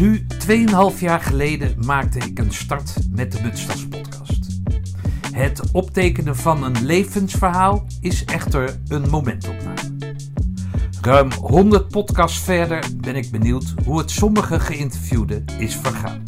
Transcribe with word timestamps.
Nu, 0.00 0.26
2,5 0.46 0.98
jaar 0.98 1.20
geleden, 1.20 1.74
maakte 1.84 2.18
ik 2.18 2.38
een 2.38 2.52
start 2.52 2.94
met 3.10 3.32
de 3.32 3.42
Mutstas 3.42 3.88
podcast. 3.88 4.46
Het 5.32 5.70
optekenen 5.72 6.36
van 6.36 6.64
een 6.64 6.84
levensverhaal 6.84 7.86
is 8.00 8.24
echter 8.24 8.80
een 8.88 9.10
momentopname. 9.10 10.14
Ruim 11.00 11.32
100 11.32 11.88
podcasts 11.88 12.38
verder 12.38 12.84
ben 12.96 13.16
ik 13.16 13.30
benieuwd 13.30 13.74
hoe 13.84 13.98
het 13.98 14.10
sommige 14.10 14.60
geïnterviewden 14.60 15.44
is 15.58 15.76
vergaan. 15.76 16.22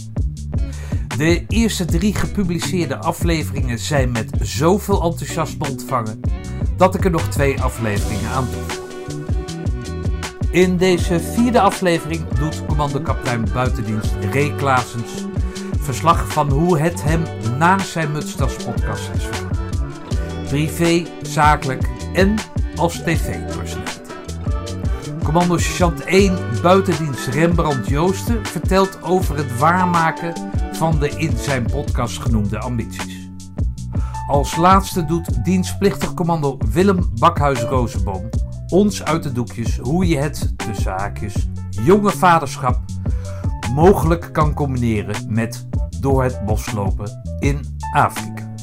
De 1.16 1.44
eerste 1.48 1.84
drie 1.84 2.14
gepubliceerde 2.14 2.96
afleveringen 2.96 3.78
zijn 3.78 4.12
met 4.12 4.30
zoveel 4.40 5.02
enthousiasme 5.02 5.68
ontvangen 5.68 6.20
dat 6.76 6.94
ik 6.94 7.04
er 7.04 7.10
nog 7.10 7.28
twee 7.28 7.60
afleveringen 7.60 8.30
aan 8.30 8.46
doe. 8.50 8.81
In 10.52 10.76
deze 10.76 11.20
vierde 11.20 11.60
aflevering 11.60 12.28
doet 12.28 12.66
commando-kapitein 12.66 13.46
buitendienst 13.52 14.14
Ray 14.32 14.52
Klaasens 14.56 15.24
verslag 15.78 16.32
van 16.32 16.50
hoe 16.50 16.78
het 16.78 17.02
hem 17.02 17.22
na 17.58 17.78
zijn 17.78 18.12
Mutstas 18.12 18.56
podcast 18.56 19.10
is. 19.14 19.28
Privé, 20.48 21.06
zakelijk 21.22 21.88
en 22.14 22.34
als 22.76 22.94
tv-personaliteit. 22.94 24.00
Commando 25.24 25.58
Sergeant 25.58 26.04
1 26.04 26.38
buitendienst 26.62 27.26
Rembrandt 27.26 27.88
Joosten 27.88 28.46
vertelt 28.46 29.02
over 29.02 29.36
het 29.36 29.58
waarmaken 29.58 30.34
van 30.72 30.98
de 30.98 31.08
in 31.08 31.36
zijn 31.36 31.66
podcast 31.66 32.18
genoemde 32.18 32.58
ambities. 32.58 33.30
Als 34.26 34.56
laatste 34.56 35.04
doet 35.04 35.44
dienstplichtig 35.44 36.14
commando 36.14 36.58
Willem 36.72 37.10
Bakhuis-Rozenboom 37.18 38.28
ons 38.72 39.04
uit 39.04 39.22
de 39.22 39.32
doekjes 39.32 39.78
hoe 39.78 40.08
je 40.08 40.16
het, 40.16 40.54
de 40.56 40.80
zaakjes, 40.80 41.48
jonge 41.70 42.10
vaderschap 42.10 42.78
mogelijk 43.74 44.28
kan 44.32 44.54
combineren 44.54 45.16
met 45.28 45.66
door 46.00 46.22
het 46.22 46.44
bos 46.44 46.72
lopen 46.72 47.36
in 47.38 47.78
Afrika. 47.94 48.54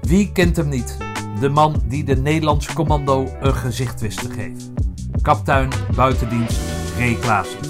Wie 0.00 0.32
kent 0.32 0.56
hem 0.56 0.68
niet? 0.68 0.96
De 1.40 1.48
man 1.48 1.82
die 1.88 2.04
de 2.04 2.16
Nederlandse 2.16 2.72
commando 2.72 3.26
een 3.40 3.54
gezicht 3.54 4.00
wist 4.00 4.18
te 4.18 4.30
geven. 4.30 4.74
Kaptein 5.22 5.70
buitendienst 5.94 6.60
Ray 6.98 7.14
Klaasens. 7.14 7.68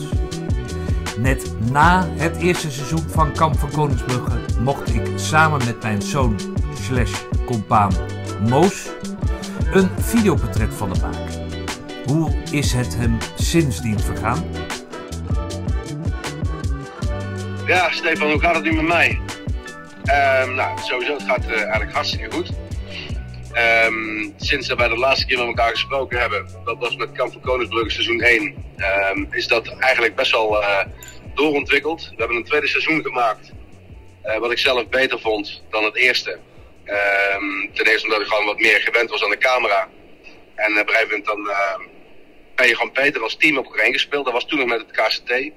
Net 1.18 1.54
na 1.70 2.06
het 2.08 2.36
eerste 2.36 2.70
seizoen 2.70 3.08
van 3.08 3.32
Kamp 3.32 3.58
van 3.58 3.70
Koningsbrugge 3.70 4.38
mocht 4.60 4.94
ik 4.94 5.12
samen 5.14 5.64
met 5.64 5.82
mijn 5.82 6.02
zoon 6.02 6.36
slash 6.74 7.24
compaan 7.46 7.92
Moos 8.48 8.90
een 9.72 9.90
videoportret 9.98 10.74
van 10.74 10.90
hem 10.90 11.00
maken. 11.00 11.46
Hoe 12.06 12.32
is 12.50 12.72
het 12.72 12.96
hem 12.96 13.18
sindsdien 13.36 14.00
vergaan? 14.00 14.44
Ja, 17.66 17.90
Stefan, 17.90 18.30
hoe 18.30 18.40
gaat 18.40 18.54
het 18.54 18.64
nu 18.64 18.72
met 18.72 18.86
mij? 18.86 19.20
Ehm, 20.04 20.54
nou, 20.54 20.78
sowieso, 20.78 21.12
het 21.12 21.22
gaat 21.22 21.44
uh, 21.44 21.60
eigenlijk 21.60 21.92
hartstikke 21.92 22.36
goed. 22.36 22.50
Um, 23.86 24.34
sinds 24.36 24.68
we 24.68 24.76
de 24.76 24.96
laatste 24.96 25.26
keer 25.26 25.38
met 25.38 25.46
elkaar 25.46 25.70
gesproken 25.70 26.20
hebben, 26.20 26.48
dat 26.64 26.78
was 26.78 26.96
met 26.96 27.12
Kamp 27.12 27.32
van 27.32 27.40
Koningsbrugge 27.40 27.90
seizoen 27.90 28.20
1, 28.20 28.42
um, 28.42 28.54
ehm, 28.76 29.24
is 29.30 29.48
dat 29.48 29.68
eigenlijk 29.68 30.14
best 30.14 30.30
wel 30.30 30.62
uh, 30.62 30.78
doorontwikkeld. 31.34 32.08
We 32.08 32.14
hebben 32.16 32.36
een 32.36 32.44
tweede 32.44 32.66
seizoen 32.66 33.02
gemaakt, 33.02 33.52
uh, 34.24 34.36
wat 34.38 34.50
ik 34.50 34.58
zelf 34.58 34.88
beter 34.88 35.20
vond 35.20 35.62
dan 35.70 35.84
het 35.84 35.96
eerste. 35.96 36.38
Um, 36.88 37.70
ten 37.74 37.86
eerste 37.86 38.06
omdat 38.06 38.20
ik 38.20 38.26
gewoon 38.26 38.46
wat 38.46 38.58
meer 38.58 38.80
gewend 38.80 39.10
was 39.10 39.24
aan 39.24 39.30
de 39.30 39.38
camera. 39.38 39.88
En 40.54 40.80
op 40.80 41.20
dan 41.24 41.40
uh, 41.46 41.78
ben 42.54 42.66
je 42.66 42.76
gewoon 42.76 42.92
beter 42.92 43.22
als 43.22 43.36
team 43.36 43.58
op 43.58 43.64
elkaar 43.64 43.92
gespeeld. 43.92 44.24
Dat 44.24 44.32
was 44.32 44.46
toen 44.46 44.58
nog 44.58 44.68
met 44.68 44.80
het 44.80 44.90
KCT. 44.90 45.30
Uh, 45.30 45.50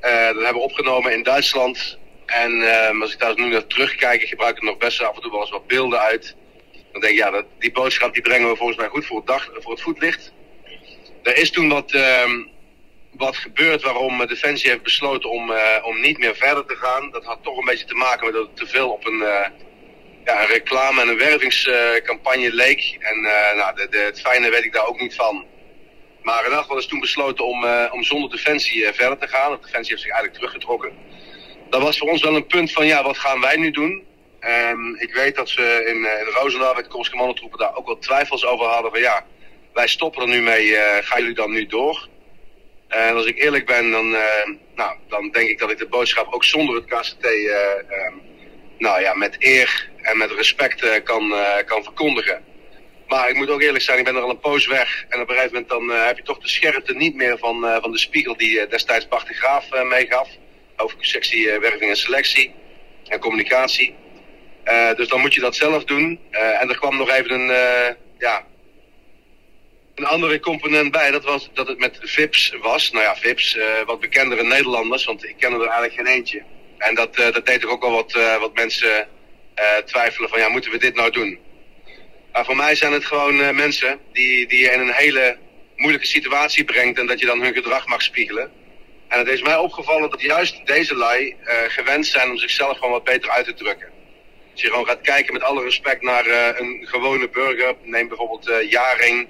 dat 0.00 0.34
hebben 0.34 0.52
we 0.52 0.58
opgenomen 0.58 1.12
in 1.12 1.22
Duitsland. 1.22 1.98
En 2.26 2.52
uh, 2.52 3.00
als 3.00 3.12
ik 3.12 3.18
daar 3.18 3.34
nu 3.34 3.48
naar 3.48 3.66
terugkijk, 3.66 4.22
ik 4.22 4.28
gebruik 4.28 4.56
er 4.56 4.64
nog 4.64 4.76
best 4.76 5.02
af 5.02 5.14
en 5.14 5.22
toe 5.22 5.30
wel 5.30 5.40
eens 5.40 5.50
wat 5.50 5.66
beelden 5.66 6.00
uit. 6.00 6.36
Dan 6.92 7.00
denk 7.00 7.12
ik, 7.12 7.18
ja, 7.18 7.30
dat, 7.30 7.44
die 7.58 7.72
boodschap 7.72 8.12
die 8.12 8.22
brengen 8.22 8.48
we 8.48 8.56
volgens 8.56 8.78
mij 8.78 8.88
goed 8.88 9.06
voor 9.06 9.16
het, 9.16 9.26
dag, 9.26 9.50
voor 9.54 9.72
het 9.72 9.80
voetlicht. 9.80 10.32
Er 11.22 11.36
is 11.36 11.50
toen 11.50 11.68
wat, 11.68 11.92
ehm, 11.92 12.42
wat 13.12 13.36
gebeurd 13.36 13.82
waarom 13.82 14.26
Defensie 14.26 14.70
heeft 14.70 14.82
besloten 14.82 15.30
om, 15.30 15.50
uh, 15.50 15.58
om 15.82 16.00
niet 16.00 16.18
meer 16.18 16.36
verder 16.36 16.66
te 16.66 16.76
gaan. 16.76 17.10
Dat 17.10 17.24
had 17.24 17.38
toch 17.42 17.58
een 17.58 17.64
beetje 17.64 17.86
te 17.86 17.94
maken 17.94 18.24
met 18.24 18.34
dat 18.34 18.46
het 18.46 18.56
te 18.56 18.66
veel 18.66 18.90
op 18.90 19.06
een, 19.06 19.18
uh, 19.18 19.46
ja, 20.24 20.40
een 20.40 20.46
reclame- 20.48 21.00
en 21.00 21.08
een 21.08 21.18
wervingscampagne 21.18 22.54
leek. 22.54 22.96
En 22.98 23.18
uh, 23.18 23.54
nou, 23.56 23.74
de, 23.74 23.88
de, 23.90 23.98
het 23.98 24.20
fijne 24.20 24.50
weet 24.50 24.64
ik 24.64 24.72
daar 24.72 24.86
ook 24.86 25.00
niet 25.00 25.14
van. 25.14 25.46
Maar 26.22 26.46
in 26.46 26.76
is 26.76 26.86
toen 26.86 27.00
besloten 27.00 27.44
om, 27.46 27.64
om 27.90 28.02
zonder 28.02 28.30
Defensie 28.30 28.92
verder 28.92 29.18
te 29.18 29.28
gaan. 29.28 29.48
Want 29.48 29.62
Defensie 29.62 29.90
heeft 29.90 30.02
zich 30.02 30.12
eigenlijk 30.12 30.34
teruggetrokken. 30.34 30.92
Dat 31.70 31.82
was 31.82 31.98
voor 31.98 32.08
ons 32.08 32.22
wel 32.22 32.36
een 32.36 32.46
punt 32.46 32.72
van, 32.72 32.86
ja, 32.86 33.02
wat 33.02 33.18
gaan 33.18 33.40
wij 33.40 33.56
nu 33.56 33.70
doen? 33.70 34.04
Um, 34.40 34.96
ik 34.96 35.14
weet 35.14 35.34
dat 35.34 35.48
ze 35.48 35.84
in, 35.86 35.96
in 35.96 36.32
Roosendaal 36.32 36.74
met 36.74 36.84
de 36.84 36.90
Korpscommandotroepen 36.90 37.58
daar 37.58 37.76
ook 37.76 37.86
wel 37.86 37.98
twijfels 37.98 38.44
over 38.44 38.66
hadden 38.66 38.90
van 38.90 39.00
ja, 39.00 39.26
wij 39.72 39.88
stoppen 39.88 40.22
er 40.22 40.28
nu 40.28 40.40
mee, 40.40 40.76
gaan 41.02 41.20
jullie 41.20 41.34
dan 41.34 41.50
nu 41.50 41.66
door? 41.66 42.08
En 42.88 43.14
als 43.14 43.26
ik 43.26 43.38
eerlijk 43.38 43.66
ben, 43.66 43.90
dan, 43.90 44.10
nou, 44.74 44.96
dan 45.08 45.30
denk 45.30 45.48
ik 45.48 45.58
dat 45.58 45.70
ik 45.70 45.78
de 45.78 45.86
boodschap 45.86 46.32
ook 46.32 46.44
zonder 46.44 46.74
het 46.74 46.84
KCT 46.84 47.24
um, 47.24 48.22
nou 48.82 49.00
ja, 49.00 49.14
met 49.14 49.36
eer 49.38 49.88
en 50.02 50.16
met 50.16 50.30
respect 50.30 51.02
kan, 51.02 51.34
kan 51.64 51.82
verkondigen. 51.82 52.44
Maar 53.06 53.28
ik 53.28 53.34
moet 53.34 53.50
ook 53.50 53.62
eerlijk 53.62 53.84
zijn, 53.84 53.98
ik 53.98 54.04
ben 54.04 54.16
er 54.16 54.22
al 54.22 54.30
een 54.30 54.38
poos 54.38 54.66
weg. 54.66 55.04
En 55.08 55.20
op 55.20 55.28
een 55.28 55.34
gegeven 55.34 55.52
moment 55.52 55.70
dan 55.70 56.06
heb 56.06 56.16
je 56.16 56.22
toch 56.22 56.38
de 56.38 56.48
scherpte 56.48 56.94
niet 56.94 57.14
meer 57.14 57.38
van, 57.38 57.80
van 57.80 57.92
de 57.92 57.98
spiegel 57.98 58.36
die 58.36 58.66
destijds 58.66 59.08
Bart 59.08 59.26
de 59.26 59.34
Graaf 59.34 59.64
meegaf. 59.84 60.28
Over 60.76 60.96
sectie 61.00 61.58
werving 61.58 61.90
en 61.90 61.96
selectie 61.96 62.54
en 63.06 63.18
communicatie. 63.18 63.94
Dus 64.96 65.08
dan 65.08 65.20
moet 65.20 65.34
je 65.34 65.40
dat 65.40 65.56
zelf 65.56 65.84
doen. 65.84 66.20
En 66.30 66.68
er 66.68 66.78
kwam 66.78 66.96
nog 66.96 67.10
even 67.10 67.30
een, 67.30 67.96
ja, 68.18 68.46
een 69.94 70.06
andere 70.06 70.40
component 70.40 70.92
bij. 70.92 71.10
Dat 71.10 71.24
was 71.24 71.50
dat 71.54 71.68
het 71.68 71.78
met 71.78 71.98
VIPs 72.00 72.54
was. 72.60 72.90
Nou 72.90 73.04
ja, 73.04 73.16
VIPs, 73.16 73.58
wat 73.86 74.00
bekendere 74.00 74.42
Nederlanders, 74.42 75.04
want 75.04 75.24
ik 75.24 75.36
ken 75.38 75.52
er 75.52 75.60
eigenlijk 75.60 75.94
geen 75.94 76.06
eentje. 76.06 76.42
En 76.82 76.94
dat, 76.94 77.14
dat 77.16 77.46
deed 77.46 77.60
toch 77.60 77.70
ook 77.70 77.82
wel 77.82 77.92
wat, 77.92 78.12
wat 78.40 78.54
mensen 78.54 79.08
twijfelen 79.84 80.28
van, 80.28 80.38
ja, 80.38 80.48
moeten 80.48 80.70
we 80.70 80.78
dit 80.78 80.94
nou 80.94 81.10
doen? 81.10 81.38
Maar 82.32 82.44
voor 82.44 82.56
mij 82.56 82.74
zijn 82.74 82.92
het 82.92 83.04
gewoon 83.04 83.54
mensen 83.54 84.00
die, 84.12 84.46
die 84.46 84.58
je 84.58 84.70
in 84.70 84.80
een 84.80 84.92
hele 84.92 85.36
moeilijke 85.76 86.06
situatie 86.06 86.64
brengt 86.64 86.98
en 86.98 87.06
dat 87.06 87.20
je 87.20 87.26
dan 87.26 87.42
hun 87.42 87.54
gedrag 87.54 87.86
mag 87.86 88.02
spiegelen. 88.02 88.52
En 89.08 89.18
het 89.18 89.28
is 89.28 89.42
mij 89.42 89.56
opgevallen 89.56 90.10
dat 90.10 90.20
juist 90.20 90.66
deze 90.66 90.94
lui 90.94 91.36
gewend 91.68 92.06
zijn 92.06 92.30
om 92.30 92.36
zichzelf 92.36 92.76
gewoon 92.76 92.92
wat 92.92 93.04
beter 93.04 93.30
uit 93.30 93.44
te 93.44 93.54
drukken. 93.54 93.90
Als 94.52 94.60
je 94.60 94.68
gewoon 94.68 94.86
gaat 94.86 95.00
kijken 95.00 95.32
met 95.32 95.42
alle 95.42 95.62
respect 95.62 96.02
naar 96.02 96.26
een 96.58 96.86
gewone 96.88 97.28
burger, 97.28 97.74
neem 97.82 98.08
bijvoorbeeld 98.08 98.50
Jaring, 98.68 99.28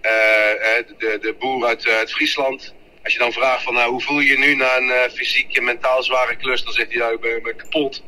de, 0.00 1.18
de 1.20 1.34
boer 1.38 1.66
uit, 1.66 1.86
uit 1.88 2.12
Friesland. 2.12 2.74
Als 3.02 3.12
je 3.12 3.18
dan 3.18 3.32
vraagt 3.32 3.62
van 3.62 3.74
nou, 3.74 3.90
hoe 3.90 4.00
voel 4.00 4.20
je 4.20 4.30
je 4.30 4.38
nu 4.38 4.54
na 4.54 4.76
een 4.76 5.10
fysiek 5.10 5.56
en 5.56 5.64
mentaal 5.64 6.02
zware 6.02 6.36
klus, 6.36 6.64
dan 6.64 6.72
zegt 6.72 6.88
hij 6.88 6.98
ja, 6.98 7.08
ik 7.08 7.20
ben, 7.20 7.56
kapot. 7.56 8.02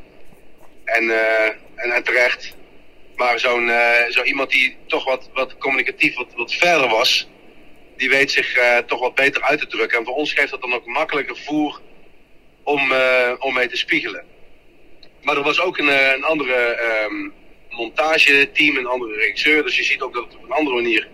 En, 0.83 1.09
en, 1.75 1.91
en, 1.91 2.03
terecht. 2.03 2.55
Maar 3.15 3.39
zo'n 3.39 3.71
zo 4.09 4.23
iemand 4.23 4.49
die 4.51 4.77
toch 4.87 5.05
wat, 5.05 5.29
wat 5.33 5.57
communicatief 5.57 6.15
wat, 6.15 6.27
wat 6.35 6.53
verder 6.53 6.89
was, 6.89 7.27
die 7.97 8.09
weet 8.09 8.31
zich 8.31 8.59
toch 8.85 8.99
wat 8.99 9.15
beter 9.15 9.41
uit 9.41 9.59
te 9.59 9.67
drukken. 9.67 9.97
En 9.97 10.05
voor 10.05 10.15
ons 10.15 10.33
geeft 10.33 10.51
dat 10.51 10.61
dan 10.61 10.73
ook 10.73 10.85
makkelijker 10.85 11.37
voer 11.37 11.81
om, 12.63 12.93
om 13.39 13.53
mee 13.53 13.67
te 13.67 13.77
spiegelen. 13.77 14.25
Maar 15.23 15.37
er 15.37 15.43
was 15.43 15.59
ook 15.59 15.77
een, 15.77 15.89
eh, 15.89 16.11
een 16.11 16.23
andere 16.23 16.79
um, 17.09 17.33
montageteam, 17.69 18.77
een 18.77 18.87
andere 18.87 19.15
regisseur. 19.15 19.63
Dus 19.63 19.77
je 19.77 19.83
ziet 19.83 20.01
ook 20.01 20.13
dat 20.13 20.23
het 20.23 20.35
op 20.35 20.43
een 20.43 20.51
andere 20.51 20.75
manier 20.75 21.07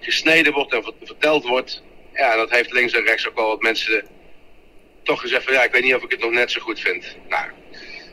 gesneden 0.00 0.52
wordt 0.52 0.72
en 0.72 0.94
verteld 1.02 1.44
wordt. 1.44 1.82
Ja, 2.20 2.36
dat 2.36 2.50
heeft 2.50 2.72
links 2.72 2.92
en 2.92 3.04
rechts 3.04 3.28
ook 3.28 3.36
wel 3.36 3.48
wat 3.48 3.62
mensen 3.62 4.06
toch 5.02 5.20
gezegd 5.20 5.44
van 5.44 5.52
ja, 5.52 5.62
ik 5.62 5.72
weet 5.72 5.82
niet 5.82 5.94
of 5.94 6.02
ik 6.02 6.10
het 6.10 6.20
nog 6.20 6.30
net 6.30 6.50
zo 6.50 6.60
goed 6.60 6.80
vind. 6.80 7.16
Nou, 7.28 7.50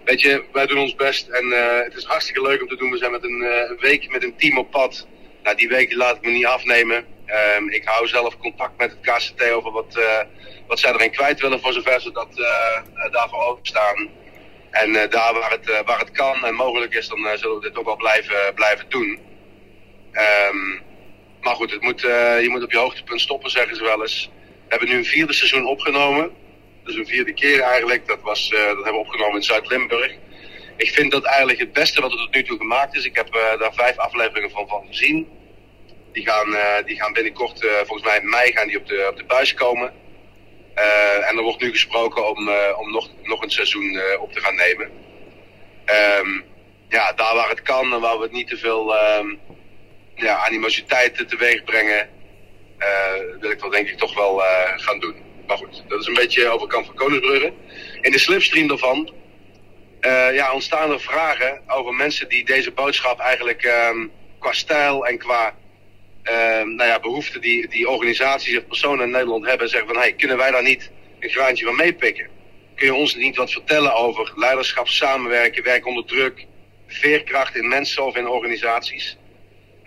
weet 0.06 0.22
je, 0.22 0.44
wij 0.52 0.66
doen 0.66 0.78
ons 0.78 0.96
best 0.96 1.28
en 1.28 1.46
uh, 1.46 1.80
het 1.84 1.96
is 1.96 2.04
hartstikke 2.04 2.42
leuk 2.42 2.62
om 2.62 2.68
te 2.68 2.76
doen. 2.76 2.92
We 2.92 2.98
zijn 2.98 3.12
met 3.12 3.24
een, 3.24 3.42
uh, 3.42 3.70
een 3.70 3.78
week 3.80 4.12
met 4.12 4.24
een 4.24 4.38
team 4.38 4.58
op 4.58 4.72
pad. 4.72 5.08
Nou, 5.44 5.56
die 5.56 5.68
week 5.68 5.94
laat 5.94 6.16
ik 6.16 6.22
me 6.22 6.30
niet 6.30 6.46
afnemen. 6.46 7.06
Um, 7.58 7.70
ik 7.70 7.86
hou 7.86 8.08
zelf 8.08 8.38
contact 8.38 8.78
met 8.78 8.92
het 8.92 9.00
KCT 9.02 9.52
over 9.52 9.72
wat, 9.72 10.00
wat 10.68 10.80
zij 10.80 10.94
erin 10.94 11.12
kwijt 11.12 11.42
willen 11.42 11.60
voor 11.60 11.74
zover 11.74 12.02
ze 12.02 12.12
dat 12.12 12.36
daarvoor 13.12 13.44
openstaan. 13.44 14.10
En 14.72 14.94
daar 14.94 15.34
waar 15.34 15.52
het, 15.52 15.84
waar 15.86 16.00
het 16.00 16.12
kan 16.12 16.46
en 16.46 16.56
mogelijk 16.56 16.94
is, 16.94 17.08
dan 17.08 17.38
zullen 17.38 17.56
we 17.56 17.68
dit 17.68 17.78
ook 17.78 17.86
wel 17.86 17.96
blijven, 17.96 18.54
blijven 18.54 18.90
doen. 18.90 19.20
Um, 20.14 20.86
maar 21.42 21.56
goed, 21.56 21.72
het 21.72 21.81
moet, 21.81 22.01
je 22.01 22.48
moet 22.50 22.63
op 22.63 22.72
je 22.72 22.78
hoogtepunt 22.78 23.22
stoppen, 23.22 23.50
zeggen 23.50 23.75
ze 23.75 23.84
wel 23.84 24.01
eens. 24.01 24.30
We 24.34 24.68
hebben 24.68 24.89
nu 24.89 24.95
een 24.95 25.06
vierde 25.06 25.34
seizoen 25.34 25.66
opgenomen. 25.66 26.31
Dus 26.84 26.95
een 26.95 27.07
vierde 27.07 27.34
keer 27.34 27.60
eigenlijk. 27.62 28.07
Dat, 28.07 28.22
was, 28.22 28.50
dat 28.50 28.60
hebben 28.60 28.94
we 28.94 28.98
opgenomen 28.98 29.36
in 29.36 29.44
Zuid-Limburg. 29.44 30.16
Ik 30.78 30.89
vind 30.89 31.12
dat 31.12 31.24
eigenlijk 31.24 31.60
het 31.60 31.74
beste 31.74 32.01
wat 32.01 32.12
er 32.12 32.18
tot 32.18 32.34
nu 32.34 32.44
toe 32.44 32.57
gemaakt 32.57 32.95
is. 32.95 33.06
Ik 33.06 33.16
heb 33.16 33.31
daar 33.60 33.74
vijf 33.74 33.98
afleveringen 33.98 34.51
van, 34.51 34.68
van 34.68 34.86
gezien. 34.88 35.28
Die 36.12 36.25
gaan, 36.30 36.57
die 36.86 36.95
gaan 36.95 37.13
binnenkort, 37.13 37.66
volgens 37.86 38.04
mij 38.04 38.18
in 38.18 38.30
mei, 38.30 38.51
gaan 38.51 38.68
die 38.68 38.78
op 38.78 38.88
de, 38.88 39.07
op 39.12 39.18
de 39.18 39.24
buis 39.24 39.54
komen. 39.54 39.94
En 41.30 41.38
er 41.38 41.44
wordt 41.44 41.62
nu 41.62 41.72
gesproken 41.72 42.30
om, 42.30 42.50
om 42.78 42.92
nog, 42.92 43.10
nog 43.24 43.42
een 43.42 43.51
seizoen 43.51 44.00
op 44.19 44.33
te 44.33 44.40
gaan 44.40 44.56
nemen. 44.56 44.92
Um, 46.19 46.45
ja, 46.90 47.13
daar 47.13 47.36
waar 47.36 47.50
het 47.50 47.62
kan 47.62 47.94
en 47.94 48.00
waar 48.00 48.18
we 48.18 48.24
het 48.24 48.31
niet 48.31 48.48
te 48.48 48.57
veel 48.57 48.95
um, 49.18 49.40
ja, 50.18 50.46
animositeit 50.46 51.30
teweeg 51.30 51.64
brengen, 51.64 52.10
wil 53.40 53.52
ik 53.52 53.60
dat 53.60 53.72
denk 53.72 53.90
ik 53.90 53.98
toch 53.98 54.16
wel 54.16 54.42
gaan 54.75 55.00
doen. 55.00 55.16
Maar 55.48 55.58
goed, 55.58 55.84
dat 55.88 56.00
is 56.00 56.08
een 56.08 56.14
beetje 56.14 56.48
over 56.48 56.68
kant 56.68 56.86
van 56.86 56.96
Koningsbrugge. 56.96 57.54
In 58.02 58.12
de 58.12 58.19
slipstream 58.19 58.68
daarvan 58.68 59.14
ja, 60.34 60.54
ontstaan 60.54 60.92
er 60.92 61.02
vragen 61.02 61.62
over 61.68 61.94
mensen 61.94 62.30
die 62.30 62.46
deze 62.46 62.72
boodschap 62.72 63.19
eigenlijk 63.19 63.64
um, 63.64 64.12
qua 64.40 64.54
stijl 64.54 65.06
en 65.06 65.18
qua 65.18 65.56
uh, 66.24 66.34
nou 66.62 66.90
ja, 66.90 67.00
behoeften 67.00 67.42
die, 67.42 67.68
die 67.68 67.90
organisaties 67.90 68.58
of 68.58 68.68
personen 68.68 69.06
in 69.06 69.12
Nederland 69.12 69.46
hebben. 69.46 69.69
Zeggen 69.69 69.88
van, 69.88 69.98
hey, 69.98 70.14
kunnen 70.14 70.38
wij 70.38 70.52
daar 70.52 70.64
niet 70.64 70.92
een 71.19 71.30
graantje 71.30 71.66
van 71.66 71.75
meepikken? 71.75 72.28
Kun 72.75 72.86
je 72.86 72.94
ons 72.94 73.16
niet 73.16 73.36
wat 73.36 73.52
vertellen 73.52 73.96
over 73.96 74.34
leiderschap, 74.36 74.88
samenwerken, 74.88 75.64
werk 75.64 75.86
onder 75.86 76.06
druk, 76.06 76.46
veerkracht 76.88 77.56
in 77.56 77.68
mensen 77.68 78.06
of 78.06 78.16
in 78.16 78.28
organisaties? 78.28 79.18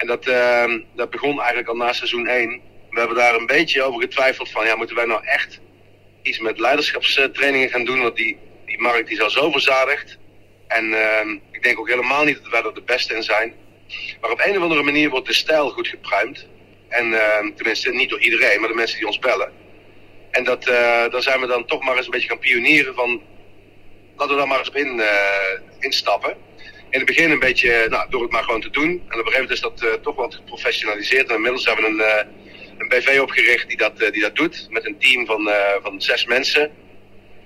En 0.00 0.06
dat, 0.06 0.26
uh, 0.26 0.64
dat 0.94 1.10
begon 1.10 1.38
eigenlijk 1.38 1.68
al 1.68 1.76
na 1.76 1.92
seizoen 1.92 2.26
1. 2.26 2.60
We 2.90 2.98
hebben 2.98 3.16
daar 3.16 3.34
een 3.34 3.46
beetje 3.46 3.82
over 3.82 4.00
getwijfeld 4.00 4.50
van, 4.50 4.66
ja, 4.66 4.76
moeten 4.76 4.96
wij 4.96 5.04
nou 5.04 5.24
echt 5.24 5.60
iets 6.22 6.38
met 6.38 6.58
leiderschapstrainingen 6.58 7.68
gaan 7.68 7.84
doen? 7.84 8.02
Want 8.02 8.16
die, 8.16 8.38
die 8.66 8.80
markt 8.80 9.10
is 9.10 9.20
al 9.20 9.30
zo 9.30 9.50
verzadigd. 9.50 10.18
En 10.68 10.84
uh, 10.84 11.40
ik 11.50 11.62
denk 11.62 11.78
ook 11.78 11.88
helemaal 11.88 12.24
niet 12.24 12.42
dat 12.42 12.50
wij 12.50 12.62
er 12.62 12.74
de 12.74 12.82
beste 12.82 13.14
in 13.14 13.22
zijn. 13.22 13.54
Maar 14.20 14.30
op 14.30 14.40
een 14.44 14.56
of 14.56 14.62
andere 14.62 14.82
manier 14.82 15.10
wordt 15.10 15.26
de 15.26 15.32
stijl 15.32 15.70
goed 15.70 15.88
gepruimd. 15.88 16.46
En 16.88 17.06
uh, 17.06 17.38
tenminste 17.54 17.90
niet 17.90 18.10
door 18.10 18.20
iedereen, 18.20 18.60
maar 18.60 18.68
de 18.68 18.74
mensen 18.74 18.98
die 18.98 19.06
ons 19.06 19.18
bellen. 19.18 19.52
En 20.30 20.44
dat, 20.44 20.68
uh, 20.68 20.74
daar 21.10 21.22
zijn 21.22 21.40
we 21.40 21.46
dan 21.46 21.64
toch 21.64 21.82
maar 21.82 21.96
eens 21.96 22.04
een 22.04 22.12
beetje 22.12 22.28
gaan 22.28 22.38
pionieren 22.38 22.94
van... 22.94 23.22
Laten 24.16 24.34
we 24.34 24.40
daar 24.40 24.50
maar 24.50 24.58
eens 24.58 24.70
in, 24.70 24.96
uh, 24.96 25.60
instappen. 25.78 26.36
In 26.90 26.98
het 26.98 27.06
begin 27.06 27.30
een 27.30 27.38
beetje, 27.38 27.86
nou, 27.88 28.10
door 28.10 28.22
het 28.22 28.30
maar 28.30 28.42
gewoon 28.42 28.60
te 28.60 28.70
doen. 28.70 28.90
En 28.90 28.96
op 28.96 29.26
een 29.26 29.32
gegeven 29.32 29.32
moment 29.32 29.50
is 29.50 29.60
dat 29.60 29.82
uh, 29.82 29.92
toch 29.92 30.16
wat 30.16 30.34
geprofessionaliseerd. 30.34 31.28
En 31.28 31.34
inmiddels 31.34 31.64
hebben 31.64 31.84
we 31.84 31.90
een, 31.90 32.26
een 32.78 32.88
BV 32.88 33.18
opgericht 33.20 33.68
die 33.68 33.76
dat, 33.76 33.98
die 33.98 34.20
dat 34.20 34.36
doet. 34.36 34.66
Met 34.70 34.86
een 34.86 34.98
team 34.98 35.26
van, 35.26 35.50
van 35.82 36.02
zes 36.02 36.24
mensen. 36.24 36.70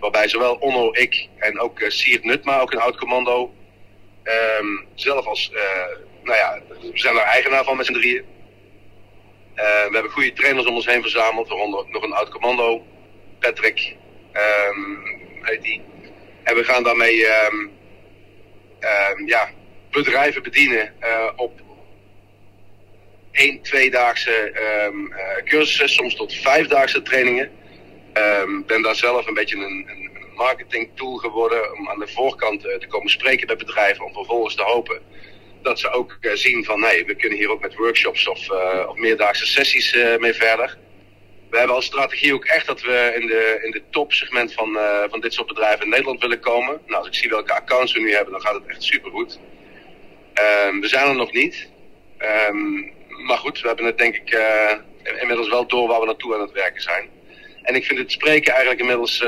Waarbij 0.00 0.28
zowel 0.28 0.54
Onno, 0.54 0.88
ik 0.92 1.28
en 1.38 1.60
ook 1.60 1.84
Siert 1.88 2.24
Nutma, 2.24 2.60
ook 2.60 2.72
een 2.72 2.80
oud 2.80 2.96
commando... 2.96 3.54
Um, 4.60 4.86
zelf 4.94 5.26
als 5.26 5.52
nou 6.24 6.38
ja, 6.38 6.60
we 6.68 6.90
zijn 6.94 7.16
er 7.16 7.22
eigenaar 7.22 7.64
van 7.64 7.76
met 7.76 7.86
z'n 7.86 7.92
drieën. 7.92 8.24
Uh, 9.56 9.62
we 9.62 9.90
hebben 9.92 10.10
goede 10.10 10.32
trainers 10.32 10.66
om 10.66 10.74
ons 10.74 10.86
heen 10.86 11.02
verzameld, 11.02 11.48
waaronder 11.48 11.84
nog 11.88 12.02
een 12.02 12.12
oud 12.12 12.28
commando, 12.28 12.86
Patrick, 13.38 13.96
um, 14.32 15.02
heet 15.42 15.62
die. 15.62 15.82
En 16.42 16.54
we 16.54 16.64
gaan 16.64 16.82
daarmee 16.82 17.26
um, 17.26 17.72
ja, 19.26 19.50
bedrijven 19.90 20.42
bedienen 20.42 20.94
uh, 21.00 21.30
op 21.36 21.60
één, 23.30 23.62
tweedaagse 23.62 24.52
uh, 24.52 25.44
cursussen, 25.44 25.88
soms 25.88 26.16
tot 26.16 26.34
vijfdaagse 26.34 27.02
trainingen. 27.02 27.50
Ik 28.58 28.66
ben 28.66 28.82
daar 28.82 28.94
zelf 28.94 29.26
een 29.26 29.34
beetje 29.34 29.56
een, 29.56 29.88
een 29.88 30.10
marketing 30.34 30.90
tool 30.94 31.16
geworden 31.16 31.76
om 31.76 31.88
aan 31.88 31.98
de 31.98 32.08
voorkant 32.08 32.60
te 32.60 32.86
komen 32.88 33.10
spreken 33.10 33.46
bij 33.46 33.56
bedrijven, 33.56 34.04
om 34.04 34.12
vervolgens 34.12 34.54
te 34.54 34.62
hopen 34.62 35.00
dat 35.62 35.78
ze 35.78 35.90
ook 35.90 36.18
zien 36.20 36.64
van 36.64 36.80
nee, 36.80 37.04
we 37.04 37.14
kunnen 37.14 37.38
hier 37.38 37.50
ook 37.50 37.60
met 37.60 37.74
workshops 37.74 38.28
of, 38.28 38.50
of 38.88 38.96
meerdaagse 38.96 39.46
sessies 39.46 39.96
mee 40.18 40.34
verder. 40.34 40.78
We 41.54 41.60
hebben 41.60 41.78
als 41.78 41.86
strategie 41.86 42.34
ook 42.34 42.44
echt 42.44 42.66
dat 42.66 42.80
we 42.80 43.12
in 43.20 43.26
de, 43.26 43.60
in 43.62 43.70
de 43.70 43.82
topsegment 43.90 44.52
van, 44.52 44.78
van 45.10 45.20
dit 45.20 45.32
soort 45.32 45.46
bedrijven 45.46 45.84
in 45.84 45.90
Nederland 45.90 46.20
willen 46.20 46.40
komen. 46.40 46.80
Nou, 46.86 46.98
als 46.98 47.06
ik 47.06 47.14
zie 47.14 47.28
welke 47.28 47.52
accounts 47.52 47.92
we 47.92 48.00
nu 48.00 48.14
hebben, 48.14 48.32
dan 48.32 48.40
gaat 48.40 48.54
het 48.54 48.66
echt 48.66 48.82
supergoed. 48.82 49.38
Um, 50.66 50.80
we 50.80 50.88
zijn 50.88 51.08
er 51.08 51.14
nog 51.14 51.32
niet. 51.32 51.68
Um, 52.48 52.92
maar 53.08 53.38
goed, 53.38 53.60
we 53.60 53.66
hebben 53.66 53.84
het 53.84 53.98
denk 53.98 54.16
ik 54.16 54.38
inmiddels 55.20 55.48
wel 55.48 55.66
door 55.66 55.88
waar 55.88 56.00
we 56.00 56.06
naartoe 56.06 56.34
aan 56.34 56.40
het 56.40 56.52
werken 56.52 56.82
zijn. 56.82 57.08
En 57.62 57.74
ik 57.74 57.84
vind 57.84 57.98
het 57.98 58.12
spreken 58.12 58.52
eigenlijk 58.52 58.80
inmiddels 58.80 59.24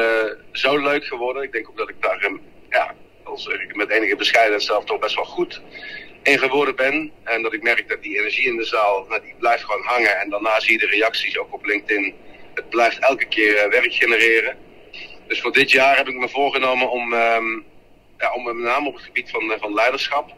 zo 0.52 0.78
leuk 0.78 1.04
geworden. 1.04 1.42
Ik 1.42 1.52
denk 1.52 1.68
ook 1.68 1.78
dat 1.78 1.88
ik 1.88 2.02
daar, 2.02 2.30
ja, 2.70 2.94
als 3.22 3.48
met 3.72 3.90
enige 3.90 4.16
bescheidenheid 4.16 4.62
zelf 4.62 4.84
toch 4.84 4.98
best 4.98 5.14
wel 5.14 5.24
goed 5.24 5.60
in 6.26 6.38
geworden 6.38 6.76
ben. 6.76 7.12
En 7.24 7.42
dat 7.42 7.52
ik 7.52 7.62
merk 7.62 7.88
dat 7.88 8.02
die 8.02 8.18
energie 8.18 8.46
in 8.46 8.56
de 8.56 8.64
zaal, 8.64 9.06
nou, 9.08 9.22
die 9.22 9.34
blijft 9.38 9.64
gewoon 9.64 9.84
hangen. 9.84 10.18
En 10.20 10.30
daarna 10.30 10.60
zie 10.60 10.72
je 10.72 10.78
de 10.78 10.86
reacties 10.86 11.38
ook 11.38 11.54
op 11.54 11.64
LinkedIn. 11.64 12.14
Het 12.54 12.68
blijft 12.68 12.98
elke 12.98 13.26
keer 13.26 13.54
uh, 13.54 13.70
werk 13.70 13.92
genereren. 13.92 14.56
Dus 15.28 15.40
voor 15.40 15.52
dit 15.52 15.70
jaar 15.70 15.96
heb 15.96 16.08
ik 16.08 16.14
me 16.14 16.28
voorgenomen 16.28 16.90
om, 16.90 17.12
um, 17.12 17.64
ja, 18.18 18.32
om 18.32 18.44
met 18.44 18.56
name 18.56 18.88
op 18.88 18.94
het 18.94 19.04
gebied 19.04 19.30
van, 19.30 19.56
van 19.60 19.74
leiderschap. 19.74 20.34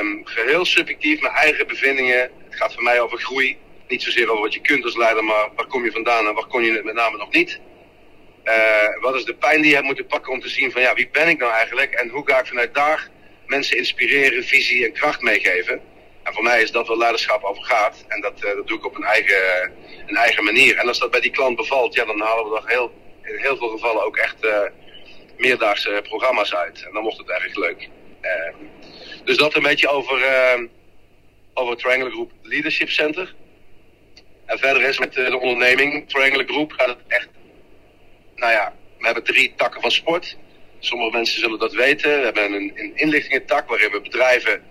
Um, 0.00 0.20
geheel 0.24 0.64
subjectief, 0.64 1.20
mijn 1.20 1.34
eigen 1.34 1.66
bevindingen. 1.66 2.20
Het 2.20 2.56
gaat 2.56 2.74
voor 2.74 2.82
mij 2.82 3.00
over 3.00 3.18
groei. 3.18 3.58
Niet 3.88 4.02
zozeer 4.02 4.30
over 4.30 4.42
wat 4.42 4.54
je 4.54 4.60
kunt 4.60 4.84
als 4.84 4.96
leider, 4.96 5.24
maar 5.24 5.48
waar 5.56 5.66
kom 5.66 5.84
je 5.84 5.92
vandaan 5.92 6.26
en 6.26 6.34
waar 6.34 6.46
kon 6.46 6.62
je 6.62 6.72
het 6.72 6.84
met 6.84 6.94
name 6.94 7.16
nog 7.16 7.32
niet. 7.32 7.60
Uh, 8.44 9.00
wat 9.00 9.14
is 9.14 9.24
de 9.24 9.34
pijn 9.34 9.60
die 9.60 9.68
je 9.68 9.74
hebt 9.74 9.86
moeten 9.86 10.06
pakken 10.06 10.32
om 10.32 10.40
te 10.40 10.48
zien 10.48 10.72
van 10.72 10.82
ja, 10.82 10.94
wie 10.94 11.08
ben 11.12 11.28
ik 11.28 11.38
nou 11.38 11.52
eigenlijk 11.52 11.92
en 11.92 12.08
hoe 12.08 12.22
ga 12.26 12.38
ik 12.38 12.46
vanuit 12.46 12.74
daar 12.74 13.10
mensen 13.50 13.76
inspireren, 13.76 14.44
visie 14.44 14.84
en 14.84 14.92
kracht 14.92 15.20
meegeven. 15.20 15.80
En 16.22 16.32
voor 16.34 16.42
mij 16.42 16.62
is 16.62 16.70
dat 16.70 16.86
waar 16.86 16.96
leiderschap 16.96 17.42
over 17.42 17.64
gaat. 17.64 18.04
En 18.08 18.20
dat, 18.20 18.44
uh, 18.44 18.54
dat 18.54 18.66
doe 18.66 18.78
ik 18.78 18.84
op 18.84 18.96
een 18.96 19.04
eigen, 19.04 19.72
een 20.06 20.16
eigen 20.16 20.44
manier. 20.44 20.76
En 20.76 20.88
als 20.88 20.98
dat 20.98 21.10
bij 21.10 21.20
die 21.20 21.30
klant 21.30 21.56
bevalt, 21.56 21.94
ja, 21.94 22.04
dan 22.04 22.20
halen 22.20 22.50
we 22.50 22.56
er 22.56 22.68
heel, 22.68 22.92
in 23.22 23.38
heel 23.38 23.56
veel 23.56 23.68
gevallen 23.68 24.04
ook 24.04 24.16
echt 24.16 24.44
uh, 24.44 24.60
meerdaagse 25.36 26.00
programma's 26.02 26.54
uit. 26.54 26.82
En 26.82 26.92
dan 26.92 27.02
wordt 27.02 27.18
het 27.18 27.28
erg 27.28 27.54
leuk. 27.54 27.88
Uh, 28.22 28.54
dus 29.24 29.36
dat 29.36 29.54
een 29.54 29.62
beetje 29.62 29.88
over, 29.88 30.20
over 31.54 31.76
Triangle 31.76 32.10
Group 32.10 32.30
Leadership 32.42 32.88
Center. 32.88 33.34
En 34.46 34.58
verder 34.58 34.82
is 34.82 34.98
met 34.98 35.12
de 35.12 35.38
onderneming 35.38 36.08
Triangle 36.08 36.44
Group 36.44 36.72
gaat 36.72 36.88
het 36.88 36.98
echt... 37.08 37.28
Nou 38.34 38.52
ja, 38.52 38.74
we 38.98 39.04
hebben 39.04 39.24
drie 39.24 39.52
takken 39.56 39.80
van 39.80 39.90
sport. 39.90 40.36
Sommige 40.80 41.16
mensen 41.16 41.40
zullen 41.40 41.58
dat 41.58 41.72
weten. 41.72 42.18
We 42.18 42.24
hebben 42.24 42.52
een, 42.52 42.72
een 42.74 42.92
inlichtingentak 42.94 43.68
waarin 43.68 43.90
we 43.90 44.00
bedrijven 44.00 44.62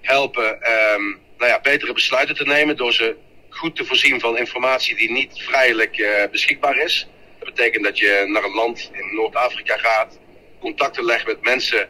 helpen 0.00 0.46
um, 0.46 1.18
nou 1.38 1.50
ja, 1.50 1.60
betere 1.60 1.92
besluiten 1.92 2.34
te 2.34 2.44
nemen 2.44 2.76
door 2.76 2.92
ze 2.92 3.16
goed 3.48 3.76
te 3.76 3.84
voorzien 3.84 4.20
van 4.20 4.38
informatie 4.38 4.96
die 4.96 5.12
niet 5.12 5.42
vrijelijk 5.42 5.98
uh, 5.98 6.08
beschikbaar 6.30 6.76
is. 6.78 7.08
Dat 7.38 7.54
betekent 7.54 7.84
dat 7.84 7.98
je 7.98 8.24
naar 8.26 8.44
een 8.44 8.54
land 8.54 8.90
in 8.92 9.14
Noord-Afrika 9.14 9.76
gaat, 9.76 10.18
contacten 10.60 11.04
legt 11.04 11.26
met 11.26 11.42
mensen 11.42 11.88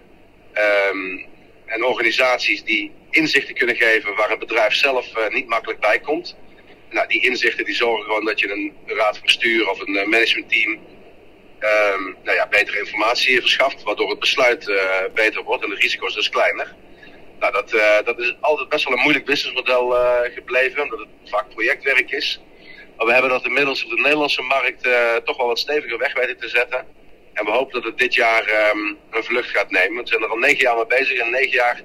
um, 0.90 1.26
en 1.66 1.85
organisaties 1.85 2.64
die 2.64 2.92
inzichten 3.11 3.54
kunnen 3.54 3.76
geven 3.76 4.14
waar 4.14 4.30
een 4.30 4.38
bedrijf 4.38 4.75
zelf 4.75 5.16
uh, 5.16 5.28
niet 5.28 5.49
makkelijk 5.49 5.80
bij 5.80 6.00
komt. 6.00 6.37
Nou, 6.90 7.09
die 7.09 7.25
inzichten 7.25 7.64
die 7.64 7.75
zorgen 7.75 8.04
gewoon 8.04 8.25
dat 8.25 8.40
je 8.40 8.52
een 8.52 8.73
raad 8.87 9.16
van 9.16 9.26
bestuur 9.26 9.71
of 9.71 9.80
een 9.80 9.95
uh, 9.95 10.07
managementteam 10.07 10.78
um, 11.61 12.17
nou 12.23 12.37
ja, 12.37 12.47
betere 12.47 12.79
informatie 12.79 13.40
verschaft, 13.40 13.83
waardoor 13.83 14.11
het 14.11 14.19
besluit 14.19 14.69
uh, 14.69 14.79
beter 15.14 15.43
wordt 15.43 15.62
en 15.62 15.71
de 15.71 15.75
risico's 15.75 16.14
dus 16.14 16.29
kleiner. 16.29 16.75
Nou, 17.38 17.52
dat, 17.52 17.73
uh, 17.73 17.97
dat 18.05 18.19
is 18.19 18.37
altijd 18.40 18.69
best 18.69 18.85
wel 18.85 18.97
een 18.97 19.02
moeilijk 19.02 19.25
businessmodel 19.25 19.95
uh, 19.95 20.21
gebleven, 20.35 20.83
omdat 20.83 20.99
het 20.99 21.09
vaak 21.25 21.49
projectwerk 21.49 22.11
is. 22.11 22.40
Maar 22.97 23.07
we 23.07 23.12
hebben 23.12 23.31
dat 23.31 23.45
inmiddels 23.45 23.85
op 23.85 23.90
de 23.90 24.00
Nederlandse 24.00 24.43
markt 24.43 24.88
toch 25.25 25.37
wel 25.37 25.47
wat 25.47 25.59
steviger 25.59 25.99
weg 25.99 26.14
weten 26.14 26.38
te 26.38 26.49
zetten. 26.49 26.87
En 27.33 27.45
we 27.45 27.50
hopen 27.50 27.73
dat 27.73 27.85
het 27.85 27.99
dit 27.99 28.14
jaar 28.14 28.71
um, 28.71 28.99
een 29.11 29.25
vlucht 29.25 29.50
gaat 29.50 29.71
nemen. 29.71 30.02
We 30.02 30.09
zijn 30.09 30.23
er 30.23 30.29
al 30.29 30.37
negen 30.37 30.61
jaar 30.61 30.76
mee 30.76 30.87
bezig 30.87 31.19
en 31.19 31.31
negen 31.31 31.50
jaar 31.50 31.83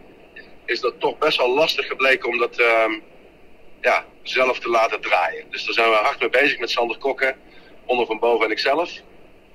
is 0.65 0.79
dat 0.79 0.99
toch 0.99 1.17
best 1.17 1.37
wel 1.37 1.53
lastig 1.53 1.87
gebleken 1.87 2.29
om 2.29 2.37
dat 2.37 2.59
um, 2.59 3.03
ja, 3.81 4.05
zelf 4.23 4.59
te 4.59 4.69
laten 4.69 5.01
draaien. 5.01 5.45
Dus 5.49 5.65
daar 5.65 5.73
zijn 5.73 5.89
we 5.89 5.95
hard 5.95 6.19
mee 6.19 6.29
bezig 6.29 6.59
met 6.59 6.69
Sander 6.69 6.97
Kokken, 6.97 7.35
onder 7.85 8.05
van 8.05 8.19
boven 8.19 8.45
en 8.45 8.51
ikzelf 8.51 8.91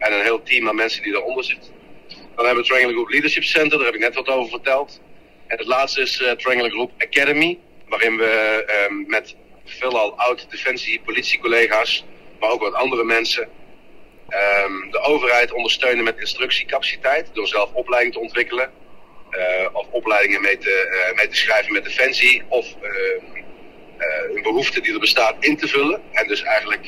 en 0.00 0.12
een 0.12 0.22
heel 0.22 0.42
team 0.42 0.68
aan 0.68 0.74
mensen 0.74 1.02
die 1.02 1.12
daaronder 1.12 1.44
zitten. 1.44 1.72
Dan 2.08 2.44
hebben 2.46 2.62
we 2.62 2.68
Triangle 2.68 2.92
Group 2.92 3.08
Leadership 3.08 3.44
Center, 3.44 3.76
daar 3.76 3.86
heb 3.86 3.94
ik 3.94 4.00
net 4.00 4.14
wat 4.14 4.28
over 4.28 4.50
verteld. 4.50 5.00
En 5.46 5.58
het 5.58 5.66
laatste 5.66 6.00
is 6.00 6.20
uh, 6.20 6.30
Triangle 6.30 6.70
Group 6.70 6.90
Academy, 6.98 7.58
waarin 7.88 8.16
we 8.16 8.64
uh, 8.66 9.08
met 9.08 9.36
veelal 9.64 10.18
oud-defensie, 10.18 11.00
politiecollega's, 11.04 12.04
maar 12.40 12.50
ook 12.50 12.60
wat 12.60 12.74
andere 12.74 13.04
mensen, 13.04 13.48
um, 14.64 14.90
de 14.90 14.98
overheid 14.98 15.52
ondersteunen 15.52 16.04
met 16.04 16.18
instructiecapaciteit 16.18 17.30
door 17.32 17.46
zelf 17.46 17.72
opleiding 17.72 18.12
te 18.12 18.20
ontwikkelen. 18.20 18.70
Uh, 19.30 19.68
of 19.72 19.86
opleidingen 19.90 20.40
mee 20.40 20.58
te, 20.58 21.06
uh, 21.10 21.16
mee 21.16 21.28
te 21.28 21.36
schrijven 21.36 21.72
met 21.72 21.84
defensie 21.84 22.42
of 22.48 22.66
uh, 22.82 22.90
een 24.34 24.42
behoefte 24.42 24.80
die 24.80 24.92
er 24.92 25.00
bestaat 25.00 25.36
in 25.40 25.56
te 25.56 25.68
vullen. 25.68 26.02
En 26.12 26.28
dus 26.28 26.42
eigenlijk 26.42 26.86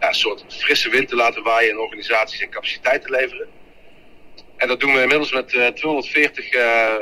ja, 0.00 0.08
een 0.08 0.14
soort 0.14 0.44
frisse 0.48 0.90
wind 0.90 1.08
te 1.08 1.16
laten 1.16 1.42
waaien 1.42 1.70
in 1.70 1.78
organisaties 1.78 2.40
en 2.40 2.50
capaciteit 2.50 3.02
te 3.02 3.10
leveren. 3.10 3.48
En 4.56 4.68
dat 4.68 4.80
doen 4.80 4.94
we 4.94 5.02
inmiddels 5.02 5.32
met 5.32 5.52
uh, 5.52 5.66
240 5.66 6.52
uh, 6.52 6.94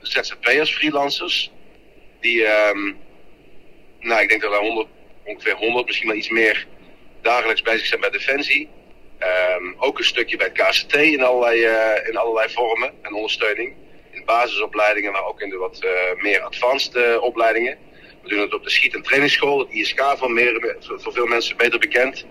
ZZP'ers, 0.00 0.74
freelancers. 0.74 1.50
Die, 2.20 2.46
um, 2.46 2.96
nou, 4.00 4.22
ik 4.22 4.28
denk 4.28 4.42
dat 4.42 4.52
er 4.52 4.58
100, 4.58 4.88
ongeveer 5.24 5.56
100, 5.56 5.86
misschien 5.86 6.08
wel 6.08 6.16
iets 6.16 6.28
meer, 6.28 6.66
dagelijks 7.22 7.62
bezig 7.62 7.86
zijn 7.86 8.00
met 8.00 8.12
Defensie. 8.12 8.68
Ehm, 9.18 9.72
ook 9.78 9.98
een 9.98 10.04
stukje 10.04 10.36
bij 10.36 10.50
het 10.52 10.66
KCT 10.66 10.94
in 10.94 11.22
allerlei, 11.22 11.64
eh, 11.64 12.08
in 12.08 12.16
allerlei 12.16 12.52
vormen 12.52 12.92
en 13.02 13.14
ondersteuning. 13.14 13.74
In 14.10 14.24
basisopleidingen, 14.24 15.12
maar 15.12 15.24
ook 15.24 15.40
in 15.40 15.50
de 15.50 15.56
wat 15.56 15.78
eh, 15.82 16.22
meer 16.22 16.40
advanced 16.40 16.94
eh, 16.94 17.22
opleidingen. 17.22 17.78
We 18.24 18.30
doen 18.30 18.40
het 18.40 18.54
op 18.54 18.64
de 18.64 18.70
schiet- 18.70 18.94
en 18.94 19.02
trainingsschool, 19.02 19.58
het 19.58 19.70
ISK 19.70 20.00
van 20.16 20.32
meer, 20.32 20.76
voor 20.80 21.12
veel 21.12 21.26
mensen 21.26 21.56
beter 21.56 21.78
bekend. 21.78 22.26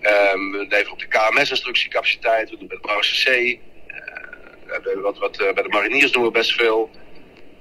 Ehm, 0.00 0.50
we 0.50 0.66
leveren 0.68 0.92
op 0.92 0.98
de 0.98 1.06
KMS-instructiecapaciteit, 1.06 2.50
we 2.50 2.56
doen 2.56 2.68
bij 2.68 2.78
het 2.82 3.24
C. 3.24 3.28
Uh, 3.28 5.02
wat, 5.02 5.18
wat, 5.18 5.36
bij 5.36 5.62
de 5.62 5.68
mariniers 5.68 6.12
doen 6.12 6.22
we 6.22 6.30
best 6.30 6.54
veel. 6.54 6.90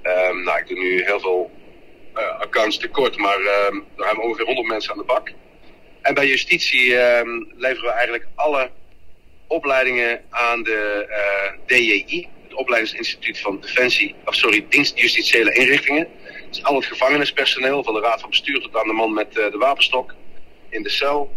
Um, 0.04 0.44
nou, 0.44 0.60
ik 0.60 0.68
doe 0.68 0.78
nu 0.78 1.04
heel 1.04 1.20
veel 1.20 1.52
uh, 2.16 2.40
accounts 2.40 2.78
tekort, 2.78 3.18
maar 3.18 3.38
um, 3.40 3.86
daar 3.96 4.08
hebben 4.08 4.24
we 4.24 4.30
ongeveer 4.30 4.46
100 4.46 4.68
mensen 4.68 4.92
aan 4.92 4.98
de 4.98 5.04
bak. 5.04 5.32
En 6.02 6.14
bij 6.14 6.28
justitie 6.28 6.90
leveren 7.56 7.84
we 7.84 7.92
eigenlijk 7.92 8.28
alle 8.36 8.72
opleidingen 9.48 10.22
aan 10.30 10.64
de 10.64 11.08
DJI, 11.66 12.28
het 12.44 12.54
Opleidingsinstituut 12.54 13.40
van 13.40 13.60
Defensie, 13.60 14.16
of 14.26 14.36
sorry, 14.36 14.66
Dienst 14.70 15.00
Justitiële 15.00 15.54
Inrichtingen. 15.54 16.08
Al 16.62 16.76
het 16.76 16.86
gevangenispersoneel, 16.86 17.84
van 17.84 17.94
de 17.94 18.00
Raad 18.00 18.20
van 18.20 18.30
Bestuur 18.30 18.62
tot 18.62 18.76
aan 18.76 18.88
de 18.88 18.94
man 18.94 19.14
met 19.14 19.38
uh, 19.38 19.52
de 19.52 19.58
wapenstok 19.58 20.14
in 20.70 20.84
de 20.84 20.90
cel. 20.90 21.32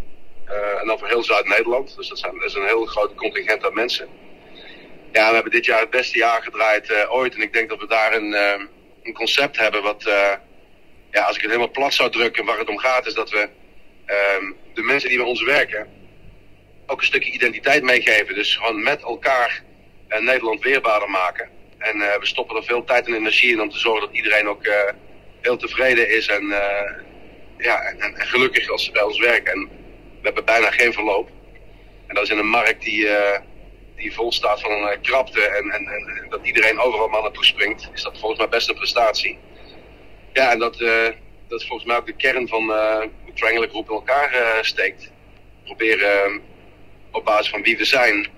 Uh, 0.49 0.81
en 0.81 0.99
voor 0.99 1.09
heel 1.09 1.23
Zuid-Nederland. 1.23 1.97
Dus 1.97 2.09
dat, 2.09 2.19
zijn, 2.19 2.43
is 2.45 2.55
een 2.55 2.67
heel 2.67 2.87
groot 2.87 3.15
contingent 3.15 3.65
aan 3.65 3.75
mensen. 3.75 4.09
Ja, 5.13 5.29
we 5.29 5.35
hebben 5.35 5.53
dit 5.53 5.65
jaar 5.65 5.81
het 5.81 5.91
beste 5.91 6.19
jaar 6.19 6.43
gedraaid 6.43 6.91
uh, 6.91 7.13
ooit. 7.13 7.35
En 7.35 7.41
ik 7.41 7.53
denk 7.53 7.69
dat 7.69 7.81
we 7.81 7.87
daar 7.87 8.15
een, 8.15 8.33
een 9.03 9.13
concept 9.13 9.59
hebben 9.59 9.83
wat, 9.83 10.03
ja, 11.11 11.23
als 11.23 11.37
ik 11.37 11.43
het 11.43 11.51
helemaal 11.51 11.71
plat 11.71 11.95
zou 11.95 12.11
drukken, 12.11 12.45
waar 12.45 12.59
het 12.59 12.69
om 12.69 12.79
gaat, 12.79 13.07
is 13.07 13.15
dat 13.15 13.31
we 13.31 13.49
ehm, 14.05 14.53
de 14.75 14.83
mensen 14.83 15.09
die 15.09 15.19
bij 15.19 15.27
ons 15.27 15.43
werken 15.43 15.89
ook 16.87 17.01
een 17.01 17.07
stukje 17.07 17.33
identiteit 17.33 17.83
meegeven. 17.83 18.35
Dus 18.35 18.57
gewoon 18.57 18.83
met 18.83 19.03
elkaar 19.03 19.63
Nederland 20.09 20.63
weerbaarder 20.63 21.11
maken. 21.11 21.49
En 21.79 21.99
we 21.99 22.27
stoppen 22.27 22.57
er 22.57 22.65
veel 22.65 22.85
tijd 22.85 23.07
en 23.07 23.15
energie 23.15 23.53
in 23.53 23.61
om 23.61 23.71
te 23.71 23.79
zorgen 23.79 24.07
dat 24.07 24.17
iedereen 24.17 24.49
ook 24.49 24.63
heel 25.49 25.57
tevreden 25.57 26.11
is 26.11 26.27
en, 26.27 26.47
ja, 27.59 27.83
en, 27.83 28.01
en, 28.01 28.27
gelukkig 28.27 28.71
als 28.71 28.85
ze 28.85 28.91
bij 28.91 29.03
ons 29.03 29.19
werken. 29.19 29.53
En 29.53 29.69
we 30.21 30.23
hebben 30.23 30.45
bijna 30.45 30.71
geen 30.71 30.93
verloop. 30.93 31.31
En 32.07 32.15
dat 32.15 32.25
is 32.25 32.31
in 32.31 32.39
een 32.39 32.49
markt 32.49 32.83
die, 32.83 33.01
uh, 33.01 33.39
die 33.97 34.15
vol 34.15 34.33
staat 34.33 34.61
van 34.61 34.71
een 34.71 35.01
krapte 35.01 35.41
en, 35.41 35.71
en, 35.71 35.87
en, 35.87 36.27
dat 36.29 36.47
iedereen 36.47 36.79
overal 36.79 37.09
maar 37.09 37.23
naartoe 37.23 37.45
springt, 37.45 37.91
is 37.95 38.03
dat 38.03 38.19
volgens 38.19 38.41
mij 38.41 38.49
best 38.49 38.69
een 38.69 38.75
prestatie. 38.75 39.39
Ja, 40.33 40.51
en 40.53 40.59
dat, 40.59 40.79
dat 41.49 41.61
is 41.61 41.67
volgens 41.67 41.89
mij 41.89 41.97
ook 41.97 42.07
de 42.07 42.17
kern 42.17 42.49
van 42.49 42.63
uh, 42.63 42.99
hoe 42.99 43.33
Triangle 43.35 43.69
Groep 43.69 43.89
in 43.89 43.95
elkaar 43.95 44.59
steekt. 44.61 45.11
Proberen 45.65 46.43
op 47.13 47.25
basis 47.25 47.51
van 47.51 47.63
wie 47.63 47.77
we 47.77 47.85
zijn 47.85 48.29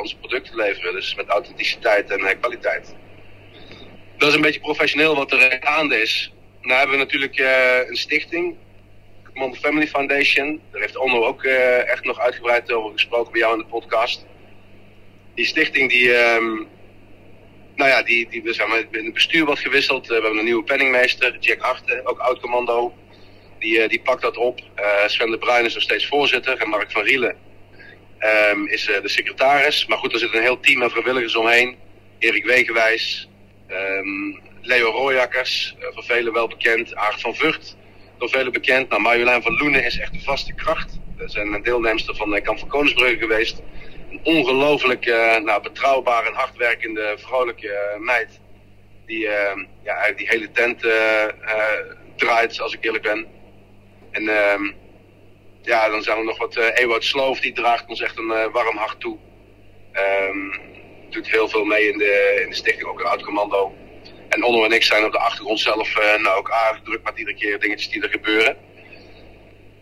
onze 0.00 0.16
producten 0.18 0.52
te 0.52 0.62
leveren. 0.62 0.92
Dus 0.92 1.14
met 1.14 1.28
authenticiteit 1.28 2.10
en 2.10 2.38
kwaliteit. 2.40 2.94
Dat 4.18 4.28
is 4.28 4.34
een 4.34 4.40
beetje 4.40 4.60
professioneel 4.60 5.14
wat 5.14 5.32
er 5.32 5.58
gaande 5.60 6.00
is. 6.00 6.32
Nou 6.62 6.78
hebben 6.78 6.98
we 6.98 7.04
natuurlijk 7.04 7.38
een 7.88 7.96
stichting, 7.96 8.56
Mom 9.34 9.54
Family 9.54 9.86
Foundation. 9.86 10.60
Daar 10.70 10.80
heeft 10.80 10.96
Onno 10.96 11.24
ook 11.24 11.44
uh, 11.44 11.90
echt 11.90 12.04
nog 12.04 12.18
uitgebreid 12.18 12.72
over 12.72 12.92
gesproken 12.92 13.32
bij 13.32 13.40
jou 13.40 13.52
in 13.52 13.58
de 13.58 13.64
podcast. 13.64 14.26
Die 15.34 15.44
stichting 15.44 15.90
die, 15.90 16.34
um, 16.34 16.66
nou 17.76 17.90
ja, 17.90 18.02
die, 18.02 18.28
die, 18.28 18.42
we 18.42 18.52
zijn 18.52 18.70
het 18.90 19.12
bestuur 19.12 19.44
wat 19.44 19.58
gewisseld. 19.58 20.02
Uh, 20.02 20.08
we 20.08 20.14
hebben 20.14 20.38
een 20.38 20.44
nieuwe 20.44 20.64
penningmeester, 20.64 21.36
Jack 21.38 21.60
Harte, 21.60 22.00
ook 22.04 22.18
oud-commando. 22.18 22.94
Die, 23.58 23.88
die 23.88 24.00
pakt 24.00 24.22
dat 24.22 24.36
op. 24.36 24.60
Sven 25.06 25.30
de 25.30 25.38
Bruin 25.38 25.64
is 25.64 25.74
nog 25.74 25.82
steeds 25.82 26.06
voorzitter 26.06 26.58
en 26.58 26.68
Mark 26.68 26.90
van 26.90 27.02
Rielen 27.02 27.36
um, 28.52 28.66
is 28.66 28.84
de 28.84 29.08
secretaris. 29.08 29.86
Maar 29.86 29.98
goed, 29.98 30.12
er 30.12 30.18
zit 30.18 30.34
een 30.34 30.42
heel 30.42 30.60
team 30.60 30.82
aan 30.82 30.90
vrijwilligers 30.90 31.36
omheen. 31.36 31.76
Erik 32.18 32.44
Wegenwijs, 32.44 33.28
um, 33.70 34.40
Leo 34.62 34.90
Rooijakkers, 34.90 35.76
voor 35.80 36.04
velen 36.04 36.32
wel 36.32 36.48
bekend. 36.48 36.94
Aart 36.94 37.20
van 37.20 37.34
Vught, 37.34 37.76
door 38.18 38.28
velen 38.28 38.52
bekend. 38.52 38.88
Nou, 38.88 39.02
Marjolein 39.02 39.42
van 39.42 39.56
Loenen 39.56 39.84
is 39.84 39.98
echt 39.98 40.14
een 40.14 40.20
vaste 40.20 40.54
kracht. 40.54 40.98
We 41.16 41.28
zijn 41.28 41.52
een 41.52 41.62
deelnemster 41.62 42.16
van 42.16 42.34
uh, 42.34 42.42
Kamp 42.42 42.58
van 42.58 42.68
Koningsbrugge 42.68 43.18
geweest. 43.18 43.62
Een 44.10 44.20
ongelooflijk 44.22 45.06
uh, 45.06 45.36
nou, 45.36 45.62
betrouwbare 45.62 46.28
en 46.28 46.34
hardwerkende, 46.34 47.14
vrolijke 47.18 47.66
uh, 47.66 48.00
meid. 48.00 48.40
Die 49.06 49.20
ja, 49.82 49.94
eigenlijk 49.94 50.18
die 50.18 50.28
hele 50.28 50.50
tent 50.50 50.80
draait, 52.16 52.60
als 52.60 52.74
ik 52.74 52.84
eerlijk 52.84 53.02
ben. 53.02 53.26
En 54.10 54.28
ehm, 54.28 54.62
ja, 55.62 55.88
dan 55.88 56.02
zijn 56.02 56.18
er 56.18 56.24
nog 56.24 56.38
wat... 56.38 56.56
Ewout 56.56 57.04
Sloof, 57.04 57.40
die 57.40 57.52
draagt 57.52 57.86
ons 57.86 58.00
echt 58.00 58.18
een 58.18 58.50
warm 58.52 58.76
hart 58.76 59.00
toe. 59.00 59.18
Doet 61.10 61.30
heel 61.30 61.48
veel 61.48 61.64
mee 61.64 61.92
in 61.92 61.98
de, 61.98 62.40
in 62.42 62.50
de 62.50 62.56
stichting, 62.56 62.88
ook 62.88 63.00
een 63.00 63.06
oud-commando. 63.06 63.72
En 64.28 64.44
Onno 64.44 64.64
en 64.64 64.72
ik 64.72 64.82
zijn 64.82 65.04
op 65.04 65.12
de 65.12 65.18
achtergrond 65.18 65.60
zelf 65.60 65.98
uh, 65.98 66.22
nou 66.22 66.38
ook 66.38 66.50
aardig 66.50 66.82
druk 66.82 67.02
met 67.02 67.18
iedere 67.18 67.36
keer 67.36 67.60
dingetjes 67.60 67.90
die 67.90 68.02
er 68.02 68.08
gebeuren. 68.08 68.56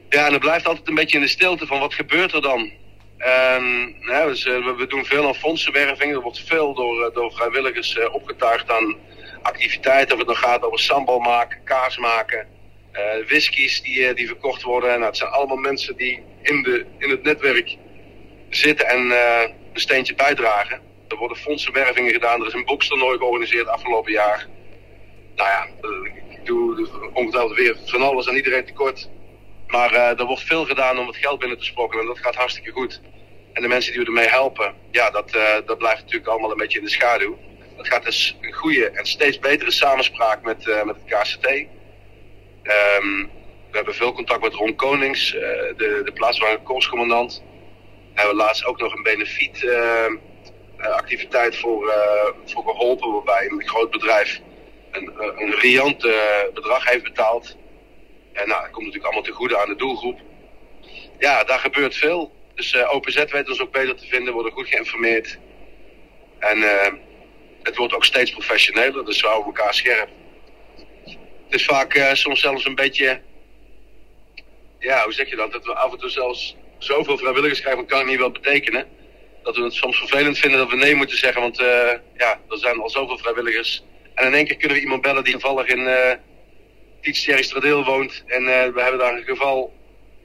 Ja, 0.08 0.26
en 0.26 0.32
het 0.32 0.40
blijft 0.40 0.66
altijd 0.66 0.88
een 0.88 0.94
beetje 0.94 1.16
in 1.16 1.22
de 1.22 1.30
stilte 1.30 1.66
van 1.66 1.80
wat 1.80 1.94
gebeurt 1.94 2.32
er 2.32 2.42
dan. 2.42 2.72
En, 3.18 3.94
dus, 4.06 4.46
uh, 4.46 4.76
we, 4.76 4.86
doen 4.86 5.04
veel 5.04 5.26
aan 5.26 5.34
fondsenwerving. 5.34 6.12
Er 6.12 6.20
wordt 6.20 6.40
veel 6.46 6.74
door, 6.74 7.06
uh, 7.06 7.14
door 7.14 7.32
vrijwilligers 7.32 7.98
opgetuigd 8.10 8.70
aan 8.70 8.96
activiteiten. 9.42 10.12
Of 10.12 10.18
het 10.18 10.28
dan 10.28 10.36
gaat 10.36 10.62
over 10.62 10.78
sambal 10.78 11.18
maken, 11.18 11.60
kaas 11.64 11.98
maken, 11.98 12.46
whiskies 13.26 13.82
die, 13.82 14.14
die 14.14 14.26
verkocht 14.26 14.62
worden. 14.62 14.90
Nou, 14.90 15.04
het 15.04 15.16
zijn 15.16 15.30
allemaal 15.30 15.56
mensen 15.56 15.96
die 15.96 16.22
in, 16.42 16.62
de, 16.62 16.86
in 16.98 17.10
het 17.10 17.22
netwerk 17.22 17.76
zitten 18.50 18.86
en 18.86 19.10
een 19.72 19.80
steentje 19.80 20.14
bijdragen. 20.14 20.85
Er 21.08 21.16
worden 21.16 21.36
fondsenwervingen 21.36 22.12
gedaan. 22.12 22.40
Er 22.40 22.46
is 22.46 22.52
een 22.52 22.64
bokstoernooi 22.64 23.18
georganiseerd 23.18 23.66
afgelopen 23.66 24.12
jaar. 24.12 24.46
Nou 25.34 25.48
ja, 25.48 25.66
ik 26.28 26.46
doe 26.46 26.88
ongetwijfeld 27.12 27.56
weer 27.56 27.76
van 27.84 28.02
alles 28.02 28.28
aan 28.28 28.34
iedereen 28.34 28.64
tekort. 28.64 29.08
Maar 29.66 29.92
uh, 29.92 30.20
er 30.20 30.24
wordt 30.24 30.42
veel 30.42 30.64
gedaan 30.64 30.98
om 30.98 31.06
het 31.06 31.16
geld 31.16 31.38
binnen 31.38 31.58
te 31.58 31.64
sprokkelen 31.64 32.02
en 32.02 32.08
dat 32.08 32.18
gaat 32.18 32.34
hartstikke 32.34 32.70
goed. 32.70 33.00
En 33.52 33.62
de 33.62 33.68
mensen 33.68 33.92
die 33.92 34.00
we 34.00 34.06
ermee 34.06 34.28
helpen, 34.28 34.74
ja, 34.90 35.10
dat, 35.10 35.34
uh, 35.34 35.54
dat 35.66 35.78
blijft 35.78 36.00
natuurlijk 36.00 36.30
allemaal 36.30 36.50
een 36.50 36.56
beetje 36.56 36.78
in 36.78 36.84
de 36.84 36.90
schaduw. 36.90 37.38
Dat 37.76 37.88
gaat 37.88 38.04
dus 38.04 38.36
een 38.40 38.52
goede 38.52 38.90
en 38.90 39.06
steeds 39.06 39.38
betere 39.38 39.70
samenspraak 39.70 40.42
met, 40.42 40.84
met 40.84 40.96
het 40.96 41.04
KCT. 41.04 41.46
Um, 42.98 43.30
we 43.70 43.82
hebben 43.82 43.94
veel 43.94 44.12
contact 44.12 44.42
met 44.42 44.54
Ron 44.54 44.74
Konings, 44.74 45.30
de, 45.30 46.00
de 46.04 46.12
plaatselijke 46.14 46.62
korpscommandant. 46.62 47.42
We 48.14 48.20
hebben 48.20 48.36
laatst 48.36 48.64
ook 48.64 48.80
nog 48.80 48.94
een 48.94 49.02
benefiet 49.02 49.66
activiteit 50.80 51.56
voor, 51.56 51.86
uh, 51.86 52.52
voor 52.52 52.62
geholpen, 52.62 53.12
waarbij 53.12 53.46
een 53.46 53.68
groot 53.68 53.90
bedrijf 53.90 54.40
een, 54.90 55.12
uh, 55.18 55.26
een 55.36 55.54
riant 55.54 56.08
bedrag 56.54 56.90
heeft 56.90 57.02
betaald. 57.02 57.56
En 58.32 58.48
nou, 58.48 58.60
dat 58.62 58.70
komt 58.70 58.86
natuurlijk 58.86 59.04
allemaal 59.04 59.22
te 59.22 59.32
goede 59.32 59.58
aan 59.58 59.68
de 59.68 59.76
doelgroep. 59.76 60.20
Ja, 61.18 61.44
daar 61.44 61.58
gebeurt 61.58 61.96
veel. 61.96 62.32
Dus 62.54 62.76
OPZ 62.90 63.24
weet 63.24 63.48
ons 63.48 63.60
ook 63.60 63.72
beter 63.72 63.96
te 63.96 64.06
vinden, 64.06 64.32
worden 64.32 64.52
goed 64.52 64.68
geïnformeerd. 64.68 65.38
En 66.38 66.62
het 67.62 67.76
wordt 67.76 67.94
ook 67.94 68.04
steeds 68.04 68.30
professioneler, 68.30 69.04
dus 69.04 69.20
we 69.20 69.26
houden 69.26 69.54
elkaar 69.54 69.74
scherp. 69.74 70.08
Het 71.44 71.54
is 71.54 71.64
vaak 71.64 72.10
soms 72.12 72.40
zelfs 72.40 72.64
een 72.64 72.74
beetje, 72.74 73.20
ja, 74.78 75.04
hoe 75.04 75.12
zeg 75.12 75.30
je 75.30 75.36
dat? 75.36 75.52
Dat 75.52 75.64
we 75.64 75.74
af 75.74 75.92
en 75.92 75.98
toe 75.98 76.10
zelfs 76.10 76.56
zoveel 76.78 77.18
vrijwilligers 77.18 77.60
krijgen, 77.60 77.86
kan 77.86 77.98
het 77.98 78.08
niet 78.08 78.18
wel 78.18 78.30
betekenen 78.30 78.86
dat 79.46 79.56
we 79.56 79.62
het 79.62 79.74
soms 79.74 79.98
vervelend 79.98 80.38
vinden 80.38 80.58
dat 80.58 80.70
we 80.70 80.76
nee 80.76 80.94
moeten 80.94 81.16
zeggen. 81.16 81.42
Want 81.42 81.60
uh, 81.60 81.92
ja, 82.16 82.40
er 82.48 82.58
zijn 82.58 82.80
al 82.80 82.90
zoveel 82.90 83.18
vrijwilligers. 83.18 83.84
En 84.14 84.26
in 84.26 84.34
één 84.34 84.46
keer 84.46 84.56
kunnen 84.56 84.76
we 84.76 84.82
iemand 84.82 85.02
bellen 85.02 85.24
die 85.24 85.32
toevallig 85.32 85.66
in 85.66 85.78
uh, 85.78 86.12
Tietz 87.00 87.52
woont. 87.62 88.24
En 88.26 88.42
uh, 88.42 88.48
we 88.48 88.82
hebben 88.82 88.98
daar 88.98 89.14
een 89.14 89.24
geval 89.24 89.72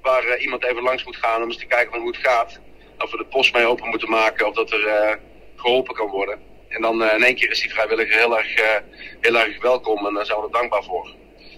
waar 0.02 0.38
iemand 0.38 0.64
even 0.66 0.84
langs 0.84 1.04
moet 1.04 1.16
gaan 1.16 1.42
om 1.42 1.48
eens 1.48 1.58
te 1.58 1.66
kijken 1.66 1.92
van 1.92 2.02
hoe 2.02 2.12
het 2.12 2.26
gaat. 2.28 2.60
Of 2.98 3.12
we 3.12 3.18
de 3.18 3.26
post 3.26 3.54
mee 3.54 3.66
open 3.66 3.90
moeten 3.90 4.10
maken 4.10 4.48
of 4.48 4.56
dat 4.56 4.72
er 4.72 5.20
geholpen 5.56 5.96
kan 5.96 6.10
worden. 6.10 6.40
En 6.70 6.82
dan 6.82 7.04
in 7.04 7.24
één 7.24 7.36
keer 7.36 7.52
is 7.52 7.62
die 7.62 7.72
vrijwilliger 7.72 8.18
heel 8.18 8.38
erg, 8.38 8.82
heel 9.22 9.40
erg 9.40 9.62
welkom 9.62 10.08
en 10.08 10.14
daar 10.14 10.26
zijn 10.26 10.40
we 10.40 10.46
er 10.46 10.52
dankbaar 10.52 10.84
voor. 10.84 11.16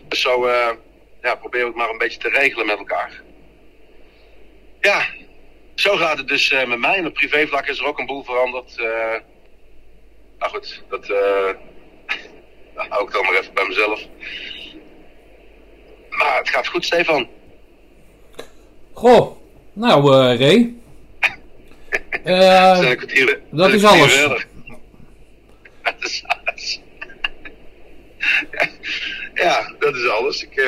Dus 0.07 0.21
zo 0.21 0.49
ja, 1.21 1.35
proberen 1.35 1.65
we 1.65 1.71
het 1.71 1.81
maar 1.81 1.89
een 1.89 1.97
beetje 1.97 2.19
te 2.19 2.29
regelen 2.29 2.65
met 2.65 2.77
elkaar. 2.77 3.21
Ja, 4.81 5.05
zo 5.75 5.95
gaat 5.95 6.17
het 6.17 6.27
dus 6.27 6.51
uh, 6.51 6.65
met 6.65 6.79
mij. 6.79 6.97
In 6.97 7.03
het 7.03 7.13
privévlak 7.13 7.67
is 7.67 7.79
er 7.79 7.85
ook 7.85 7.99
een 7.99 8.05
boel 8.05 8.23
veranderd. 8.23 8.77
Uh, 8.77 8.85
nou 10.39 10.51
goed, 10.51 10.83
dat 10.89 11.09
uh, 11.09 11.49
hou 12.75 13.07
ik 13.07 13.13
dan 13.13 13.23
maar 13.23 13.39
even 13.39 13.53
bij 13.53 13.67
mezelf. 13.67 14.01
Maar 16.09 16.37
het 16.37 16.49
gaat 16.49 16.67
goed, 16.67 16.85
Stefan. 16.85 17.27
Goh, 18.93 19.37
nou 19.73 20.11
Ray. 20.37 20.73
kwartier, 22.95 23.41
dat 23.51 23.73
is 23.73 23.83
alles. 23.83 24.27
Dat 25.81 25.95
is 25.99 26.23
alles. 26.25 26.81
ja, 29.33 29.73
dat 29.79 29.95
is 29.95 30.07
alles. 30.07 30.43
Ik 30.43 30.61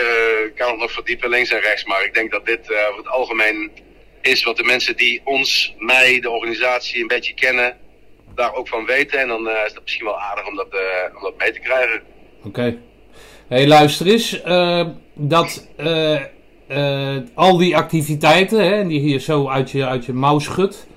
kan 0.56 0.70
het 0.70 0.80
nog 0.80 0.92
verdiepen 0.92 1.30
links 1.30 1.52
en 1.52 1.60
rechts, 1.60 1.86
maar 1.86 2.04
ik 2.04 2.14
denk 2.14 2.32
dat 2.32 2.46
dit 2.46 2.70
over 2.70 2.98
het 2.98 3.08
algemeen 3.08 3.72
is 4.26 4.44
wat 4.44 4.58
de 4.58 4.64
mensen 4.64 4.98
die 4.98 5.22
ons, 5.24 5.76
mij, 5.78 6.20
de 6.20 6.30
organisatie 6.30 7.02
een 7.02 7.08
beetje 7.08 7.34
kennen, 7.34 7.78
daar 8.36 8.54
ook 8.54 8.68
van 8.68 8.86
weten. 8.86 9.20
En 9.20 9.28
dan 9.28 9.50
is 9.50 9.74
dat 9.74 9.84
misschien 9.84 10.06
wel 10.06 10.20
aardig 10.20 10.48
om 10.48 10.56
dat, 10.56 10.68
om 11.16 11.22
dat 11.22 11.38
mee 11.38 11.52
te 11.52 11.60
krijgen. 11.60 12.02
Oké. 12.44 12.78
hey, 13.48 13.68
luister 13.68 14.08
eens. 14.08 14.42
dat 15.14 15.68
al 17.34 17.58
die 17.58 17.78
activiteiten, 17.78 18.60
hè, 18.60 18.88
die 18.88 19.00
hier 19.00 19.20
zo 19.20 19.48
uit 19.50 19.72
je, 19.72 19.86
uit 19.86 20.06
je 20.06 20.14
mouw 20.14 20.40
schudt 20.40 20.88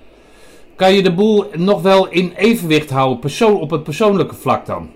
kan 0.78 0.94
je 0.94 1.02
de 1.02 1.12
boel 1.12 1.50
nog 1.52 1.82
wel 1.82 2.08
in 2.08 2.32
evenwicht 2.36 2.90
houden, 2.90 3.18
persoon, 3.18 3.60
op 3.60 3.70
het 3.70 3.82
persoonlijke 3.82 4.34
vlak 4.34 4.66
dan? 4.66 4.92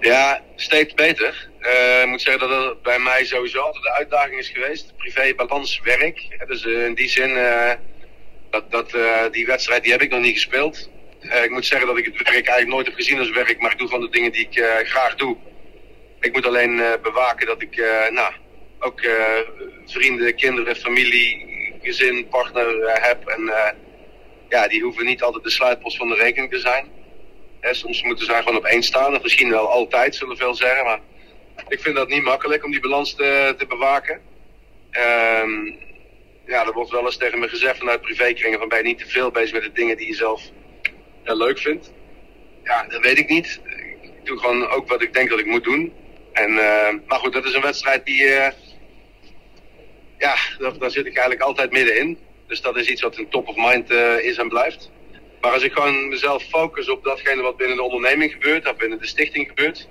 Ja, 0.00 0.40
steeds 0.56 0.94
beter. 0.94 1.47
Uh, 1.60 2.02
ik 2.02 2.08
moet 2.08 2.22
zeggen 2.22 2.48
dat 2.48 2.64
het 2.64 2.82
bij 2.82 2.98
mij 2.98 3.24
sowieso 3.24 3.58
altijd 3.60 3.84
de 3.84 3.92
uitdaging 3.92 4.38
is 4.38 4.48
geweest. 4.48 4.96
Privé, 4.96 5.34
balans, 5.34 5.80
werk. 5.84 6.44
Dus 6.46 6.64
uh, 6.64 6.84
in 6.84 6.94
die 6.94 7.08
zin, 7.08 7.30
uh, 7.30 7.72
dat, 8.50 8.70
dat, 8.70 8.90
die 9.32 9.46
wedstrijd 9.46 9.82
die 9.82 9.92
heb 9.92 10.02
ik 10.02 10.10
nog 10.10 10.20
niet 10.20 10.34
gespeeld. 10.34 10.90
ik 11.20 11.50
moet 11.50 11.66
zeggen 11.66 11.86
dat 11.88 11.98
ik 11.98 12.04
het 12.04 12.16
werk 12.16 12.28
eigenlijk 12.28 12.68
nooit 12.68 12.86
heb 12.86 12.94
gezien 12.94 13.18
als 13.18 13.30
werk, 13.30 13.60
maar 13.60 13.72
ik 13.72 13.78
doe 13.78 13.88
van 13.88 14.00
de 14.00 14.08
dingen 14.08 14.32
die 14.32 14.48
ik 14.50 14.64
graag 14.84 15.14
doe. 15.14 15.36
Ik 16.20 16.32
moet 16.32 16.46
alleen 16.46 16.82
bewaken 17.02 17.46
dat 17.46 17.62
ik 17.62 17.76
nou, 18.10 18.32
ook 18.78 19.00
vrienden, 19.86 20.34
kinderen, 20.34 20.76
familie, 20.76 21.46
gezin, 21.82 22.28
partner 22.28 23.00
heb. 23.02 23.26
En 23.26 23.52
ja, 24.48 24.68
die 24.68 24.82
hoeven 24.82 25.04
niet 25.04 25.22
altijd 25.22 25.44
de 25.44 25.50
sluitpost 25.50 25.96
van 25.96 26.08
de 26.08 26.14
rekening 26.14 26.50
te 26.50 26.58
zijn. 26.58 26.88
soms 27.60 28.02
moeten 28.02 28.24
ze 28.24 28.32
gewoon 28.32 28.56
op 28.56 28.64
één 28.64 28.82
staan, 28.82 29.16
of 29.16 29.22
misschien 29.22 29.50
wel 29.50 29.70
altijd, 29.70 30.14
zullen 30.14 30.36
veel 30.36 30.54
zeggen. 30.54 30.84
Maar 30.84 31.00
ik 31.68 31.80
vind 31.80 31.96
dat 31.96 32.08
niet 32.08 32.22
makkelijk 32.22 32.64
om 32.64 32.70
die 32.70 32.80
balans 32.80 33.14
te, 33.14 33.54
te 33.58 33.66
bewaken. 33.66 34.20
Um, 34.92 35.78
ja, 36.46 36.66
er 36.66 36.72
wordt 36.72 36.90
wel 36.90 37.04
eens 37.04 37.16
tegen 37.16 37.38
me 37.38 37.48
gezegd 37.48 37.78
vanuit 37.78 38.00
privékringen 38.00 38.58
van 38.58 38.68
ben 38.68 38.78
je 38.78 38.84
niet 38.84 38.98
te 38.98 39.08
veel 39.08 39.30
bezig 39.30 39.52
met 39.52 39.62
de 39.62 39.72
dingen 39.72 39.96
die 39.96 40.06
je 40.06 40.14
zelf 40.14 40.42
leuk 41.24 41.58
vindt. 41.58 41.92
Ja, 42.64 42.86
dat 42.88 43.02
weet 43.02 43.18
ik 43.18 43.28
niet. 43.28 43.60
Ik 44.02 44.24
doe 44.24 44.38
gewoon 44.38 44.68
ook 44.68 44.88
wat 44.88 45.02
ik 45.02 45.14
denk 45.14 45.30
dat 45.30 45.38
ik 45.38 45.46
moet 45.46 45.64
doen. 45.64 45.92
En, 46.32 46.50
uh, 46.50 46.88
maar 47.06 47.18
goed, 47.18 47.32
dat 47.32 47.44
is 47.44 47.54
een 47.54 47.62
wedstrijd 47.62 48.04
die... 48.04 48.22
Uh, 48.22 48.46
ja, 50.18 50.34
daar, 50.58 50.78
daar 50.78 50.90
zit 50.90 51.06
ik 51.06 51.12
eigenlijk 51.12 51.40
altijd 51.40 51.72
middenin. 51.72 52.18
Dus 52.46 52.60
dat 52.60 52.76
is 52.76 52.88
iets 52.88 53.02
wat 53.02 53.18
in 53.18 53.28
top 53.28 53.48
of 53.48 53.56
mind 53.56 53.90
is 54.22 54.36
en 54.36 54.48
blijft. 54.48 54.90
Maar 55.40 55.52
als 55.52 55.62
ik 55.62 55.72
gewoon 55.72 56.08
mezelf 56.08 56.42
focus 56.42 56.88
op 56.88 57.04
datgene 57.04 57.42
wat 57.42 57.56
binnen 57.56 57.76
de 57.76 57.82
onderneming 57.82 58.32
gebeurt, 58.32 58.68
of 58.68 58.76
binnen 58.76 58.98
de 58.98 59.06
stichting 59.06 59.48
gebeurt, 59.48 59.88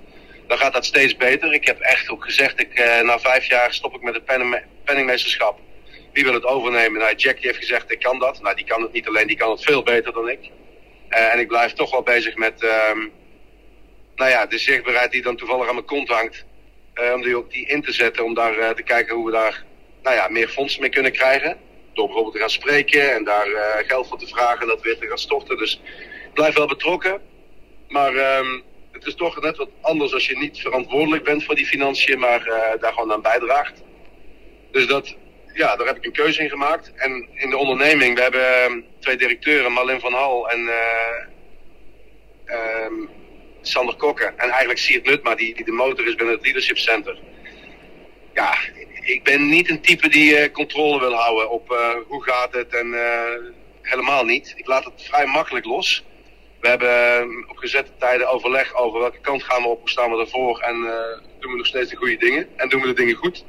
dan 0.48 0.58
gaat 0.58 0.74
dat 0.74 0.86
steeds 0.86 1.16
beter. 1.16 1.54
Ik 1.54 1.66
heb 1.66 1.80
echt 1.80 2.10
ook 2.10 2.24
gezegd, 2.24 2.60
ik, 2.60 2.80
uh, 2.80 3.02
na 3.02 3.20
vijf 3.20 3.46
jaar 3.46 3.74
stop 3.74 3.96
ik 3.96 4.02
met 4.02 4.14
het 4.14 4.52
penningmeesterschap. 4.84 5.60
Wie 6.14 6.24
wil 6.24 6.34
het 6.34 6.46
overnemen? 6.46 7.00
Nou, 7.00 7.16
Jack 7.16 7.36
die 7.36 7.46
heeft 7.46 7.60
gezegd, 7.60 7.92
ik 7.92 8.00
kan 8.00 8.20
dat. 8.20 8.42
Nou, 8.42 8.56
die 8.56 8.66
kan 8.66 8.82
het 8.82 8.92
niet 8.92 9.08
alleen, 9.08 9.28
die 9.28 9.38
kan 9.38 9.52
het 9.52 9.64
veel 9.64 9.84
beter 9.84 10.14
dan 10.14 10.30
ik. 10.30 10.50
Uh, 11.10 11.34
en 11.34 11.40
ik 11.40 11.48
blijf 11.48 11.74
toch 11.74 11.92
wel 11.92 12.04
bezig 12.04 12.36
met, 12.36 12.64
um, 12.64 13.12
nou 14.16 14.30
ja, 14.30 14.46
de 14.46 14.58
zichtbaarheid 14.58 15.12
die 15.12 15.22
dan 15.22 15.36
toevallig 15.36 15.68
aan 15.68 15.74
mijn 15.74 15.86
kont 15.86 16.10
hangt. 16.10 16.46
om 17.14 17.22
die, 17.22 17.48
die 17.48 17.68
in 17.68 17.82
te 17.82 17.92
zetten, 17.92 18.24
om 18.24 18.34
daar 18.34 18.76
te 18.76 18.84
kijken 18.84 19.16
hoe 19.16 19.26
we 19.26 19.32
daar, 19.32 19.64
nou 20.04 20.16
ja, 20.16 20.28
meer 20.28 20.48
fondsen 20.48 20.82
mee 20.82 20.90
kunnen 20.90 21.12
krijgen 21.12 21.58
door 21.98 22.06
bijvoorbeeld 22.06 22.36
te 22.36 22.40
gaan 22.40 22.50
spreken 22.50 23.14
en 23.14 23.24
daar 23.24 23.48
uh, 23.48 23.62
geld 23.88 24.08
voor 24.08 24.20
te 24.20 24.28
vragen 24.28 24.62
en 24.62 24.68
dat 24.68 24.82
weer 24.82 24.98
te 24.98 25.08
gaan 25.08 25.18
storten. 25.18 25.58
Dus 25.58 25.82
ik 26.28 26.34
blijf 26.34 26.56
wel 26.56 26.68
betrokken. 26.68 27.22
Maar 27.88 28.38
um, 28.38 28.64
het 28.98 29.08
is 29.08 29.16
toch 29.16 29.42
net 29.42 29.58
wat 29.58 29.70
anders 29.82 30.14
als 30.14 30.28
je 30.28 30.38
niet 30.38 30.60
verantwoordelijk 30.60 31.24
bent 31.24 31.44
voor 31.44 31.56
die 31.56 31.66
financiën, 31.66 32.20
maar 32.20 32.48
uh, 32.48 32.82
daar 32.82 32.94
gewoon 32.94 33.12
aan 33.12 33.22
bijdraagt. 33.22 33.84
Dus 34.72 34.88
dat, 34.88 35.16
ja, 35.54 35.76
daar 35.76 35.88
heb 35.88 35.98
ik 35.98 36.06
een 36.06 36.12
keuze 36.12 36.44
in 36.44 36.50
gemaakt. 36.50 36.92
En 36.96 37.30
in 37.34 37.50
de 37.50 37.58
onderneming, 37.58 38.16
we 38.16 38.22
hebben 38.22 38.64
um, 38.64 38.86
twee 39.00 39.18
directeuren, 39.18 39.72
Marlin 39.72 40.00
van 40.00 40.14
Hal 40.14 40.50
en 40.50 40.60
uh, 40.60 41.26
um, 42.86 43.10
Sander 43.62 43.96
Kokken. 43.96 44.28
En 44.38 44.50
eigenlijk 44.50 44.80
Siert 44.80 45.06
Nutma, 45.06 45.36
die, 45.36 45.56
die 45.56 45.66
de 45.66 45.72
motor 45.72 46.08
is 46.08 46.16
binnen 46.16 46.36
het 46.36 46.44
Leadership 46.44 46.78
Center. 46.78 47.20
Ja, 48.34 48.58
ik 49.02 49.24
ben 49.24 49.50
niet 49.50 49.70
een 49.70 49.82
type 49.82 50.10
die 50.10 50.32
uh, 50.32 50.52
controle 50.52 51.00
wil 51.00 51.14
houden 51.14 51.50
op 51.50 51.68
hoe 52.08 52.24
gaat 52.24 52.54
het 52.54 52.76
en 52.76 52.96
helemaal 53.82 54.26
niet. 54.26 54.54
Ik 54.56 54.68
laat 54.68 54.86
het 54.86 55.04
vrij 55.04 55.26
makkelijk 55.26 55.66
los. 55.66 56.07
We 56.68 56.74
hebben 56.74 57.50
op 57.50 57.58
gezette 57.58 57.92
tijden 58.00 58.30
overleg 58.30 58.76
over 58.76 59.00
welke 59.00 59.20
kant 59.22 59.44
gaan 59.44 59.62
we 59.62 59.68
op, 59.68 59.80
hoe 59.80 59.90
staan 59.90 60.12
we 60.12 60.20
ervoor 60.20 60.60
en 60.60 60.82
doen 61.40 61.52
we 61.52 61.58
nog 61.58 61.66
steeds 61.66 61.90
de 61.90 61.96
goede 61.96 62.18
dingen 62.18 62.50
en 62.56 62.70
doen 62.70 62.82
we 62.82 62.88
de 62.88 62.94
dingen 62.94 63.16
goed. 63.16 63.46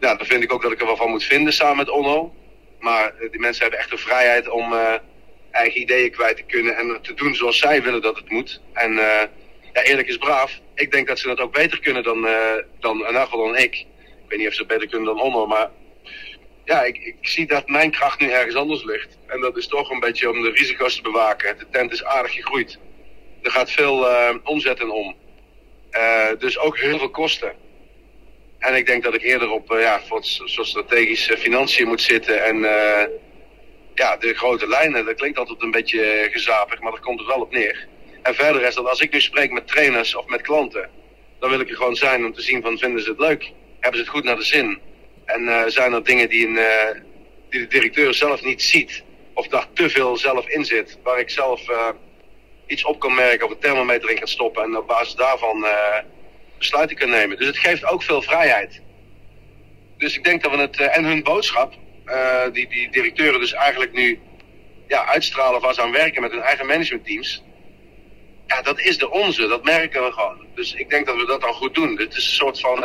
Ja, 0.00 0.14
dan 0.14 0.26
vind 0.26 0.42
ik 0.42 0.52
ook 0.52 0.62
dat 0.62 0.72
ik 0.72 0.80
er 0.80 0.86
wel 0.86 0.96
van 0.96 1.10
moet 1.10 1.24
vinden 1.24 1.52
samen 1.52 1.76
met 1.76 1.90
Onno. 1.90 2.34
Maar 2.80 3.14
die 3.30 3.40
mensen 3.40 3.62
hebben 3.62 3.80
echt 3.80 3.90
de 3.90 3.98
vrijheid 3.98 4.48
om 4.48 4.74
eigen 5.50 5.80
ideeën 5.80 6.10
kwijt 6.10 6.36
te 6.36 6.42
kunnen 6.42 6.76
en 6.76 6.98
te 7.02 7.14
doen 7.14 7.34
zoals 7.34 7.58
zij 7.58 7.82
willen 7.82 8.02
dat 8.02 8.16
het 8.16 8.30
moet. 8.30 8.60
En 8.72 8.92
ja, 9.72 9.82
eerlijk 9.82 10.08
is 10.08 10.16
braaf. 10.16 10.60
Ik 10.74 10.92
denk 10.92 11.06
dat 11.06 11.18
ze 11.18 11.26
dat 11.26 11.40
ook 11.40 11.52
beter 11.52 11.80
kunnen 11.80 12.02
dan, 12.02 12.26
dan 12.80 13.06
in 13.06 13.12
dan 13.30 13.56
ik 13.56 13.86
weet 14.28 14.38
niet 14.38 14.48
of 14.48 14.54
ze 14.54 14.66
beter 14.66 14.88
kunnen 14.88 15.14
dan 15.14 15.22
Onno, 15.22 15.46
maar 15.46 15.70
ja, 16.64 16.82
ik, 16.82 16.98
ik, 16.98 17.16
zie 17.20 17.46
dat 17.46 17.68
mijn 17.68 17.90
kracht 17.90 18.20
nu 18.20 18.30
ergens 18.30 18.54
anders 18.54 18.84
ligt. 18.84 19.18
En 19.26 19.40
dat 19.40 19.56
is 19.56 19.66
toch 19.66 19.90
een 19.90 20.00
beetje 20.00 20.30
om 20.30 20.42
de 20.42 20.50
risico's 20.50 20.96
te 20.96 21.02
bewaken. 21.02 21.58
De 21.58 21.66
tent 21.70 21.92
is 21.92 22.04
aardig 22.04 22.32
gegroeid. 22.32 22.78
Er 23.42 23.50
gaat 23.50 23.70
veel 23.70 24.10
uh, 24.10 24.34
omzet 24.44 24.80
in 24.80 24.90
om. 24.90 25.14
Uh, 25.92 26.28
dus 26.38 26.58
ook 26.58 26.78
heel 26.78 26.98
veel 26.98 27.10
kosten. 27.10 27.52
En 28.58 28.74
ik 28.74 28.86
denk 28.86 29.02
dat 29.02 29.14
ik 29.14 29.22
eerder 29.22 29.50
op 29.50 29.72
uh, 29.72 29.80
ja, 29.80 30.00
voor 30.00 30.20
zo'n 30.24 30.64
strategische 30.64 31.38
financiën 31.38 31.88
moet 31.88 32.00
zitten. 32.00 32.44
En 32.44 32.58
ja, 33.94 34.16
de 34.16 34.34
grote 34.34 34.68
lijnen, 34.68 35.04
dat 35.04 35.14
klinkt 35.14 35.38
altijd 35.38 35.62
een 35.62 35.70
beetje 35.70 36.28
gezapig, 36.32 36.80
maar 36.80 36.92
daar 36.92 37.00
komt 37.00 37.18
het 37.18 37.28
wel 37.28 37.40
op 37.40 37.52
neer. 37.52 37.88
En 38.22 38.34
verder 38.34 38.62
is 38.62 38.74
dat 38.74 38.88
als 38.88 39.00
ik 39.00 39.12
nu 39.12 39.20
spreek 39.20 39.50
met 39.50 39.68
trainers 39.68 40.14
of 40.14 40.26
met 40.26 40.40
klanten, 40.40 40.90
dan 41.38 41.50
wil 41.50 41.60
ik 41.60 41.70
er 41.70 41.76
gewoon 41.76 41.96
zijn 41.96 42.24
om 42.24 42.32
te 42.32 42.42
zien 42.42 42.62
van 42.62 42.78
vinden 42.78 43.02
ze 43.02 43.10
het 43.10 43.18
leuk 43.18 43.52
hebben 43.82 44.00
ze 44.00 44.06
het 44.06 44.16
goed 44.16 44.24
naar 44.24 44.36
de 44.36 44.42
zin? 44.42 44.78
En 45.32 45.42
uh, 45.42 45.62
zijn 45.66 45.92
er 45.92 46.04
dingen 46.04 46.28
die, 46.28 46.46
een, 46.46 46.54
uh, 46.54 47.00
die 47.50 47.60
de 47.60 47.66
directeur 47.66 48.14
zelf 48.14 48.42
niet 48.42 48.62
ziet? 48.62 49.02
Of 49.34 49.48
daar 49.48 49.66
te 49.72 49.90
veel 49.90 50.16
zelf 50.16 50.48
in 50.48 50.64
zit, 50.64 50.98
waar 51.02 51.18
ik 51.18 51.30
zelf 51.30 51.68
uh, 51.68 51.88
iets 52.66 52.84
op 52.84 53.00
kan 53.00 53.14
merken 53.14 53.46
of 53.46 53.52
een 53.52 53.58
thermometer 53.58 54.10
in 54.10 54.18
kan 54.18 54.28
stoppen 54.28 54.62
en 54.62 54.76
op 54.76 54.86
basis 54.86 55.14
daarvan 55.14 55.66
besluiten 56.58 56.96
kan 56.96 57.10
nemen. 57.10 57.36
Dus 57.36 57.46
het 57.46 57.58
geeft 57.58 57.84
ook 57.84 58.02
veel 58.02 58.22
vrijheid. 58.22 58.80
Dus 59.98 60.16
ik 60.16 60.24
denk 60.24 60.42
dat 60.42 60.50
we 60.50 60.58
het, 60.58 60.76
en 60.80 61.04
hun 61.04 61.22
boodschap, 61.22 61.74
die 62.52 62.68
die 62.68 62.90
directeuren 62.90 63.40
dus 63.40 63.52
eigenlijk 63.52 63.92
nu 63.92 64.20
ja, 64.88 65.06
uitstralen 65.06 65.60
waar 65.60 65.74
ze 65.74 65.82
aan 65.82 65.92
werken 65.92 66.22
met 66.22 66.30
hun 66.30 66.42
eigen 66.42 66.66
managementteams. 66.66 67.42
Ja, 68.46 68.62
dat 68.62 68.80
is 68.80 68.98
de 68.98 69.10
onze, 69.10 69.46
dat 69.46 69.64
merken 69.64 70.04
we 70.04 70.12
gewoon. 70.12 70.46
Dus 70.54 70.74
ik 70.74 70.90
denk 70.90 71.06
dat 71.06 71.16
we 71.16 71.26
dat 71.26 71.40
dan 71.40 71.52
goed 71.52 71.74
doen. 71.74 71.98
Het 71.98 72.16
is 72.16 72.24
een 72.24 72.32
soort 72.32 72.60
van 72.60 72.84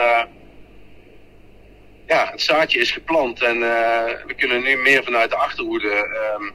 ja, 2.07 2.29
het 2.31 2.41
zaadje 2.41 2.79
is 2.79 2.91
geplant 2.91 3.41
en 3.41 3.55
uh, 3.55 3.63
we 4.27 4.33
kunnen 4.37 4.63
nu 4.63 4.75
meer 4.75 5.03
vanuit 5.03 5.29
de 5.29 5.35
achterhoede 5.35 5.87
um, 6.39 6.51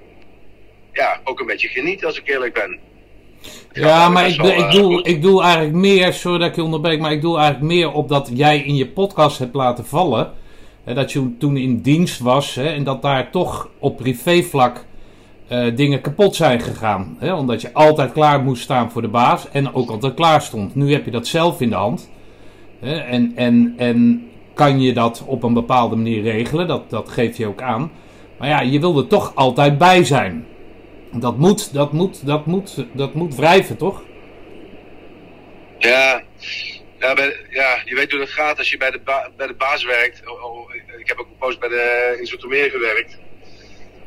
ja, 0.92 1.20
ook 1.24 1.40
een 1.40 1.46
beetje 1.46 1.68
genieten 1.68 2.06
als 2.06 2.18
ik 2.18 2.28
eerlijk 2.28 2.54
ben. 2.54 2.78
Ja, 3.72 4.08
maar 4.08 4.28
ik, 4.28 4.42
ik, 4.42 4.70
doe, 4.70 5.02
ik 5.02 5.22
doe 5.22 5.42
eigenlijk 5.42 5.74
meer, 5.74 6.12
sorry 6.12 6.38
dat 6.38 6.48
ik 6.48 6.54
je 6.54 6.62
onderbreek, 6.62 7.00
maar 7.00 7.12
ik 7.12 7.20
doe 7.20 7.38
eigenlijk 7.38 7.72
meer 7.72 7.92
op 7.92 8.08
dat 8.08 8.30
jij 8.34 8.58
in 8.58 8.74
je 8.74 8.88
podcast 8.88 9.38
hebt 9.38 9.54
laten 9.54 9.86
vallen. 9.86 10.32
Hè, 10.84 10.94
dat 10.94 11.12
je 11.12 11.36
toen 11.38 11.56
in 11.56 11.80
dienst 11.80 12.18
was 12.18 12.54
hè, 12.54 12.66
en 12.66 12.84
dat 12.84 13.02
daar 13.02 13.30
toch 13.30 13.70
op 13.78 13.96
privévlak 13.96 14.84
uh, 15.52 15.76
dingen 15.76 16.00
kapot 16.00 16.36
zijn 16.36 16.60
gegaan. 16.60 17.16
Hè, 17.18 17.34
omdat 17.34 17.60
je 17.60 17.72
altijd 17.72 18.12
klaar 18.12 18.42
moest 18.42 18.62
staan 18.62 18.90
voor 18.90 19.02
de 19.02 19.08
baas 19.08 19.50
en 19.50 19.74
ook 19.74 19.90
altijd 19.90 20.14
klaar 20.14 20.42
stond. 20.42 20.74
Nu 20.74 20.92
heb 20.92 21.04
je 21.04 21.10
dat 21.10 21.26
zelf 21.26 21.60
in 21.60 21.68
de 21.68 21.74
hand. 21.74 22.10
Hè, 22.80 22.94
en, 22.98 23.32
en, 23.36 23.74
en 23.76 24.30
kan 24.54 24.80
je 24.80 24.92
dat 24.92 25.24
op 25.26 25.42
een 25.42 25.54
bepaalde 25.54 25.96
manier 25.96 26.22
regelen. 26.22 26.66
Dat, 26.66 26.90
dat 26.90 27.08
geef 27.08 27.36
je 27.36 27.46
ook 27.46 27.62
aan. 27.62 27.92
Maar 28.38 28.48
ja, 28.48 28.60
je 28.60 28.80
wil 28.80 28.98
er 28.98 29.06
toch 29.06 29.34
altijd 29.34 29.78
bij 29.78 30.04
zijn. 30.04 30.46
Dat 31.12 31.38
moet, 31.38 31.74
dat 31.74 31.92
moet, 31.92 32.26
dat 32.26 32.46
moet, 32.46 32.84
dat 32.92 33.14
moet 33.14 33.34
wrijven, 33.34 33.76
toch? 33.76 34.02
Ja, 35.78 36.22
ja, 36.98 37.14
ja, 37.50 37.82
je 37.84 37.94
weet 37.94 38.10
hoe 38.10 38.20
dat 38.20 38.30
gaat 38.30 38.58
als 38.58 38.70
je 38.70 38.76
bij 38.76 38.90
de, 38.90 39.00
bij 39.36 39.46
de 39.46 39.54
baas 39.54 39.84
werkt. 39.84 40.28
Oh, 40.28 40.44
oh, 40.44 40.74
ik 40.74 41.08
heb 41.08 41.18
ook 41.18 41.26
een 41.26 41.58
bij 41.58 41.68
de, 41.68 42.16
in 42.20 42.26
gewerkt. 42.70 43.18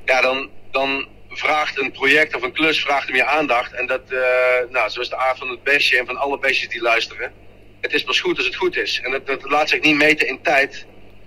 Ja, 0.06 0.22
dan, 0.22 0.50
dan 0.72 1.08
vraagt 1.30 1.80
een 1.80 1.92
project 1.92 2.36
of 2.36 2.42
een 2.42 2.52
klus 2.52 2.82
vraagt 2.82 3.10
om 3.10 3.16
aandacht. 3.26 3.74
En 3.74 3.88
dat, 3.88 4.02
uh, 4.10 4.20
nou, 4.70 4.90
zoals 4.90 5.10
de 5.10 5.18
aard 5.18 5.38
van 5.38 5.50
het 5.50 5.64
bestje 5.64 5.98
en 5.98 6.06
van 6.06 6.18
alle 6.18 6.40
bestjes 6.40 6.70
die 6.70 6.82
luisteren 6.82 7.34
het 7.86 7.94
is 7.94 8.04
pas 8.04 8.20
goed 8.20 8.38
als 8.38 8.46
het 8.46 8.56
goed 8.56 8.78
is. 8.78 9.02
En 9.04 9.12
dat, 9.12 9.28
dat 9.28 9.50
laat 9.50 9.70
zich 9.70 9.82
niet 9.82 9.96
meten 9.96 10.28
in 10.28 10.40
tijd 10.42 10.86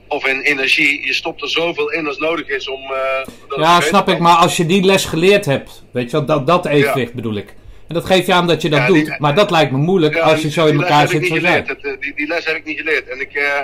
of 0.08 0.26
in 0.26 0.40
energie. 0.40 1.06
Je 1.06 1.14
stopt 1.14 1.42
er 1.42 1.48
zoveel 1.48 1.92
in 1.92 2.06
als 2.06 2.18
nodig 2.18 2.48
is 2.48 2.68
om. 2.68 2.80
Uh, 2.82 3.56
ja, 3.56 3.80
snap 3.80 4.08
ik. 4.08 4.18
Maar 4.18 4.36
als 4.36 4.56
je 4.56 4.66
die 4.66 4.84
les 4.84 5.04
geleerd 5.04 5.44
hebt, 5.44 5.84
weet 5.92 6.10
je 6.10 6.16
wel, 6.16 6.26
dat, 6.26 6.46
dat 6.46 6.66
evenwicht 6.66 7.14
bedoel 7.14 7.36
ik. 7.36 7.54
En 7.88 7.94
dat 7.94 8.04
geef 8.04 8.26
je 8.26 8.32
aan 8.32 8.46
dat 8.46 8.62
je 8.62 8.68
dat 8.68 8.86
doet. 8.86 9.18
maar 9.18 9.34
dat 9.34 9.50
lijkt 9.50 9.72
me 9.72 9.78
moeilijk 9.78 10.16
als 10.16 10.42
je 10.42 10.50
zo 10.50 10.66
in 10.66 10.80
elkaar 10.80 11.08
zit 11.08 11.26
jij. 11.26 11.64
Eh, 11.64 12.00
die, 12.00 12.14
die 12.14 12.26
les 12.26 12.44
heb 12.44 12.56
ik 12.56 12.64
niet 12.64 12.78
geleerd. 12.78 13.08
En 13.08 13.20
ik, 13.20 13.34
uh, 13.34 13.60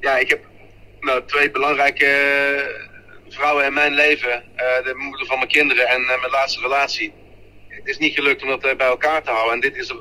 ja, 0.00 0.18
ik 0.18 0.28
heb 0.28 0.40
nou, 1.00 1.22
twee 1.26 1.50
belangrijke 1.50 2.08
vrouw 3.28 3.60
in 3.60 3.72
mijn 3.72 3.94
leven, 3.94 4.42
de 4.56 4.94
moeder 4.96 5.26
van 5.26 5.36
mijn 5.36 5.48
kinderen 5.48 5.88
en 5.88 6.04
mijn 6.06 6.30
laatste 6.30 6.60
relatie. 6.60 7.12
Het 7.68 7.88
is 7.88 7.98
niet 7.98 8.14
gelukt 8.14 8.42
om 8.42 8.48
dat 8.48 8.60
bij 8.60 8.86
elkaar 8.86 9.22
te 9.22 9.30
houden. 9.30 9.54
En 9.54 9.60
dit 9.60 9.76
is 9.76 9.92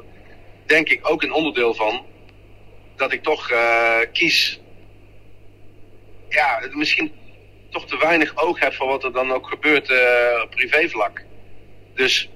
denk 0.69 0.89
ik 0.89 1.09
ook 1.09 1.23
een 1.23 1.33
onderdeel 1.33 1.73
van. 1.73 2.05
Dat 2.95 3.11
ik 3.11 3.23
toch 3.23 3.51
kies. 4.11 4.59
Ja, 6.29 6.61
misschien 6.71 7.11
toch 7.69 7.87
te 7.87 7.97
weinig 7.97 8.37
oog 8.37 8.59
heb 8.59 8.73
voor 8.73 8.87
wat 8.87 9.03
er 9.03 9.11
dan 9.13 9.31
ook 9.31 9.47
gebeurt 9.47 9.91
op 10.43 10.49
privévlak. 10.49 11.23
Dus 11.93 12.29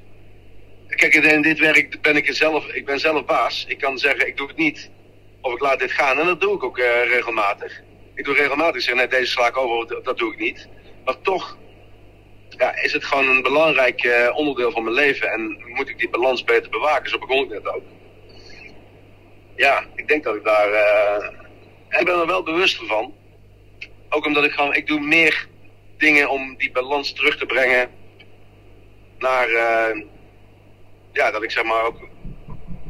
kijk, 0.87 1.13
in 1.13 1.41
dit 1.41 1.59
werk 1.59 2.01
ben 2.01 2.15
ik 2.15 2.33
zelf, 2.33 2.67
ik 2.67 2.85
ben 2.85 2.99
zelf 2.99 3.25
baas. 3.25 3.65
Ik 3.67 3.77
kan 3.77 3.97
zeggen, 3.97 4.27
ik 4.27 4.37
doe 4.37 4.47
het 4.47 4.57
niet. 4.57 4.89
Of 5.41 5.53
ik 5.53 5.59
laat 5.59 5.79
dit 5.79 5.91
gaan. 5.91 6.19
En 6.19 6.25
dat 6.25 6.41
doe 6.41 6.55
ik 6.55 6.63
ook 6.63 6.77
uh, 6.77 6.85
regelmatig. 7.05 7.81
Ik 8.15 8.25
doe 8.25 8.35
regelmatig 8.35 8.81
zeggen, 8.81 8.97
nee, 8.97 9.19
deze 9.19 9.31
sla 9.31 9.47
ik 9.47 9.57
over, 9.57 10.03
dat 10.03 10.17
doe 10.17 10.33
ik 10.33 10.39
niet. 10.39 10.67
Maar 11.05 11.21
toch 11.21 11.57
ja, 12.49 12.75
is 12.75 12.93
het 12.93 13.05
gewoon 13.05 13.27
een 13.27 13.41
belangrijk 13.41 14.03
uh, 14.03 14.29
onderdeel 14.35 14.71
van 14.71 14.83
mijn 14.83 14.95
leven. 14.95 15.31
En 15.31 15.63
moet 15.65 15.89
ik 15.89 15.99
die 15.99 16.09
balans 16.09 16.43
beter 16.43 16.69
bewaken. 16.69 17.09
Zo 17.09 17.17
begon 17.17 17.43
ik 17.43 17.49
net 17.49 17.67
ook. 17.67 17.83
Ja, 19.55 19.85
ik 19.95 20.07
denk 20.07 20.23
dat 20.23 20.35
ik 20.35 20.43
daar... 20.43 20.69
Uh, 20.69 21.29
ik 21.99 22.05
ben 22.05 22.19
er 22.19 22.27
wel 22.27 22.43
bewust 22.43 22.87
van. 22.87 23.13
Ook 24.09 24.25
omdat 24.25 24.43
ik 24.43 24.51
gewoon... 24.51 24.73
Ik 24.73 24.87
doe 24.87 24.99
meer 24.99 25.47
dingen 25.97 26.29
om 26.29 26.55
die 26.57 26.71
balans 26.71 27.13
terug 27.13 27.37
te 27.37 27.45
brengen 27.45 27.89
naar 29.17 29.49
ja, 31.13 31.31
dat 31.31 31.43
ik 31.43 31.51
zeg 31.51 31.63
maar 31.63 31.83
ook 31.83 32.07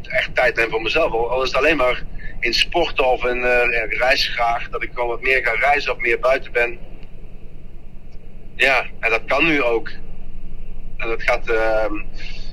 echt 0.02 0.36
tijd 0.36 0.56
neem 0.56 0.70
voor 0.70 0.82
mezelf. 0.82 1.12
Al 1.12 1.42
is 1.42 1.48
het 1.48 1.58
alleen 1.58 1.78
maar 1.78 2.04
in 2.40 2.54
sporten 2.54 3.06
of 3.06 3.26
in 3.26 3.38
uh, 3.38 3.98
reis 4.00 4.28
graag, 4.28 4.70
dat 4.70 4.84
ik 4.84 4.90
gewoon 4.94 5.10
wat 5.10 5.22
meer 5.22 5.44
ga 5.44 5.52
reizen 5.52 5.92
of 5.92 5.98
meer 5.98 6.20
buiten 6.20 6.52
ben. 6.52 6.80
Ja, 8.56 8.86
en 9.00 9.10
dat 9.10 9.26
kan 9.26 9.46
nu 9.46 9.64
ook. 9.64 9.90
En 10.98 11.08
dat 11.08 11.24
gaat. 11.24 11.50
Uh, 11.50 11.86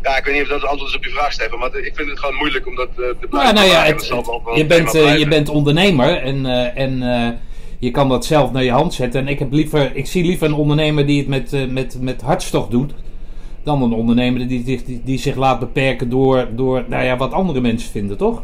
ja, 0.02 0.16
ik 0.16 0.24
weet 0.24 0.34
niet 0.34 0.42
of 0.42 0.48
dat 0.48 0.60
het 0.60 0.70
antwoord 0.70 0.90
is 0.90 0.96
op 0.96 1.04
je 1.04 1.10
vraag, 1.10 1.32
Stefan, 1.32 1.58
maar 1.58 1.76
ik 1.76 1.92
vind 1.94 2.08
het 2.08 2.18
gewoon 2.18 2.34
moeilijk 2.34 2.66
om 2.66 2.74
dat 2.74 2.88
uh, 2.88 2.96
te 2.96 3.26
blijven. 3.30 3.54
Nou, 3.54 3.68
nou 3.68 3.68
ja, 3.68 3.84
het, 3.84 4.06
je, 4.54 4.66
bent, 4.66 4.94
uh, 4.94 5.18
je 5.18 5.28
bent 5.28 5.48
ondernemer 5.48 6.16
en, 6.16 6.46
en 6.74 7.40
je 7.78 7.90
kan 7.90 8.08
dat 8.08 8.26
zelf 8.26 8.52
naar 8.52 8.64
je 8.64 8.70
hand 8.70 8.94
zetten. 8.94 9.20
En 9.20 9.28
ik, 9.28 9.38
heb 9.38 9.52
liever, 9.52 9.90
ik 9.96 10.06
zie 10.06 10.24
liever 10.24 10.46
een 10.46 10.54
ondernemer 10.54 11.06
die 11.06 11.18
het 11.18 11.28
met, 11.28 11.70
met, 11.70 11.96
met 12.00 12.22
hartstocht 12.22 12.70
doet 12.70 12.92
dan 13.62 13.82
een 13.82 13.92
ondernemer 13.92 14.48
die, 14.48 14.62
die, 14.64 15.02
die, 15.04 15.18
zich 15.18 15.36
laat 15.36 15.58
beperken 15.58 16.08
door, 16.08 16.48
door 16.50 16.84
nou 16.88 17.04
ja, 17.04 17.16
wat 17.16 17.32
andere 17.32 17.60
mensen 17.60 17.90
vinden, 17.90 18.16
toch? 18.16 18.42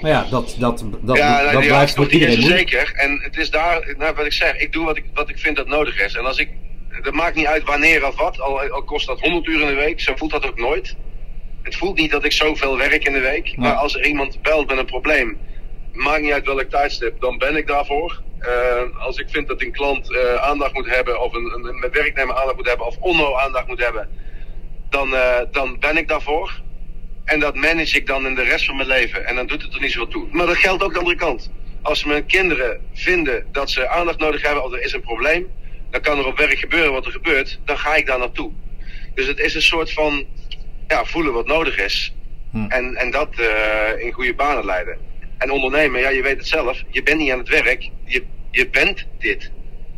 Maar 0.00 0.10
ja, 0.10 0.26
dat, 0.30 0.56
dat, 0.58 0.84
dat, 1.02 1.16
ja, 1.16 1.42
nou, 1.42 1.52
dat 1.52 1.66
blijft 1.66 1.94
voor 1.94 2.10
iedereen 2.10 2.42
Zeker. 2.42 2.92
En 2.94 3.20
het 3.22 3.36
is 3.36 3.50
daar, 3.50 3.94
nou, 3.98 4.14
wat 4.14 4.26
ik 4.26 4.32
zeg, 4.32 4.56
ik 4.56 4.72
doe 4.72 4.84
wat 4.84 4.96
ik, 4.96 5.04
wat 5.14 5.28
ik 5.28 5.38
vind 5.38 5.56
dat 5.56 5.66
nodig 5.66 6.04
is. 6.04 6.14
En 6.14 6.24
als 6.24 6.38
ik, 6.38 6.48
dat 7.02 7.12
maakt 7.12 7.36
niet 7.36 7.46
uit 7.46 7.64
wanneer 7.64 8.06
of 8.06 8.16
wat, 8.16 8.40
al, 8.40 8.60
al 8.60 8.82
kost 8.82 9.06
dat 9.06 9.20
100 9.20 9.46
uur 9.46 9.60
in 9.60 9.66
de 9.66 9.74
week, 9.74 10.00
zo 10.00 10.16
voelt 10.16 10.30
dat 10.30 10.46
ook 10.46 10.58
nooit. 10.58 10.96
Het 11.62 11.76
voelt 11.76 11.98
niet 11.98 12.10
dat 12.10 12.24
ik 12.24 12.32
zoveel 12.32 12.76
werk 12.76 13.04
in 13.04 13.12
de 13.12 13.20
week, 13.20 13.56
maar 13.56 13.74
als 13.74 13.94
er 13.94 14.06
iemand 14.06 14.42
belt 14.42 14.68
met 14.68 14.78
een 14.78 14.84
probleem, 14.84 15.38
maakt 15.92 16.22
niet 16.22 16.32
uit 16.32 16.46
welk 16.46 16.70
tijdstip, 16.70 17.20
dan 17.20 17.38
ben 17.38 17.56
ik 17.56 17.66
daarvoor. 17.66 18.22
Uh, 18.40 18.98
als 18.98 19.18
ik 19.18 19.28
vind 19.30 19.48
dat 19.48 19.62
een 19.62 19.72
klant 19.72 20.10
uh, 20.10 20.34
aandacht 20.34 20.74
moet 20.74 20.86
hebben, 20.86 21.20
of 21.20 21.32
een, 21.32 21.52
een, 21.54 21.64
een, 21.64 21.90
werknemer 21.92 22.36
aandacht 22.36 22.56
moet 22.56 22.66
hebben, 22.66 22.86
of 22.86 22.96
onno 23.00 23.36
aandacht 23.36 23.66
moet 23.66 23.78
hebben, 23.78 24.08
dan, 24.90 25.08
uh, 25.12 25.38
dan 25.50 25.78
ben 25.78 25.96
ik 25.96 26.08
daarvoor. 26.08 26.60
En 27.24 27.40
dat 27.40 27.54
manage 27.54 27.96
ik 27.96 28.06
dan 28.06 28.26
in 28.26 28.34
de 28.34 28.42
rest 28.42 28.64
van 28.64 28.76
mijn 28.76 28.88
leven. 28.88 29.26
En 29.26 29.34
dan 29.36 29.46
doet 29.46 29.62
het 29.62 29.74
er 29.74 29.80
niet 29.80 29.92
zo 29.92 30.08
toe. 30.08 30.26
Maar 30.30 30.46
dat 30.46 30.56
geldt 30.56 30.82
ook 30.82 30.92
de 30.92 30.98
andere 30.98 31.16
kant. 31.16 31.50
Als 31.82 32.04
mijn 32.04 32.26
kinderen 32.26 32.80
vinden 32.92 33.46
dat 33.52 33.70
ze 33.70 33.88
aandacht 33.88 34.18
nodig 34.18 34.42
hebben, 34.42 34.64
of 34.64 34.72
er 34.72 34.82
is 34.82 34.92
een 34.92 35.00
probleem, 35.00 35.46
dan 35.92 36.00
kan 36.00 36.18
er 36.18 36.26
op 36.26 36.38
werk 36.38 36.58
gebeuren 36.58 36.92
wat 36.92 37.06
er 37.06 37.12
gebeurt, 37.12 37.60
dan 37.64 37.78
ga 37.78 37.94
ik 37.94 38.06
daar 38.06 38.18
naartoe. 38.18 38.52
Dus 39.14 39.26
het 39.26 39.38
is 39.38 39.54
een 39.54 39.62
soort 39.62 39.92
van 39.92 40.26
ja, 40.88 41.04
voelen 41.04 41.32
wat 41.32 41.46
nodig 41.46 41.78
is. 41.78 42.14
Hm. 42.50 42.66
En, 42.68 42.96
en 42.96 43.10
dat 43.10 43.28
in 43.98 44.12
goede 44.12 44.34
banen 44.34 44.64
leiden. 44.64 44.98
En 45.38 45.50
ondernemen, 45.50 46.00
ja, 46.00 46.08
je 46.08 46.22
weet 46.22 46.36
het 46.36 46.46
zelf, 46.46 46.82
je 46.90 47.02
bent 47.02 47.18
niet 47.18 47.32
aan 47.32 47.38
het 47.38 47.48
werk, 47.48 47.90
je, 48.04 48.22
je 48.50 48.68
bent 48.68 49.06
dit. 49.18 49.50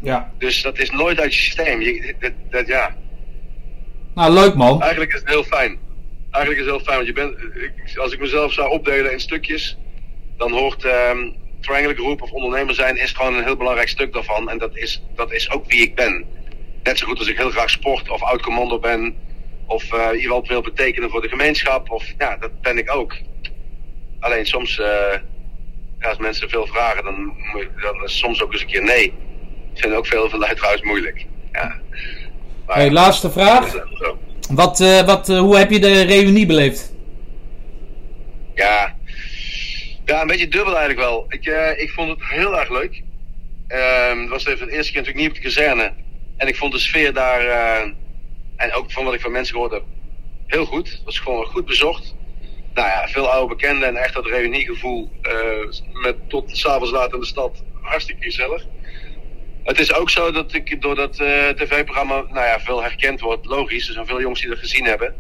Ja. 0.03 0.33
Dus 0.39 0.63
dat 0.63 0.79
is 0.79 0.91
nooit 0.91 1.21
uit 1.21 1.35
je 1.35 1.41
systeem. 1.41 1.81
Je, 1.81 2.15
dat, 2.19 2.33
dat, 2.51 2.67
ja. 2.67 2.97
Nou, 4.15 4.33
leuk 4.33 4.55
man. 4.55 4.81
Eigenlijk 4.81 5.13
is 5.13 5.21
het 5.21 5.29
heel 5.29 5.45
fijn. 5.45 5.79
Eigenlijk 6.31 6.65
is 6.65 6.73
het 6.73 6.77
heel 6.77 6.85
fijn, 6.85 6.97
want 6.97 7.07
je 7.07 7.13
bent, 7.13 7.99
als 7.99 8.13
ik 8.13 8.21
mezelf 8.21 8.53
zou 8.53 8.71
opdelen 8.71 9.13
in 9.13 9.21
stukjes, 9.21 9.79
dan 10.37 10.53
hoort 10.53 10.85
um, 10.85 11.37
Triangle 11.65 11.95
Group 11.95 12.23
of 12.23 12.31
ondernemer 12.31 12.75
zijn 12.75 12.97
is 12.97 13.13
gewoon 13.13 13.35
een 13.35 13.45
heel 13.45 13.57
belangrijk 13.57 13.89
stuk 13.89 14.13
daarvan. 14.13 14.51
En 14.51 14.59
dat 14.59 14.77
is, 14.77 15.03
dat 15.15 15.33
is 15.33 15.51
ook 15.51 15.67
wie 15.67 15.81
ik 15.81 15.95
ben. 15.95 16.25
Net 16.83 16.99
zo 16.99 17.07
goed 17.07 17.19
als 17.19 17.29
ik 17.29 17.37
heel 17.37 17.51
graag 17.51 17.71
sport 17.71 18.11
of 18.11 18.23
oud 18.23 18.43
commando 18.43 18.79
ben, 18.79 19.17
of 19.67 19.93
uh, 19.93 20.23
je 20.23 20.29
wat 20.29 20.47
wil 20.47 20.61
betekenen 20.61 21.11
voor 21.11 21.21
de 21.21 21.29
gemeenschap, 21.29 21.91
of 21.91 22.05
ja, 22.19 22.37
dat 22.37 22.61
ben 22.61 22.79
ik 22.79 22.95
ook. 22.95 23.17
Alleen 24.21 24.47
soms 24.47 24.79
uh, 24.79 24.89
als 26.01 26.19
mensen 26.19 26.49
veel 26.49 26.67
vragen, 26.67 27.05
dan, 27.05 27.33
dan 27.83 28.05
is 28.05 28.19
soms 28.19 28.43
ook 28.43 28.53
eens 28.53 28.61
een 28.61 28.67
keer 28.67 28.83
nee. 28.83 29.05
Ik 29.75 29.81
vind 29.81 29.95
ook 29.95 30.07
veel 30.07 30.31
van 30.31 30.41
trouwens 30.55 30.83
moeilijk. 30.83 31.27
Ja. 31.53 31.81
hey, 32.67 32.91
laatste 32.91 33.31
vraag. 33.31 33.73
Wat, 34.51 34.81
uh, 34.81 35.01
wat, 35.01 35.27
hoe 35.27 35.57
heb 35.57 35.71
je 35.71 35.81
de 35.81 36.03
reunie 36.03 36.47
beleefd? 36.47 36.95
Ja, 38.55 38.97
ja 40.05 40.21
een 40.21 40.27
beetje 40.27 40.49
dubbel 40.49 40.77
eigenlijk 40.77 41.09
wel. 41.09 41.25
Ik, 41.29 41.47
uh, 41.47 41.81
ik 41.81 41.91
vond 41.91 42.11
het 42.11 42.29
heel 42.29 42.59
erg 42.59 42.71
leuk. 42.71 43.03
Ehm, 43.69 44.21
het 44.21 44.29
was 44.29 44.47
even 44.47 44.67
de 44.67 44.73
eerste 44.73 44.93
keer 44.93 45.01
natuurlijk 45.01 45.27
niet 45.27 45.37
op 45.37 45.43
de 45.43 45.49
kazerne. 45.49 45.93
En 46.37 46.49
ik 46.49 46.57
vond 46.57 46.73
de 46.73 46.79
sfeer 46.79 47.13
daar, 47.13 47.41
en 48.57 48.73
ook 48.73 48.93
van 48.93 49.05
wat 49.05 49.15
ik 49.15 49.21
van 49.21 49.33
mensen 49.33 49.55
gehoord 49.55 49.73
heb, 49.73 49.83
heel 50.47 50.65
goed. 50.65 50.91
Het 50.91 51.05
was 51.05 51.19
gewoon 51.19 51.47
goed 51.47 51.65
bezocht 51.65 52.15
nou 52.75 52.89
ja, 52.89 53.09
veel 53.09 53.31
oude 53.31 53.55
bekenden 53.55 53.89
en 53.89 53.97
echt 53.97 54.15
dat 54.15 54.27
reuniegevoel 54.27 55.11
uh, 55.23 56.03
met 56.03 56.17
tot 56.29 56.57
s'avonds 56.57 56.93
laat 56.93 57.13
in 57.13 57.21
de 57.21 57.27
stad. 57.27 57.63
Hartstikke 57.81 58.23
gezellig. 58.23 58.67
Het 59.63 59.79
is 59.79 59.95
ook 59.95 60.11
zo 60.11 60.33
dat 60.33 60.55
ik 60.55 60.83
door 60.83 60.95
dat 60.95 61.13
tv-programma 61.57 62.15
nou 62.15 62.47
ja, 62.47 62.61
veel 62.61 62.83
herkend 62.83 63.21
word. 63.21 63.47
Logisch, 63.47 63.87
er 63.87 63.95
zijn 63.95 64.07
veel 64.07 64.21
jongens 64.21 64.41
die 64.41 64.49
dat 64.51 64.59
gezien 64.59 64.85
hebben. 64.85 65.15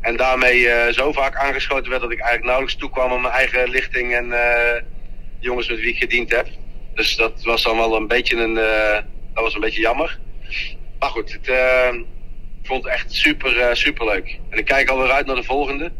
En 0.00 0.16
daarmee 0.16 0.60
uh, 0.60 0.88
zo 0.88 1.12
vaak 1.12 1.36
aangeschoten 1.36 1.90
werd 1.90 2.02
dat 2.02 2.10
ik 2.10 2.18
eigenlijk 2.18 2.44
nauwelijks 2.44 2.76
toekwam 2.76 3.12
aan 3.12 3.20
mijn 3.20 3.34
eigen 3.34 3.68
lichting 3.68 4.14
en 4.14 4.34
jongens 5.38 5.68
met 5.68 5.78
wie 5.78 5.88
ik 5.88 5.98
gediend 5.98 6.30
heb. 6.30 6.46
Dus 6.94 7.16
dat 7.16 7.42
was 7.42 7.62
dan 7.62 7.76
wel 7.76 7.96
een 7.96 8.06
beetje 8.06 8.36
een, 8.36 8.54
dat 9.34 9.44
was 9.44 9.54
een 9.54 9.60
beetje 9.60 9.80
jammer. 9.80 10.18
Maar 10.98 11.08
goed, 11.08 11.32
het, 11.32 11.48
ik 12.62 12.66
vond 12.66 12.84
het 12.84 12.92
echt 12.92 13.12
super, 13.12 13.76
super 13.76 14.06
leuk. 14.06 14.38
En 14.50 14.58
ik 14.58 14.64
kijk 14.64 14.88
alweer 14.88 15.10
uit 15.10 15.26
naar 15.26 15.36
de 15.36 15.42
volgende 15.42 15.90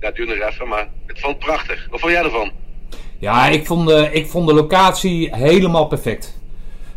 ja, 0.00 0.06
het 0.06 0.18
nog 0.18 0.48
even, 0.48 0.68
maar 0.68 0.88
het 1.06 1.20
vond 1.20 1.38
prachtig. 1.38 1.86
Wat 1.90 2.00
vond 2.00 2.12
jij 2.12 2.22
ervan? 2.22 2.50
Ja, 3.18 3.48
ik 3.48 3.66
vond 3.66 3.88
de, 3.88 4.08
ik 4.12 4.26
vond 4.26 4.48
de 4.48 4.54
locatie 4.54 5.36
helemaal 5.36 5.86
perfect. 5.86 6.38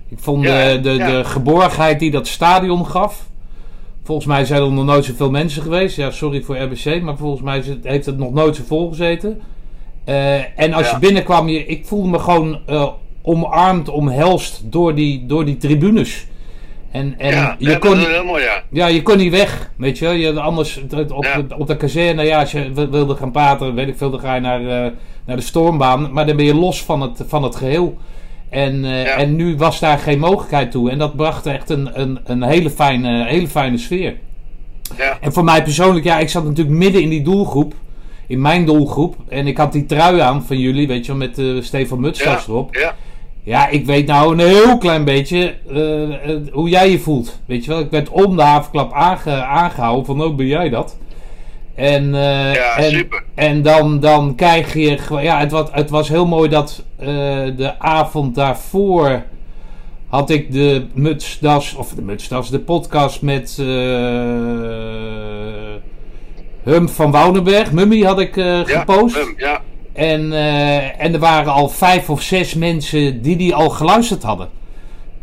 Ik 0.10 0.18
vond 0.20 0.44
de, 0.44 0.80
de, 0.82 0.98
de 0.98 1.24
geborgenheid 1.24 2.00
die 2.00 2.12
dat 2.12 2.28
stadion 2.28 2.86
gaf. 2.86 3.30
Volgens 4.04 4.28
mij 4.28 4.46
zijn 4.46 4.62
er 4.62 4.72
nog 4.72 4.86
nooit 4.86 5.06
zoveel 5.06 5.30
mensen 5.30 5.62
geweest. 5.62 5.96
Ja, 5.96 6.12
sorry 6.12 6.42
voor 6.42 6.58
RBC, 6.58 7.02
maar 7.02 7.18
volgens 7.18 7.42
mij 7.42 7.64
heeft 7.84 8.06
het 8.06 8.18
nog 8.18 8.34
nooit 8.34 8.56
zo 8.56 8.64
vol 8.66 8.90
gezeten. 8.90 9.42
Uh, 10.06 10.60
en 10.60 10.74
als 10.74 10.90
je 10.90 11.00
binnenkwam, 11.00 11.50
je, 11.50 11.66
ik 11.66 11.86
voelde 11.86 12.10
me 12.10 12.20
gewoon 12.20 12.60
uh, 12.70 12.88
omarmd, 13.22 13.90
omhelst 13.90 14.62
door 14.72 14.96
die, 14.96 15.26
door 15.26 15.46
die 15.46 15.58
tribunes. 15.58 16.26
En, 16.92 17.16
en 17.18 17.32
ja, 17.32 17.56
je 17.60 17.78
kon, 17.78 17.98
heel 17.98 18.24
mooi, 18.24 18.44
ja. 18.44 18.64
ja, 18.70 18.88
je 18.88 19.02
kon 19.02 19.18
niet 19.18 19.32
weg, 19.32 19.72
weet 19.78 19.98
je. 19.98 20.08
je 20.08 20.40
anders 20.40 20.82
op, 20.82 20.90
de, 20.90 21.46
op 21.58 21.68
de 21.68 21.78
kazerne, 21.78 22.24
ja, 22.24 22.40
als 22.40 22.52
je 22.52 22.72
wilde 22.90 23.16
gaan 23.16 23.32
praten, 23.32 23.76
weet 23.76 23.88
ik 23.88 23.98
veel, 23.98 24.10
dan 24.10 24.20
ga 24.20 24.36
je 24.36 24.42
naar, 24.42 24.62
uh, 24.62 24.92
naar 25.26 25.36
de 25.36 25.42
stormbaan. 25.42 26.12
Maar 26.12 26.26
dan 26.26 26.36
ben 26.36 26.46
je 26.46 26.56
los 26.56 26.84
van 26.84 27.02
het, 27.02 27.24
van 27.28 27.44
het 27.44 27.56
geheel. 27.56 27.98
En, 28.54 28.84
uh, 28.84 29.20
en 29.20 29.36
nu 29.36 29.58
was 29.58 29.80
daar 29.80 29.98
geen 29.98 30.20
mogelijkheid 30.20 30.72
toe. 30.72 30.90
En 30.90 30.98
dat 30.98 31.16
bracht 31.16 31.46
echt 31.46 31.70
een, 31.70 32.02
een, 32.02 32.20
een 32.24 32.44
hele, 32.44 32.70
fijne, 32.70 33.26
hele 33.26 33.48
fijne 33.48 33.78
sfeer. 33.78 34.16
Ja. 34.98 35.18
En 35.22 35.34
voor 35.34 35.44
mij 35.44 35.64
persoonlijk, 35.64 36.06
ja, 36.06 36.20
ik 36.20 36.30
zat 36.30 36.44
natuurlijk 36.44 36.78
midden 36.78 37.02
in 37.02 37.10
die 37.10 37.22
doelgroep. 37.22 37.74
In 38.28 38.42
mijn 38.42 38.66
doelgroep. 38.66 39.16
En 39.30 39.48
ik 39.48 39.58
had 39.58 39.72
die 39.72 39.86
trui 39.86 40.20
aan 40.20 40.44
van 40.44 40.60
jullie, 40.60 40.88
weet 40.88 41.06
je, 41.06 41.14
met 41.14 41.40
uh, 41.40 41.62
Stefan 41.62 42.00
Mutstas 42.00 42.46
ja. 42.46 42.52
erop. 42.52 42.76
Ja. 42.76 42.96
Ja, 43.44 43.68
ik 43.68 43.86
weet 43.86 44.08
nou 44.08 44.34
een 44.34 44.48
heel 44.48 44.78
klein 44.78 45.04
beetje 45.04 45.56
uh, 45.72 46.36
hoe 46.52 46.70
jij 46.70 46.92
je 46.92 47.00
voelt. 47.00 47.40
Weet 47.46 47.66
je 47.66 47.72
wel, 47.72 47.80
ik 47.80 47.92
werd 47.92 48.10
om 48.10 48.36
de 48.36 48.42
havenklap 48.42 48.94
aange, 48.94 49.44
aangehouden 49.44 50.06
van, 50.06 50.24
oh, 50.24 50.36
ben 50.36 50.48
jij 50.48 50.70
dat? 50.70 50.98
En, 51.76 52.04
uh, 52.04 52.54
ja, 52.54 52.78
en, 52.78 52.92
super. 52.92 53.24
en 53.36 53.62
dan, 53.62 54.00
dan 54.00 54.36
krijg 54.36 54.74
je 54.74 55.00
ja, 55.22 55.40
het, 55.40 55.52
wat, 55.52 55.70
het 55.72 55.90
was 55.90 56.10
heel 56.10 56.26
mooi 56.26 56.50
dat 56.50 56.84
de 57.56 57.74
avond 57.78 58.36
daarvoor 58.36 59.24
had 60.08 60.30
ik 60.30 60.52
de 60.52 60.86
mutsdas, 60.94 61.76
of 61.76 61.90
de 61.90 62.02
mutsdas, 62.02 62.50
de 62.50 62.60
podcast 62.60 63.22
met 63.22 63.56
Hum 66.64 66.90
van 66.90 67.12
Woudenberg, 67.12 67.72
Mummy 67.72 68.02
had 68.02 68.20
ik 68.20 68.34
gepost. 68.66 69.16
Ja, 69.16 69.34
ja. 69.38 69.62
En, 69.94 70.32
uh, 70.32 71.02
en 71.02 71.14
er 71.14 71.20
waren 71.20 71.54
al 71.54 71.70
vijf 71.70 72.10
of 72.10 72.22
zes 72.22 72.54
mensen 72.54 73.22
die 73.22 73.36
die 73.36 73.56
al 73.56 73.70
geluisterd 73.70 74.24
hadden. 74.24 74.50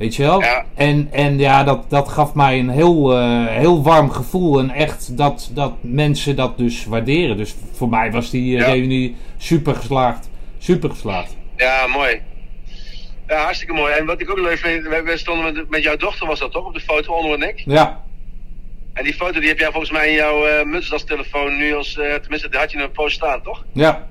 Weet 0.00 0.16
je 0.16 0.22
wel? 0.22 0.40
Ja. 0.40 0.64
En, 0.74 1.08
en 1.12 1.38
ja, 1.38 1.64
dat, 1.64 1.90
dat 1.90 2.08
gaf 2.08 2.34
mij 2.34 2.58
een 2.58 2.68
heel, 2.68 3.16
eh, 3.18 3.46
heel 3.46 3.82
warm 3.82 4.10
gevoel. 4.10 4.58
En 4.58 4.70
echt 4.70 5.16
dat, 5.16 5.50
dat 5.54 5.72
mensen 5.80 6.36
dat 6.36 6.58
dus 6.58 6.84
waarderen. 6.84 7.36
Dus 7.36 7.54
voor 7.72 7.88
mij 7.88 8.12
was 8.12 8.30
die 8.30 8.54
eh, 8.58 8.66
Ja. 8.66 8.72
reunie 8.72 9.16
super 9.36 9.74
geslaagd. 9.74 10.30
Super 10.58 10.90
geslaagd. 10.90 11.36
Ja, 11.56 11.86
mooi. 11.86 12.20
Ja, 13.26 13.42
hartstikke 13.42 13.72
mooi. 13.74 13.92
En 13.92 14.06
wat 14.06 14.20
ik 14.20 14.30
ook 14.30 14.38
leuk 14.38 14.58
vind, 14.58 14.82
we, 14.82 15.12
stonden 15.16 15.54
met, 15.54 15.70
met 15.70 15.82
jouw 15.82 15.96
dochter 15.96 16.26
was 16.26 16.38
dat 16.38 16.52
toch, 16.52 16.66
op 16.66 16.74
de 16.74 16.80
foto 16.80 17.12
onder 17.12 17.42
en 17.42 17.48
ik. 17.48 17.62
Ja, 17.66 18.04
En 18.92 19.04
die 19.04 19.14
foto 19.14 19.40
die 19.40 19.48
heb 19.48 19.58
jij 19.58 19.70
volgens 19.70 19.92
mij 19.92 20.08
in 20.08 20.14
jouw 20.14 20.46
eh 20.46 20.64
mutsdagstelefoon 20.64 21.56
nu 21.56 21.74
als, 21.76 21.98
eh, 21.98 22.14
tenminste, 22.14 22.48
die 22.48 22.58
had 22.58 22.72
je 22.72 22.78
een 22.78 22.92
post 22.92 23.14
staan, 23.14 23.42
toch? 23.42 23.64
ja. 23.72 24.08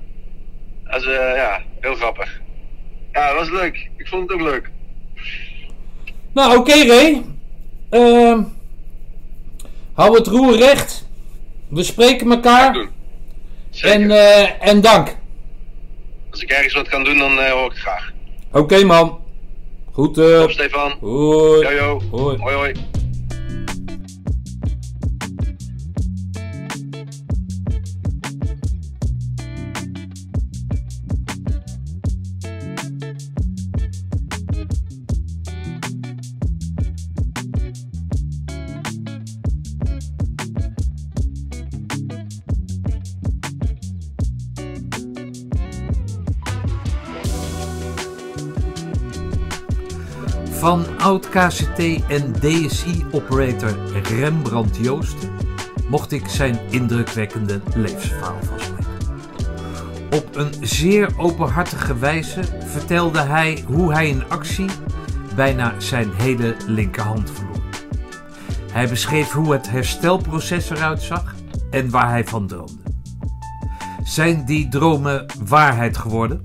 Dat 0.84 1.00
is, 1.00 1.06
ja, 1.36 1.62
heel 1.80 1.94
grappig. 1.94 2.40
Ja, 3.12 3.26
dat 3.28 3.36
was 3.38 3.50
leuk. 3.60 3.90
Ik 3.96 4.08
vond 4.08 4.22
het 4.22 4.32
ook 4.40 4.46
leuk. 4.46 4.70
Nou, 6.32 6.56
oké 6.58 6.72
Ray. 6.86 7.22
Ehm, 7.90 8.42
hou 9.92 10.14
het 10.16 10.26
roer 10.26 10.56
recht. 10.56 11.08
We 11.68 11.82
spreken 11.82 12.30
elkaar. 12.30 12.86
En, 13.82 14.10
eh, 14.10 14.68
en 14.68 14.80
dank. 14.80 15.16
Als 16.30 16.42
ik 16.42 16.50
ergens 16.50 16.74
wat 16.74 16.88
kan 16.88 17.04
doen, 17.04 17.18
dan 17.18 17.38
eh, 17.38 17.50
hoor 17.52 17.64
ik 17.66 17.70
het 17.72 17.80
graag. 17.80 18.12
Oké 18.52 18.84
man. 18.84 19.18
Goed. 19.92 20.18
eh 20.18 20.40
Top, 20.40 20.50
Stefan. 20.50 20.92
hoi. 21.00 21.62
Jojo. 21.62 22.00
Hoi. 22.10 22.36
Hoi, 22.38 22.54
hoi. 22.54 22.72
Van 50.60 50.86
oud-KCT 50.98 51.78
en 52.08 52.32
DSI-operator 52.32 53.76
Rembrandt 54.02 54.76
Joosten 54.76 55.30
mocht 55.88 56.12
ik 56.12 56.28
zijn 56.28 56.58
indrukwekkende 56.70 57.60
levensverhaal 57.74 58.38
vastleggen. 58.42 58.94
Op 60.10 60.36
een 60.36 60.52
zeer 60.60 61.12
openhartige 61.16 61.98
wijze 61.98 62.40
vertelde 62.66 63.20
hij 63.20 63.64
hoe 63.66 63.92
hij 63.92 64.08
in 64.08 64.28
actie 64.28 64.68
bijna 65.34 65.74
zijn 65.78 66.10
hele 66.12 66.56
linkerhand 66.66 67.30
verloor. 67.30 67.62
Hij 68.72 68.88
beschreef 68.88 69.30
hoe 69.30 69.52
het 69.52 69.70
herstelproces 69.70 70.70
eruit 70.70 71.02
zag 71.02 71.34
en 71.70 71.90
waar 71.90 72.08
hij 72.08 72.24
van 72.24 72.46
droomde. 72.46 72.82
Zijn 74.02 74.44
die 74.44 74.68
dromen 74.68 75.26
waarheid 75.44 75.96
geworden? 75.96 76.42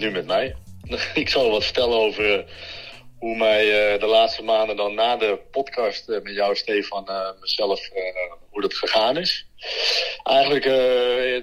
Nu 0.00 0.10
met 0.10 0.26
mij? 0.26 0.56
Ik 1.14 1.28
zal 1.28 1.50
wat 1.50 1.64
vertellen 1.64 1.98
over 1.98 2.38
eh, 2.38 2.44
hoe 3.18 3.36
mij 3.36 3.92
eh, 3.92 4.00
de 4.00 4.06
laatste 4.06 4.42
maanden 4.42 4.76
dan 4.76 4.94
na 4.94 5.16
de 5.16 5.38
podcast 5.50 6.08
eh, 6.08 6.20
met 6.22 6.34
jou, 6.34 6.56
Stefan, 6.56 7.08
mezelf, 7.40 7.88
hoe 8.50 8.60
dat 8.60 8.74
gegaan 8.74 9.16
is. 9.16 9.46
Eigenlijk 10.22 10.62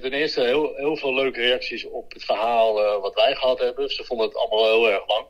ten 0.02 0.14
eerste 0.14 0.42
heel, 0.42 0.76
heel 0.76 0.98
veel 0.98 1.14
leuke 1.14 1.42
reacties 1.42 1.86
op 1.86 2.14
het 2.14 2.24
verhaal 2.24 3.00
wat 3.02 3.14
wij 3.14 3.36
gehad 3.36 3.60
hebben. 3.60 3.90
Ze 3.90 4.04
vonden 4.04 4.28
het 4.28 4.38
allemaal 4.38 4.66
heel 4.66 4.92
erg 4.92 5.08
lang. 5.08 5.26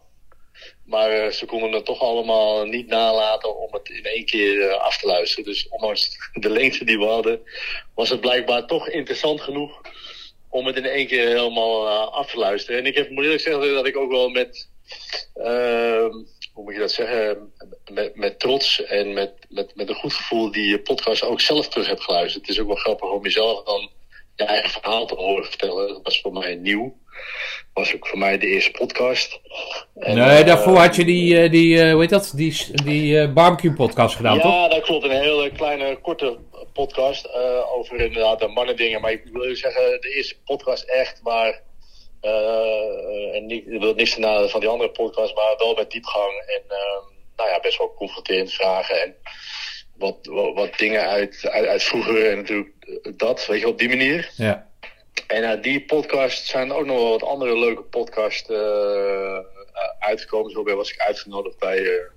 Maar 0.85 1.31
ze 1.31 1.45
konden 1.45 1.71
het 1.71 1.85
toch 1.85 2.01
allemaal 2.01 2.65
niet 2.65 2.87
nalaten 2.87 3.57
om 3.57 3.73
het 3.73 3.89
in 3.89 4.03
één 4.03 4.25
keer 4.25 4.73
af 4.73 4.97
te 4.97 5.07
luisteren. 5.07 5.45
Dus 5.45 5.67
ondanks 5.69 6.17
de 6.33 6.49
lengte 6.49 6.85
die 6.85 6.99
we 6.99 7.05
hadden, 7.05 7.41
was 7.95 8.09
het 8.09 8.21
blijkbaar 8.21 8.65
toch 8.65 8.89
interessant 8.89 9.41
genoeg 9.41 9.81
om 10.49 10.65
het 10.65 10.75
in 10.75 10.85
één 10.85 11.07
keer 11.07 11.27
helemaal 11.27 11.87
eh, 11.87 12.13
af 12.13 12.31
te 12.31 12.37
luisteren. 12.37 12.79
En 12.79 12.85
ik 12.85 12.95
heb, 12.95 13.09
moet 13.09 13.23
eerlijk 13.23 13.41
zeggen 13.41 13.73
dat 13.73 13.87
ik 13.87 13.97
ook 13.97 14.11
wel 14.11 14.29
met, 14.29 14.69
ehm, 15.33 16.11
hoe 16.53 16.63
moet 16.63 16.73
je 16.73 16.79
dat 16.79 16.91
zeggen, 16.91 17.53
met, 17.91 18.15
met 18.15 18.39
trots 18.39 18.83
en 18.83 19.13
met, 19.13 19.33
met, 19.49 19.75
met 19.75 19.89
een 19.89 19.95
goed 19.95 20.13
gevoel 20.13 20.51
die 20.51 20.79
podcast 20.79 21.23
ook 21.23 21.41
zelf 21.41 21.67
terug 21.67 21.87
heb 21.87 21.99
geluisterd. 21.99 22.47
Het 22.47 22.55
is 22.55 22.61
ook 22.61 22.67
wel 22.67 22.75
grappig 22.75 23.09
om 23.09 23.23
jezelf 23.23 23.63
dan 23.63 23.89
je 24.35 24.43
eigen 24.43 24.69
verhaal 24.69 25.05
te 25.05 25.15
horen 25.15 25.45
vertellen. 25.45 25.87
Dat 25.87 25.99
was 26.03 26.21
voor 26.21 26.33
mij 26.33 26.55
nieuw. 26.55 26.97
Was 27.73 27.95
ook 27.95 28.07
voor 28.07 28.17
mij 28.17 28.37
de 28.37 28.47
eerste 28.47 28.71
podcast. 28.71 29.39
En, 29.95 30.15
nee, 30.15 30.39
eh, 30.39 30.45
daarvoor 30.45 30.77
had 30.77 30.95
je 30.95 31.05
die, 31.05 31.39
eh, 31.41 31.51
die 31.51 31.91
hoe 31.91 32.01
heet 32.01 32.09
dat, 32.09 32.31
die, 32.35 32.65
die 32.83 33.27
barbecue 33.29 33.73
podcast 33.73 34.15
gedaan, 34.15 34.35
ja, 34.35 34.41
toch? 34.41 34.69
dat 34.69 34.81
klopt. 34.81 35.03
Een 35.03 35.11
hele 35.11 35.51
kleine, 35.51 35.97
korte 36.01 36.37
podcast 36.77 37.25
eh, 37.25 37.71
over 37.77 37.99
inderdaad 37.99 38.39
de 38.39 38.47
mannendingen. 38.47 39.01
Maar 39.01 39.11
ik 39.11 39.23
wil 39.31 39.55
zeggen, 39.55 40.01
de 40.01 40.09
eerste 40.09 40.35
podcast 40.45 40.83
echt 40.83 41.19
waar... 41.23 41.61
eh, 42.21 43.35
en 43.35 43.45
niet, 43.45 43.67
ik 43.67 43.79
wil 43.79 43.93
niks 43.93 44.13
te 44.13 44.47
van 44.49 44.59
die 44.59 44.69
andere 44.69 44.91
podcast, 44.91 45.35
maar 45.35 45.55
wel 45.57 45.73
met 45.73 45.91
diepgang. 45.91 46.33
En 46.47 46.63
eh, 46.67 47.01
nou 47.35 47.49
ja, 47.49 47.59
best 47.59 47.77
wel 47.77 47.93
confronterende 47.93 48.51
vragen. 48.51 49.01
En 49.01 49.15
wat, 49.97 50.17
wat, 50.21 50.53
wat 50.53 50.77
dingen 50.77 51.07
uit, 51.07 51.47
uit, 51.49 51.67
uit 51.67 51.83
vroeger 51.83 52.31
en 52.31 52.37
natuurlijk 52.37 52.69
dat, 53.17 53.45
weet 53.45 53.59
je, 53.59 53.67
op 53.67 53.77
die 53.77 53.89
manier. 53.89 54.31
Ja. 54.35 54.69
En 55.27 55.43
uit 55.43 55.63
die 55.63 55.85
podcast 55.85 56.45
zijn 56.45 56.71
ook 56.71 56.85
nog 56.85 56.97
wel 56.97 57.09
wat 57.09 57.23
andere 57.23 57.59
leuke 57.59 57.83
podcasts 57.83 58.49
eh, 58.49 59.37
uitgekomen. 59.99 60.51
Zo 60.51 60.75
was 60.75 60.91
ik 60.91 60.99
uitgenodigd 60.99 61.59
bij, 61.59 61.83
eh 61.83 62.11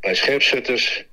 bij 0.00 0.14
Scherpschutters, 0.14 1.04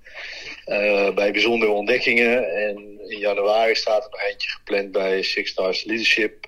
bij 1.15 1.31
Bijzondere 1.31 1.71
Ontdekkingen. 1.71 2.55
En 2.55 2.99
in 3.07 3.17
januari 3.17 3.75
staat 3.75 4.03
er 4.03 4.09
nog 4.11 4.21
eentje 4.21 4.49
gepland 4.49 4.91
bij 4.91 5.21
Six 5.21 5.51
Stars 5.51 5.83
Leadership. 5.83 6.45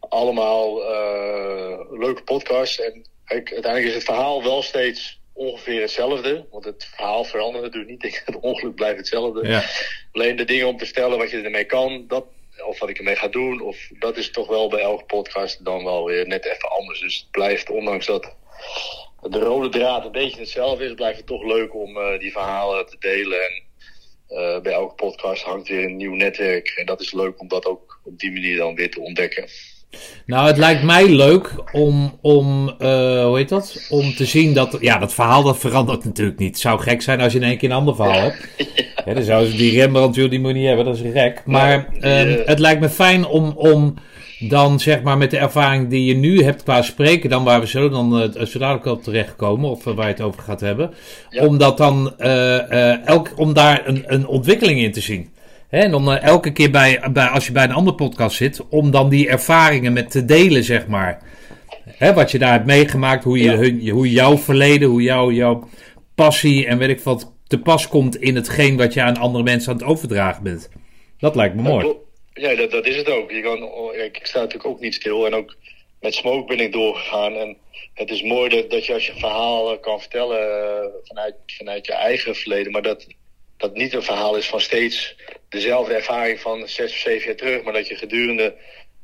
Allemaal 0.00 0.84
eh, 0.84 1.80
leuke 1.90 2.22
podcasts. 2.22 2.80
En 2.80 3.04
uiteindelijk 3.24 3.84
is 3.84 3.94
het 3.94 4.04
verhaal 4.04 4.42
wel 4.42 4.62
steeds 4.62 5.20
ongeveer 5.32 5.80
hetzelfde. 5.80 6.46
Want 6.50 6.64
het 6.64 6.84
verhaal 6.94 7.24
verandert 7.24 7.64
natuurlijk 7.64 8.02
niet. 8.02 8.22
Het 8.24 8.40
ongeluk 8.40 8.74
blijft 8.74 8.98
hetzelfde. 8.98 9.48
Ja. 9.48 9.64
Alleen 10.12 10.36
de 10.36 10.44
dingen 10.44 10.66
om 10.66 10.76
te 10.76 10.84
vertellen 10.84 11.18
wat 11.18 11.30
je 11.30 11.40
ermee 11.40 11.64
kan, 11.64 12.04
dat, 12.08 12.24
of 12.66 12.78
wat 12.78 12.88
ik 12.88 12.98
ermee 12.98 13.16
ga 13.16 13.28
doen, 13.28 13.60
of 13.60 13.88
dat 13.98 14.16
is 14.16 14.30
toch 14.30 14.46
wel 14.46 14.68
bij 14.68 14.80
elke 14.80 15.04
podcast 15.04 15.64
dan 15.64 15.84
wel 15.84 16.04
weer 16.04 16.26
net 16.26 16.44
even 16.44 16.70
anders. 16.70 17.00
Dus 17.00 17.16
het 17.16 17.30
blijft, 17.30 17.70
ondanks 17.70 18.06
dat 18.06 18.34
de 19.22 19.38
rode 19.38 19.68
draad 19.68 20.04
een 20.04 20.12
beetje 20.12 20.40
hetzelfde 20.40 20.84
is, 20.84 20.94
blijft 20.94 21.16
het 21.16 21.26
toch 21.26 21.44
leuk 21.44 21.74
om 21.74 21.96
eh, 21.96 22.18
die 22.18 22.32
verhalen 22.32 22.86
te 22.86 22.96
delen. 22.98 23.38
En 23.38 23.62
eh, 24.28 24.60
bij 24.62 24.72
elke 24.72 24.94
podcast 24.94 25.42
hangt 25.42 25.68
weer 25.68 25.84
een 25.84 25.96
nieuw 25.96 26.14
netwerk. 26.14 26.68
En 26.68 26.86
dat 26.86 27.00
is 27.00 27.12
leuk 27.12 27.40
om 27.40 27.48
dat 27.48 27.66
ook 27.66 28.00
op 28.04 28.18
die 28.18 28.32
manier 28.32 28.56
dan 28.56 28.74
weer 28.74 28.90
te 28.90 29.00
ontdekken. 29.00 29.48
Nou, 30.26 30.46
het 30.46 30.56
lijkt 30.56 30.82
mij 30.82 31.08
leuk 31.08 31.54
om, 31.72 32.18
om 32.20 32.74
eh, 32.78 33.24
hoe 33.24 33.36
heet 33.36 33.48
dat? 33.48 33.86
Om 33.90 34.14
te 34.14 34.24
zien 34.24 34.54
dat, 34.54 34.76
ja, 34.80 34.98
dat 34.98 35.14
verhaal 35.14 35.42
dat 35.42 35.58
verandert 35.58 36.04
natuurlijk 36.04 36.38
niet. 36.38 36.48
Het 36.48 36.58
zou 36.58 36.80
gek 36.80 37.02
zijn 37.02 37.20
als 37.20 37.32
je 37.32 37.38
in 37.38 37.44
één 37.44 37.58
keer 37.58 37.70
een 37.70 37.76
ander 37.76 37.94
verhaal 37.94 38.20
hebt. 38.20 38.48
Ja, 39.04 39.14
dan 39.14 39.22
zou 39.22 39.46
ze 39.46 39.56
die 39.56 39.80
Rembrandt 39.80 40.14
die 40.14 40.40
moet 40.40 40.54
niet 40.54 40.66
hebben, 40.66 40.84
dat 40.84 40.98
is 40.98 41.12
gek. 41.12 41.42
Maar 41.44 41.88
ehm, 42.00 42.28
eh, 42.28 42.46
het 42.46 42.58
lijkt 42.58 42.80
me 42.80 42.88
fijn 42.88 43.26
om, 43.26 43.52
om 43.56 43.94
dan 44.48 44.80
zeg 44.80 45.02
maar 45.02 45.18
met 45.18 45.30
de 45.30 45.38
ervaring 45.38 45.88
die 45.88 46.04
je 46.04 46.14
nu 46.14 46.42
hebt 46.42 46.62
qua 46.62 46.82
spreken, 46.82 47.30
dan 47.30 47.44
waar 47.44 47.60
we 47.60 47.66
zo 47.66 47.88
dan 47.88 48.22
uh, 48.22 48.44
zo 48.44 48.58
dadelijk 48.58 48.86
op 48.86 49.02
terechtkomen, 49.02 49.70
of 49.70 49.86
uh, 49.86 49.94
waar 49.94 50.06
je 50.06 50.12
het 50.12 50.20
over 50.22 50.42
gaat 50.42 50.60
hebben, 50.60 50.90
Ja. 51.30 51.46
om 51.46 51.58
dat 51.58 51.76
dan 51.76 52.14
uh, 52.18 53.06
elk, 53.06 53.32
om 53.36 53.52
daar 53.52 53.82
een, 53.86 54.02
een 54.06 54.26
ontwikkeling 54.26 54.80
in 54.80 54.92
te 54.92 55.00
zien. 55.00 55.28
Hè, 55.68 55.78
en 55.78 56.02
uh, 56.02 56.22
elke 56.22 56.52
keer 56.52 56.70
bij, 56.70 57.00
bij, 57.12 57.26
als 57.26 57.46
je 57.46 57.52
bij 57.52 57.64
een 57.64 57.72
andere 57.72 57.96
podcast 57.96 58.36
zit, 58.36 58.66
om 58.68 58.90
dan 58.90 59.08
die 59.08 59.28
ervaringen 59.28 59.92
met 59.92 60.10
te 60.10 60.24
delen, 60.24 60.64
zeg 60.64 60.86
maar. 60.86 61.22
Hè, 61.90 62.14
wat 62.14 62.30
je 62.30 62.38
daar 62.38 62.52
hebt 62.52 62.66
meegemaakt, 62.66 63.24
hoe, 63.24 63.38
je, 63.38 63.44
Ja. 63.50 63.56
hun, 63.56 63.88
hoe 63.88 64.10
jouw 64.10 64.38
verleden, 64.38 64.88
hoe 64.88 65.02
jouw, 65.02 65.30
jouw 65.32 65.68
passie 66.14 66.66
en 66.66 66.78
weet 66.78 66.88
ik 66.88 67.00
wat 67.00 67.32
te 67.46 67.58
pas 67.58 67.88
komt 67.88 68.16
in 68.16 68.34
hetgeen 68.34 68.76
wat 68.76 68.94
je 68.94 69.02
aan 69.02 69.16
andere 69.16 69.44
mensen 69.44 69.72
aan 69.72 69.78
het 69.78 69.86
overdragen 69.86 70.42
bent. 70.42 70.68
Dat 71.18 71.34
lijkt 71.34 71.54
me 71.54 71.62
mooi. 71.62 71.86
Ja, 72.40 72.66
dat, 72.66 72.86
is 72.86 72.96
het 72.96 73.08
ook. 73.08 73.30
Je 73.30 73.42
kan, 73.42 73.94
ik 73.94 74.18
sta 74.22 74.38
natuurlijk 74.38 74.68
ook 74.68 74.80
niet 74.80 74.94
stil 74.94 75.26
en 75.26 75.34
ook 75.34 75.56
met 76.00 76.14
Smoke 76.14 76.46
ben 76.46 76.64
ik 76.64 76.72
doorgegaan. 76.72 77.36
En 77.36 77.56
het 77.94 78.10
is 78.10 78.22
mooi 78.22 78.66
dat, 78.68 78.86
je 78.86 78.92
als 78.92 79.06
je 79.06 79.12
verhaal 79.16 79.78
kan 79.78 80.00
vertellen 80.00 80.40
uh, 80.40 80.86
vanuit, 81.04 81.34
vanuit 81.46 81.86
je 81.86 81.92
eigen 81.92 82.34
verleden, 82.34 82.72
maar 82.72 82.82
dat 82.82 83.06
dat 83.56 83.74
niet 83.74 83.94
een 83.94 84.02
verhaal 84.02 84.36
is 84.36 84.46
van 84.46 84.60
steeds 84.60 85.16
dezelfde 85.48 85.94
ervaring 85.94 86.40
van 86.40 86.68
zes 86.68 86.92
of 86.92 86.98
zeven 86.98 87.26
jaar 87.26 87.36
terug, 87.36 87.62
maar 87.62 87.72
dat 87.72 87.88
je 87.88 87.94
gedurende 87.94 88.56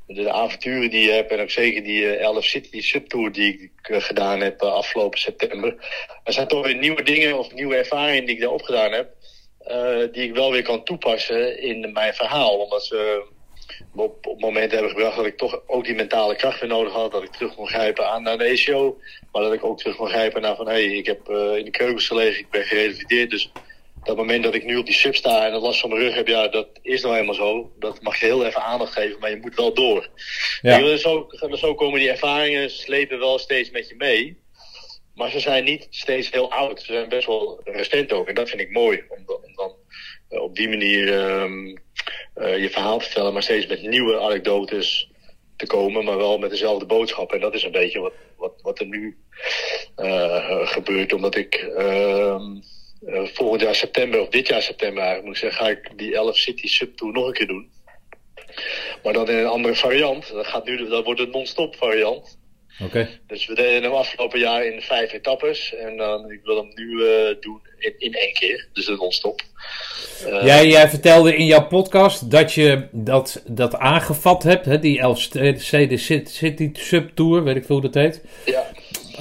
de, 0.07 0.33
avonturen 0.33 0.91
die 0.91 1.07
je 1.07 1.13
hebt 1.13 1.31
en 1.31 1.41
ook 1.41 1.51
zeker 1.51 1.83
die 1.83 2.01
uh, 2.01 2.21
Elf 2.21 2.45
City 2.45 2.81
subtour 2.81 3.33
die 3.33 3.63
ik 3.63 3.89
uh, 3.89 4.01
gedaan 4.01 4.41
heb 4.41 4.63
afgelopen 4.63 5.19
september, 5.19 5.77
er 6.25 6.33
zijn 6.33 6.49
toch 6.49 6.67
weer 6.67 6.77
nieuwe 6.77 7.03
dingen 7.03 7.39
of 7.39 7.53
nieuwe 7.53 7.77
ervaringen 7.77 8.25
die 8.25 8.35
ik 8.35 8.41
daar 8.41 8.51
opgedaan 8.51 8.93
heb, 8.93 9.15
die 10.13 10.23
ik 10.23 10.35
wel 10.35 10.53
weer 10.53 10.63
kan 10.63 10.85
toepassen 10.85 11.61
in 11.63 11.93
mijn 11.93 12.15
verhaal, 12.15 12.59
omdat 12.59 12.85
ze 12.85 13.27
op, 13.95 14.27
op 14.27 14.41
momenten 14.41 14.79
hebben 14.79 14.91
gebracht 14.91 15.17
dat 15.17 15.27
ik 15.27 15.37
toch 15.37 15.61
ook 15.67 15.85
die 15.85 15.95
mentale 15.95 16.37
kracht 16.37 16.61
weer 16.61 16.69
nodig 16.69 16.93
had. 16.93 17.13
Dat 17.13 17.23
ik 17.23 17.33
terug 17.33 17.55
kon 17.55 17.69
grijpen 17.69 18.11
aan 18.11 18.23
naar 18.23 18.39
de 18.39 18.45
ECO. 18.45 18.99
Maar 19.33 19.43
dat 19.43 19.53
ik 19.53 19.65
ook 19.65 19.79
terug 19.79 19.97
kon 19.97 20.09
grijpen 20.09 20.43
naar 20.43 20.57
van 20.57 20.67
hé, 20.67 20.73
hey, 20.73 20.97
ik 20.97 21.07
heb 21.07 21.29
uh, 21.29 21.57
in 21.57 21.65
de 21.65 21.71
keukens 21.71 22.07
gelegen, 22.07 22.39
ik 22.39 22.51
ben 22.51 22.65
gerevalideerd. 22.65 23.31
Dus 23.31 23.51
dat 24.05 24.17
moment 24.17 24.45
dat 24.45 24.55
ik 24.55 24.65
nu 24.65 24.77
op 24.77 24.87
die 24.87 24.95
sub 24.95 25.15
sta 25.15 25.47
en 25.47 25.53
dat 25.53 25.63
last 25.63 25.81
van 25.81 25.91
mijn 25.91 26.03
rug 26.03 26.15
heb, 26.15 26.29
ja, 26.29 26.49
dat 26.49 26.69
is 26.83 27.03
nou 27.03 27.15
helemaal 27.15 27.35
zo. 27.35 27.73
Dat 27.79 28.03
mag 28.03 28.21
je 28.21 28.27
heel 28.27 28.47
even 28.47 28.63
aandacht 28.63 28.93
geven, 28.93 29.21
maar 29.21 29.31
je 29.31 29.41
moet 29.41 29.55
wel 29.55 29.75
door. 29.75 30.09
Ja. 30.63 30.81
En 30.81 30.99
zo, 30.99 31.29
zo 31.53 31.75
komen 31.75 32.01
die 32.01 32.11
ervaringen, 32.11 32.71
slepen 32.71 33.19
wel 33.19 33.39
steeds 33.39 33.71
met 33.71 33.89
je 33.89 33.95
mee. 33.97 34.45
Maar 35.17 35.31
ze 35.31 35.41
zijn 35.41 35.65
niet 35.65 35.87
steeds 35.91 36.31
heel 36.31 36.53
oud. 36.53 36.81
Ze 36.81 36.93
zijn 36.93 37.09
best 37.09 37.27
wel 37.27 37.61
recent 37.65 38.13
ook. 38.13 38.29
En 38.29 38.35
dat 38.35 38.49
vind 38.49 38.61
ik 38.61 38.71
mooi. 38.71 39.03
Om, 39.09 39.25
dan 39.55 39.75
uh, 40.31 40.43
op 40.43 40.57
die 40.57 40.69
manier 40.69 41.31
um, 41.43 41.79
uh, 42.37 42.59
je 42.59 42.71
verhaal 42.71 42.99
te 42.99 43.05
vertellen, 43.05 43.33
maar 43.33 43.43
steeds 43.43 43.67
met 43.67 43.83
nieuwe 43.83 44.21
anekdotes 44.21 45.11
te 45.57 45.67
komen, 45.67 46.05
maar 46.05 46.17
wel 46.17 46.39
met 46.39 46.51
dezelfde 46.51 46.87
boodschap. 46.87 47.33
En 47.33 47.41
dat 47.41 47.55
is 47.55 47.63
een 47.63 47.71
beetje 47.73 48.01
wat, 48.01 48.13
wat, 48.37 48.53
wat 48.63 48.79
er 48.79 48.87
nu 48.87 49.17
uh, 49.97 50.67
gebeurt, 50.67 51.13
omdat 51.13 51.37
ik 51.37 51.71
volgend 53.33 53.61
jaar 53.61 53.75
september, 53.75 54.21
of 54.21 54.29
dit 54.29 54.49
jaar 54.49 54.63
september 54.63 55.03
eigenlijk 55.03 55.27
moet 55.27 55.35
ik 55.35 55.43
zeggen, 55.43 55.65
ga 55.65 55.71
ik 55.71 55.99
die 55.99 56.15
11 56.15 56.37
City 56.37 56.67
Subtour 56.67 57.13
nog 57.13 57.27
een 57.27 57.33
keer 57.33 57.47
doen. 57.47 57.71
Maar 59.03 59.13
dan 59.13 59.29
in 59.29 59.37
een 59.37 59.47
andere 59.47 59.75
variant. 59.75 60.29
Dat, 60.33 60.47
gaat 60.47 60.65
nu, 60.65 60.89
dat 60.89 61.05
wordt 61.05 61.21
een 61.21 61.31
non-stop 61.31 61.77
variant. 61.77 62.39
Oké. 62.85 63.09
Dus 63.27 63.47
we 63.47 63.55
deden 63.55 63.83
hem 63.83 63.93
afgelopen 63.93 64.39
jaar 64.39 64.67
in 64.67 64.81
vijf 64.81 65.13
etappes. 65.13 65.75
En 65.75 65.97
dan, 65.97 66.31
ik 66.31 66.41
wil 66.45 66.57
hem 66.57 66.71
nu 66.75 66.91
uh, 66.91 67.35
doen 67.41 67.61
in, 67.79 67.95
in 67.99 68.13
één 68.13 68.33
keer. 68.33 68.69
Dus 68.73 68.87
een 68.89 68.97
non-stop. 68.97 69.43
Uh, 70.27 70.45
jij, 70.45 70.67
jij 70.67 70.89
vertelde 70.89 71.37
in 71.37 71.47
jouw 71.47 71.67
podcast 71.67 72.31
dat 72.31 72.53
je 72.53 72.89
dat, 72.93 73.43
dat 73.47 73.77
aangevat 73.77 74.43
hebt. 74.43 74.65
Hè, 74.65 74.79
die 74.79 75.01
Elfstede 75.01 75.97
City 76.25 76.71
Subtour, 76.73 77.45
weet 77.45 77.57
ik 77.57 77.65
veel 77.65 77.81
hoe 77.81 77.91
dat 77.91 78.03
heet. 78.03 78.25
Ja. 78.47 78.65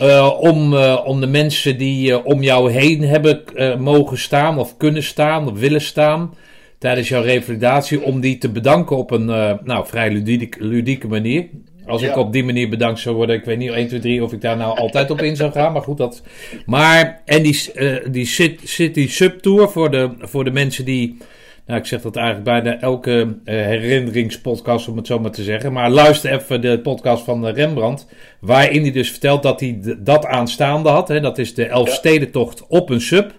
Uh, 0.02 0.40
om, 0.40 0.76
om 0.86 1.20
de 1.20 1.28
mensen 1.28 1.78
die 1.78 2.24
om 2.24 2.44
jou 2.44 2.72
heen 2.72 3.02
hebben 3.02 3.44
mogen 3.82 4.18
staan 4.18 4.60
of 4.60 4.78
kunnen 4.78 5.04
staan 5.04 5.48
of 5.48 5.60
willen 5.60 5.82
staan 5.82 6.38
tijdens 6.80 7.08
jouw 7.08 7.22
revalidatie, 7.22 8.02
om 8.02 8.20
die 8.20 8.38
te 8.38 8.50
bedanken 8.50 8.98
op 8.98 9.12
een 9.12 9.26
nou, 9.64 9.88
vrij 9.88 10.12
ludieke, 10.12 10.64
ludieke 10.64 11.08
manier. 11.08 11.50
Als 11.88 12.02
ik 12.02 12.18
op 12.18 12.34
die 12.34 12.44
manier 12.44 12.70
bedankt 12.70 13.00
zou 13.00 13.16
worden, 13.16 13.36
ik 13.36 13.46
weet 13.46 13.58
niet 13.58 13.72
1, 13.72 13.88
2, 13.88 14.00
3 14.00 14.24
of 14.24 14.34
ik 14.34 14.42
daar 14.42 14.58
nou 14.58 14.78
altijd 14.78 15.12
op 15.12 15.22
in 15.22 15.36
zou 15.36 15.52
gaan, 15.52 15.74
maar 15.74 15.82
goed 15.82 15.98
dat. 15.98 16.24
Maar, 16.66 17.22
en 17.26 17.44
die, 17.44 17.72
die 18.10 18.26
City 18.64 19.08
Subtour 19.08 19.70
voor 19.70 19.92
de, 19.92 20.10
voor 20.20 20.44
de 20.44 20.52
mensen 20.52 20.86
die 20.86 21.18
nou, 21.66 21.80
ik 21.80 21.86
zeg 21.86 22.02
dat 22.02 22.16
eigenlijk 22.16 22.46
bijna 22.46 22.80
elke 22.80 23.12
uh, 23.12 23.36
herinneringspodcast, 23.46 24.88
om 24.88 24.98
het 24.98 25.08
zo 25.08 25.20
maar 25.20 25.32
te 25.32 25.44
zeggen. 25.44 25.74
Maar 25.74 25.90
luister 25.90 26.32
even 26.32 26.62
de 26.62 26.80
podcast 26.80 27.24
van 27.24 27.48
Rembrandt. 27.48 28.08
Waarin 28.40 28.82
hij 28.82 28.92
dus 28.92 29.12
vertelt 29.12 29.44
dat 29.44 29.60
hij 29.60 29.80
dat 30.00 30.26
aanstaande 30.26 30.90
had. 30.90 31.08
Hè, 31.08 31.20
dat 31.20 31.38
is 31.38 31.54
de 31.54 31.66
Elfstedentocht 31.66 32.68
op 32.68 32.90
een 32.90 33.02
sub. 33.02 33.34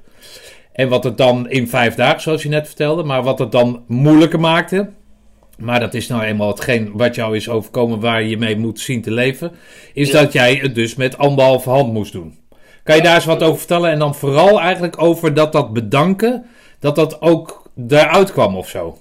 En 0.73 0.89
wat 0.89 1.05
het 1.05 1.17
dan 1.17 1.51
in 1.51 1.69
vijf 1.69 1.95
dagen, 1.95 2.21
zoals 2.21 2.43
je 2.43 2.49
net 2.49 2.67
vertelde. 2.67 3.03
Maar 3.03 3.23
wat 3.23 3.39
het 3.39 3.53
dan 3.53 3.85
moeilijker 3.87 4.41
maakte. 4.41 4.89
Maar 5.57 5.81
dat 5.81 5.95
is 5.95 6.09
nou 6.09 6.23
eenmaal 6.23 6.49
hetgeen 6.49 6.93
wat 6.93 7.15
jou 7.15 7.37
is 7.37 7.49
overkomen 7.49 8.01
waar 8.01 8.23
je 8.23 8.37
mee 8.37 8.57
moet 8.57 8.81
zien 8.81 9.03
te 9.03 9.11
leven. 9.11 9.53
Is 9.93 10.11
dat 10.11 10.33
jij 10.33 10.55
het 10.55 10.75
dus 10.75 10.95
met 10.95 11.19
anderhalve 11.19 11.71
hand 11.71 11.93
moest 11.93 12.13
doen. 12.13 12.39
Kan 12.83 12.97
je 12.97 13.03
daar 13.03 13.15
eens 13.15 13.25
wat 13.25 13.43
over 13.43 13.59
vertellen? 13.59 13.91
En 13.91 13.99
dan 13.99 14.15
vooral 14.15 14.61
eigenlijk 14.61 15.03
over 15.03 15.35
dat 15.35 15.53
dat 15.53 15.73
bedanken. 15.73 16.47
Dat 16.81 16.97
dat 16.97 17.21
ook 17.21 17.71
daaruit 17.75 18.33
kwam 18.33 18.57
of 18.57 18.69
zo? 18.69 18.99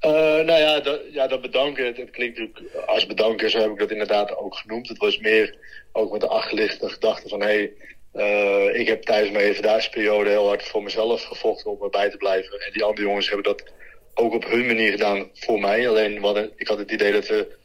Uh, 0.00 0.10
nou 0.10 0.60
ja 0.60 0.80
dat, 0.80 1.00
ja, 1.12 1.26
dat 1.26 1.40
bedanken, 1.40 1.86
het, 1.86 2.10
klinkt 2.10 2.38
natuurlijk 2.38 2.86
als 2.86 3.06
bedanken, 3.06 3.50
zo 3.50 3.58
heb 3.58 3.70
ik 3.70 3.78
dat 3.78 3.90
inderdaad 3.90 4.36
ook 4.36 4.54
genoemd. 4.54 4.88
Het 4.88 4.98
was 4.98 5.18
meer 5.18 5.56
ook 5.92 6.12
met 6.12 6.20
de 6.20 6.28
achterliggende 6.28 6.88
gedachte 6.88 7.28
van 7.28 7.40
hé, 7.40 7.46
hey, 7.46 7.72
uh, 8.14 8.80
ik 8.80 8.86
heb 8.86 9.02
tijdens 9.02 9.32
mijn 9.32 9.44
evaluatieperiode 9.44 10.30
heel 10.30 10.46
hard 10.46 10.62
voor 10.62 10.82
mezelf 10.82 11.22
gevochten 11.22 11.70
om 11.70 11.82
erbij 11.82 12.10
te 12.10 12.16
blijven. 12.16 12.60
En 12.60 12.72
die 12.72 12.84
andere 12.84 13.06
jongens 13.06 13.26
hebben 13.26 13.44
dat 13.44 13.72
ook 14.18 14.32
op 14.32 14.44
hun 14.44 14.66
manier 14.66 14.90
gedaan 14.90 15.30
voor 15.34 15.60
mij. 15.60 15.88
Alleen 15.88 16.24
ik 16.56 16.68
had 16.68 16.78
het 16.78 16.90
idee 16.90 17.12
dat 17.12 17.26
we, 17.26 17.56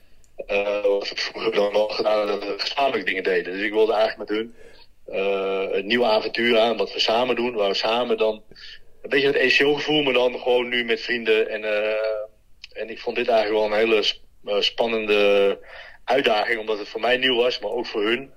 uh, 0.48 0.82
wat 0.82 1.10
we 1.10 1.16
vroeger 1.16 1.52
dan 1.52 1.72
wel 1.72 1.88
gedaan 1.88 2.28
dat 2.28 2.44
we 2.44 2.54
gezamenlijk 2.58 3.06
dingen 3.06 3.24
deden. 3.24 3.54
Dus 3.54 3.62
ik 3.62 3.72
wilde 3.72 3.94
eigenlijk 3.94 4.30
met 4.30 4.38
hun 4.38 4.56
een 5.72 5.88
nieuw 5.88 6.06
avontuur 6.06 6.60
aan, 6.60 6.78
wat 6.78 6.94
we 6.94 7.00
samen 7.00 7.36
doen, 7.36 7.54
waar 7.54 7.70
we 7.70 7.76
samen 7.76 8.18
dan 8.18 8.44
een 9.04 9.10
beetje 9.10 9.28
het 9.28 9.36
ECO-gevoel, 9.36 10.04
maar 10.04 10.14
dan 10.14 10.40
gewoon 10.40 10.68
nu 10.68 10.84
met 10.84 11.02
vrienden. 11.02 11.50
En, 11.50 11.62
uh, 11.62 12.82
en 12.82 12.90
ik 12.90 13.00
vond 13.00 13.16
dit 13.16 13.28
eigenlijk 13.28 13.60
wel 13.60 13.72
een 13.72 13.88
hele 13.88 14.04
uh, 14.46 14.62
spannende 14.62 15.60
uitdaging, 16.06 16.60
omdat 16.60 16.80
het 16.80 16.88
voor 16.88 17.02
mij 17.02 17.18
nieuw 17.18 17.36
was, 17.36 17.60
maar 17.60 17.72
ook 17.72 17.86
voor 17.86 18.04
hun. 18.04 18.32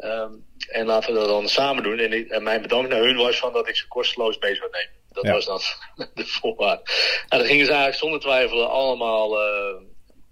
Um, 0.00 0.44
en 0.68 0.86
laten 0.86 1.12
we 1.12 1.18
dat 1.18 1.28
dan 1.28 1.48
samen 1.48 1.82
doen. 1.82 1.98
En, 1.98 2.28
en 2.28 2.42
mijn 2.42 2.62
bedankt 2.62 2.90
naar 2.90 3.00
hun 3.00 3.16
was 3.16 3.38
van 3.38 3.52
dat 3.52 3.68
ik 3.68 3.76
ze 3.76 3.88
kosteloos 3.88 4.38
mee 4.38 4.54
zou 4.54 4.70
nemen. 4.70 4.95
Dat 5.16 5.24
ja. 5.24 5.32
was 5.32 5.44
dan 5.44 5.60
de 6.14 6.26
voorwaarde. 6.26 6.82
Nou, 7.28 7.42
daar 7.42 7.50
gingen 7.50 7.64
ze 7.64 7.70
eigenlijk 7.70 8.00
zonder 8.00 8.20
twijfel 8.20 8.66
allemaal 8.66 9.42
uh, 9.42 9.80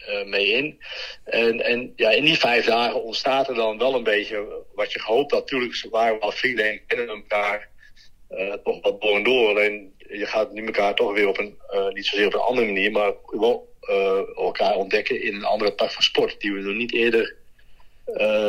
uh, 0.09 0.25
mee 0.25 0.47
in. 0.47 0.81
En, 1.25 1.61
en 1.61 1.93
ja, 1.97 2.11
in 2.11 2.25
die 2.25 2.39
vijf 2.39 2.65
dagen 2.65 3.03
ontstaat 3.03 3.49
er 3.49 3.55
dan 3.55 3.79
wel 3.79 3.95
een 3.95 4.03
beetje 4.03 4.65
wat 4.75 4.93
je 4.93 5.01
gehoopt 5.01 5.31
had. 5.31 5.41
Natuurlijk 5.41 5.87
waren 5.91 6.15
we 6.15 6.21
al 6.21 6.33
vrienden 6.33 6.71
en 6.71 6.87
kennen 6.87 7.09
elkaar 7.09 7.69
uh, 8.31 8.53
toch 8.53 8.83
wat 8.83 9.01
door 9.01 9.17
en 9.17 9.23
door. 9.23 9.49
Alleen 9.49 9.95
je 9.99 10.27
gaat 10.27 10.53
nu 10.53 10.67
elkaar 10.67 10.95
toch 10.95 11.13
weer 11.13 11.29
op 11.29 11.39
een, 11.39 11.59
uh, 11.71 11.89
niet 11.89 12.07
zozeer 12.07 12.27
op 12.27 12.35
een 12.35 12.41
andere 12.41 12.67
manier, 12.67 12.91
maar 12.91 13.13
wel 13.27 13.75
uh, 13.83 14.37
elkaar 14.37 14.75
ontdekken 14.75 15.23
in 15.23 15.35
een 15.35 15.45
andere 15.45 15.75
tak 15.75 15.91
van 15.93 16.03
sport. 16.03 16.41
Die 16.41 16.53
we 16.53 16.61
nog 16.61 16.75
niet 16.75 16.93
eerder 16.93 17.37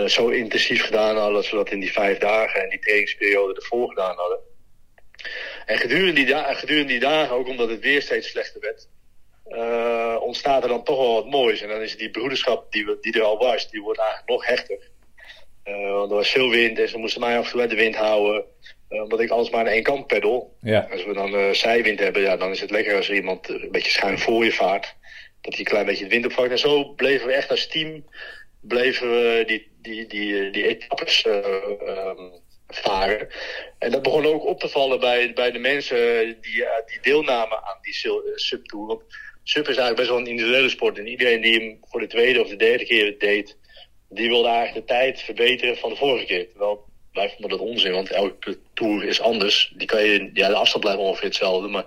zo 0.07 0.27
intensief 0.27 0.83
gedaan 0.83 1.17
hadden 1.17 1.35
als 1.35 1.49
we 1.49 1.55
dat 1.55 1.69
in 1.69 1.79
die 1.79 1.91
vijf 1.91 2.17
dagen 2.17 2.61
en 2.61 2.69
die 2.69 2.79
trainingsperiode 2.79 3.53
ervoor 3.53 3.89
gedaan 3.89 4.15
hadden. 4.15 4.39
En 5.65 5.77
gedurende 5.77 6.13
die, 6.13 6.25
da 6.25 6.53
gedurende 6.53 6.87
die 6.87 6.99
dagen, 6.99 7.35
ook 7.35 7.47
omdat 7.47 7.69
het 7.69 7.79
weer 7.79 8.01
steeds 8.01 8.29
slechter 8.29 8.61
werd, 8.61 8.87
ontstaat 10.21 10.63
er 10.63 10.69
dan 10.69 10.83
toch 10.83 10.97
wel 10.97 11.13
wat 11.13 11.29
moois. 11.29 11.61
En 11.61 11.69
dan 11.69 11.81
is 11.81 11.97
die 11.97 12.09
broederschap 12.09 12.71
die, 12.71 12.85
we, 12.85 12.97
die 13.01 13.13
er 13.13 13.23
al 13.23 13.37
was, 13.37 13.69
die 13.69 13.81
wordt 13.81 13.99
eigenlijk 13.99 14.29
nog 14.29 14.45
hechter. 14.45 14.77
want 15.63 16.11
er 16.11 16.17
was 16.17 16.29
veel 16.29 16.49
wind 16.49 16.79
en 16.79 16.89
ze 16.89 16.97
moesten 16.97 17.21
mij 17.21 17.37
af 17.37 17.45
en 17.45 17.51
toe 17.51 17.61
uit 17.61 17.69
de 17.69 17.75
wind 17.75 17.95
houden. 17.95 18.43
Uh, 18.89 19.01
omdat 19.01 19.19
ik 19.19 19.29
alles 19.29 19.49
maar 19.49 19.59
aan 19.59 19.67
één 19.67 19.83
kant 19.83 20.07
peddel. 20.07 20.55
Ja. 20.61 20.87
Als 20.91 21.05
we 21.05 21.13
dan 21.13 21.55
zijwind 21.55 21.99
hebben, 21.99 22.21
ja, 22.21 22.37
dan 22.37 22.51
is 22.51 22.61
het 22.61 22.71
lekker 22.71 22.95
als 22.95 23.09
er 23.09 23.15
iemand 23.15 23.49
een 23.49 23.71
beetje 23.71 23.91
schuin 23.91 24.19
voor 24.19 24.43
je 24.43 24.51
vaart. 24.51 24.95
Dat 25.41 25.53
hij 25.53 25.59
een 25.59 25.71
klein 25.71 25.85
beetje 25.85 26.03
de 26.03 26.09
wind 26.09 26.25
opvangt. 26.25 26.51
En 26.51 26.59
zo 26.59 26.83
bleven 26.83 27.27
we 27.27 27.33
echt 27.33 27.49
als 27.49 27.67
team 27.67 28.03
bleven 28.67 29.09
we 29.09 29.43
die, 29.47 29.71
die, 29.81 30.07
die, 30.07 30.49
die 30.51 30.67
etappes 30.67 31.25
um, 31.25 32.31
varen. 32.67 33.27
En 33.79 33.91
dat 33.91 34.01
begon 34.01 34.25
ook 34.25 34.45
op 34.45 34.59
te 34.59 34.69
vallen 34.69 34.99
bij, 34.99 35.33
bij 35.33 35.51
de 35.51 35.59
mensen 35.59 35.97
die, 36.41 36.65
die 36.85 36.99
deelnamen 37.01 37.63
aan 37.63 37.77
die 37.81 37.93
subtour. 38.35 38.87
Want 38.87 39.03
sub 39.43 39.67
is 39.67 39.77
eigenlijk 39.77 39.95
best 39.95 40.09
wel 40.09 40.17
een 40.17 40.27
individuele 40.27 40.69
sport. 40.69 40.97
En 40.97 41.07
iedereen 41.07 41.41
die 41.41 41.59
hem 41.59 41.79
voor 41.81 41.99
de 41.99 42.07
tweede 42.07 42.41
of 42.41 42.47
de 42.47 42.55
derde 42.55 42.85
keer 42.85 43.19
deed, 43.19 43.57
die 44.09 44.27
wilde 44.27 44.47
eigenlijk 44.47 44.87
de 44.87 44.93
tijd 44.93 45.21
verbeteren 45.21 45.77
van 45.77 45.89
de 45.89 45.95
vorige 45.95 46.25
keer. 46.25 46.49
Terwijl 46.49 46.85
wij 47.13 47.29
vonden 47.29 47.49
dat 47.49 47.67
onzin, 47.67 47.91
want 47.91 48.11
elke 48.11 48.59
tour 48.73 49.03
is 49.03 49.21
anders. 49.21 49.73
Die 49.75 49.87
kan 49.87 50.03
je, 50.03 50.29
ja, 50.33 50.47
de 50.47 50.55
afstand 50.55 50.83
blijft 50.83 51.01
ongeveer 51.01 51.27
hetzelfde, 51.27 51.67
maar 51.67 51.85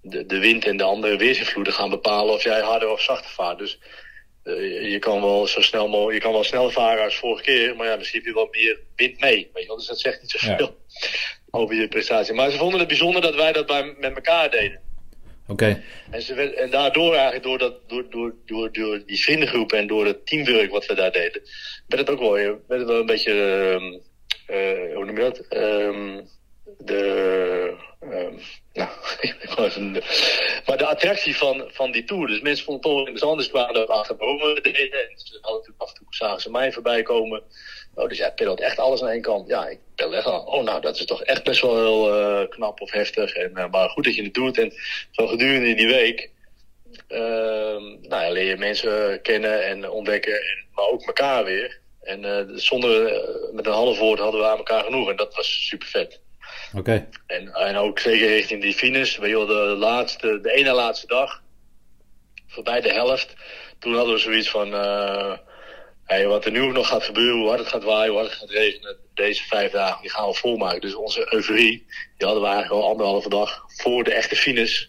de, 0.00 0.26
de 0.26 0.38
wind 0.38 0.64
en 0.64 0.76
de 0.76 0.82
andere 0.82 1.16
weersinvloeden 1.16 1.72
gaan 1.72 1.90
bepalen 1.90 2.34
of 2.34 2.42
jij 2.42 2.60
harder 2.60 2.88
of 2.88 3.00
zachter 3.00 3.30
vaart. 3.30 3.58
Dus 3.58 3.78
je 4.90 4.96
kan 4.98 5.20
wel 5.20 5.46
zo 5.46 5.60
snel 5.60 5.88
mogelijk, 5.88 6.14
je 6.14 6.22
kan 6.22 6.32
wel 6.32 6.44
sneller 6.44 6.72
varen 6.72 7.04
als 7.04 7.16
vorige 7.16 7.42
keer, 7.42 7.76
maar 7.76 7.86
ja, 7.86 7.96
misschien 7.96 8.18
heb 8.18 8.28
je 8.28 8.34
wel 8.34 8.48
meer 8.50 8.80
wind 8.96 9.20
mee. 9.20 9.50
Weet 9.52 9.62
je 9.62 9.68
wel? 9.68 9.76
Dus 9.76 9.86
dat 9.86 10.00
zegt 10.00 10.20
niet 10.20 10.30
zoveel 10.30 10.56
ja. 10.56 10.98
over 11.58 11.74
je 11.74 11.88
prestatie. 11.88 12.34
Maar 12.34 12.50
ze 12.50 12.58
vonden 12.58 12.78
het 12.78 12.88
bijzonder 12.88 13.22
dat 13.22 13.34
wij 13.34 13.52
dat 13.52 13.66
bij, 13.66 13.94
met 13.98 14.14
elkaar 14.14 14.50
deden. 14.50 14.80
Oké. 15.46 15.52
Okay. 15.52 15.82
En, 16.36 16.56
en 16.56 16.70
daardoor 16.70 17.14
eigenlijk, 17.14 17.42
door, 17.42 17.58
dat, 17.58 17.88
door, 17.88 18.10
door, 18.10 18.34
door, 18.46 18.72
door 18.72 19.02
die 19.06 19.20
vriendengroep 19.20 19.72
en 19.72 19.86
door 19.86 20.06
het 20.06 20.26
teamwork 20.26 20.70
wat 20.70 20.86
we 20.86 20.94
daar 20.94 21.12
deden, 21.12 21.42
werd 21.86 22.08
het 22.08 22.10
ook 22.10 22.20
wel, 22.20 22.32
werd 22.66 22.80
het 22.80 22.88
wel 22.88 23.00
een 23.00 23.06
beetje... 23.06 23.32
Uh, 23.80 23.98
uh, 24.56 24.94
hoe 24.94 25.04
noem 25.04 25.16
je 25.16 25.22
dat? 25.22 25.46
Um, 25.50 26.28
de, 26.78 27.74
um, 28.02 28.40
nou, 28.72 28.88
maar 30.66 30.76
de 30.76 30.86
attractie 30.86 31.36
van, 31.36 31.64
van 31.68 31.90
die 31.90 32.04
tour. 32.04 32.26
Dus 32.26 32.40
mensen 32.40 32.64
vonden 32.64 32.90
het 32.90 32.98
interessant. 32.98 33.38
Dus 33.38 33.48
kwamen 33.48 33.74
er 33.74 33.86
achter 33.86 34.16
bomen 34.16 34.62
deden. 34.62 35.08
En 35.08 35.18
ze 35.18 35.38
hadden 35.40 35.74
af 35.76 35.88
en 35.88 35.94
toe 35.94 36.06
zagen 36.10 36.40
ze 36.40 36.50
mij 36.50 36.72
voorbij 36.72 37.02
komen. 37.02 37.42
Oh, 37.94 38.08
dus 38.08 38.18
jij 38.18 38.32
peddelt 38.32 38.60
echt 38.60 38.78
alles 38.78 39.02
aan 39.02 39.08
één 39.08 39.22
kant. 39.22 39.48
Ja, 39.48 39.66
ik 39.66 39.78
peddel 39.94 40.16
echt 40.16 40.26
al. 40.26 40.40
Oh, 40.40 40.64
nou, 40.64 40.80
dat 40.80 40.98
is 40.98 41.04
toch 41.04 41.22
echt 41.22 41.44
best 41.44 41.60
wel 41.60 41.76
heel 41.76 42.20
uh, 42.20 42.48
knap 42.48 42.80
of 42.80 42.90
heftig. 42.90 43.34
En, 43.34 43.50
uh, 43.54 43.70
maar 43.70 43.88
goed 43.88 44.04
dat 44.04 44.14
je 44.14 44.22
het 44.22 44.34
doet. 44.34 44.58
En 44.58 44.72
zo 45.10 45.26
gedurende 45.26 45.74
die 45.74 45.86
week 45.86 46.30
uh, 47.08 47.18
nou 48.08 48.22
ja, 48.24 48.30
leer 48.30 48.48
je 48.48 48.56
mensen 48.56 49.22
kennen 49.22 49.64
en 49.64 49.90
ontdekken. 49.90 50.32
En, 50.32 50.64
maar 50.74 50.86
ook 50.86 51.02
elkaar 51.02 51.44
weer. 51.44 51.80
En 52.00 52.24
uh, 52.24 52.56
zonder, 52.58 53.22
met 53.52 53.66
een 53.66 53.72
half 53.72 53.98
woord 53.98 54.18
hadden 54.18 54.40
we 54.40 54.46
aan 54.46 54.56
elkaar 54.56 54.84
genoeg. 54.84 55.10
En 55.10 55.16
dat 55.16 55.34
was 55.34 55.66
super 55.66 55.88
vet. 55.88 56.20
Oké. 56.74 57.08
En, 57.26 57.54
en 57.54 57.76
ook 57.76 57.98
zeker 57.98 58.26
richting 58.26 58.62
die 58.62 58.74
finish. 58.74 59.16
Je 59.16 59.20
wel, 59.20 59.46
de, 59.46 59.54
laatste, 59.54 60.40
de 60.40 60.52
ene 60.52 60.72
laatste 60.72 61.06
dag. 61.06 61.42
voorbij 62.46 62.80
de 62.80 62.92
helft. 62.92 63.34
Toen 63.78 63.94
hadden 63.94 64.14
we 64.14 64.20
zoiets 64.20 64.50
van, 64.50 64.72
hey, 66.06 66.26
wat 66.26 66.44
er 66.44 66.50
nu 66.50 66.66
nog 66.66 66.88
gaat 66.88 67.04
gebeuren, 67.04 67.38
hoe 67.38 67.48
hard 67.48 67.60
het 67.60 67.68
gaat 67.68 67.84
waaien, 67.84 68.10
hoe 68.10 68.18
hard 68.18 68.30
het 68.30 68.38
gaat 68.38 68.50
regenen, 68.50 68.96
deze 69.14 69.44
vijf 69.44 69.70
dagen, 69.72 70.02
die 70.02 70.10
gaan 70.10 70.28
we 70.28 70.34
volmaken. 70.34 70.80
Dus 70.80 70.94
onze 70.94 71.34
euforie, 71.34 71.86
die 72.16 72.26
hadden 72.26 72.42
we 72.42 72.48
eigenlijk 72.48 72.82
al 72.82 72.88
anderhalve 72.88 73.28
dag 73.28 73.64
voor 73.66 74.04
de 74.04 74.12
echte 74.12 74.36
finish, 74.36 74.84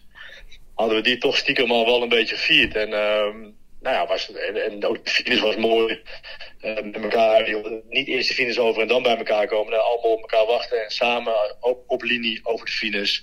hadden 0.74 0.96
we 0.96 1.02
die 1.02 1.18
toch 1.18 1.36
stiekem 1.36 1.70
al 1.70 1.84
wel 1.84 2.02
een 2.02 2.08
beetje 2.08 2.36
gevierd. 2.36 2.76
En 2.76 2.92
ehm, 2.92 3.40
nou 3.80 3.96
ja, 3.96 4.06
was, 4.06 4.32
en, 4.32 4.64
en 4.64 4.84
ook 4.86 5.04
de 5.04 5.10
finish 5.10 5.40
was 5.40 5.56
mooi. 5.56 6.02
Uh, 6.60 6.74
met 6.74 7.02
elkaar, 7.02 7.54
niet 7.88 8.08
eerst 8.08 8.28
de 8.28 8.34
finish 8.34 8.56
over 8.56 8.82
en 8.82 8.88
dan 8.88 9.02
bij 9.02 9.16
elkaar 9.16 9.46
komen. 9.46 9.70
Nee, 9.72 9.80
allemaal 9.80 10.12
op 10.12 10.20
elkaar 10.20 10.46
wachten 10.46 10.84
en 10.84 10.90
samen 10.90 11.34
op, 11.60 11.84
op 11.86 12.02
linie 12.02 12.40
over 12.42 12.66
de 12.66 12.72
finish. 12.72 13.20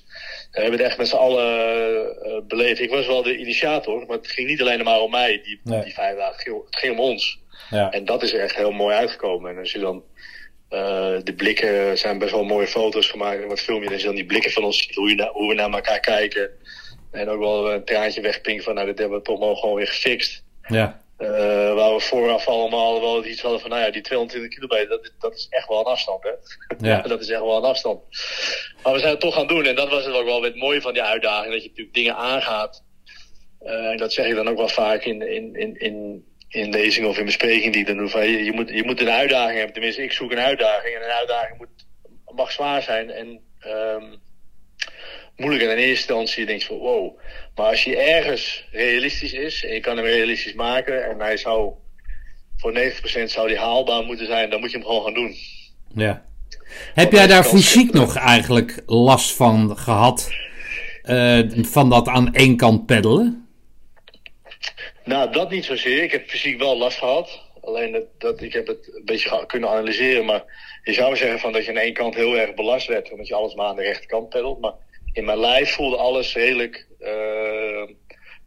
we 0.51 0.61
hebben 0.61 0.79
het 0.79 0.87
echt 0.87 0.97
met 0.97 1.07
z'n 1.07 1.15
allen 1.15 1.47
uh, 2.25 2.37
beleefd. 2.47 2.79
Ik 2.79 2.89
was 2.89 3.07
wel 3.07 3.23
de 3.23 3.37
initiator, 3.37 4.05
maar 4.05 4.17
het 4.17 4.27
ging 4.27 4.47
niet 4.47 4.61
alleen 4.61 4.83
maar 4.83 4.99
om 4.99 5.11
mij, 5.11 5.41
die, 5.43 5.59
nee. 5.63 5.83
die 5.83 5.93
vijf 5.93 6.17
dagen. 6.17 6.33
Het 6.33 6.41
ging, 6.41 6.65
het 6.65 6.75
ging 6.75 6.93
om 6.93 6.99
ons. 6.99 7.39
Ja. 7.69 7.91
En 7.91 8.05
dat 8.05 8.23
is 8.23 8.33
er 8.33 8.39
echt 8.39 8.55
heel 8.55 8.71
mooi 8.71 8.95
uitgekomen. 8.95 9.51
En 9.51 9.57
als 9.57 9.71
je 9.71 9.79
dan 9.79 10.03
uh, 10.69 11.17
de 11.23 11.33
blikken 11.37 11.97
zijn 11.97 12.17
best 12.17 12.31
wel 12.31 12.43
mooie 12.43 12.67
foto's 12.67 13.09
gemaakt 13.09 13.41
en 13.41 13.47
wat 13.47 13.59
filmpjes. 13.59 13.87
En 13.87 13.93
als 13.93 14.01
je 14.01 14.07
dan 14.07 14.17
die 14.17 14.25
blikken 14.25 14.51
van 14.51 14.63
ons 14.63 14.83
ziet, 14.83 14.95
hoe, 14.95 15.09
je 15.09 15.15
na, 15.15 15.29
hoe 15.31 15.49
we 15.49 15.53
naar 15.53 15.71
elkaar 15.71 15.99
kijken. 15.99 16.49
En 17.11 17.29
ook 17.29 17.39
wel 17.39 17.71
een 17.71 17.85
traantje 17.85 18.21
wegpinken 18.21 18.63
van, 18.63 18.73
nou, 18.73 18.87
dit 18.87 18.99
hebben 18.99 19.17
we 19.17 19.23
toch 19.23 19.59
gewoon 19.59 19.75
weer 19.75 19.87
gefixt. 19.87 20.43
Ja. 20.67 21.04
Uh, 21.17 21.27
waar 21.73 21.93
we 21.93 21.99
vooraf 21.99 22.47
allemaal 22.47 23.01
wel 23.01 23.25
iets 23.25 23.41
hadden 23.41 23.59
van, 23.59 23.69
nou 23.69 23.81
ja, 23.81 23.91
die 23.91 24.01
220 24.01 24.49
kilometer, 24.49 24.89
dat, 24.89 25.11
dat 25.19 25.35
is 25.35 25.47
echt 25.49 25.67
wel 25.67 25.79
een 25.79 25.85
afstand, 25.85 26.23
hè. 26.23 26.31
Ja. 26.89 27.01
dat 27.07 27.21
is 27.21 27.29
echt 27.29 27.41
wel 27.41 27.57
een 27.57 27.63
afstand. 27.63 28.01
Maar 28.83 28.93
we 28.93 28.99
zijn 28.99 29.11
het 29.11 29.19
toch 29.19 29.33
gaan 29.33 29.47
doen 29.47 29.65
en 29.65 29.75
dat 29.75 29.89
was 29.89 30.05
het 30.05 30.13
ook 30.13 30.25
wel 30.25 30.43
het 30.43 30.55
mooie 30.55 30.81
van 30.81 30.93
die 30.93 31.01
uitdaging, 31.01 31.53
dat 31.53 31.61
je 31.61 31.69
natuurlijk 31.69 31.95
dingen 31.95 32.15
aangaat. 32.15 32.83
Uh, 33.61 33.89
en 33.89 33.97
dat 33.97 34.13
zeg 34.13 34.25
ik 34.25 34.35
dan 34.35 34.47
ook 34.47 34.57
wel 34.57 34.67
vaak 34.67 35.03
in, 35.03 35.21
in, 35.21 35.55
in, 35.55 35.79
in, 35.79 36.25
in 36.49 36.69
lezingen 36.69 37.09
of 37.09 37.17
in 37.17 37.25
bespreking 37.25 37.73
die 37.73 37.81
ik 37.81 37.87
dan 37.87 37.97
doe. 37.97 38.09
Van, 38.09 38.27
je, 38.27 38.43
je, 38.43 38.51
moet, 38.51 38.69
je 38.69 38.83
moet 38.83 39.01
een 39.01 39.09
uitdaging 39.09 39.55
hebben, 39.55 39.73
tenminste 39.73 40.03
ik 40.03 40.11
zoek 40.11 40.31
een 40.31 40.39
uitdaging. 40.39 40.95
En 40.95 41.03
een 41.03 41.17
uitdaging 41.17 41.57
moet, 41.57 41.85
mag 42.35 42.51
zwaar 42.51 42.81
zijn 42.81 43.09
en 43.11 43.41
um, 43.67 44.21
moeilijk. 45.37 45.63
En 45.63 45.69
in 45.69 45.77
eerste 45.77 45.89
instantie 45.89 46.45
denk 46.45 46.61
je 46.61 46.67
van 46.67 46.77
wow. 46.77 47.17
Maar 47.55 47.65
als 47.65 47.83
je 47.83 47.97
ergens 47.97 48.67
realistisch 48.71 49.33
is 49.33 49.65
en 49.65 49.73
je 49.73 49.79
kan 49.79 49.97
hem 49.97 50.05
realistisch 50.05 50.53
maken 50.53 51.05
en 51.05 51.19
hij 51.19 51.37
zou 51.37 51.73
voor 52.57 52.73
90% 52.73 53.23
zou 53.23 53.47
die 53.47 53.57
haalbaar 53.57 54.03
moeten 54.03 54.25
zijn, 54.25 54.49
dan 54.49 54.59
moet 54.59 54.71
je 54.71 54.77
hem 54.77 54.85
gewoon 54.85 55.03
gaan 55.03 55.13
doen. 55.13 55.35
Ja. 55.95 56.25
Heb 56.93 57.11
jij 57.11 57.27
daar 57.27 57.43
fysiek 57.43 57.93
nog 57.93 58.15
eigenlijk 58.15 58.83
last 58.85 59.35
van 59.35 59.77
gehad? 59.77 60.29
Uh, 61.03 61.39
van 61.51 61.89
dat 61.89 62.07
aan 62.07 62.33
één 62.33 62.57
kant 62.57 62.85
peddelen? 62.85 63.47
Nou, 65.03 65.31
dat 65.31 65.49
niet 65.49 65.65
zozeer. 65.65 66.03
Ik 66.03 66.11
heb 66.11 66.29
fysiek 66.29 66.59
wel 66.59 66.77
last 66.77 66.97
gehad. 66.97 67.41
Alleen 67.61 67.91
dat, 67.91 68.03
dat, 68.17 68.41
ik 68.41 68.53
heb 68.53 68.67
het 68.67 68.91
een 68.95 69.05
beetje 69.05 69.45
kunnen 69.45 69.69
analyseren. 69.69 70.25
Maar 70.25 70.43
je 70.83 70.93
zou 70.93 71.15
zeggen 71.15 71.39
van 71.39 71.51
dat 71.51 71.65
je 71.65 71.69
aan 71.69 71.77
één 71.77 71.93
kant 71.93 72.15
heel 72.15 72.37
erg 72.37 72.53
belast 72.53 72.87
werd. 72.87 73.11
Omdat 73.11 73.27
je 73.27 73.35
alles 73.35 73.53
maar 73.53 73.65
aan 73.65 73.75
de 73.75 73.81
rechterkant 73.81 74.29
peddelt. 74.29 74.59
Maar 74.59 74.73
in 75.15 75.25
mijn 75.25 75.39
lijf 75.39 75.73
voelde 75.73 75.97
alles 75.97 76.33
redelijk 76.33 76.87
uh, 76.99 77.95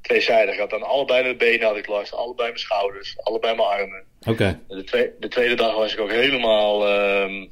tweezijdig. 0.00 0.54
Ik 0.54 0.60
had 0.60 0.72
aan 0.72 0.82
allebei 0.82 1.22
mijn 1.22 1.36
benen 1.36 1.66
had 1.66 1.76
ik 1.76 1.86
last. 1.86 2.12
Allebei 2.12 2.48
mijn 2.48 2.60
schouders. 2.60 3.16
Allebei 3.18 3.54
mijn 3.56 3.68
armen. 3.68 4.04
Oké. 4.20 4.30
Okay. 4.30 4.58
De, 4.68 4.84
tweede, 4.84 5.14
de 5.18 5.28
tweede 5.28 5.54
dag 5.54 5.74
was 5.74 5.92
ik 5.92 6.00
ook 6.00 6.10
helemaal... 6.10 6.88
Uh, 6.88 7.46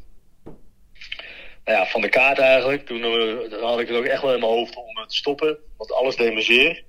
nou 1.64 1.78
ja, 1.78 1.86
van 1.86 2.00
de 2.00 2.08
kaart 2.08 2.38
eigenlijk. 2.38 2.86
Toen 2.86 3.04
uh, 3.04 3.62
had 3.62 3.80
ik 3.80 3.88
het 3.88 3.96
ook 3.96 4.04
echt 4.04 4.22
wel 4.22 4.34
in 4.34 4.40
mijn 4.40 4.52
hoofd 4.52 4.76
om 4.76 5.06
te 5.06 5.16
stoppen. 5.16 5.58
Want 5.76 5.92
alles 5.92 6.16
deed 6.16 6.34
me 6.34 6.42
zeer. 6.42 6.84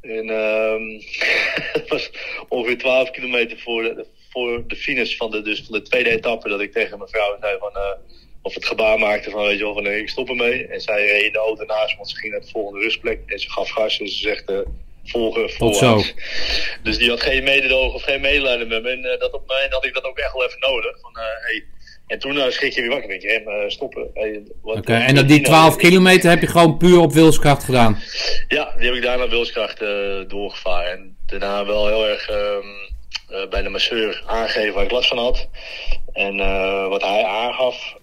En 0.00 0.28
um, 0.28 1.00
het 1.78 1.88
was 1.88 2.10
ongeveer 2.48 2.78
12 2.78 3.10
kilometer 3.10 3.58
voor 3.58 3.82
de, 3.82 4.06
voor 4.30 4.66
de 4.66 4.76
finish 4.76 5.16
van 5.16 5.30
de, 5.30 5.42
dus 5.42 5.62
van 5.62 5.78
de 5.78 5.82
tweede 5.82 6.10
etappe 6.10 6.48
dat 6.48 6.60
ik 6.60 6.72
tegen 6.72 6.98
mijn 6.98 7.10
vrouw 7.10 7.36
zei 7.40 7.58
van, 7.58 7.72
uh, 7.74 8.21
of 8.42 8.54
het 8.54 8.66
gebaar 8.66 8.98
maakte 8.98 9.30
van, 9.30 9.42
weet 9.42 9.58
je 9.58 9.64
wel, 9.64 9.74
van 9.74 9.82
nee, 9.82 10.00
ik 10.00 10.08
stop 10.08 10.28
ermee. 10.28 10.66
En 10.66 10.80
zij 10.80 11.06
reed 11.06 11.24
in 11.24 11.32
de 11.32 11.38
auto 11.38 11.64
naast 11.64 11.96
want 11.96 12.08
ze 12.08 12.16
ging 12.16 12.32
naar 12.32 12.40
de 12.40 12.50
volgende 12.50 12.80
rustplek. 12.80 13.20
En 13.26 13.38
ze 13.38 13.50
gaf 13.50 13.70
gas 13.70 14.00
en 14.00 14.08
ze 14.08 14.18
zegt, 14.18 14.50
uh, 14.50 14.58
volgen, 15.04 15.50
volgen. 15.50 16.14
Dus 16.82 16.98
die 16.98 17.08
had 17.08 17.20
geen 17.20 17.44
mededogen 17.44 17.94
of 17.94 18.02
geen 18.02 18.20
medelijden 18.20 18.68
met 18.68 18.82
me. 18.82 18.88
En 18.88 18.98
uh, 18.98 19.18
dat 19.18 19.32
op 19.32 19.46
mij 19.46 19.66
had 19.70 19.84
ik 19.84 19.94
dat 19.94 20.04
ook 20.04 20.18
echt 20.18 20.32
wel 20.32 20.44
even 20.46 20.60
nodig. 20.60 21.00
Van, 21.00 21.10
uh, 21.16 21.22
hey, 21.40 21.64
en 22.06 22.18
toen 22.18 22.36
uh, 22.36 22.48
schrik 22.48 22.72
je 22.72 22.80
weer 22.80 22.90
wakker. 22.90 23.08
Denk 23.08 23.22
je, 23.22 23.42
hem 23.44 23.70
stoppen. 23.70 24.10
Hey, 24.14 24.42
Oké, 24.62 24.78
okay, 24.78 25.06
en 25.06 25.14
dat 25.14 25.28
die 25.28 25.40
12 25.40 25.76
kilometer 25.76 26.30
heb 26.30 26.40
je 26.40 26.46
gewoon 26.46 26.76
puur 26.76 26.98
op 26.98 27.12
wilskracht 27.12 27.64
gedaan? 27.64 28.02
Ja, 28.48 28.74
die 28.76 28.86
heb 28.86 28.94
ik 28.94 29.02
daar 29.02 29.18
naar 29.18 29.28
wilskracht 29.28 29.78
doorgevaren. 30.28 30.90
En 30.90 31.16
daarna 31.26 31.66
wel 31.66 31.86
heel 31.86 32.08
erg 32.08 32.30
uh, 32.30 33.48
bij 33.50 33.62
de 33.62 33.68
masseur 33.68 34.22
aangegeven 34.26 34.74
waar 34.74 34.84
ik 34.84 34.90
last 34.90 35.08
van 35.08 35.18
had. 35.18 35.48
En 36.12 36.36
wat 36.88 37.02
hij 37.02 37.24
aangaf, 37.24 37.96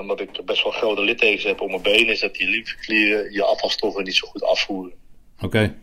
omdat 0.00 0.20
ik 0.20 0.44
best 0.44 0.62
wel 0.62 0.72
grote 0.72 1.02
littekens 1.02 1.44
heb 1.44 1.60
op 1.60 1.70
mijn 1.70 1.82
benen, 1.82 2.08
is 2.08 2.20
dat 2.20 2.34
die 2.34 2.48
lymfeklieren 2.48 3.32
je 3.32 3.44
afvalstoffen 3.44 4.04
niet 4.04 4.16
zo 4.16 4.26
goed 4.26 4.42
afvoeren. 4.42 4.92
Oké. 5.36 5.46
Okay. 5.46 5.74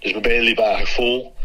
Dus 0.00 0.10
mijn 0.10 0.22
benen 0.22 0.42
liepen 0.42 0.64
eigenlijk 0.64 0.94
vol 0.94 1.36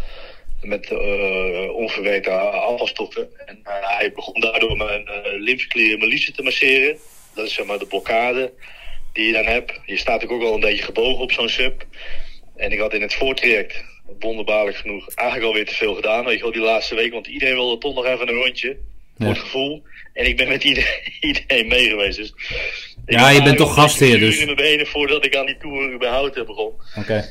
met 0.62 0.92
uh, 0.92 1.76
onverwerkte 1.76 2.32
afvalstoffen. 2.32 3.30
En 3.46 3.60
uh, 3.64 3.98
hij 3.98 4.12
begon 4.12 4.42
daardoor 4.42 4.78
mijn 4.78 5.02
uh, 5.02 5.42
lymfeklieren 5.42 5.98
mijn 6.00 6.10
liefde 6.10 6.32
te 6.32 6.44
masseren. 6.44 6.98
Dat 7.36 7.46
is 7.46 7.54
zeg 7.54 7.66
maar 7.66 7.80
de 7.80 7.86
blokkade 7.86 8.54
die 9.14 9.26
je 9.26 9.34
dan 9.34 9.46
hebt. 9.46 9.80
Je 9.86 9.98
staat 9.98 10.28
ook 10.28 10.42
wel 10.42 10.54
een 10.54 10.60
beetje 10.60 10.84
gebogen 10.84 11.24
op 11.24 11.32
zo'n 11.32 11.50
sub. 11.50 11.86
En 12.56 12.72
ik 12.72 12.80
had 12.80 12.94
in 12.94 13.02
het 13.02 13.14
voortraject, 13.14 13.84
wonderbaarlijk 14.20 14.78
genoeg, 14.78 15.10
eigenlijk 15.14 15.50
alweer 15.50 15.66
te 15.66 15.74
veel 15.76 15.96
gedaan. 15.96 16.26
Weet 16.26 16.38
je 16.38 16.44
wel, 16.44 16.52
die 16.52 16.62
laatste 16.62 16.96
week. 16.96 17.14
Want 17.14 17.28
iedereen 17.28 17.56
wilde 17.56 17.78
toch 17.78 17.96
nog 17.96 18.06
even 18.06 18.28
een 18.28 18.34
rondje. 18.34 18.78
Voor 19.18 19.28
het 19.28 19.38
gevoel. 19.38 19.84
En 20.14 20.26
ik 20.26 20.38
ben 20.38 20.48
met 20.48 20.64
iedereen, 20.64 21.14
iedereen 21.22 21.68
mee 21.68 21.90
geweest. 21.90 22.18
Dus 22.18 22.34
ja, 23.06 23.30
je 23.30 23.44
bent 23.44 23.58
toch 23.58 23.74
gastheer 23.74 24.20
dus. 24.20 24.40
in 24.40 24.46
mijn 24.46 24.58
benen 24.58 24.88
voordat 24.88 25.26
ik 25.26 25.36
aan 25.36 25.46
die 25.46 25.58
tour 25.58 25.94
überhaupt 25.94 26.46
begon. 26.46 26.66
Oké. 26.66 27.00
Okay. 27.00 27.24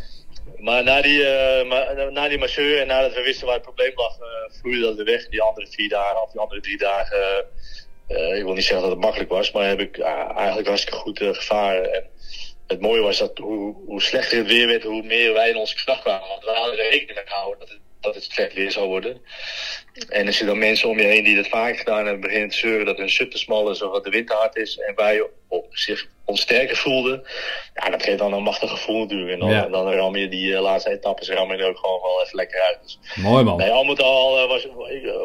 Maar 0.58 0.82
na 0.84 1.02
die, 1.02 1.18
uh, 1.18 1.68
ma 1.68 2.10
na 2.10 2.28
die 2.28 2.38
masseur 2.38 2.80
en 2.80 2.86
nadat 2.86 3.14
we 3.14 3.22
wisten 3.22 3.46
waar 3.46 3.54
het 3.54 3.64
probleem 3.64 3.92
lag, 3.94 4.18
uh, 4.20 4.26
vloeide 4.60 4.80
dat 4.80 4.96
weer 4.96 5.04
weg. 5.04 5.28
Die 5.28 5.42
andere 5.42 5.66
vier 5.70 5.88
dagen, 5.88 6.22
of 6.22 6.30
die 6.30 6.40
andere 6.40 6.60
drie 6.60 6.78
dagen, 6.78 7.44
uh, 8.08 8.36
ik 8.36 8.44
wil 8.44 8.52
niet 8.52 8.64
zeggen 8.64 8.80
dat 8.80 8.90
het 8.90 9.04
makkelijk 9.04 9.30
was, 9.30 9.52
maar 9.52 9.68
heb 9.68 9.80
ik 9.80 9.98
eigenlijk 10.36 10.66
hartstikke 10.68 10.98
goed 10.98 11.18
gevaren. 11.18 11.94
En 11.94 12.04
het 12.66 12.80
mooie 12.80 13.00
was 13.00 13.18
dat 13.18 13.38
hoe, 13.38 13.74
hoe 13.86 14.02
slechter 14.02 14.38
het 14.38 14.46
weer 14.46 14.66
werd, 14.66 14.82
hoe 14.82 15.02
meer 15.02 15.32
wij 15.32 15.48
in 15.48 15.56
onze 15.56 15.74
kracht 15.74 16.02
kwamen. 16.02 16.28
Want 16.28 16.44
we 16.44 16.50
hadden 16.50 16.76
rekening 16.76 17.14
mee 17.14 17.26
gehouden 17.26 17.58
dat 17.58 17.68
het, 17.68 17.78
dat 18.02 18.14
het 18.14 18.24
slecht 18.24 18.54
weer 18.54 18.70
zou 18.70 18.86
worden. 18.86 19.20
En 20.08 20.26
er 20.26 20.32
zitten 20.32 20.46
dan 20.46 20.58
mensen 20.58 20.88
om 20.88 20.98
je 20.98 21.06
heen 21.06 21.24
die 21.24 21.36
dat 21.36 21.48
vaak 21.48 21.76
gedaan 21.76 22.04
hebben, 22.04 22.20
beginnen 22.20 22.48
te 22.48 22.56
zeuren 22.56 22.86
dat 22.86 22.98
hun 22.98 23.10
sub 23.10 23.30
te 23.30 23.38
smal 23.38 23.70
is 23.70 23.82
of 23.82 23.92
dat 23.92 24.04
de 24.04 24.10
wind 24.10 24.26
te 24.26 24.34
hard 24.34 24.56
is. 24.56 24.78
En 24.78 24.94
wij 24.94 25.22
op 25.48 25.66
zich 25.70 26.06
onsterker 26.24 26.76
voelden. 26.76 27.22
Ja, 27.74 27.90
dat 27.90 28.02
geeft 28.02 28.18
dan 28.18 28.32
een 28.32 28.42
machtig 28.42 28.70
gevoel 28.70 29.00
natuurlijk. 29.00 29.32
En 29.32 29.38
dan, 29.38 29.50
ja. 29.50 29.66
dan 29.66 29.92
ram 29.92 30.16
je 30.16 30.28
die 30.28 30.50
uh, 30.50 30.60
laatste 30.60 30.90
etappes 30.90 31.28
ram 31.28 31.52
je 31.52 31.58
er 31.58 31.68
ook 31.68 31.78
gewoon 31.78 32.00
wel 32.00 32.22
even 32.22 32.36
lekker 32.36 32.60
uit. 32.60 32.78
Dus, 32.82 32.98
Mooi 33.14 33.44
man. 33.44 33.56
Nee, 33.56 33.70
al 33.70 33.84
met 33.84 34.02
al 34.02 34.42
uh, 34.42 34.48
was, 34.48 34.66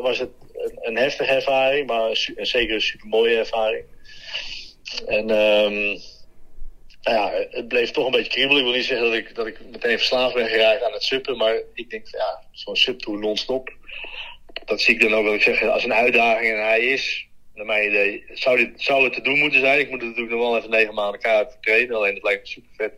was 0.01 0.19
het 0.19 0.29
een, 0.53 0.77
een, 0.81 0.97
heftige 0.97 1.31
ervaring, 1.31 1.87
maar 1.87 2.15
su 2.15 2.33
zeker 2.37 2.75
een 2.75 2.81
super 2.81 3.07
mooie 3.07 3.37
ervaring. 3.37 3.85
En 5.05 5.29
um, 5.29 5.99
nou 7.07 7.19
ja, 7.19 7.45
het 7.49 7.67
bleef 7.67 7.91
toch 7.91 8.05
een 8.05 8.11
beetje 8.11 8.31
kriebelen. 8.31 8.57
Ik 8.57 8.63
wil 8.63 8.75
niet 8.75 8.85
zeggen 8.85 9.05
dat 9.05 9.15
ik, 9.15 9.35
dat 9.35 9.47
ik 9.47 9.59
meteen 9.71 9.97
verslaafd 9.97 10.33
ben 10.33 10.47
geraakt 10.47 10.83
aan 10.83 10.91
het 10.91 11.03
suppen, 11.03 11.37
maar 11.37 11.61
ik 11.73 11.89
denk, 11.89 12.07
ja, 12.11 12.41
zo'n 12.51 12.75
subtour 12.75 13.19
non-stop. 13.19 13.75
Dat 14.65 14.81
zie 14.81 14.93
ik 14.93 15.01
dan 15.01 15.13
ook 15.13 15.23
wel 15.23 15.33
ik 15.33 15.41
zeg, 15.41 15.63
als 15.63 15.83
een 15.83 15.93
uitdaging 15.93 16.53
en 16.53 16.63
hij 16.63 16.79
is, 16.79 17.27
naar 17.55 17.65
mijn 17.65 17.87
idee, 17.87 18.23
zou, 18.33 18.57
dit, 18.57 18.69
zou 18.75 19.03
het 19.03 19.13
te 19.13 19.21
doen 19.21 19.39
moeten 19.39 19.59
zijn. 19.59 19.79
Ik 19.79 19.89
moet 19.89 20.01
het 20.01 20.09
natuurlijk 20.09 20.35
nog 20.35 20.47
wel 20.47 20.57
even 20.57 20.69
negen 20.69 20.93
maanden 20.93 21.19
kaart 21.19 21.57
trainen. 21.61 21.95
Alleen 21.95 22.13
het 22.13 22.23
lijkt 22.23 22.41
me 22.41 22.47
super 22.47 22.69
vet 22.77 22.91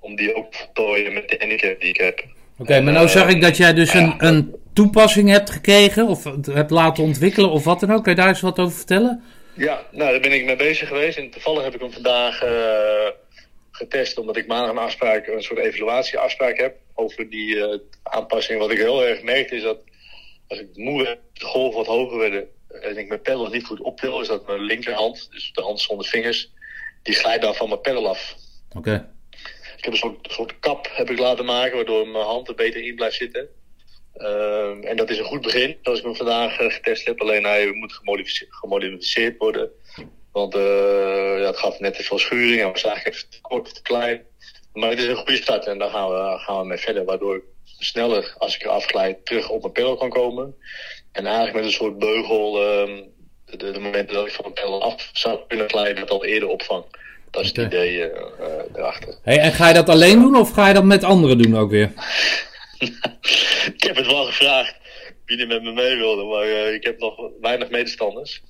om 0.00 0.16
die 0.16 0.34
ook 0.34 0.52
te 0.52 0.58
voltooien 0.58 1.12
met 1.12 1.28
de 1.28 1.36
handicap 1.38 1.80
die 1.80 1.88
ik 1.88 1.96
heb. 1.96 2.18
Oké, 2.18 2.62
okay, 2.62 2.80
maar 2.82 2.92
nou 2.92 3.08
zag 3.08 3.28
ik 3.28 3.40
dat 3.40 3.56
jij 3.56 3.74
dus 3.74 3.94
een, 3.94 4.14
een 4.18 4.54
toepassing 4.72 5.28
hebt 5.28 5.50
gekregen 5.50 6.06
of 6.06 6.24
hebt 6.44 6.70
laten 6.70 7.04
ontwikkelen 7.04 7.50
of 7.50 7.64
wat 7.64 7.80
dan 7.80 7.92
ook. 7.92 8.02
Kun 8.02 8.12
je 8.12 8.18
daar 8.18 8.28
eens 8.28 8.40
wat 8.40 8.58
over 8.58 8.76
vertellen? 8.76 9.22
Ja, 9.60 9.86
nou 9.90 10.10
daar 10.10 10.20
ben 10.20 10.32
ik 10.32 10.44
mee 10.44 10.56
bezig 10.56 10.88
geweest. 10.88 11.18
En 11.18 11.30
toevallig 11.30 11.62
heb 11.62 11.74
ik 11.74 11.80
hem 11.80 11.92
vandaag 11.92 12.42
uh, 12.42 13.08
getest 13.70 14.18
omdat 14.18 14.36
ik 14.36 14.46
maandag 14.46 14.70
een 14.70 14.78
afspraak, 14.78 15.26
een 15.26 15.42
soort 15.42 15.58
evaluatieafspraak 15.58 16.58
heb 16.58 16.76
over 16.94 17.30
die 17.30 17.54
uh, 17.56 17.78
aanpassing. 18.02 18.58
Wat 18.58 18.70
ik 18.70 18.78
heel 18.78 19.06
erg 19.06 19.22
merkte 19.22 19.56
is 19.56 19.62
dat 19.62 19.82
als 20.48 20.58
ik 20.58 20.68
moe 20.74 21.02
werd, 21.02 21.18
de 21.32 21.44
golven 21.44 21.78
wat 21.78 21.86
hoger 21.86 22.18
werden 22.18 22.48
en 22.68 22.96
ik 22.96 23.08
mijn 23.08 23.20
pedal 23.20 23.48
niet 23.48 23.66
goed 23.66 23.80
optil, 23.80 24.20
is 24.20 24.28
dat 24.28 24.46
mijn 24.46 24.60
linkerhand, 24.60 25.28
dus 25.30 25.52
de 25.52 25.62
hand 25.62 25.80
zonder 25.80 26.06
vingers, 26.06 26.52
die 27.02 27.14
glijdt 27.14 27.42
dan 27.42 27.54
van 27.54 27.68
mijn 27.68 27.80
pedal 27.80 28.08
af. 28.08 28.34
Oké. 28.68 28.78
Okay. 28.78 29.06
Ik 29.76 29.84
heb 29.84 29.92
een 29.92 29.98
soort, 29.98 30.32
soort 30.32 30.58
kap 30.58 30.90
heb 30.92 31.10
ik 31.10 31.18
laten 31.18 31.44
maken, 31.44 31.76
waardoor 31.76 32.08
mijn 32.08 32.24
hand 32.24 32.48
er 32.48 32.54
beter 32.54 32.82
in 32.82 32.94
blijft 32.94 33.16
zitten. 33.16 33.48
Uh, 34.16 34.88
en 34.88 34.96
dat 34.96 35.10
is 35.10 35.18
een 35.18 35.24
goed 35.24 35.40
begin, 35.40 35.76
zoals 35.82 35.98
ik 35.98 36.04
hem 36.04 36.16
vandaag 36.16 36.60
uh, 36.60 36.70
getest 36.72 37.06
heb. 37.06 37.20
Alleen 37.20 37.44
hij 37.44 37.72
moet 37.72 37.92
gemodificeerd, 37.92 38.54
gemodificeerd 38.54 39.38
worden. 39.38 39.70
Want 40.32 40.54
uh, 40.54 41.38
ja, 41.38 41.46
het 41.46 41.56
gaf 41.56 41.78
net 41.78 41.94
te 41.94 42.02
veel 42.02 42.18
schuring. 42.18 42.60
Hij 42.60 42.70
was 42.70 42.84
eigenlijk 42.84 43.16
even 43.16 43.30
te 43.30 43.40
kort, 43.40 43.74
te 43.74 43.82
klein. 43.82 44.22
maar 44.72 44.90
het 44.90 44.98
is 44.98 45.06
een 45.06 45.16
goede 45.16 45.36
start 45.36 45.66
en 45.66 45.78
daar 45.78 45.90
gaan 45.90 46.08
we, 46.08 46.38
gaan 46.38 46.60
we 46.60 46.66
mee 46.66 46.78
verder. 46.78 47.04
Waardoor 47.04 47.36
ik 47.36 47.42
sneller, 47.78 48.34
als 48.38 48.54
ik 48.54 48.62
eraf 48.62 48.84
glijd, 48.84 49.24
terug 49.26 49.48
op 49.50 49.60
mijn 49.60 49.72
pedal 49.72 49.96
kan 49.96 50.10
komen. 50.10 50.54
En 51.12 51.26
eigenlijk 51.26 51.56
met 51.56 51.64
een 51.64 51.72
soort 51.72 51.98
beugel 51.98 52.62
ehm, 52.62 53.02
de, 53.44 53.70
de 53.70 53.80
momenten 53.80 54.14
dat 54.14 54.26
ik 54.26 54.32
van 54.32 54.44
mijn 54.44 54.54
pedal 54.54 54.82
af 54.82 55.10
zou 55.12 55.38
kunnen 55.48 55.68
glijden, 55.68 55.96
dat 55.96 56.10
al 56.10 56.24
eerder 56.24 56.48
opvang. 56.48 56.84
Dat 57.30 57.42
is 57.42 57.48
het 57.48 57.58
idee 57.58 58.02
eh, 58.02 58.20
eh, 58.46 58.64
erachter. 58.74 59.14
Hey, 59.22 59.38
en 59.38 59.52
ga 59.52 59.68
je 59.68 59.74
dat 59.74 59.88
alleen 59.88 60.20
doen 60.20 60.36
of 60.36 60.50
ga 60.50 60.68
je 60.68 60.74
dat 60.74 60.84
met 60.84 61.04
anderen 61.04 61.38
doen 61.38 61.58
ook 61.58 61.70
weer? 61.70 61.92
Ik 63.74 63.82
heb 63.82 63.96
het 63.96 64.06
wel 64.06 64.24
gevraagd 64.24 64.74
wie 65.24 65.38
er 65.38 65.46
met 65.46 65.62
me 65.62 65.72
mee 65.72 65.96
wilde, 65.96 66.24
maar 66.24 66.42
eh, 66.42 66.74
ik 66.74 66.84
heb 66.84 66.98
nog 66.98 67.30
weinig 67.40 67.70
medestanders. 67.70 68.42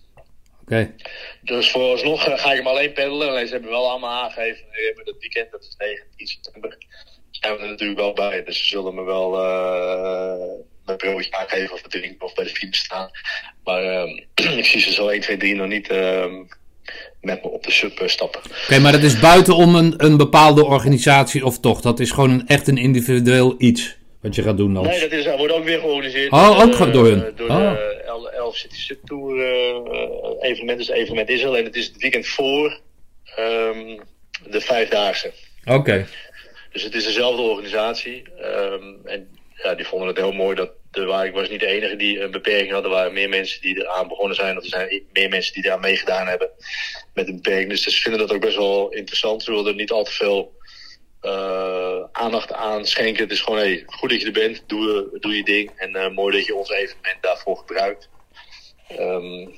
Oké. 0.60 0.94
Dus 1.42 1.70
vooralsnog 1.70 2.26
eh, 2.26 2.38
ga 2.38 2.50
ik 2.50 2.56
hem 2.56 2.66
alleen 2.66 2.92
peddelen. 2.92 3.28
Alleen 3.28 3.46
ze 3.46 3.52
hebben 3.52 3.70
wel 3.70 3.90
allemaal 3.90 4.22
aangegeven, 4.22 4.64
we 4.70 4.84
hebben 4.86 5.04
dat 5.04 5.20
weekend, 5.20 5.50
dat 5.50 5.62
is 5.62 5.74
19 5.78 6.26
september, 6.26 6.76
zijn 7.30 7.56
we 7.56 7.62
er 7.62 7.68
natuurlijk 7.68 7.98
wel 7.98 8.12
bij. 8.12 8.44
Dus 8.44 8.58
ze 8.62 8.68
zullen 8.68 8.94
me 8.94 9.02
wel 9.02 9.34
eh 9.34 10.68
mijn 10.90 11.12
broodje 11.12 11.32
aangeven 11.32 11.74
of 11.74 11.82
drinken 11.82 12.26
of 12.26 12.34
bij 12.34 12.44
de 12.44 12.50
fiets 12.50 12.78
staan. 12.78 13.10
Maar 13.64 13.82
ehm, 13.82 14.08
ik 14.58 14.64
zie 14.64 14.80
ze 14.80 14.92
zo 14.92 15.08
1, 15.08 15.20
2, 15.20 15.36
3 15.36 15.54
nog 15.54 15.66
niet 15.66 15.88
ehm, 15.88 16.34
met 17.20 17.42
me 17.42 17.48
op 17.50 17.62
de 17.62 17.70
sub 17.70 17.98
eh, 17.98 18.08
stappen. 18.08 18.40
Oké, 18.64 18.78
maar 18.78 18.92
dat 18.92 19.02
is 19.02 19.18
buiten 19.18 19.54
om 19.54 19.74
een, 19.74 19.94
een 19.96 20.16
bepaalde 20.16 20.64
organisatie 20.64 21.44
of 21.44 21.60
toch? 21.60 21.80
Dat 21.80 22.00
is 22.00 22.10
gewoon 22.10 22.30
een, 22.30 22.46
echt 22.46 22.68
een 22.68 22.78
individueel 22.78 23.54
iets 23.58 23.98
wat 24.20 24.34
je 24.34 24.42
gaat 24.42 24.56
doen 24.56 24.74
dan? 24.74 24.82
Nee, 24.86 25.00
dat 25.00 25.12
is, 25.12 25.24
dat 25.24 25.38
wordt 25.38 25.52
ook 25.52 25.64
weer 25.64 25.78
georganiseerd. 25.78 26.32
Oh, 26.32 26.46
door 26.46 26.62
ook 26.64 26.70
de- 26.70 26.76
gewoon 26.76 26.92
door 26.92 27.06
hun? 27.06 27.32
Door 27.36 27.48
Oh. 27.48 27.74
de 27.74 28.02
L- 28.20 28.28
Elf 28.28 28.56
City 28.56 28.76
Subtour 28.76 29.40
eh, 29.40 30.50
evenement. 30.50 30.78
Dus 30.78 30.86
het 30.88 30.96
evenement 30.96 31.28
is 31.28 31.42
er. 31.42 31.54
En 31.54 31.64
het 31.64 31.76
is 31.76 31.86
het 31.86 31.96
weekend 31.96 32.26
voor 32.26 32.80
ehm, 33.36 33.98
de 34.50 34.60
Vijfdaagse. 34.60 35.32
Oké. 35.64 36.06
Dus 36.72 36.82
het 36.82 36.94
is 36.94 37.04
dezelfde 37.04 37.42
organisatie. 37.42 38.22
Ehm, 38.40 38.82
en 39.04 39.28
ja, 39.62 39.74
die 39.74 39.86
vonden 39.86 40.08
het 40.08 40.16
heel 40.16 40.32
mooi 40.32 40.54
dat 40.56 40.70
er 40.90 41.06
waren, 41.06 41.26
ik 41.28 41.34
was 41.34 41.48
niet 41.48 41.60
de 41.60 41.66
enige 41.66 41.96
die 41.96 42.20
een 42.20 42.30
beperking 42.30 42.72
had. 42.72 42.84
Er 42.84 42.90
waren 42.90 43.12
meer 43.12 43.28
mensen 43.28 43.60
die 43.60 43.76
eraan 43.80 44.08
begonnen 44.08 44.36
zijn. 44.36 44.56
Of 44.56 44.62
er 44.62 44.68
zijn 44.68 45.02
meer 45.12 45.28
mensen 45.28 45.52
die 45.54 45.62
daar 45.62 45.80
meegedaan 45.80 46.26
hebben 46.26 46.48
met 47.14 47.28
een 47.28 47.34
beperking. 47.34 47.70
Dus 47.70 47.82
ze 47.82 47.90
vinden 47.90 48.20
dat 48.20 48.32
ook 48.32 48.40
best 48.40 48.56
wel 48.56 48.90
interessant. 48.92 49.42
Ze 49.42 49.50
wilden 49.50 49.72
er 49.72 49.78
niet 49.78 49.90
al 49.90 50.04
te 50.04 50.10
veel 50.12 50.52
eh, 51.20 52.04
aandacht 52.12 52.52
aan 52.52 52.86
schenken. 52.86 53.22
Het 53.22 53.32
is 53.32 53.40
gewoon, 53.40 53.58
hey, 53.58 53.82
goed 53.86 54.10
dat 54.10 54.20
je 54.20 54.26
er 54.26 54.32
bent. 54.32 54.62
Doe, 54.66 55.08
doe 55.20 55.36
je 55.36 55.44
ding. 55.44 55.70
En 55.76 55.96
eh, 55.96 56.10
mooi 56.10 56.36
dat 56.36 56.46
je 56.46 56.54
ons 56.54 56.70
evenement 56.70 57.22
daarvoor 57.22 57.56
gebruikt. 57.56 58.08
Ehm, 58.88 59.48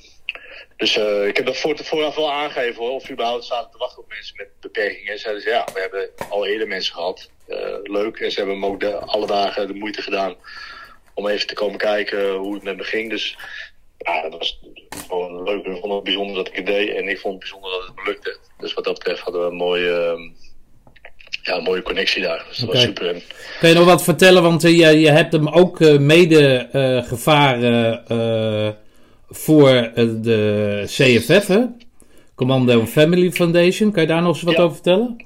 dus 0.76 0.96
eh, 0.96 1.26
ik 1.26 1.36
heb 1.36 1.46
dat 1.46 1.56
voor, 1.56 1.78
vooraf 1.78 2.14
wel 2.14 2.32
aangegeven 2.32 2.82
hoor, 2.82 2.92
of 2.92 3.10
überhaupt 3.10 3.44
zaten 3.44 3.70
te 3.70 3.78
wachten 3.78 4.02
op 4.02 4.08
mensen 4.08 4.36
met 4.36 4.48
beperkingen. 4.60 5.18
Zeiden 5.18 5.42
ze 5.42 5.48
ja, 5.48 5.68
we 5.74 5.80
hebben 5.80 6.10
al 6.28 6.46
eerder 6.46 6.68
mensen 6.68 6.94
gehad. 6.94 7.30
Eh, 7.46 7.76
leuk. 7.82 8.16
En 8.16 8.30
ze 8.30 8.38
hebben 8.38 8.58
me 8.58 8.66
ook 8.66 8.80
de, 8.80 8.98
alle 8.98 9.26
dagen 9.26 9.66
de 9.66 9.74
moeite 9.74 10.02
gedaan 10.02 10.34
om 11.14 11.28
even 11.28 11.46
te 11.46 11.54
komen 11.54 11.78
kijken 11.78 12.34
hoe 12.34 12.54
het 12.54 12.62
met 12.62 12.76
me 12.76 12.84
ging. 12.84 13.10
Dus 13.10 13.36
ja, 13.98 14.22
dat 14.22 14.38
was 14.38 14.60
gewoon 15.08 15.42
leuk. 15.42 15.64
Ik 15.64 15.80
vond 15.80 15.92
het 15.92 16.02
bijzonder 16.02 16.36
dat 16.36 16.48
ik 16.48 16.56
het 16.56 16.66
deed 16.66 16.96
en 16.96 17.08
ik 17.08 17.18
vond 17.18 17.32
het 17.32 17.42
bijzonder 17.42 17.70
dat 17.70 17.86
het 17.86 17.96
me 17.96 18.02
lukte. 18.04 18.38
Dus 18.58 18.74
wat 18.74 18.84
dat 18.84 18.94
betreft 18.94 19.20
hadden 19.20 19.40
we 19.40 19.46
een 19.46 19.56
mooie, 19.56 19.92
ehm, 19.92 20.30
ja, 21.42 21.56
een 21.56 21.62
mooie 21.62 21.82
connectie 21.82 22.22
daar. 22.22 22.44
Dus 22.48 22.58
dat 22.58 22.68
was 22.72 22.82
super. 22.82 23.08
En 23.14 23.22
Kun 23.60 23.68
je 23.68 23.74
nog 23.74 23.84
wat 23.84 24.04
vertellen? 24.04 24.42
Want 24.42 24.64
eh, 24.64 24.78
je, 24.78 25.00
je 25.00 25.10
hebt 25.10 25.32
hem 25.32 25.48
ook 25.48 25.80
eh, 25.80 25.98
mede 25.98 26.68
eh, 26.72 27.04
gevaren 27.04 28.04
voor 29.28 29.90
de 30.22 30.82
CFF, 30.86 31.46
hè? 31.46 31.60
Commando 32.34 32.86
Family 32.86 33.30
Foundation. 33.30 33.92
Kan 33.92 34.02
je 34.02 34.08
daar 34.08 34.22
nog 34.22 34.34
eens 34.34 34.42
wat 34.42 34.54
Ja. 34.56 34.62
over 34.62 34.74
vertellen? 34.74 35.16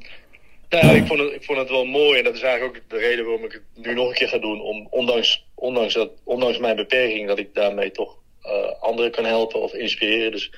Ja, 0.69 0.81
ik 0.91 1.07
vond, 1.07 1.21
het, 1.21 1.33
ik 1.33 1.45
vond 1.45 1.59
het 1.59 1.69
wel 1.69 1.85
mooi 1.85 2.19
en 2.19 2.25
dat 2.25 2.35
is 2.35 2.41
eigenlijk 2.43 2.77
ook 2.77 2.83
de 2.89 2.99
reden 2.99 3.25
waarom 3.25 3.45
ik 3.45 3.53
het 3.53 3.87
nu 3.87 3.95
nog 3.95 4.09
een 4.09 4.15
keer 4.15 4.29
ga 4.29 4.39
doen. 4.39 4.61
Om, 4.61 4.87
ondanks, 4.91 5.45
ondanks, 5.55 5.95
dat, 5.95 6.11
ondanks 6.25 6.59
mijn 6.59 6.77
beperking, 6.77 7.29
dat 7.29 7.39
ik 7.39 7.55
daarmee 7.55 7.91
toch 7.91 8.17
anderen 8.81 9.11
kan 9.11 9.25
helpen 9.25 9.63
of 9.63 9.73
inspireren. 9.75 10.31
Dus 10.31 10.51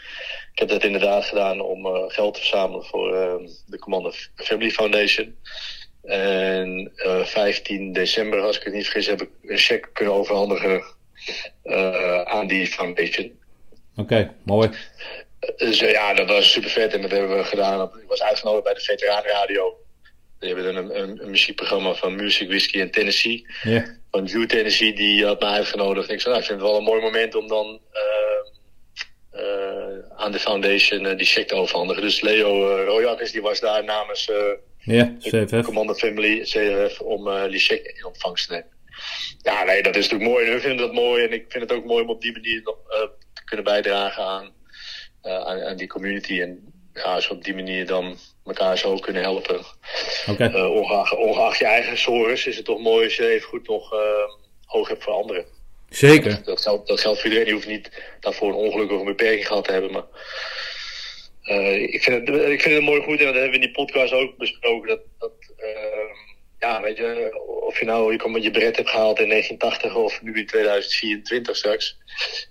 ik 0.59 0.68
heb 0.68 0.80
dat 0.80 0.84
inderdaad 0.84 1.24
gedaan 1.24 1.61
om 1.61 1.86
eh, 1.86 2.04
geld 2.06 2.34
te 2.34 2.40
verzamelen 2.40 2.84
voor 2.84 3.14
eh, 3.14 3.48
de 3.66 3.78
Commando 3.78 4.12
Family 4.34 4.70
Foundation. 4.70 5.36
En 6.02 6.92
eh 6.96 7.24
15 7.24 7.92
december, 7.92 8.40
als 8.40 8.56
ik 8.56 8.62
het 8.62 8.74
niet 8.74 8.84
vergis, 8.84 9.06
heb 9.06 9.22
ik 9.22 9.30
een 9.42 9.59
cheque 9.59 9.92
kunnen 9.92 10.14
overhandigen 10.14 10.82
eh, 11.62 12.22
aan 12.22 12.46
die 12.46 12.66
foundation. 12.66 13.38
Oké, 13.96 14.34
mooi. 14.42 14.70
Dus 15.56 15.80
eh, 15.80 15.90
ja, 15.90 16.14
dat 16.14 16.28
was 16.28 16.52
super 16.52 16.70
vet 16.70 16.94
en 16.94 17.02
dat 17.02 17.11
hebben 17.11 17.36
we 17.36 17.44
gedaan. 17.44 17.82
Ik 17.82 18.09
was 18.09 18.22
uitgenodigd 18.22 18.64
bij 18.64 18.74
de 18.74 18.80
Veteranenradio. 18.80 19.76
Die 20.38 20.54
hebben 20.54 20.76
een, 20.76 21.02
een, 21.02 21.22
een 21.22 21.30
muziekprogramma 21.30 21.94
van 21.94 22.16
Music, 22.16 22.48
Whiskey 22.48 22.80
en 22.80 22.90
Tennessee. 22.90 23.46
Van 24.11 24.28
View 24.28 24.46
Tennessee, 24.46 24.94
die 24.94 25.24
had 25.24 25.40
mij 25.40 25.50
uitgenodigd. 25.50 26.11
Ik 26.11 26.20
zei, 26.20 26.34
nou, 26.34 26.40
ik 26.40 26.48
vind 26.48 26.61
het 26.61 26.70
wel 26.70 26.78
een 26.78 26.84
mooi 26.84 27.02
moment 27.02 27.34
om 27.34 27.48
dan 27.48 27.80
eh, 27.92 28.28
eh, 28.38 28.47
aan 30.16 30.32
de 30.32 30.39
foundation 30.39 31.07
eh, 31.07 31.16
die 31.16 31.26
check 31.26 31.49
te 31.49 31.55
overhandigen. 31.55 32.03
Dus 32.03 32.20
Leo 32.20 32.78
uh, 32.78 32.84
Royakkers, 32.84 33.32
die 33.32 33.43
was 33.43 33.61
daar 33.61 33.84
namens 33.84 34.30
eh 34.30 34.36
Ja, 34.78 35.14
CFF. 35.18 35.62
Commander 35.62 35.97
Family, 35.97 36.41
CRF, 36.41 37.01
om 37.01 37.28
eh, 37.28 37.51
die 37.51 37.59
check 37.59 37.86
in 37.86 38.05
ontvangst 38.05 38.47
te 38.47 38.53
nemen. 38.53 38.70
Ja, 39.43 39.64
nee, 39.64 39.82
dat 39.82 39.97
is 39.97 40.09
natuurlijk 40.09 40.30
mooi. 40.30 40.45
En 40.45 40.51
hun 40.51 40.61
vinden 40.61 40.86
dat 40.86 40.93
mooi. 40.93 41.24
En 41.24 41.32
ik 41.32 41.45
vind 41.49 41.70
het 41.70 41.78
ook 41.78 41.84
mooi 41.84 42.03
om 42.03 42.11
op 42.11 42.20
die 42.20 42.32
manier 42.32 42.61
nog, 42.64 42.76
eh, 42.89 43.01
te 43.32 43.45
kunnen 43.45 43.64
bijdragen 43.64 44.22
aan, 44.24 44.53
eh, 45.22 45.41
aan, 45.41 45.62
aan 45.62 45.76
die 45.76 45.86
community. 45.86 46.41
En 46.41 46.72
ja, 46.93 47.14
als 47.14 47.28
we 47.28 47.34
op 47.34 47.45
die 47.45 47.55
manier 47.55 47.86
dan 47.86 48.16
elkaar 48.45 48.78
zo 48.78 48.97
kunnen 48.97 49.22
helpen. 49.22 49.61
Eh, 50.39 50.70
ongeacht, 50.70 51.16
ongeacht 51.16 51.59
je 51.59 51.64
eigen 51.64 51.99
sores 51.99 52.47
is 52.47 52.57
het 52.57 52.64
toch 52.64 52.80
mooi 52.80 53.05
als 53.05 53.16
je 53.16 53.28
even 53.28 53.49
goed 53.49 53.68
nog 53.68 53.93
eh, 53.93 53.99
oog 54.66 54.89
hebt 54.89 55.03
voor 55.03 55.12
anderen. 55.12 55.45
Zeker. 55.89 56.41
Dat 56.45 56.62
geldt, 56.62 56.89
dat 56.89 57.01
geldt 57.01 57.20
voor 57.20 57.28
iedereen. 57.28 57.49
Je 57.49 57.55
hoeft 57.55 57.68
niet 57.68 57.91
daarvoor 58.20 58.49
een 58.49 58.55
ongeluk 58.55 58.91
of 58.91 58.99
een 58.99 59.05
beperking 59.05 59.47
gehad 59.47 59.64
te 59.64 59.72
hebben. 59.72 59.93
Maar 59.93 60.07
eh, 61.43 61.82
ik, 61.82 62.03
vind 62.03 62.28
het, 62.28 62.36
ik 62.51 62.61
vind 62.61 62.74
het 62.74 62.84
mooi 62.84 63.03
goed. 63.03 63.18
En 63.18 63.24
dat 63.24 63.34
hebben 63.34 63.51
we 63.51 63.57
in 63.57 63.61
die 63.61 63.70
podcast 63.70 64.12
ook 64.12 64.36
besproken. 64.36 64.89
Dat, 64.89 65.01
dat 65.18 65.32
eh, 65.57 66.16
ja, 66.59 66.80
weet 66.82 66.97
je, 66.97 67.30
of 67.66 67.78
je 67.78 67.84
nou 67.84 68.12
je, 68.12 68.18
komt 68.18 68.34
met 68.34 68.43
je 68.43 68.51
bret 68.51 68.76
hebt 68.76 68.89
gehaald 68.89 69.18
in 69.20 69.28
1980 69.28 69.95
of 70.05 70.22
nu 70.22 70.39
in 70.39 70.47
2024 70.47 71.57
straks. 71.57 71.99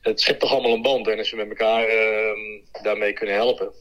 Het 0.02 0.22
schept 0.22 0.40
toch 0.40 0.52
allemaal 0.52 0.74
een 0.74 0.82
band. 0.82 1.08
En 1.08 1.18
als 1.18 1.32
we 1.32 1.38
met 1.38 1.50
elkaar 1.50 1.88
eh, 1.88 2.84
daarmee 2.84 3.14
kunnen 3.14 3.36
helpen, 3.36 3.74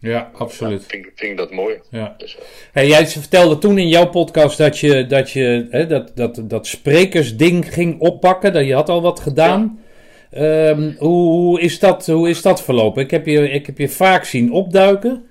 Ja, 0.00 0.30
absoluut. 0.34 0.84
vind, 0.88 1.06
ik- 1.06 1.12
vind 1.14 1.30
ik 1.32 1.36
dat 1.36 1.50
mooi. 1.52 1.80
Ja. 1.90 2.14
Dus, 2.18 2.36
eh, 2.36 2.42
Hey, 2.72 2.86
jij 2.86 3.06
vertelde 3.06 3.58
toen 3.58 3.78
in 3.78 3.88
jouw 3.88 4.06
podcast 4.08 4.58
dat 4.58 4.78
je 4.78 5.06
dat, 5.06 5.30
je, 5.30 5.66
hè, 5.70 5.86
dat, 5.86 6.12
dat, 6.14 6.40
dat 6.44 6.66
sprekersding 6.66 7.72
ging 7.74 8.00
oppakken. 8.00 8.52
Dat 8.52 8.64
je 8.66 8.74
had 8.74 8.88
al 8.88 9.02
wat 9.02 9.20
gedaan. 9.20 9.80
Ehm, 10.30 10.92
hoe, 10.98 11.30
hoe, 11.32 11.60
is 11.60 11.78
dat, 11.78 12.06
hoe 12.06 12.28
is 12.28 12.42
dat 12.42 12.62
verlopen? 12.62 13.02
Ik 13.02 13.10
heb 13.10 13.26
je, 13.26 13.50
ik 13.50 13.66
heb 13.66 13.78
je 13.78 13.88
vaak 13.88 14.24
zien 14.24 14.52
opduiken 14.52 15.26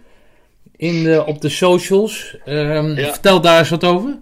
in 0.76 1.04
de, 1.04 1.26
op 1.26 1.42
de 1.42 1.50
socials. 1.50 2.38
Ehm, 2.46 2.98
Ja. 3.00 3.12
Vertel 3.12 3.42
daar 3.42 3.60
eens 3.60 3.70
wat 3.70 3.84
over. 3.84 4.18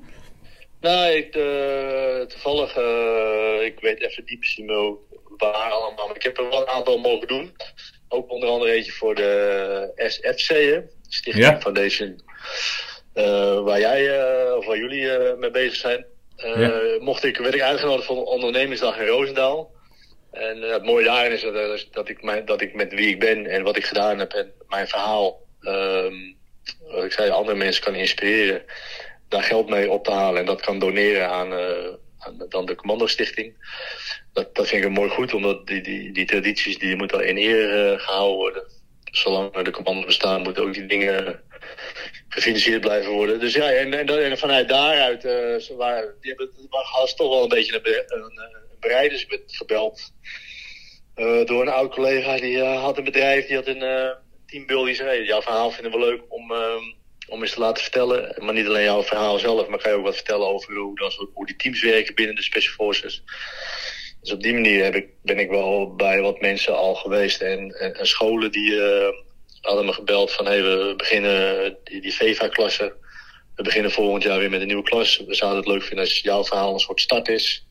Nou, 0.81 1.11
ik, 1.11 1.35
eh, 1.35 2.25
toevallig, 2.27 2.75
eh, 2.77 3.65
ik 3.65 3.79
weet 3.81 4.01
even 4.01 4.23
niet 4.25 4.39
precies 4.39 4.65
meer 4.65 4.93
waar 5.37 5.69
allemaal. 5.71 6.07
Maar 6.07 6.15
ik 6.15 6.23
heb 6.23 6.37
er 6.37 6.49
wel 6.49 6.61
een 6.61 6.67
aantal 6.67 6.97
mogen 6.97 7.27
doen. 7.27 7.51
Ook 8.10 8.32
onder 8.32 8.49
andere 8.49 8.72
eentje 8.72 8.91
voor 8.91 9.16
de 9.16 9.91
SFC, 9.95 10.47
hè? 10.49 10.80
Stichting 11.08 11.45
Ja. 11.45 11.60
Foundation. 11.62 12.22
eh, 13.14 13.60
waar 13.64 13.80
jij, 13.80 14.20
eh, 14.20 14.55
of 14.55 14.66
waar 14.66 14.78
jullie 14.78 15.10
eh, 15.12 15.38
mee 15.38 15.51
bezig 15.51 15.76
zijn. 15.76 16.05
Ja. 16.38 16.72
mocht 16.99 17.24
ik, 17.24 17.38
werd 17.38 17.53
ik 17.55 17.62
uitgenodigd 17.62 18.05
voor 18.08 18.18
een 18.18 18.24
ondernemingsdag 18.24 18.97
in 18.97 19.05
Roosendaal. 19.08 19.72
En 20.32 20.62
het 20.62 20.84
mooie 20.84 21.05
daarin 21.05 21.32
is 21.32 21.41
dat, 21.41 21.55
eh, 21.55 21.84
dat, 21.91 22.10
ik 22.10 22.24
mijn, 22.24 22.45
dat 22.45 22.62
ik 22.62 22.74
met 22.74 22.93
wie 22.93 23.08
ik 23.08 23.20
ben 23.20 23.45
en 23.45 23.64
wat 23.64 23.78
ik 23.78 23.86
gedaan 23.86 24.20
heb 24.20 24.32
en 24.34 24.51
mijn 24.68 24.88
verhaal, 24.88 25.41
ehm, 25.62 26.14
wat 26.88 27.03
ik 27.03 27.12
zei, 27.12 27.30
andere 27.30 27.58
mensen 27.58 27.84
kan 27.84 27.95
inspireren 27.95 28.64
daar 29.30 29.43
geld 29.43 29.70
mee 29.70 29.89
op 29.91 30.03
te 30.03 30.12
halen 30.12 30.39
en 30.39 30.45
dat 30.45 30.62
kan 30.62 30.80
doneren 30.80 31.30
aan, 31.30 31.53
aan 32.18 32.45
dan 32.49 32.66
de 32.66 32.76
Commando 32.76 33.08
Stichting. 33.08 33.55
Dat, 34.38 34.55
dat 34.55 34.67
vind 34.67 34.83
ik 34.83 34.89
mooi 34.89 35.09
goed, 35.09 35.33
omdat 35.33 35.67
die, 35.67 35.81
die, 35.81 36.11
die 36.11 36.25
tradities 36.25 36.77
die 36.77 36.95
moeten 36.95 37.27
in 37.27 37.38
eer 37.38 37.91
eh, 37.91 37.99
gehouden 37.99 38.38
worden. 38.38 38.63
Zolang 39.11 39.55
er 39.55 39.63
de 39.63 39.71
commando 39.71 40.05
bestaan, 40.05 40.41
moeten 40.41 40.63
ook 40.63 40.73
die 40.73 40.85
dingen 40.85 41.41
gefinancierd 42.29 42.81
blijven 42.81 43.11
worden. 43.11 43.39
Dus 43.39 43.53
ja, 43.53 43.71
en, 43.71 43.93
en, 44.07 44.38
vanuit 44.38 44.69
daaruit, 44.69 45.25
eh, 45.25 45.77
waren, 45.77 46.15
die 46.21 46.29
hebben 46.29 46.49
het 46.55 47.15
toch 47.15 47.29
wel 47.29 47.43
een 47.43 47.49
beetje 47.49 47.75
een, 47.83 48.21
een, 48.21 48.39
een 48.39 48.77
bereid. 48.79 49.11
Dus 49.11 49.21
ik 49.21 49.29
werd 49.29 49.55
gebeld 49.55 50.11
eh, 51.15 51.45
door 51.45 51.61
een 51.61 51.69
oud 51.69 51.93
collega 51.93 52.35
die 52.35 52.61
eh, 52.61 52.81
had 52.81 52.97
een 52.97 53.03
bedrijf, 53.03 53.47
die 53.47 53.55
had 53.55 53.67
een 53.67 53.81
eh 53.81 54.09
teambuilding. 54.45 54.97
Die 54.97 55.05
zei, 55.05 55.23
jouw 55.23 55.41
verhaal 55.41 55.71
vinden 55.71 55.91
we 55.91 55.99
leuk 55.99 56.21
om, 56.27 56.51
ehm, 56.51 56.83
om 57.27 57.41
eens 57.41 57.53
te 57.53 57.59
laten 57.59 57.83
vertellen. 57.83 58.35
Maar 58.43 58.53
niet 58.53 58.67
alleen 58.67 58.83
jouw 58.83 59.03
verhaal 59.03 59.39
zelf, 59.39 59.67
maar 59.67 59.79
kan 59.79 59.91
je 59.91 59.97
ook 59.97 60.03
wat 60.03 60.15
vertellen 60.15 60.47
over 60.47 60.75
hoe, 60.75 60.95
dan, 60.95 61.11
hoe 61.33 61.45
die 61.45 61.55
teams 61.55 61.81
werken 61.81 62.15
binnen 62.15 62.35
de 62.35 62.43
Special 62.43 62.73
Forces. 62.73 63.23
Dus 64.28 64.36
op 64.36 64.43
die 64.43 64.53
manier 64.53 64.84
heb 64.84 64.95
ik, 64.95 65.07
ben 65.21 65.39
ik 65.39 65.49
wel 65.49 65.95
bij 65.95 66.21
wat 66.21 66.41
mensen 66.41 66.78
al 66.78 66.95
geweest. 66.95 67.41
En, 67.41 67.71
en, 67.71 67.93
en 67.93 68.07
scholen 68.07 68.51
die 68.51 68.82
eh, 68.82 69.13
hadden 69.61 69.86
me 69.86 69.93
gebeld 69.93 70.32
van 70.32 70.45
hey, 70.45 70.63
we 70.63 70.93
beginnen 70.97 71.78
die, 71.84 72.01
die 72.01 72.13
VEVA-klasse 72.13 72.93
we 73.55 73.63
beginnen 73.63 73.91
volgend 73.91 74.23
jaar 74.23 74.39
weer 74.39 74.49
met 74.49 74.61
een 74.61 74.67
nieuwe 74.67 74.84
klas. 74.84 75.23
We 75.28 75.36
zouden 75.36 75.59
het 75.59 75.67
leuk 75.67 75.84
vinden 75.84 76.05
als 76.05 76.19
jouw 76.19 76.43
verhaal 76.43 76.73
een 76.73 76.80
soort 76.80 77.01
start 77.01 77.28
is. 77.28 77.67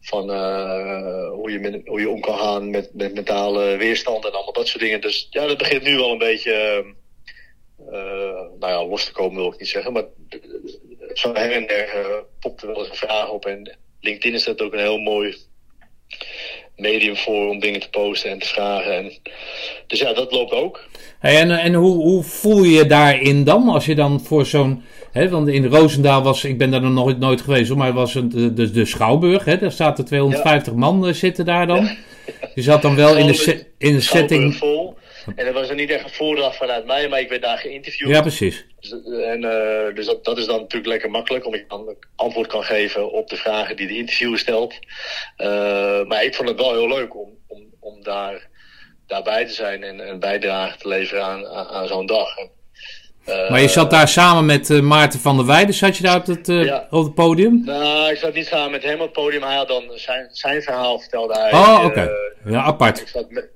Van 0.00 0.30
uh, 0.30 1.28
hoe, 1.30 1.50
je 1.50 1.58
met, 1.58 1.80
hoe 1.84 2.00
je 2.00 2.08
om 2.08 2.20
kan 2.20 2.38
gaan 2.38 2.70
met, 2.70 2.94
met 2.94 3.14
mentale 3.14 3.76
weerstand 3.76 4.24
en 4.24 4.32
allemaal 4.32 4.52
dat 4.52 4.68
soort 4.68 4.82
dingen. 4.82 5.00
Dus 5.00 5.26
ja, 5.30 5.46
dat 5.46 5.58
begint 5.58 5.82
nu 5.82 5.96
wel 5.96 6.12
een 6.12 6.18
beetje 6.18 6.84
uh, 7.80 8.40
nou 8.58 8.72
ja, 8.72 8.86
los 8.86 9.04
te 9.04 9.12
komen, 9.12 9.42
wil 9.42 9.52
ik 9.52 9.58
niet 9.58 9.68
zeggen. 9.68 9.92
Maar 9.92 10.04
zo 11.12 11.32
her 11.32 11.52
en 11.52 11.66
der 11.66 12.24
popt 12.40 12.62
er 12.62 12.68
wel 12.68 12.78
eens 12.78 12.88
een 12.88 13.08
vraag 13.08 13.30
op. 13.30 13.46
En 13.46 13.78
LinkedIn 14.00 14.34
is 14.34 14.44
dat 14.44 14.60
ook 14.60 14.72
een 14.72 14.78
heel 14.78 14.98
mooi 14.98 15.36
medium 16.76 17.16
voor 17.16 17.48
om 17.48 17.58
dingen 17.58 17.80
te 17.80 17.90
posten 17.90 18.30
en 18.30 18.38
te 18.38 18.46
vragen. 18.46 18.96
En, 18.96 19.12
dus 19.86 19.98
ja, 19.98 20.12
dat 20.12 20.32
loopt 20.32 20.52
ook. 20.52 20.84
Hey, 21.18 21.40
en 21.40 21.50
en 21.50 21.74
hoe, 21.74 21.94
hoe 21.94 22.22
voel 22.22 22.62
je 22.62 22.70
je 22.70 22.86
daarin 22.86 23.44
dan? 23.44 23.68
Als 23.68 23.86
je 23.86 23.94
dan 23.94 24.20
voor 24.20 24.46
zo'n. 24.46 24.82
want 25.30 25.48
in 25.48 25.66
Roosendaal 25.66 26.22
was, 26.22 26.44
ik 26.44 26.58
ben 26.58 26.70
daar 26.70 26.80
nog 26.80 26.92
nooit, 26.92 27.18
nooit 27.18 27.40
geweest, 27.40 27.74
maar 27.74 27.92
was 27.92 28.14
een, 28.14 28.54
de, 28.54 28.70
de 28.70 28.84
Schouwburg. 28.84 29.44
Hè, 29.44 29.58
daar 29.58 29.72
zaten 29.72 30.04
250 30.04 30.72
ja. 30.72 30.78
man 30.78 31.06
uh, 31.06 31.12
zitten 31.12 31.44
daar 31.44 31.66
dan. 31.66 31.96
Je 32.54 32.62
zat 32.62 32.82
dan 32.82 32.96
wel 32.96 33.16
in 33.16 33.26
de, 33.26 33.66
in 33.78 33.94
de 33.94 34.00
setting. 34.00 34.54
Vol. 34.54 34.96
En 35.36 35.44
dat 35.44 35.54
was 35.54 35.68
er 35.68 35.74
niet 35.74 35.90
echt 35.90 36.04
een 36.04 36.10
voordracht 36.10 36.56
vanuit 36.56 36.86
mij, 36.86 37.08
maar 37.08 37.20
ik 37.20 37.28
werd 37.28 37.42
daar 37.42 37.58
geïnterviewd. 37.58 38.10
Ja, 38.10 38.20
precies. 38.20 38.66
Dus, 38.80 38.90
en, 39.22 39.42
uh, 39.42 39.94
dus 39.94 40.06
dat, 40.06 40.24
dat, 40.24 40.38
is 40.38 40.46
dan 40.46 40.60
natuurlijk 40.60 40.90
lekker 40.90 41.10
makkelijk, 41.10 41.44
omdat 41.44 41.60
je 41.60 41.66
dan 41.68 41.96
antwoord 42.16 42.46
kan 42.46 42.62
geven 42.62 43.12
op 43.12 43.28
de 43.28 43.36
vragen 43.36 43.76
die 43.76 43.86
de 43.86 43.96
interviewer 43.96 44.38
stelt. 44.38 44.74
Uh, 45.36 46.04
maar 46.04 46.24
ik 46.24 46.34
vond 46.34 46.48
het 46.48 46.58
wel 46.58 46.72
heel 46.72 46.88
leuk 46.88 47.16
om, 47.16 47.30
om, 47.46 47.62
om 47.80 48.02
daar, 48.02 48.48
daarbij 49.06 49.46
te 49.46 49.52
zijn 49.52 49.82
en 49.82 50.08
een 50.08 50.18
bijdrage 50.18 50.78
te 50.78 50.88
leveren 50.88 51.24
aan, 51.24 51.46
aan, 51.46 51.86
zo'n 51.88 52.06
dag. 52.06 52.36
En, 52.36 52.50
uh, 53.28 53.50
maar 53.50 53.60
je 53.60 53.68
zat 53.68 53.90
daar 53.90 54.08
samen 54.08 54.46
met 54.46 54.68
Maarten 54.68 55.20
van 55.20 55.36
der 55.36 55.46
Weijden, 55.46 55.74
zat 55.74 55.96
je 55.96 56.02
daar 56.02 56.16
op 56.16 56.26
het, 56.26 56.46
ja. 56.46 56.86
op 56.90 57.04
het 57.04 57.14
podium? 57.14 57.62
Nou, 57.64 58.10
ik 58.10 58.16
zat 58.16 58.34
niet 58.34 58.46
samen 58.46 58.70
met 58.70 58.82
hem 58.82 58.94
op 58.94 59.00
het 59.00 59.12
podium. 59.12 59.42
Hij 59.42 59.56
had 59.56 59.68
dan 59.68 59.84
zijn, 59.94 60.28
zijn 60.32 60.62
verhaal 60.62 60.98
vertelde 60.98 61.38
hij. 61.38 61.52
Oh, 61.52 61.74
oké. 61.76 61.86
Okay. 61.86 62.10
ja, 62.44 62.62
apart. 62.62 63.00
Ik 63.00 63.08
zat 63.08 63.30
met, 63.30 63.53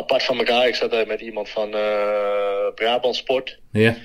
apart 0.00 0.22
van 0.22 0.38
elkaar. 0.38 0.68
Ik 0.68 0.74
zat 0.74 0.90
daar 0.90 1.06
met 1.06 1.20
iemand 1.20 1.48
van 1.48 1.68
uh, 1.74 2.74
Brabant 2.74 3.16
Sport. 3.16 3.58
Ja. 3.72 3.96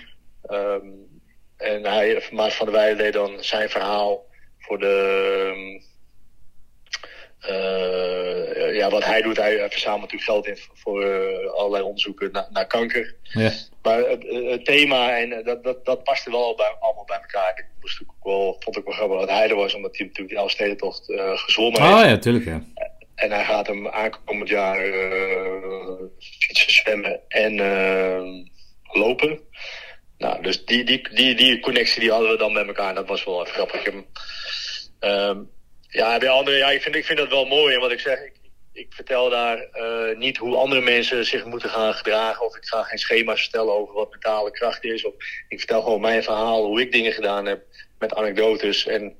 Um, 0.49 1.21
en 1.57 1.85
hij, 1.85 2.23
Maart 2.31 2.53
van 2.53 2.65
der 2.65 2.75
Weijden 2.75 2.97
deed 2.97 3.13
dan 3.13 3.43
zijn 3.43 3.69
verhaal 3.69 4.25
voor 4.59 4.79
de... 4.79 5.83
Uh, 7.49 8.75
ja, 8.75 8.89
wat 8.89 9.05
hij 9.05 9.21
doet, 9.21 9.37
hij, 9.37 9.55
hij 9.55 9.69
verzamelt 9.69 10.01
natuurlijk 10.01 10.31
geld 10.31 10.47
in 10.47 10.57
voor 10.73 11.03
uh, 11.03 11.51
allerlei 11.51 11.83
onderzoeken 11.83 12.31
naar, 12.31 12.47
naar 12.49 12.67
kanker. 12.67 13.15
Ja. 13.23 13.51
Maar 13.81 13.97
het, 13.97 14.23
het, 14.49 14.65
thema, 14.65 15.17
en 15.17 15.43
dat, 15.43 15.63
dat, 15.63 15.85
dat 15.85 16.03
paste 16.03 16.31
wel 16.31 16.55
bij, 16.55 16.75
allemaal 16.79 17.05
bij 17.05 17.19
elkaar. 17.21 17.51
Ik 17.55 17.65
moest 17.81 18.01
ook 18.01 18.23
wel, 18.23 18.55
vond 18.59 18.77
ik 18.77 18.83
wel 18.83 18.93
grappig 18.93 19.19
dat 19.19 19.29
hij 19.29 19.49
er 19.49 19.55
was, 19.55 19.73
omdat 19.73 19.97
hij 19.97 20.05
natuurlijk 20.05 20.33
die 20.33 20.43
Elfstedentocht 20.43 21.09
uh, 21.09 21.37
gezwommen 21.37 21.81
heeft. 21.81 21.93
Ah 21.93 22.09
ja, 22.09 22.17
tuurlijk 22.17 22.45
ja. 22.45 22.63
En 23.15 23.31
hij 23.31 23.45
gaat 23.45 23.67
hem 23.67 23.87
aankomend 23.87 24.49
jaar 24.49 24.85
uh, 24.85 26.01
fietsen, 26.19 26.71
zwemmen 26.73 27.21
en 27.27 27.57
uh, 27.57 28.45
lopen. 28.83 29.39
Nou, 30.17 30.41
dus 30.41 30.65
die, 30.65 30.83
die, 30.83 31.09
die, 31.13 31.35
die 31.35 31.59
connectie 31.59 31.99
die 31.99 32.11
hadden 32.11 32.29
we 32.29 32.37
dan 32.37 32.53
met 32.53 32.67
elkaar. 32.67 32.95
Dat 32.95 33.07
was 33.07 33.23
wel 33.23 33.41
even 33.41 33.53
grappig. 33.53 33.85
Um, 34.99 35.49
ja, 35.87 36.17
bij 36.17 36.29
anderen, 36.29 36.59
ja, 36.59 36.71
ik 36.71 36.81
vind, 36.81 36.95
ik 36.95 37.05
vind 37.05 37.19
dat 37.19 37.29
wel 37.29 37.45
mooi. 37.45 37.73
En 37.73 37.79
wat 37.79 37.91
ik 37.91 37.99
zeg, 37.99 38.19
ik, 38.19 38.33
ik 38.73 38.93
vertel 38.93 39.29
daar 39.29 39.67
uh, 39.73 40.17
niet 40.17 40.37
hoe 40.37 40.55
andere 40.55 40.81
mensen 40.81 41.25
zich 41.25 41.45
moeten 41.45 41.69
gaan 41.69 41.93
gedragen. 41.93 42.45
Of 42.45 42.55
ik 42.55 42.65
ga 42.65 42.83
geen 42.83 42.97
schema's 42.97 43.41
vertellen 43.41 43.73
over 43.73 43.93
wat 43.93 44.11
mentale 44.11 44.51
kracht 44.51 44.83
is. 44.83 45.05
Of 45.05 45.13
ik 45.47 45.59
vertel 45.59 45.81
gewoon 45.81 46.01
mijn 46.01 46.23
verhaal, 46.23 46.65
hoe 46.65 46.81
ik 46.81 46.91
dingen 46.91 47.13
gedaan 47.13 47.45
heb. 47.45 47.63
Met 47.99 48.15
anekdotes. 48.15 48.87
En 48.87 49.17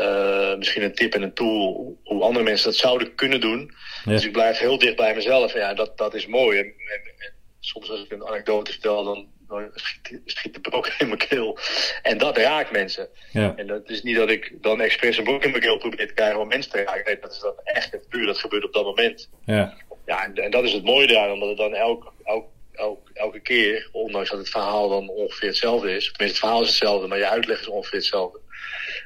uh, 0.00 0.56
misschien 0.56 0.82
een 0.82 0.94
tip 0.94 1.14
en 1.14 1.22
een 1.22 1.34
tool 1.34 1.96
hoe 2.04 2.22
andere 2.22 2.44
mensen 2.44 2.70
dat 2.70 2.78
zouden 2.78 3.14
kunnen 3.14 3.40
doen. 3.40 3.74
Ja. 4.04 4.10
Dus 4.12 4.24
ik 4.24 4.32
blijf 4.32 4.58
heel 4.58 4.78
dicht 4.78 4.96
bij 4.96 5.14
mezelf. 5.14 5.54
En 5.54 5.60
ja, 5.60 5.74
dat, 5.74 5.98
dat 5.98 6.14
is 6.14 6.26
mooi. 6.26 6.58
En, 6.58 6.64
en, 6.64 7.02
en 7.18 7.32
soms 7.60 7.90
als 7.90 8.04
ik 8.04 8.10
een 8.10 8.26
anekdote 8.26 8.70
vertel, 8.70 9.04
dan, 9.04 9.26
dan 9.48 9.70
schiet, 9.74 10.20
schiet 10.24 10.54
de 10.54 10.60
broek 10.60 10.86
in 10.98 11.06
mijn 11.06 11.18
keel. 11.18 11.58
En 12.02 12.18
dat 12.18 12.36
raakt 12.36 12.70
mensen. 12.70 13.08
Ja. 13.32 13.56
En 13.56 13.66
dat 13.66 13.90
is 13.90 14.02
niet 14.02 14.16
dat 14.16 14.30
ik 14.30 14.52
dan 14.60 14.80
expres 14.80 15.18
een 15.18 15.24
broek 15.24 15.44
in 15.44 15.50
mijn 15.50 15.62
keel 15.62 15.78
probeer 15.78 16.06
te 16.06 16.14
krijgen 16.14 16.40
om 16.40 16.48
mensen 16.48 16.72
te 16.72 16.82
raken. 16.82 17.04
Nee, 17.04 17.18
dat 17.20 17.32
is 17.32 17.38
dan 17.38 17.54
echt 17.64 17.92
het 17.92 18.08
puur. 18.08 18.26
Dat 18.26 18.38
gebeurt 18.38 18.64
op 18.64 18.72
dat 18.72 18.84
moment. 18.84 19.30
Ja, 19.44 19.74
ja 20.06 20.24
en, 20.24 20.34
en 20.34 20.50
dat 20.50 20.64
is 20.64 20.72
het 20.72 20.84
mooie 20.84 21.06
daar, 21.06 21.32
omdat 21.32 21.48
het 21.48 21.58
dan 21.58 21.74
elk, 21.74 22.12
elk, 22.24 22.46
elk, 22.72 23.10
elke 23.14 23.40
keer, 23.40 23.88
ondanks 23.92 24.30
dat 24.30 24.38
het 24.38 24.48
verhaal 24.48 24.88
dan 24.88 25.08
ongeveer 25.08 25.48
hetzelfde 25.48 25.96
is. 25.96 26.04
Tenminste, 26.04 26.24
het 26.24 26.38
verhaal 26.38 26.62
is 26.62 26.68
hetzelfde, 26.68 27.06
maar 27.06 27.18
je 27.18 27.28
uitleg 27.28 27.60
is 27.60 27.66
ongeveer 27.66 27.98
hetzelfde. 27.98 28.40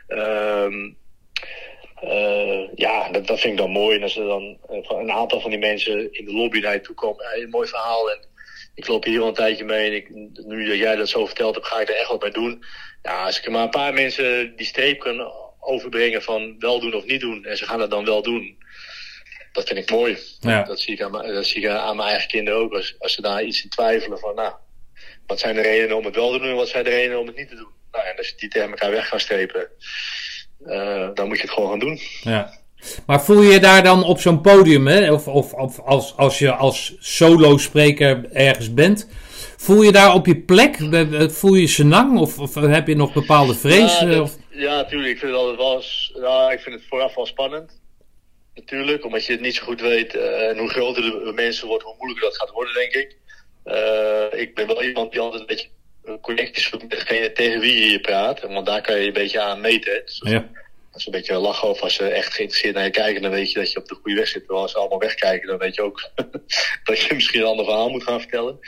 Um, 0.09 0.97
uh, 2.05 2.69
ja, 2.75 3.09
dat, 3.11 3.27
dat 3.27 3.41
vind 3.41 3.53
ik 3.53 3.59
dan 3.59 3.71
mooi. 3.71 3.97
En 3.97 4.03
als 4.03 4.17
er 4.17 4.27
dan 4.27 4.59
uh, 4.71 4.79
een 4.89 5.13
aantal 5.13 5.41
van 5.41 5.51
die 5.51 5.59
mensen 5.59 6.13
in 6.13 6.25
de 6.25 6.33
lobby 6.33 6.61
naar 6.61 6.73
je 6.73 6.81
toe 6.81 6.95
komen. 6.95 7.25
Een 7.35 7.51
mooi 7.51 7.69
verhaal. 7.69 8.11
En 8.11 8.19
ik 8.75 8.87
loop 8.87 9.05
hier 9.05 9.21
al 9.21 9.29
een 9.29 9.35
tijdje 9.35 9.65
mee. 9.65 9.87
En 9.87 9.97
ik, 9.97 10.11
nu 10.47 10.69
dat 10.69 10.79
jij 10.79 10.97
dat 10.97 11.09
zo 11.09 11.27
verteld 11.27 11.55
hebt, 11.55 11.67
ga 11.67 11.81
ik 11.81 11.89
er 11.89 11.97
echt 11.97 12.09
wat 12.09 12.23
mee 12.23 12.31
doen. 12.31 12.65
Ja, 13.03 13.25
als 13.25 13.39
ik 13.39 13.45
er 13.45 13.51
maar 13.51 13.63
een 13.63 13.71
paar 13.71 13.93
mensen 13.93 14.57
die 14.57 14.67
streep 14.67 14.99
kan 14.99 15.33
overbrengen 15.61 16.23
van 16.23 16.57
wel 16.59 16.81
doen 16.81 16.95
of 16.95 17.05
niet 17.05 17.21
doen. 17.21 17.45
En 17.45 17.57
ze 17.57 17.65
gaan 17.65 17.81
het 17.81 17.91
dan 17.91 18.05
wel 18.05 18.23
doen. 18.23 18.61
Dat 19.53 19.67
vind 19.67 19.79
ik 19.79 19.91
mooi. 19.91 20.19
Ja. 20.41 20.63
Dat, 20.63 20.81
zie 20.81 20.95
ik 20.95 21.03
aan, 21.03 21.13
dat 21.13 21.47
zie 21.47 21.63
ik 21.63 21.69
aan 21.69 21.97
mijn 21.97 22.09
eigen 22.09 22.29
kinderen 22.29 22.61
ook. 22.61 22.73
Als, 22.73 22.95
als 22.99 23.13
ze 23.15 23.23
daar 23.23 23.43
iets 23.43 23.63
in 23.63 23.71
twijfelen 23.71 24.19
van, 24.19 24.35
nou, 24.35 24.55
wat 25.27 25.39
zijn 25.39 25.55
de 25.55 25.63
redenen 25.63 25.97
om 25.97 26.05
het 26.05 26.15
wel 26.15 26.33
te 26.33 26.39
doen 26.39 26.49
en 26.49 26.57
wat 26.57 26.69
zijn 26.69 26.85
de 26.85 26.91
redenen 26.91 27.19
om 27.19 27.27
het 27.27 27.37
niet 27.37 27.49
te 27.49 27.57
doen? 27.57 27.71
Nou, 27.93 28.05
en 28.07 28.17
als 28.17 28.29
je 28.29 28.37
die 28.37 28.49
tegen 28.49 28.69
elkaar 28.69 28.91
weg 28.91 29.09
gaan 29.09 29.21
strepen, 29.21 29.69
uh, 30.67 31.09
dan 31.15 31.29
moet 31.29 31.37
je 31.37 31.43
het 31.43 31.53
gewoon 31.53 31.71
gaan 31.71 31.79
doen. 31.79 32.01
Ja. 32.23 32.61
Maar 33.07 33.25
voel 33.25 33.43
je 33.43 33.53
je 33.53 33.61
daar 33.61 33.83
dan 33.83 34.05
op 34.05 34.21
zo'n 34.21 34.41
podium, 34.41 34.87
hè? 34.87 35.13
Of, 35.13 35.29
of, 35.29 35.53
of 35.53 35.81
als, 35.81 36.17
als 36.17 36.39
je 36.39 36.53
als 36.53 36.95
solo-spreker 36.99 38.29
ergens 38.33 38.75
bent, 38.75 39.09
voel 39.57 39.83
je 39.83 39.93
daar 39.93 40.15
op 40.15 40.27
je 40.27 40.37
plek? 40.37 40.77
Voel 41.33 41.55
je 41.55 41.67
senang 41.67 42.19
of, 42.19 42.39
of 42.39 42.55
heb 42.55 42.87
je 42.87 42.97
nog 42.97 43.13
bepaalde 43.13 43.55
vrees? 43.55 43.99
Ja, 43.99 44.07
dat, 44.07 44.39
ja 44.51 44.77
natuurlijk. 44.77 45.13
Ik 45.13 45.19
vind 45.19 45.31
het 45.31 45.41
altijd 45.41 45.57
wel, 45.57 45.83
ja, 46.23 46.51
ik 46.51 46.61
vind 46.61 46.75
het 46.75 46.85
vooraf 46.89 47.15
wel 47.15 47.27
spannend. 47.27 47.81
Natuurlijk, 48.55 49.05
omdat 49.05 49.27
je 49.27 49.33
het 49.33 49.41
niet 49.41 49.55
zo 49.55 49.65
goed 49.65 49.81
weet. 49.81 50.15
Uh, 50.15 50.49
en 50.49 50.59
hoe 50.59 50.71
groter 50.71 51.03
de 51.03 51.33
mensen 51.35 51.69
wordt, 51.69 51.85
hoe 51.85 51.95
moeilijker 51.99 52.29
dat 52.29 52.39
gaat 52.39 52.51
worden, 52.51 52.75
denk 52.75 52.93
ik. 52.93 53.17
Uh, 53.65 54.41
ik 54.41 54.55
ben 54.55 54.67
wel 54.67 54.83
iemand 54.83 55.13
die 55.13 55.21
altijd 55.21 55.41
een 55.41 55.47
beetje 55.47 55.69
connecties 56.21 56.71
met 56.71 56.91
degene 56.91 57.33
tegen 57.33 57.61
wie 57.61 57.91
je 57.91 58.01
praat. 58.01 58.41
Want 58.41 58.67
daar 58.67 58.83
kan 58.83 59.01
je 59.01 59.07
een 59.07 59.13
beetje 59.13 59.41
aan 59.41 59.61
meten. 59.61 60.03
Dus 60.05 60.21
ja. 60.25 60.49
Als 60.93 61.03
ze 61.03 61.09
een 61.09 61.15
beetje 61.15 61.39
lachen 61.39 61.69
of 61.69 61.81
als 61.81 61.95
ze 61.95 62.09
echt 62.09 62.35
geïnteresseerd 62.35 62.75
naar 62.75 62.85
je 62.85 62.91
kijken, 62.91 63.23
dan 63.23 63.31
weet 63.31 63.53
je 63.53 63.59
dat 63.59 63.73
je 63.73 63.79
op 63.79 63.89
de 63.89 63.95
goede 63.95 64.19
weg 64.19 64.29
zit. 64.29 64.41
Terwijl 64.41 64.63
als 64.63 64.73
ze 64.73 64.79
allemaal 64.79 64.99
wegkijken, 64.99 65.49
dan 65.49 65.59
weet 65.59 65.75
je 65.75 65.83
ook 65.83 66.11
dat 66.85 67.01
je 67.01 67.15
misschien 67.15 67.41
een 67.41 67.47
ander 67.47 67.65
verhaal 67.65 67.89
moet 67.89 68.03
gaan 68.03 68.21
vertellen. 68.21 68.59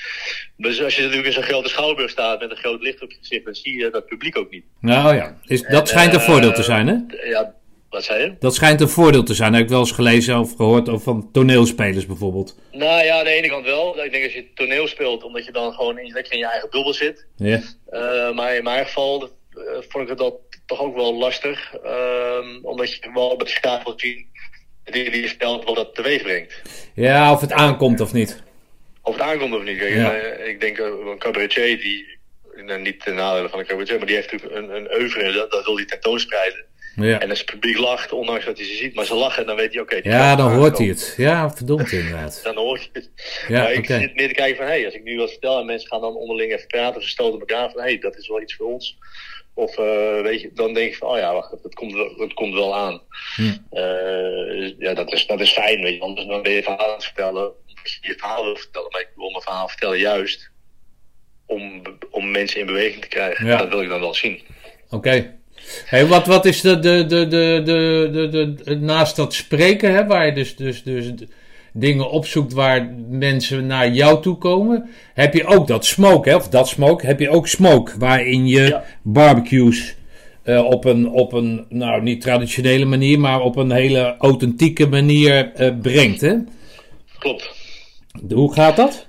Dus 0.57 0.83
als 0.83 0.97
je 0.97 1.01
natuurlijk 1.01 1.29
in 1.29 1.33
zo'n 1.33 1.43
grote 1.43 1.69
schouwburg 1.69 2.11
staat 2.11 2.41
met 2.41 2.51
een 2.51 2.57
groot 2.57 2.83
licht 2.83 3.03
op 3.03 3.11
je 3.11 3.19
gezicht, 3.21 3.45
dan 3.45 3.55
zie 3.55 3.79
je 3.79 3.91
dat 3.91 4.07
publiek 4.07 4.39
ook 4.39 4.51
niet. 4.51 4.65
Nou 4.81 5.15
ja, 5.15 5.39
is, 5.45 5.63
dat 5.63 5.81
en, 5.81 5.87
schijnt 5.87 6.15
een 6.15 6.21
uh, 6.21 6.27
voordeel 6.27 6.53
te 6.53 6.63
zijn, 6.63 6.87
hè? 6.87 7.29
Ja, 7.29 7.55
wat 7.95 8.05
zei 8.05 8.23
je? 8.23 8.35
Dat 8.39 8.55
schijnt 8.55 8.81
een 8.81 8.89
voordeel 8.89 9.23
te 9.23 9.35
zijn. 9.35 9.49
Dat 9.49 9.57
heb 9.57 9.65
ik 9.69 9.73
wel 9.73 9.81
eens 9.83 9.93
gelezen 9.93 10.39
of 10.39 10.57
gehoord 10.57 10.89
of 10.89 11.03
van 11.03 11.29
toneelspelers 11.33 12.07
bijvoorbeeld. 12.07 12.57
Nou 12.73 13.05
ja, 13.05 13.19
aan 13.19 13.25
de 13.25 13.31
ene 13.31 13.49
kant 13.49 13.65
wel. 13.65 14.05
Ik 14.05 14.13
denk 14.13 14.25
als 14.25 14.33
je 14.33 14.53
toneel 14.55 14.87
speelt, 14.89 15.25
omdat 15.25 15.45
je 15.45 15.53
dan 15.53 15.73
gewoon 15.73 15.99
in, 15.99 16.13
lekker 16.13 16.33
in 16.33 16.39
je 16.39 16.47
eigen 16.47 16.71
bubbel 16.71 16.93
zit. 16.95 17.27
Ja. 17.37 17.61
Uh, 17.91 18.33
maar 18.35 18.57
in 18.57 18.65
mijn 18.65 18.87
geval 18.87 19.23
uh, 19.23 19.63
vond 19.89 20.05
ik 20.05 20.09
het 20.09 20.19
dat 20.19 20.35
toch 20.67 20.81
ook 20.81 20.95
wel 20.95 21.15
lastig. 21.15 21.75
Uh, 21.85 22.63
omdat 22.63 22.93
je 22.95 23.11
wel 23.15 23.41
schaaf 23.45 23.85
wil 23.85 23.95
zien 23.97 24.27
die 24.85 25.21
je 25.21 25.29
stelt 25.29 25.65
wat 25.65 25.77
dat 25.77 25.95
teweeg 25.95 26.23
brengt. 26.23 26.63
Ja, 26.95 27.33
of 27.33 27.41
het 27.41 27.53
aankomt 27.53 28.01
of 28.01 28.13
niet. 28.13 28.43
Of 29.03 29.13
het 29.15 29.23
aankomt 29.23 29.55
of 29.55 29.63
niet. 29.65 29.79
Kijk, 29.79 29.95
Ja. 29.95 30.15
uh, 30.17 30.49
ik 30.49 30.61
denk 30.61 30.79
een 30.79 31.19
cabaretier 31.19 31.81
die, 31.81 32.19
nou, 32.57 32.81
niet 32.81 33.01
ten 33.05 33.15
nadele 33.15 33.49
van 33.49 33.59
een 33.59 33.67
cabaretier, 33.67 33.97
maar 33.99 34.07
die 34.07 34.17
heeft 34.17 34.33
natuurlijk 34.33 34.63
een, 34.63 34.77
een 34.77 35.01
oeuvre, 35.01 35.33
dat, 35.33 35.51
dat 35.51 35.65
wil 35.65 35.77
hij 35.77 35.85
tentoonspreiden. 35.85 36.65
Ja, 36.97 37.21
En 37.21 37.31
als 37.31 37.39
het 37.39 37.51
publiek 37.51 37.79
lacht, 37.79 38.13
ondanks 38.13 38.45
dat 38.45 38.57
hij 38.57 38.67
ze 38.67 38.75
ziet, 38.75 38.95
maar 38.95 39.05
ze 39.05 39.15
lachen, 39.15 39.47
dan 39.47 39.57
weet 39.57 39.73
hij, 39.73 39.83
oké. 39.83 40.01
ja 40.03 40.37
dan 40.37 40.53
hoort 40.53 40.79
hij 40.79 40.87
het. 40.87 41.15
Ja, 41.17 41.51
verdomd 41.51 41.93
inderdaad. 41.93 42.41
Dan 42.43 42.57
hoor 42.57 42.79
je 42.79 42.89
het. 42.93 43.11
Ja, 43.49 43.63
maar 43.63 43.73
ik 43.73 43.87
zit 43.87 44.15
meer 44.15 44.29
te 44.29 44.35
kijken 44.35 44.57
van, 44.57 44.67
hé, 44.67 44.73
hey, 44.73 44.85
als 44.85 44.95
ik 44.95 45.03
nu 45.05 45.17
wat 45.17 45.31
vertel 45.31 45.59
en 45.59 45.67
mensen 45.67 45.89
gaan 45.89 46.01
dan 46.01 46.15
onderling 46.15 46.53
even 46.53 46.67
praten, 46.67 47.03
ze 47.03 47.09
stoten 47.09 47.41
elkaar 47.41 47.71
van, 47.71 47.81
hé, 47.81 47.89
hey, 47.89 47.99
dat 47.99 48.17
is 48.17 48.29
wel 48.29 48.41
iets 48.41 48.55
voor 48.55 48.67
ons. 48.67 48.99
Of 49.55 49.79
uh, 49.79 50.21
weet 50.21 50.41
je, 50.41 50.51
dan 50.55 50.75
denk 50.75 50.91
je 50.91 50.97
van, 50.97 51.09
oh 51.09 51.17
ja, 51.17 51.33
wacht, 51.33 51.63
dat 51.63 51.75
komt 51.75 51.93
wel, 51.93 52.17
dat 52.17 52.35
komt 52.35 52.55
wel 52.55 52.77
aan. 52.77 53.01
Hm. 53.37 53.43
Uh, 53.73 54.79
ja, 54.79 54.95
dat 54.95 55.13
is, 55.13 55.27
dat 55.27 55.41
is 55.41 55.51
fijn, 55.51 55.83
weet 55.83 55.95
je, 55.95 56.01
anders 56.01 56.27
dan 56.27 56.43
ben 56.43 56.53
je 56.53 56.63
verhaal 56.63 56.87
aan 56.87 56.95
het 56.95 57.05
vertellen, 57.05 57.53
omdat 57.69 57.91
je 57.91 57.99
je 58.01 58.15
verhaal 58.19 58.45
wil 58.45 58.57
vertellen. 58.57 58.89
Maar 58.91 59.01
ik 59.01 59.11
wil 59.17 59.31
mijn 59.31 59.43
verhaal 59.43 59.69
vertellen 59.69 59.99
juist 59.99 60.51
om, 61.47 61.83
om 62.11 62.31
mensen 62.31 62.61
in 62.61 62.67
beweging 62.67 63.03
te 63.03 63.09
krijgen. 63.09 63.47
Ja. 63.47 63.57
Dat 63.57 63.69
wil 63.69 63.83
ik 63.83 63.89
dan 63.89 64.01
wel 64.01 64.15
zien. 64.15 64.43
Oké. 64.91 65.39
Hey, 65.85 66.07
wat, 66.07 66.27
wat 66.27 66.45
is 66.45 66.61
de, 66.61 66.79
de, 66.79 67.07
de, 67.07 67.27
de, 67.27 67.61
de, 67.65 68.29
de, 68.31 68.55
de, 68.65 68.77
naast 68.77 69.17
dat 69.17 69.35
spreken, 69.35 69.95
hè, 69.95 70.07
waar 70.07 70.27
je 70.27 70.33
dus, 70.33 70.57
dus, 70.57 70.83
dus 70.83 71.13
dingen 71.73 72.11
opzoekt 72.11 72.53
waar 72.53 72.95
mensen 73.09 73.67
naar 73.67 73.91
jou 73.93 74.23
toe 74.23 74.37
komen, 74.39 74.89
heb 75.15 75.35
je 75.35 75.47
ook 75.47 75.67
dat 75.67 75.85
smoke, 75.87 76.29
hè, 76.29 76.37
of 76.37 76.49
dat 76.49 76.69
smoke, 76.69 77.07
heb 77.07 77.21
je 77.21 77.31
ook 77.31 77.49
smoke, 77.49 77.93
waarin 77.99 78.47
je 78.47 78.61
Ja. 78.63 78.85
barbecues 79.03 79.95
eh, 80.43 80.65
op, 80.65 80.85
een, 80.85 81.09
op 81.11 81.33
een, 81.33 81.67
nou 81.69 82.03
niet 82.03 82.21
traditionele 82.21 82.85
manier, 82.85 83.21
maar 83.21 83.41
op 83.41 83.57
een 83.57 83.71
hele 83.71 84.15
authentieke 84.19 84.87
manier 84.87 85.53
eh, 85.55 85.71
brengt. 85.83 86.21
Hè? 86.21 86.35
Klopt. 87.19 87.51
Hoe 88.33 88.53
gaat 88.53 88.77
dat? 88.77 89.07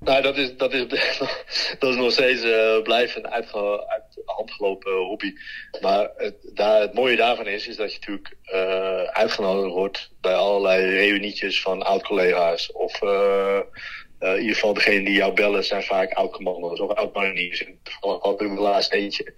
Nou, 0.00 0.22
dat 0.22 0.36
is, 0.36 0.56
dat 0.56 0.72
is, 0.72 0.86
dat 1.78 1.90
is 1.90 1.96
nog 1.96 2.12
steeds 2.12 2.42
eh 2.42 2.82
blijft 2.82 3.16
een 3.16 3.28
uit 3.28 3.52
de 3.52 4.22
hand 4.24 4.50
gelopen 4.50 4.92
hobby. 4.92 5.32
Maar 5.80 6.10
het, 6.16 6.34
daar, 6.54 6.80
het 6.80 6.94
mooie 6.94 7.16
daarvan 7.16 7.46
is, 7.46 7.66
is 7.66 7.76
dat 7.76 7.92
je 7.92 7.98
natuurlijk 7.98 8.36
eh, 8.44 9.02
uitgenodigd 9.02 9.74
wordt 9.74 10.10
bij 10.20 10.34
allerlei 10.34 10.86
reunietjes 10.86 11.62
van 11.62 11.82
oud-collega's. 11.82 12.72
Of 12.72 13.02
eh, 13.02 13.60
in 14.18 14.40
ieder 14.40 14.54
geval 14.54 14.74
degene 14.74 15.04
die 15.04 15.14
jou 15.14 15.32
bellen 15.32 15.64
zijn 15.64 15.82
vaak 15.82 16.12
oud-commando's 16.12 16.80
of 16.80 16.90
oud-mariniers. 16.90 17.64
En 17.64 17.78
toevallig 17.82 18.22
had 18.22 18.40
ik 18.40 18.50
er 18.50 18.60
laatst 18.60 18.92
eentje. 18.92 19.34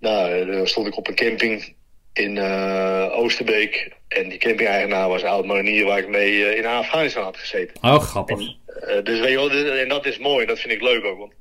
Nou, 0.00 0.46
dan 0.52 0.66
stond 0.66 0.86
ik 0.86 0.96
op 0.96 1.08
een 1.08 1.14
camping 1.14 1.76
in 2.18 2.38
eh, 2.38 3.18
Oosterbeek. 3.18 3.96
En 4.08 4.28
die 4.28 4.38
camping-eigenaar 4.38 5.08
was 5.08 5.22
een 5.22 5.28
oud-marinier 5.28 5.84
waar 5.84 5.98
ik 5.98 6.08
mee 6.08 6.44
eh, 6.44 6.56
in 6.56 6.66
Afghanistan 6.66 7.22
had 7.22 7.36
gezeten. 7.36 7.76
Oh, 7.82 7.98
grappig. 7.98 8.40
Eh, 8.66 9.04
dus 9.04 9.20
weet 9.20 9.30
je 9.30 9.36
wel, 9.36 9.50
en 9.50 9.88
dat 9.88 10.06
is 10.06 10.18
mooi, 10.18 10.46
dat 10.46 10.58
vind 10.58 10.72
ik 10.72 10.82
leuk 10.82 11.04
ook. 11.04 11.18
Want 11.18 11.32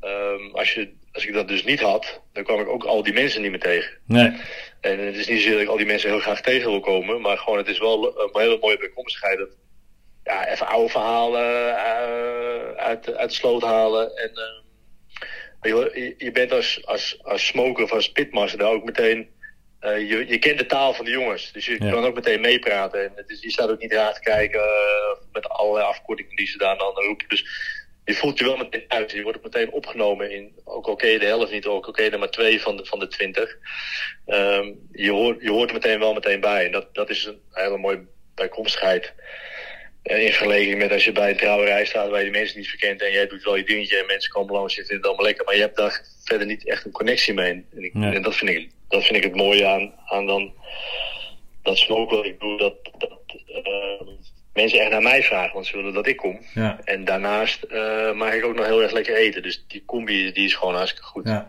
ehm, 0.00 0.50
als, 0.52 0.74
je, 0.74 0.92
als 1.12 1.26
ik 1.26 1.32
dat 1.34 1.48
dus 1.48 1.64
niet 1.64 1.80
had, 1.80 2.20
dan 2.32 2.44
kwam 2.44 2.60
ik 2.60 2.68
ook 2.68 2.84
al 2.84 3.02
die 3.02 3.12
mensen 3.12 3.42
niet 3.42 3.50
meer 3.50 3.60
tegen. 3.60 3.90
Nee. 4.06 4.32
En 4.80 4.98
het 4.98 5.16
is 5.16 5.28
niet 5.28 5.38
zozeer 5.38 5.52
dat 5.52 5.62
ik 5.62 5.68
al 5.68 5.76
die 5.76 5.86
mensen 5.86 6.10
heel 6.10 6.20
graag 6.20 6.40
tegen 6.40 6.70
wil 6.70 6.80
komen, 6.80 7.20
maar 7.20 7.38
gewoon 7.38 7.58
het 7.58 7.68
is 7.68 7.78
wel 7.78 8.20
een 8.20 8.40
hele 8.40 8.58
mooie 8.60 8.78
bijkomstigheid. 8.78 9.38
Dat, 9.38 9.56
ja, 10.24 10.48
even 10.48 10.66
oude 10.66 10.88
verhalen 10.88 11.76
uit, 12.76 13.14
uit 13.14 13.30
de 13.30 13.36
sloot 13.36 13.62
halen. 13.62 14.16
En 14.16 14.30
ehm, 14.34 14.58
je, 15.68 16.14
je 16.18 16.30
bent 16.30 16.52
als, 16.52 16.86
als, 16.86 17.18
als 17.22 17.46
smoker 17.46 17.84
of 17.84 17.92
als 17.92 18.12
pitmaster 18.12 18.58
daar 18.58 18.72
ook 18.72 18.84
meteen. 18.84 19.36
Eh, 19.80 20.08
je, 20.10 20.26
je 20.28 20.38
kent 20.38 20.58
de 20.58 20.66
taal 20.66 20.94
van 20.94 21.04
de 21.04 21.10
jongens, 21.10 21.52
dus 21.52 21.66
je 21.66 21.76
Ja. 21.84 21.90
kan 21.90 22.04
ook 22.04 22.14
meteen 22.14 22.40
meepraten. 22.40 23.04
En 23.04 23.12
het 23.14 23.30
is, 23.30 23.40
je 23.42 23.50
staat 23.50 23.70
ook 23.70 23.80
niet 23.80 23.92
raar 23.92 24.14
te 24.14 24.20
kijken 24.20 24.60
eh, 24.60 25.16
met 25.32 25.48
allerlei 25.48 25.86
afkortingen 25.86 26.36
die 26.36 26.46
ze 26.46 26.58
daar 26.58 26.78
dan 26.78 26.94
roepen. 26.94 27.28
Dus 27.28 27.44
je 28.04 28.14
voelt 28.14 28.38
je 28.38 28.44
wel 28.44 28.56
meteen 28.56 28.84
uit. 28.88 29.10
Je 29.10 29.22
wordt 29.22 29.38
ook 29.38 29.44
meteen 29.44 29.70
opgenomen 29.72 30.30
in, 30.30 30.52
ook 30.64 30.86
al 30.86 30.96
ken 30.96 31.10
je 31.10 31.18
de 31.18 31.26
helft 31.26 31.52
niet, 31.52 31.66
ook 31.66 31.86
al 31.86 31.92
ken 31.92 32.04
je 32.04 32.10
er 32.10 32.18
maar 32.18 32.30
twee 32.30 32.60
van 32.60 32.76
de, 32.76 32.84
van 32.84 32.98
de 32.98 33.08
twintig. 33.08 33.56
Ehm, 34.26 34.72
je, 34.92 35.10
hoort, 35.10 35.42
je 35.42 35.50
hoort 35.50 35.68
er 35.68 35.74
meteen 35.74 35.98
wel 35.98 36.14
meteen 36.14 36.40
bij. 36.40 36.64
En 36.64 36.72
dat, 36.72 36.94
dat 36.94 37.10
is 37.10 37.24
een 37.24 37.40
hele 37.52 37.78
mooie 37.78 38.04
bijkomstigheid. 38.34 39.12
En 40.02 40.20
in 40.22 40.28
vergelijking 40.32 40.78
met 40.78 40.92
als 40.92 41.04
je 41.04 41.12
bij 41.12 41.30
een 41.30 41.36
trouwerij 41.36 41.84
staat 41.84 42.08
waar 42.10 42.18
je 42.18 42.24
de 42.24 42.38
mensen 42.38 42.58
niet 42.58 42.68
verkent 42.68 43.02
en 43.02 43.12
jij 43.12 43.26
doet 43.26 43.44
wel 43.44 43.56
je 43.56 43.64
dingetje 43.64 43.96
en 43.98 44.06
mensen 44.06 44.32
komen 44.32 44.54
langs 44.54 44.72
en 44.78 44.78
vinden 44.86 44.96
het 44.96 45.06
allemaal 45.06 45.24
lekker, 45.24 45.44
maar 45.44 45.54
je 45.54 45.60
hebt 45.60 45.76
daar 45.76 46.04
verder 46.24 46.46
niet 46.46 46.68
echt 46.68 46.84
een 46.84 46.90
connectie 46.92 47.34
mee. 47.34 47.50
En, 47.74 47.82
ik, 47.84 47.92
en 47.94 48.22
dat, 48.22 48.36
vind 48.36 48.50
ik, 48.50 48.70
dat 48.88 49.04
vind 49.04 49.16
ik 49.16 49.22
het 49.22 49.34
mooie 49.34 49.66
aan, 49.66 49.92
aan 50.06 50.26
dan 50.26 50.52
dat 51.62 51.78
smoke 51.78 52.14
wat 52.16 52.24
ik 52.24 52.40
doe, 52.40 52.58
dat, 52.58 52.74
dat 52.98 53.18
eh, 53.62 54.06
mensen 54.52 54.80
echt 54.80 54.90
naar 54.90 55.02
mij 55.02 55.22
vragen, 55.22 55.54
want 55.54 55.66
ze 55.66 55.76
willen 55.76 55.92
dat 55.94 56.06
ik 56.06 56.16
kom. 56.16 56.38
Ja. 56.54 56.78
En 56.84 57.04
daarnaast 57.04 57.62
eh 57.62 58.12
maak 58.12 58.32
ik 58.32 58.44
ook 58.44 58.56
nog 58.56 58.66
heel 58.66 58.82
erg 58.82 58.92
lekker 58.92 59.16
eten. 59.16 59.42
Dus 59.42 59.64
die 59.68 59.82
combi 59.86 60.32
die 60.32 60.44
is 60.44 60.54
gewoon 60.54 60.74
hartstikke 60.74 61.06
goed. 61.06 61.26
Ja. 61.26 61.46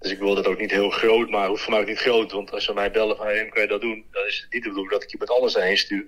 Dus 0.00 0.10
ik 0.10 0.18
wil 0.18 0.34
dat 0.34 0.46
ook 0.46 0.60
niet 0.60 0.70
heel 0.70 0.90
groot, 0.90 1.30
maar 1.30 1.48
hoeft 1.48 1.62
voor 1.62 1.72
mij 1.72 1.80
ook 1.80 1.86
niet 1.88 1.98
groot. 1.98 2.32
Want 2.32 2.52
als 2.52 2.64
ze 2.64 2.72
mij 2.72 2.90
bellen 2.90 3.16
van, 3.16 3.26
hey, 3.26 3.48
kan 3.48 3.62
je 3.62 3.68
dat 3.68 3.80
doen? 3.80 4.04
Dan 4.10 4.26
is 4.26 4.40
het 4.42 4.52
niet 4.52 4.62
de 4.62 4.68
bedoeling 4.68 4.92
dat 4.92 5.02
ik 5.02 5.12
iemand 5.12 5.30
anders 5.30 5.52
daarheen 5.52 5.78
stuur. 5.78 6.04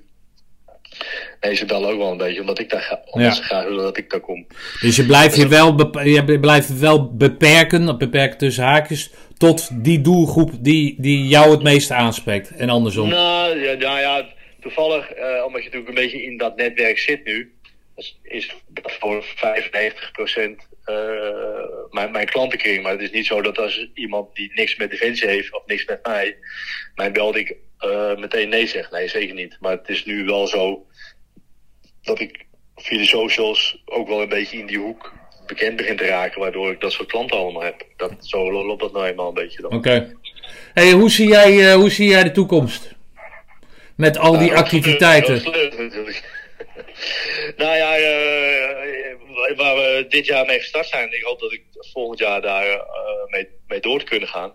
Nee, 1.40 1.54
ze 1.54 1.64
bellen 1.64 1.90
ook 1.90 1.98
wel 1.98 2.10
een 2.10 2.16
beetje, 2.16 2.40
omdat, 2.40 2.58
ik 2.58 2.70
daar 2.70 2.80
ga, 2.80 3.00
omdat 3.04 3.28
Ja. 3.30 3.36
ze 3.36 3.42
graag 3.42 3.64
willen 3.64 3.82
dat 3.82 3.96
ik 3.96 4.10
daar 4.10 4.20
kom. 4.20 4.46
Dus 4.80 4.96
je 4.96 5.06
blijft 5.06 5.36
je 5.36 5.48
wel, 5.48 6.02
je 6.04 6.38
blijft 6.40 6.78
wel 6.78 7.16
beperken, 7.16 7.98
beperken 7.98 8.38
tussen 8.38 8.64
haakjes, 8.64 9.10
tot 9.38 9.84
die 9.84 10.00
doelgroep 10.00 10.50
die, 10.60 10.94
die 10.98 11.28
jou 11.28 11.50
het 11.50 11.62
meeste 11.62 11.94
aanspreekt. 11.94 12.50
En 12.50 12.68
andersom. 12.68 13.08
Nou, 13.08 13.58
ja, 13.60 13.72
nou 13.74 13.98
ja, 14.00 14.26
toevallig, 14.60 15.10
eh, 15.12 15.44
omdat 15.46 15.62
je 15.62 15.68
natuurlijk 15.68 15.88
een 15.88 16.02
beetje 16.04 16.22
in 16.22 16.36
dat 16.36 16.56
netwerk 16.56 16.98
zit 16.98 17.24
nu, 17.24 17.52
is- 18.22 18.54
dat 18.68 18.92
voor 19.00 19.24
95% 19.24 20.66
eh 20.84 20.96
mijn, 21.90 22.10
mijn 22.12 22.26
klantenkring. 22.26 22.82
Maar 22.82 22.92
het 22.92 23.00
is 23.00 23.10
niet 23.10 23.26
zo 23.26 23.42
dat 23.42 23.58
als 23.58 23.90
iemand 23.94 24.34
die 24.34 24.50
niks 24.54 24.76
met 24.76 24.90
Defensie 24.90 25.28
heeft 25.28 25.54
of 25.54 25.62
niks 25.66 25.84
met 25.84 26.06
mij, 26.06 26.36
mij 26.94 27.12
belt 27.12 27.36
ik 27.36 27.56
eh, 27.78 28.16
meteen 28.16 28.48
nee 28.48 28.66
zeg. 28.66 28.90
Nee, 28.90 29.08
zeker 29.08 29.34
niet. 29.34 29.56
Maar 29.60 29.72
het 29.72 29.88
is 29.88 30.04
nu 30.04 30.24
wel 30.24 30.46
zo 30.46 30.86
dat 32.02 32.20
ik 32.20 32.46
via 32.76 32.98
de 32.98 33.04
socials 33.04 33.82
ook 33.84 34.08
wel 34.08 34.22
een 34.22 34.28
beetje 34.28 34.58
in 34.58 34.66
die 34.66 34.78
hoek 34.78 35.12
bekend 35.48 35.76
begin 35.76 35.96
te 35.96 36.06
raken, 36.06 36.40
waardoor 36.40 36.70
ik 36.70 36.80
dat 36.80 36.92
soort 36.92 37.08
klanten 37.08 37.36
allemaal 37.36 37.62
heb. 37.62 37.82
Dat, 37.96 38.12
zo 38.20 38.52
loopt 38.52 38.80
dat 38.80 38.92
nou 38.92 39.06
eenmaal 39.06 39.28
een 39.28 39.34
beetje 39.34 39.62
dan. 39.62 39.72
Oké. 39.72 40.16
Hey, 40.74 40.90
hoe, 40.90 41.10
zie 41.10 41.28
jij, 41.28 41.68
eh, 41.68 41.74
hoe 41.74 41.90
zie 41.90 42.08
jij 42.08 42.22
de 42.22 42.30
toekomst? 42.30 42.96
Met 43.96 44.18
al 44.18 44.38
die 44.38 44.48
Nou, 44.50 44.60
activiteiten. 44.60 45.42
nou 47.62 47.76
ja, 47.76 47.96
eh, 47.96 49.56
waar 49.56 49.74
we 49.74 50.06
dit 50.08 50.26
jaar 50.26 50.46
mee 50.46 50.58
gestart 50.58 50.86
zijn, 50.86 51.12
ik 51.12 51.22
hoop 51.22 51.40
dat 51.40 51.52
ik 51.52 51.62
volgend 51.92 52.18
jaar 52.18 52.40
daar 52.40 52.66
eh, 52.66 52.80
mee, 53.28 53.48
mee 53.66 53.80
door 53.80 53.98
te 53.98 54.04
kunnen 54.04 54.28
gaan. 54.28 54.52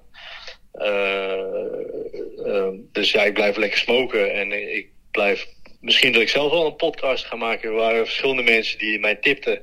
Dus 2.92 3.12
ja, 3.12 3.24
ik 3.24 3.34
blijf 3.34 3.56
lekker 3.56 3.80
smoken 3.80 4.34
en 4.34 4.76
ik 4.76 4.88
blijf. 5.12 5.48
Misschien 5.80 6.12
dat 6.12 6.22
ik 6.22 6.30
zelf 6.30 6.52
wel 6.52 6.66
een 6.66 6.76
podcast 6.76 7.26
ga 7.26 7.36
maken. 7.36 7.74
Waren 7.74 8.06
verschillende 8.06 8.44
mensen 8.44 8.78
die 8.78 9.00
mij 9.00 9.16
tipten. 9.16 9.62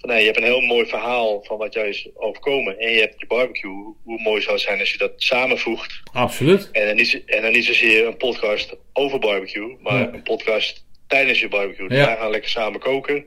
Van, 0.00 0.10
hey, 0.10 0.18
je 0.18 0.24
hebt 0.26 0.36
een 0.36 0.42
heel 0.44 0.60
mooi 0.60 0.86
verhaal 0.86 1.42
van 1.44 1.58
wat 1.58 1.72
jou 1.74 1.86
is 1.88 2.08
overkomen. 2.14 2.78
En 2.78 2.90
je 2.92 3.00
hebt 3.00 3.20
je 3.20 3.26
barbecue. 3.26 3.94
Hoe- 4.04 4.20
mooi 4.20 4.40
zou 4.42 4.54
het 4.54 4.62
zijn 4.64 4.78
als 4.80 4.92
je 4.92 4.98
dat 4.98 5.12
samenvoegt. 5.16 6.00
Absoluut. 6.12 6.68
En 6.72 6.86
dan 6.86 6.96
niet, 6.96 7.22
en 7.26 7.42
dan 7.42 7.52
niet 7.52 7.64
zozeer 7.64 8.06
een 8.06 8.16
podcast 8.16 8.76
over 8.92 9.18
barbecue, 9.18 9.76
maar 9.80 9.98
Ja. 10.00 10.12
een 10.12 10.22
podcast 10.22 10.84
tijdens 11.06 11.40
je 11.40 11.48
barbecue. 11.48 11.88
Dus 11.88 11.98
Ja. 11.98 12.06
wij 12.06 12.16
gaan 12.16 12.30
lekker 12.30 12.50
samen 12.50 12.80
koken. 12.80 13.24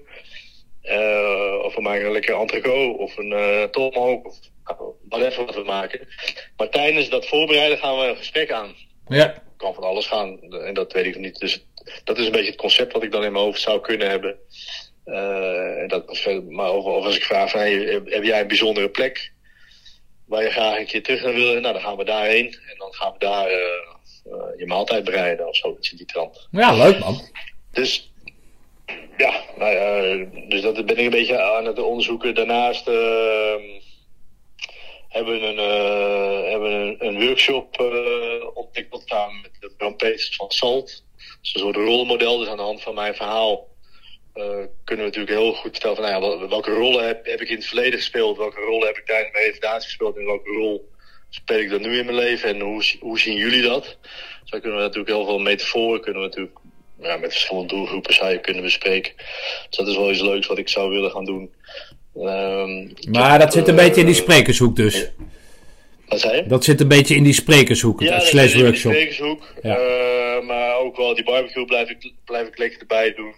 Eh, 0.82 1.60
of 1.64 1.76
we 1.76 1.82
maken 1.82 2.06
een 2.06 2.12
lekker 2.12 2.36
entrecote 2.40 2.98
of 2.98 3.18
een 3.18 3.32
eh 3.34 3.64
tomahawk 3.64 4.26
of 4.28 4.36
nou, 4.64 4.94
whatever 5.10 5.46
wat 5.46 5.56
we 5.56 5.64
maken. 5.64 6.08
Maar 6.58 6.70
tijdens 6.70 7.10
dat 7.10 7.28
voorbereiden 7.28 7.78
gaan 7.78 7.98
we 8.00 8.06
een 8.06 8.16
gesprek 8.18 8.52
aan. 8.52 8.76
Ja. 9.08 9.44
Kan 9.58 9.74
van 9.74 9.84
alles 9.84 10.06
gaan 10.08 10.42
en 10.52 10.74
dat 10.74 10.94
weet 10.94 11.06
ik 11.06 11.18
niet. 11.18 11.40
Dus 11.40 11.66
dat 12.04 12.18
is 12.18 12.26
een 12.26 12.32
beetje 12.32 12.52
het 12.52 12.60
concept 12.60 12.94
wat 12.94 13.04
ik 13.04 13.12
dan 13.12 13.24
in 13.24 13.32
mijn 13.32 13.44
hoofd 13.44 13.62
zou 13.62 13.82
kunnen 13.82 14.10
hebben. 14.10 14.36
En 15.06 15.88
dat, 15.88 16.26
maar 16.50 16.72
of, 16.72 16.86
of 16.86 17.06
als 17.06 17.16
ik 17.16 17.24
vraag 17.24 17.50
van, 17.50 17.60
hey, 17.60 18.02
heb, 18.06 18.24
jij 18.24 18.42
een 18.42 18.48
bijzondere 18.48 18.90
plek 18.90 19.32
waar 20.26 20.44
je 20.44 20.50
graag 20.50 20.78
een 20.80 20.86
keer 20.86 21.04
terug 21.04 21.24
naar 21.24 21.34
wil? 21.34 21.60
Nou, 21.60 21.74
dan 21.74 21.82
gaan 21.82 21.98
we 21.98 22.04
daarheen 22.04 22.46
en 22.46 22.78
dan 22.78 22.94
gaan 22.94 23.12
we 23.12 23.20
daar 23.20 23.48
eh, 23.48 23.58
eh, 24.26 24.58
je 24.58 24.66
maaltijd 24.66 25.04
bereiden 25.04 25.48
of 25.48 25.56
zoiets 25.56 25.92
in 25.92 25.98
die 25.98 26.06
trant. 26.06 26.48
Ja, 26.52 26.74
leuk 26.74 27.00
man. 27.00 27.22
Dus 27.72 28.12
ja, 29.18 29.44
nou 29.58 29.72
ja, 29.72 30.26
dus 30.48 30.62
dat 30.62 30.86
ben 30.86 30.98
ik 30.98 31.06
een 31.06 31.10
beetje 31.10 31.42
aan 31.42 31.66
het 31.66 31.80
onderzoeken. 31.80 32.36
Daarnaast 32.36 32.88
ehm, 32.88 33.62
hebben 35.08 35.40
we 35.40 35.46
een, 35.48 36.50
hebben 36.52 36.72
een, 36.72 36.96
een 37.06 37.26
workshop 37.26 37.80
ontwikkeld 38.54 39.04
samen 39.06 39.42
met 39.42 39.52
de 39.60 39.74
Bram 39.78 39.96
Peters 39.96 40.36
van 40.36 40.52
Salt. 40.52 41.04
Dat 41.18 41.38
is 41.42 41.54
een 41.54 41.60
soort 41.60 41.76
rolmodel. 41.76 42.38
Dus 42.38 42.48
aan 42.48 42.58
de 42.58 42.64
hand 42.64 42.82
van 42.82 42.96
mijn 42.96 43.16
verhaal 43.16 43.68
kunnen 44.34 45.06
we 45.06 45.12
natuurlijk 45.12 45.30
heel 45.40 45.54
goed 45.54 45.72
vertellen 45.72 45.96
van 45.96 46.06
nou 46.06 46.16
ja, 46.24 46.28
wel- 46.30 46.50
welke 46.50 46.72
rollen 46.72 47.06
heb, 47.08 47.26
heb 47.26 47.42
ik 47.42 47.50
in 47.50 47.56
het 47.56 47.66
verleden 47.66 48.00
gespeeld, 48.00 48.38
welke 48.38 48.60
rollen 48.62 48.88
heb 48.88 48.98
ik 48.98 49.06
tijdens 49.06 49.32
mijn 49.32 49.44
revalidatie 49.44 49.88
gespeeld 49.88 50.18
en 50.18 50.26
welke 50.26 50.50
rol 50.50 50.90
speel 51.30 51.60
ik 51.60 51.70
dan 51.70 51.82
nu 51.82 51.98
in 52.00 52.06
mijn 52.06 52.18
leven 52.18 52.50
en 52.50 52.60
hoe, 52.60 52.84
hoe 53.00 53.20
zien 53.20 53.36
jullie 53.38 53.62
dat? 53.62 53.98
Zo 54.44 54.60
kunnen 54.60 54.78
we 54.78 54.84
natuurlijk 54.84 55.10
heel 55.16 55.26
veel 55.26 55.40
metaforen 55.40 56.02
kunnen 56.02 56.22
we 56.22 56.28
natuurlijk 56.28 56.58
ja, 57.02 57.18
met 57.18 57.32
verschillende 57.32 57.68
doelgroepen 57.74 58.14
zou 58.14 58.32
je 58.32 58.40
kunnen 58.40 58.64
bespreken. 58.64 59.14
Dus 59.70 59.78
dat 59.78 59.88
is 59.88 59.96
wel 59.96 60.12
iets 60.12 60.22
leuks 60.22 60.48
wat 60.48 60.58
ik 60.58 60.70
zou 60.70 60.90
willen 60.90 61.12
gaan 61.12 61.26
doen. 61.26 61.52
Ehm, 62.16 62.88
Maar 63.12 63.40
dat 63.40 63.54
zit 63.54 63.68
een 63.68 63.78
eh, 63.80 63.84
beetje 63.86 64.00
in 64.02 64.06
die 64.08 64.16
sprekershoek 64.16 64.76
dus. 64.76 65.12
Wat 66.08 66.20
zei 66.20 66.36
je? 66.36 66.46
Dat 66.48 66.64
zit 66.64 66.82
een 66.82 66.88
beetje 66.88 67.16
in 67.16 67.24
die 67.24 67.34
sprekershoek, 67.34 68.02
Ja, 68.02 68.10
dat 68.18 68.28
slash 68.28 68.44
zit 68.44 68.52
in 68.52 68.58
die 68.58 68.66
workshop. 68.66 68.92
sprekershoek. 68.92 69.54
Ja. 69.62 69.76
Eh, 69.78 70.46
maar 70.46 70.76
ook 70.78 70.98
wel 70.98 71.16
die 71.16 71.24
barbecue 71.24 71.66
blijf 71.66 71.90
ik, 71.90 72.12
blijf 72.26 72.48
ik 72.48 72.58
lekker 72.58 72.80
erbij 72.80 73.14
doen. 73.14 73.34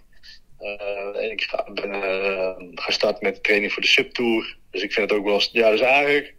Eh, 0.66 1.22
en 1.22 1.30
ik 1.30 1.50
ben 1.74 1.92
eh, 1.92 2.50
gestart 2.74 3.20
met 3.20 3.34
de 3.34 3.40
training 3.40 3.72
voor 3.72 3.82
de 3.82 3.88
subtour. 3.88 4.56
Dus 4.70 4.82
ik 4.82 4.92
vind 4.92 5.10
het 5.10 5.18
ook 5.18 5.24
wel... 5.24 5.40
Ja, 5.52 5.70
dus 5.70 5.80
eigenlijk... 5.80 6.34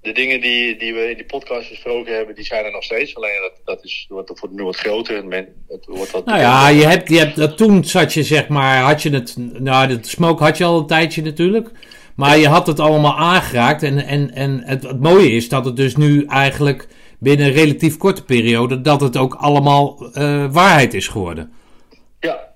De 0.00 0.12
dingen 0.12 0.40
die, 0.40 0.76
die 0.76 0.94
we 0.94 1.10
in 1.10 1.16
die 1.16 1.26
podcast 1.26 1.68
besproken 1.68 2.14
hebben, 2.14 2.34
die 2.34 2.44
zijn 2.44 2.64
er 2.64 2.72
nog 2.72 2.82
steeds. 2.82 3.16
Alleen 3.16 3.40
dat, 3.40 3.60
dat, 3.64 3.84
is, 3.84 4.06
wordt 4.08 4.50
nu 4.50 4.62
wat 4.62 4.76
groter. 4.76 5.26
Men- 5.26 5.64
het 5.68 5.86
wordt 5.86 6.10
wat 6.10 6.24
Nou 6.24 6.38
ja, 6.38 6.68
je 6.68 6.86
hebt, 6.86 7.08
je 7.08 7.18
hebt, 7.18 7.36
dat 7.36 7.56
toen 7.56 7.84
zat 7.84 8.12
je 8.12 8.22
zeg 8.22 8.48
maar, 8.48 8.82
had 8.82 9.02
je 9.02 9.10
het, 9.10 9.34
nou 9.38 9.88
dat 9.88 10.06
smoke 10.06 10.42
had 10.42 10.58
je 10.58 10.64
al 10.64 10.78
een 10.78 10.86
tijdje 10.86 11.22
natuurlijk. 11.22 11.70
Maar 12.16 12.38
je 12.38 12.48
had 12.48 12.66
het 12.66 12.80
allemaal 12.80 13.16
aangeraakt 13.18 13.82
en, 13.82 14.06
en, 14.06 14.34
en 14.34 14.62
het, 14.64 14.82
het 14.82 15.00
mooie 15.00 15.30
is 15.30 15.48
dat 15.48 15.64
het 15.64 15.76
dus 15.76 15.96
nu 15.96 16.24
eigenlijk 16.24 16.88
binnen 17.18 17.46
een 17.46 17.52
relatief 17.52 17.96
korte 17.96 18.24
periode, 18.24 18.80
dat 18.80 19.00
het 19.00 19.16
ook 19.16 19.34
allemaal 19.34 20.10
eh, 20.12 20.52
waarheid 20.52 20.94
is 20.94 21.08
geworden. 21.08 21.52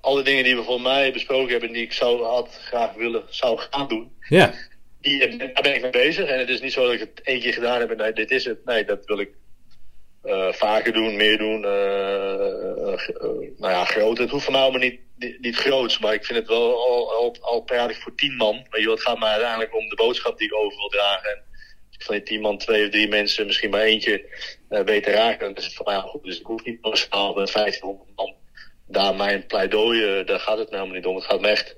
Alle 0.09 0.23
dingen 0.23 0.43
die 0.43 0.55
we 0.55 0.63
voor 0.63 0.81
mij 0.81 1.11
besproken 1.11 1.51
hebben, 1.51 1.71
die 1.71 1.83
ik 1.83 1.93
zou, 1.93 2.23
had 2.23 2.59
graag 2.61 2.93
willen, 2.93 3.23
zou 3.29 3.59
gaan 3.59 3.87
doen. 3.87 4.11
Ja. 4.29 4.53
Die, 5.01 5.27
eh, 5.27 5.39
daar 5.39 5.61
ben 5.61 5.75
ik 5.75 5.81
mee 5.81 5.91
bezig. 5.91 6.29
En 6.29 6.39
het 6.39 6.49
is 6.49 6.61
niet 6.61 6.73
zo 6.73 6.83
dat 6.83 6.93
ik 6.93 6.99
het 6.99 7.21
één 7.23 7.39
keer 7.39 7.53
gedaan 7.53 7.79
heb 7.79 7.91
en 7.91 7.97
nee, 7.97 8.13
dit 8.13 8.31
is 8.31 8.45
het. 8.45 8.65
Nee, 8.65 8.85
dat 8.85 9.05
wil 9.05 9.19
ik 9.19 9.29
uh, 10.23 10.51
vaker 10.51 10.93
doen, 10.93 11.15
meer 11.15 11.37
doen. 11.37 11.61
Uh, 11.61 11.71
nou 13.57 13.73
ja, 13.73 13.85
groot. 13.85 14.17
Het 14.17 14.29
hoeft 14.29 14.43
van 14.43 14.53
mij 14.53 14.61
allemaal 14.61 14.81
niet, 14.81 14.99
niet, 15.17 15.39
niet 15.41 15.55
groots, 15.55 15.99
maar 15.99 16.13
ik 16.13 16.25
vind 16.25 16.39
het 16.39 16.47
wel 16.47 16.87
al, 16.87 17.13
al, 17.13 17.35
al 17.41 17.61
praat 17.61 17.95
voor 17.95 18.15
tien 18.15 18.35
man. 18.35 18.65
Weet 18.69 18.83
je, 18.83 18.89
het 18.89 19.01
gaat 19.01 19.19
mij 19.19 19.29
uiteindelijk 19.31 19.75
om 19.75 19.89
de 19.89 19.95
boodschap 19.95 20.37
die 20.37 20.47
ik 20.47 20.55
over 20.55 20.77
wil 20.77 20.89
dragen. 20.89 21.29
En 21.29 21.43
als 21.87 21.97
ik 21.97 22.03
van 22.03 22.15
die 22.15 22.23
tien 22.23 22.41
man 22.41 22.57
twee 22.57 22.83
of 22.83 22.89
drie 22.89 23.07
mensen 23.07 23.45
misschien 23.45 23.69
maar 23.69 23.81
eentje 23.81 24.25
uh, 24.69 24.79
te 24.79 25.11
raken, 25.11 25.47
dan 25.47 25.55
is 25.55 25.65
het 25.65 25.73
voor 25.73 25.85
mij 25.85 25.95
al 25.95 26.09
goed. 26.09 26.23
Dus 26.23 26.39
ik 26.39 26.45
hoef 26.45 26.63
niet 26.63 26.81
massaal 26.81 27.33
met 27.33 27.51
1500 27.53 28.09
man 28.15 28.38
daar 28.89 29.15
mijn 29.15 29.45
pleidooi, 29.45 30.23
daar 30.23 30.39
gaat 30.39 30.57
het 30.57 30.69
namelijk 30.69 30.95
niet 30.95 31.05
om. 31.05 31.15
Het 31.15 31.25
gaat 31.25 31.41
me 31.41 31.47
echt 31.47 31.77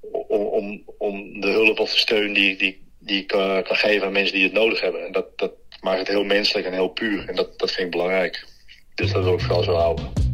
om, 0.00 0.42
om, 0.42 0.82
om 0.98 1.40
de 1.40 1.50
hulp 1.50 1.78
of 1.78 1.90
de 1.90 1.98
steun 1.98 2.32
die, 2.32 2.56
die, 2.56 2.82
die 2.98 3.20
ik 3.20 3.26
kan 3.26 3.76
geven 3.76 4.06
aan 4.06 4.12
mensen 4.12 4.34
die 4.34 4.44
het 4.44 4.52
nodig 4.52 4.80
hebben. 4.80 5.06
En 5.06 5.12
dat, 5.12 5.38
dat 5.38 5.52
maakt 5.80 5.98
het 5.98 6.08
heel 6.08 6.24
menselijk 6.24 6.66
en 6.66 6.72
heel 6.72 6.88
puur. 6.88 7.28
En 7.28 7.34
dat, 7.34 7.58
dat 7.58 7.70
vind 7.70 7.86
ik 7.86 7.90
belangrijk. 7.90 8.46
Dus 8.94 9.12
dat 9.12 9.24
wil 9.24 9.34
ik 9.34 9.40
vooral 9.40 9.62
zo 9.62 9.72
houden. 9.72 10.27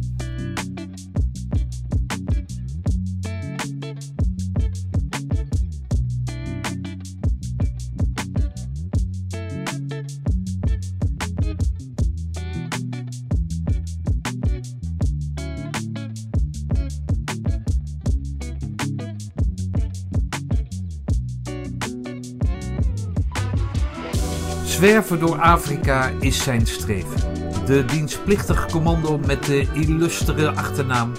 Zwerven 24.85 25.19
door 25.19 25.41
Afrika 25.41 26.11
is 26.19 26.43
zijn 26.43 26.65
streven. 26.65 27.19
De 27.65 27.85
dienstplichtige 27.85 28.67
commando 28.67 29.17
met 29.17 29.43
de 29.43 29.67
illustere 29.73 30.49
achternaam 30.49 31.11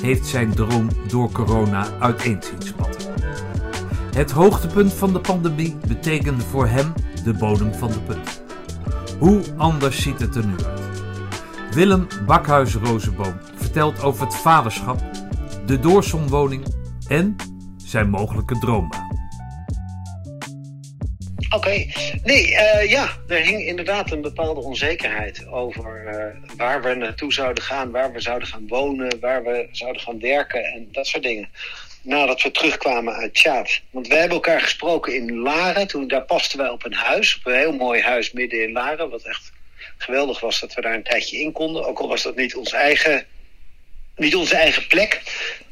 heeft 0.00 0.26
zijn 0.26 0.54
droom 0.54 0.88
door 1.06 1.32
corona 1.32 1.86
uiteen 2.00 2.42
zien 2.42 2.62
spatten. 2.62 3.14
Het 4.14 4.30
hoogtepunt 4.30 4.92
van 4.92 5.12
de 5.12 5.20
pandemie 5.20 5.76
betekende 5.86 6.44
voor 6.44 6.66
hem 6.66 6.92
de 7.24 7.32
bodem 7.32 7.74
van 7.74 7.88
de 7.88 8.00
put. 8.00 8.42
Hoe 9.18 9.42
anders 9.56 10.02
ziet 10.02 10.20
het 10.20 10.36
er 10.36 10.46
nu 10.46 10.54
uit? 10.64 11.02
Willem 11.74 12.06
Bakhuis-Rozenboom 12.26 13.34
vertelt 13.56 14.02
over 14.02 14.24
het 14.24 14.34
vaderschap, 14.34 15.00
de 15.66 15.80
doorzonwoning 15.80 16.64
en 17.06 17.36
zijn 17.76 18.10
mogelijke 18.10 18.58
droombaan. 18.58 19.07
Oké, 21.50 21.86
nee, 22.24 22.46
uh, 22.46 22.90
ja, 22.90 23.08
er 23.28 23.40
hing 23.40 23.66
inderdaad 23.66 24.10
een 24.10 24.20
bepaalde 24.20 24.60
onzekerheid 24.60 25.46
over 25.46 26.04
uh, 26.04 26.56
waar 26.56 26.82
we 26.82 26.94
naartoe 26.94 27.32
zouden 27.32 27.62
gaan, 27.62 27.90
waar 27.90 28.12
we 28.12 28.20
zouden 28.20 28.48
gaan 28.48 28.68
wonen, 28.68 29.20
waar 29.20 29.44
we 29.44 29.68
zouden 29.72 30.02
gaan 30.02 30.20
werken 30.20 30.64
en 30.64 30.88
dat 30.92 31.06
soort 31.06 31.22
dingen. 31.22 31.48
Nadat 32.02 32.42
we 32.42 32.50
terugkwamen 32.50 33.14
uit 33.14 33.34
Tjaat. 33.34 33.80
Want 33.90 34.06
wij 34.06 34.18
hebben 34.18 34.36
elkaar 34.36 34.60
gesproken 34.60 35.14
in 35.14 35.38
Laren, 35.38 35.86
toen, 35.86 36.08
daar 36.08 36.24
pasten 36.24 36.58
wij 36.58 36.68
op 36.68 36.84
een 36.84 36.94
huis, 36.94 37.36
op 37.36 37.46
een 37.46 37.58
heel 37.58 37.72
mooi 37.72 38.02
huis 38.02 38.32
midden 38.32 38.62
in 38.62 38.72
Laren, 38.72 39.10
wat 39.10 39.22
echt 39.22 39.52
geweldig 39.96 40.40
was 40.40 40.60
dat 40.60 40.74
we 40.74 40.80
daar 40.80 40.94
een 40.94 41.02
tijdje 41.02 41.40
in 41.40 41.52
konden, 41.52 41.86
ook 41.86 41.98
al 41.98 42.08
was 42.08 42.22
dat 42.22 42.36
niet, 42.36 42.56
ons 42.56 42.72
eigen, 42.72 43.26
niet 44.16 44.36
onze 44.36 44.56
eigen 44.56 44.86
plek. 44.86 45.22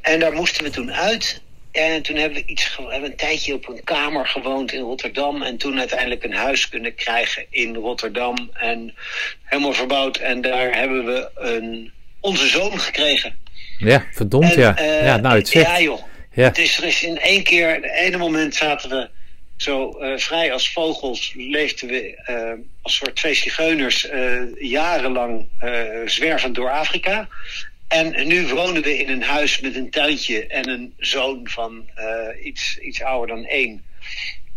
En 0.00 0.20
daar 0.20 0.32
moesten 0.32 0.64
we 0.64 0.70
toen 0.70 0.92
uit 0.92 1.42
en 1.76 2.02
toen 2.02 2.16
hebben 2.16 2.38
we, 2.38 2.44
iets, 2.46 2.76
we 2.76 2.82
hebben 2.82 3.10
een 3.10 3.16
tijdje 3.16 3.54
op 3.54 3.68
een 3.68 3.84
kamer 3.84 4.26
gewoond 4.26 4.72
in 4.72 4.80
Rotterdam. 4.80 5.42
En 5.42 5.56
toen 5.56 5.78
uiteindelijk 5.78 6.24
een 6.24 6.34
huis 6.34 6.68
kunnen 6.68 6.94
krijgen 6.94 7.46
in 7.50 7.74
Rotterdam. 7.74 8.50
En 8.52 8.94
helemaal 9.42 9.72
verbouwd. 9.72 10.16
En 10.16 10.40
daar 10.40 10.74
hebben 10.74 11.04
we 11.04 11.30
een, 11.34 11.92
onze 12.20 12.46
zoon 12.46 12.80
gekregen. 12.80 13.36
Ja, 13.78 14.06
verdomd 14.12 14.54
en, 14.54 14.60
ja. 14.60 14.80
Uh, 14.80 15.04
ja, 15.04 15.16
nou 15.16 15.36
het 15.36 15.48
zegt. 15.48 15.66
Ja 15.66 15.80
joh. 15.80 16.02
Ja. 16.32 16.44
Het 16.44 16.58
is, 16.58 16.78
er 16.78 16.84
is 16.84 17.02
in 17.02 17.18
één 17.18 17.42
keer, 17.42 17.74
het 17.74 17.84
ene 17.84 18.16
moment 18.16 18.54
zaten 18.54 18.90
we 18.90 19.08
zo 19.56 19.96
uh, 20.00 20.18
vrij 20.18 20.52
als 20.52 20.72
vogels. 20.72 21.32
Leefden 21.36 21.88
we 21.88 22.24
uh, 22.30 22.64
als 22.82 22.96
soort 22.96 23.16
twee 23.16 23.34
zigeuners 23.34 24.08
jarenlang 24.58 25.48
zwervend 26.04 26.54
door 26.54 26.70
Afrika. 26.70 27.28
En 27.88 28.26
nu 28.26 28.46
wonen 28.48 28.82
we 28.82 28.98
in 28.98 29.08
een 29.08 29.22
huis 29.22 29.60
met 29.60 29.76
een 29.76 29.90
tuintje 29.90 30.46
en 30.46 30.68
een 30.68 30.94
zoon 30.98 31.40
van 31.48 31.84
uh, 31.98 32.46
iets, 32.46 32.78
iets 32.78 33.02
ouder 33.02 33.36
dan 33.36 33.44
één 33.44 33.84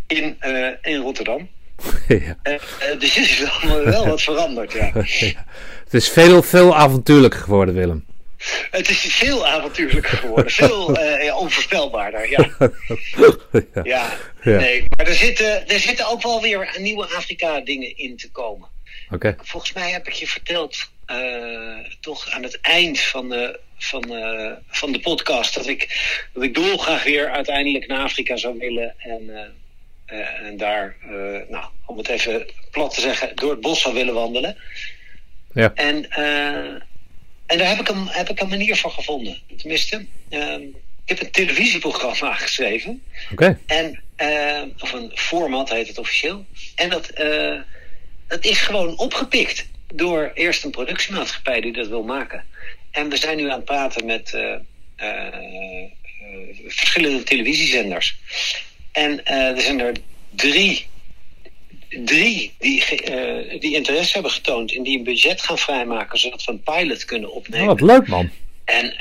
in, 0.08 0.38
uh, 0.42 0.70
in 0.82 1.02
Rotterdam. 1.02 1.50
Ja. 2.08 2.38
Uh, 2.44 3.00
dus 3.00 3.16
het 3.16 3.26
is 3.26 3.40
wel, 3.40 3.84
wel 3.84 4.08
wat 4.14 4.22
veranderd, 4.22 4.72
ja. 4.72 4.92
ja. 5.06 5.46
Het 5.84 5.94
is 5.94 6.10
veel, 6.10 6.44
veel 6.44 6.76
avontuurlijker 6.76 7.40
geworden, 7.40 7.76
Willem. 7.76 8.06
Het 8.72 8.90
is 8.90 8.98
veel 8.98 9.48
avontuurlijker 9.48 10.18
geworden. 10.18 10.52
veel 10.52 11.00
ja, 11.02 11.38
onvoorspelbaarder, 11.38 12.30
ja. 12.30 12.50
ja. 13.84 14.18
ja. 14.44 14.58
Nee, 14.58 14.86
maar 14.98 15.08
er 15.08 15.14
zitten, 15.14 15.68
er 15.68 15.80
zitten 15.80 16.08
ook 16.08 16.22
wel 16.22 16.42
weer 16.42 16.76
nieuwe 16.80 17.06
Afrika-dingen 17.06 17.98
in 17.98 18.18
te 18.18 18.32
komen. 18.32 18.68
Okay. 19.10 19.36
Volgens 19.42 19.74
mij 19.74 19.92
heb 19.92 20.08
ik 20.08 20.14
je 20.14 20.28
verteld 20.28 20.90
toch 22.00 22.30
aan 22.30 22.44
het 22.44 22.60
eind 22.62 23.00
van 23.00 23.30
de, 23.30 23.60
van, 23.78 24.12
uh, 24.12 24.52
van 24.68 24.92
de 24.92 25.00
podcast 25.00 25.54
dat 25.54 25.68
ik, 25.68 26.00
dat 26.34 26.44
ik 26.44 26.56
dolgraag 26.56 27.04
weer 27.04 27.30
uiteindelijk 27.30 27.88
naar 27.88 28.04
Afrika 28.04 28.38
zou 28.38 28.58
willen 28.58 28.94
en, 28.98 29.24
uh, 30.12 30.46
en 30.46 30.58
daar, 30.58 30.96
nou, 31.50 31.66
om 31.86 31.98
het 31.98 32.08
even 32.08 32.48
plat 32.72 32.94
te 32.94 33.02
zeggen, 33.02 33.36
door 33.36 33.52
het 33.52 33.62
bos 33.62 33.82
zou 33.82 33.94
willen 33.94 34.14
wandelen. 34.14 34.58
Ja. 35.54 35.72
En, 35.76 36.10
en 37.46 37.58
daar 37.58 37.70
heb 37.70 37.80
ik, 37.80 37.90
een, 37.90 38.08
heb 38.08 38.30
ik 38.30 38.40
een 38.40 38.50
manier 38.50 38.78
voor 38.78 38.92
gevonden. 38.92 39.38
Tenminste, 39.58 40.06
ehm, 40.30 40.62
ik 41.06 41.18
heb 41.18 41.22
een 41.22 41.32
televisieprogramma 41.32 42.34
geschreven. 42.46 43.04
Oké. 43.32 43.58
Okay. 44.16 44.72
of 44.80 44.94
een 44.94 45.12
format 45.14 45.70
heet 45.70 45.88
het 45.88 45.98
officieel. 45.98 46.46
En 46.76 46.90
dat, 46.90 47.12
dat 48.28 48.46
is 48.46 48.60
gewoon 48.60 48.98
opgepikt 48.98 49.68
door 49.94 50.32
eerst 50.34 50.64
een 50.64 50.72
productiemaatschappij 50.72 51.62
die 51.62 51.74
dat 51.74 51.88
wil 51.88 52.04
maken. 52.04 52.46
En 52.92 53.10
we 53.10 53.18
zijn 53.18 53.38
nu 53.38 53.50
aan 53.50 53.56
het 53.56 53.66
praten 53.66 54.06
met 54.06 54.32
uh, 54.36 54.42
uh, 54.42 54.56
uh, 54.98 56.68
verschillende 56.68 57.24
televisiezenders. 57.24 58.18
En 58.92 59.26
er 59.26 59.62
zijn 59.62 59.80
er 59.80 59.96
drie, 60.30 60.88
drie 61.90 62.54
die, 62.58 62.84
die 63.60 63.76
interesse 63.76 64.14
hebben 64.14 64.32
getoond 64.32 64.76
en 64.76 64.84
die 64.84 64.98
een 64.98 65.04
budget 65.04 65.42
gaan 65.42 65.58
vrijmaken 65.58 66.20
zodat 66.20 66.44
we 66.44 66.52
een 66.52 66.64
pilot 66.64 67.06
kunnen 67.06 67.32
opnemen. 67.32 67.70
Oh, 67.70 67.80
wat 67.80 67.82
leuk 67.82 68.08
man. 68.08 68.30
En 68.66 68.94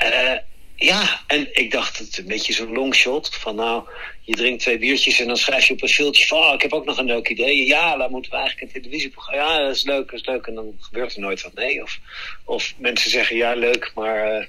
ja, 0.79 1.21
en 1.27 1.47
ik 1.51 1.71
dacht 1.71 1.97
het 1.97 2.17
een 2.17 2.27
beetje 2.27 2.53
zo'n 2.53 2.73
longshot 2.73 3.35
van 3.35 3.55
nou, 3.55 3.83
je 4.29 4.35
drinkt 4.35 4.61
twee 4.61 4.77
biertjes 4.77 5.19
en 5.19 5.27
dan 5.27 5.37
schrijf 5.37 5.65
je 5.65 5.73
op 5.73 5.81
een 5.81 5.89
filtje 5.89 6.27
van 6.27 6.37
oh, 6.37 6.53
ik 6.53 6.61
heb 6.61 6.73
ook 6.73 6.85
nog 6.85 6.97
een 6.97 7.05
leuk 7.05 7.29
idee. 7.29 7.67
Ja, 7.67 7.97
dan 7.97 8.11
moeten 8.11 8.31
we 8.31 8.37
eigenlijk 8.37 8.67
een 8.67 8.81
televisieprogramma. 8.81 9.43
Ja, 9.43 9.65
dat 9.65 9.75
is 9.75 9.83
leuk, 9.83 10.11
dat 10.11 10.19
is 10.19 10.25
leuk. 10.25 10.45
En 10.45 10.55
dan 10.55 10.73
gebeurt 10.79 11.15
er 11.15 11.21
nooit 11.21 11.41
wat. 11.41 11.53
Nee, 11.53 11.83
of, 11.83 11.99
of 12.43 12.73
mensen 12.77 13.11
zeggen 13.11 13.35
ja, 13.35 13.53
leuk, 13.53 13.91
maar. 13.95 14.27
Uh, 14.27 14.45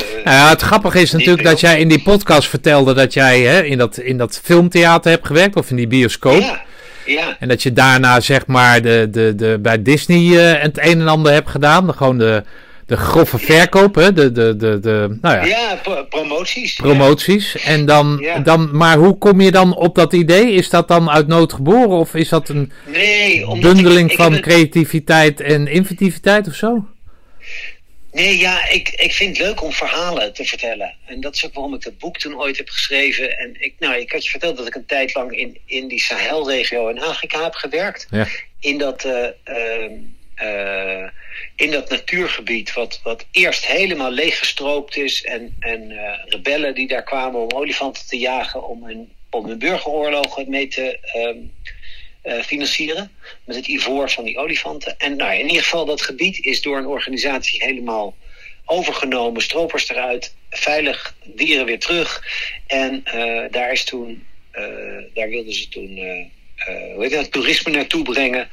uh, 0.00 0.24
ja, 0.24 0.48
het 0.48 0.62
grappige 0.62 1.00
is 1.00 1.12
natuurlijk 1.12 1.42
dat 1.42 1.60
jij 1.60 1.80
in 1.80 1.88
die 1.88 2.02
podcast 2.02 2.48
vertelde 2.48 2.94
dat 2.94 3.12
jij 3.12 3.40
hè, 3.40 3.62
in, 3.62 3.78
dat, 3.78 3.96
in 3.96 4.18
dat 4.18 4.40
filmtheater 4.44 5.10
hebt 5.10 5.26
gewerkt 5.26 5.56
of 5.56 5.70
in 5.70 5.76
die 5.76 5.86
bioscoop. 5.86 6.40
Ja, 6.40 6.64
ja. 7.06 7.36
En 7.40 7.48
dat 7.48 7.62
je 7.62 7.72
daarna 7.72 8.20
zeg 8.20 8.46
maar 8.46 8.82
de, 8.82 9.08
de, 9.10 9.34
de, 9.34 9.58
bij 9.60 9.82
Disney 9.82 10.22
uh, 10.22 10.62
het 10.62 10.78
een 10.78 11.00
en 11.00 11.08
ander 11.08 11.32
hebt 11.32 11.50
gedaan. 11.50 11.94
Gewoon 11.94 12.18
de, 12.18 12.44
de 12.86 12.96
grove 12.96 13.38
verkoop, 13.38 13.94
hè? 13.94 14.12
De, 14.12 14.32
de, 14.32 14.56
de, 14.56 14.80
de, 14.80 15.18
nou 15.20 15.36
ja. 15.36 15.44
Ja, 15.44 15.74
pro 15.82 16.04
promoties. 16.04 16.74
Promoties. 16.74 17.52
Ja. 17.52 17.60
En 17.60 17.86
dan, 17.86 18.18
Ja. 18.20 18.38
dan, 18.38 18.76
maar 18.76 18.96
hoe 18.96 19.18
kom 19.18 19.40
je 19.40 19.50
dan 19.50 19.76
op 19.76 19.94
dat 19.94 20.12
idee? 20.12 20.52
Is 20.52 20.68
dat 20.70 20.88
dan 20.88 21.10
uit 21.10 21.26
nood 21.26 21.52
geboren 21.52 21.88
of 21.98 22.14
is 22.14 22.28
dat 22.28 22.48
een 22.48 22.72
Nee, 22.86 23.46
bundeling 23.60 24.06
ik, 24.06 24.10
ik 24.12 24.22
van 24.22 24.32
het- 24.32 24.40
creativiteit 24.42 25.40
en 25.40 25.66
inventiviteit 25.66 26.46
of 26.48 26.54
zo? 26.54 26.86
Nee, 28.12 28.38
ja, 28.38 28.68
ik, 28.68 28.88
ik 28.88 29.12
vind 29.12 29.36
het 29.38 29.46
leuk 29.46 29.62
om 29.62 29.72
verhalen 29.72 30.32
te 30.32 30.44
vertellen. 30.44 30.94
En 31.06 31.20
dat 31.20 31.34
is 31.34 31.46
ook 31.46 31.54
waarom 31.54 31.74
ik 31.74 31.82
dat 31.82 31.98
boek 31.98 32.16
toen 32.18 32.36
ooit 32.40 32.56
heb 32.56 32.68
geschreven. 32.68 33.38
En 33.38 33.56
ik, 33.58 33.74
nou, 33.78 33.94
ik 33.94 34.12
had 34.12 34.24
je 34.24 34.30
verteld 34.30 34.56
dat 34.56 34.66
ik 34.66 34.74
een 34.74 34.86
tijd 34.86 35.14
lang 35.14 35.36
in, 35.36 35.58
in 35.66 35.88
die 35.88 36.00
Sahelregio 36.00 36.88
in 36.88 37.00
Afrika 37.02 37.42
heb 37.42 37.54
gewerkt. 37.54 38.06
Ja. 38.10 38.26
In 38.60 38.78
dat, 38.78 39.04
eh, 39.04 39.24
ehm, 39.44 39.92
eh, 40.42 41.08
in 41.56 41.70
dat 41.70 41.88
natuurgebied, 41.88 42.72
wat, 42.72 43.00
wat 43.02 43.26
eerst 43.30 43.66
helemaal 43.66 44.10
leeggestroopt 44.10 44.96
is. 44.96 45.24
En, 45.24 45.56
en 45.60 45.90
eh, 45.90 46.18
rebellen 46.24 46.74
die 46.74 46.88
daar 46.88 47.02
kwamen 47.02 47.40
om 47.40 47.50
olifanten 47.50 48.06
te 48.06 48.18
jagen, 48.18 48.68
om 48.68 48.84
hun, 48.84 49.12
om 49.30 49.46
hun 49.46 49.58
burgeroorlogen 49.58 50.50
mee 50.50 50.68
te 50.68 50.98
ehm, 51.02 51.38
eh, 52.22 52.44
financieren. 52.44 53.10
Met 53.44 53.56
het 53.56 53.66
ivoor 53.66 54.10
van 54.10 54.24
die 54.24 54.38
olifanten. 54.38 54.98
En 54.98 55.16
nou, 55.16 55.32
in 55.32 55.46
ieder 55.46 55.62
geval, 55.62 55.84
dat 55.84 56.02
gebied 56.02 56.44
is 56.44 56.62
door 56.62 56.78
een 56.78 56.86
organisatie 56.86 57.64
helemaal 57.64 58.16
overgenomen, 58.64 59.42
stropers 59.42 59.88
eruit. 59.88 60.34
veilig 60.50 61.14
dieren 61.24 61.66
weer 61.66 61.78
terug. 61.78 62.24
En 62.66 63.04
daar 63.50 63.72
is 63.72 63.84
toen, 63.84 64.26
daar 65.14 65.28
wilden 65.28 65.52
ze 65.52 65.68
toen, 65.68 65.96
hoe 66.94 66.96
heet 66.98 67.10
dat, 67.10 67.32
toerisme 67.32 67.72
naartoe 67.72 68.02
brengen. 68.02 68.48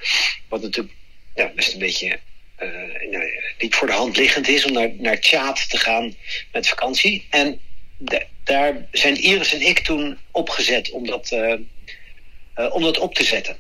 Wat 0.50 0.62
natuurlijk 0.62 0.94
ja, 1.36 1.52
best 1.56 1.74
een 1.74 1.80
beetje 1.80 2.20
nou, 3.12 3.24
niet 3.60 3.76
voor 3.76 3.88
de 3.88 3.94
hand 3.94 4.18
liggend 4.18 4.48
is 4.48 4.66
om 4.66 4.74
naar, 4.74 4.92
naar 4.98 5.20
Tjaat 5.20 5.70
te 5.70 5.78
gaan 5.78 6.16
met 6.52 6.68
vakantie. 6.68 7.28
En 7.30 7.60
daar 8.44 8.88
zijn 8.92 9.22
Iris 9.22 9.54
en 9.54 9.62
ik 9.62 9.80
toen 9.80 10.18
opgezet 10.32 10.90
om 10.90 11.06
dat, 11.06 11.36
om 12.72 12.82
dat 12.82 12.98
op 12.98 13.16
te 13.16 13.24
zetten. 13.24 13.58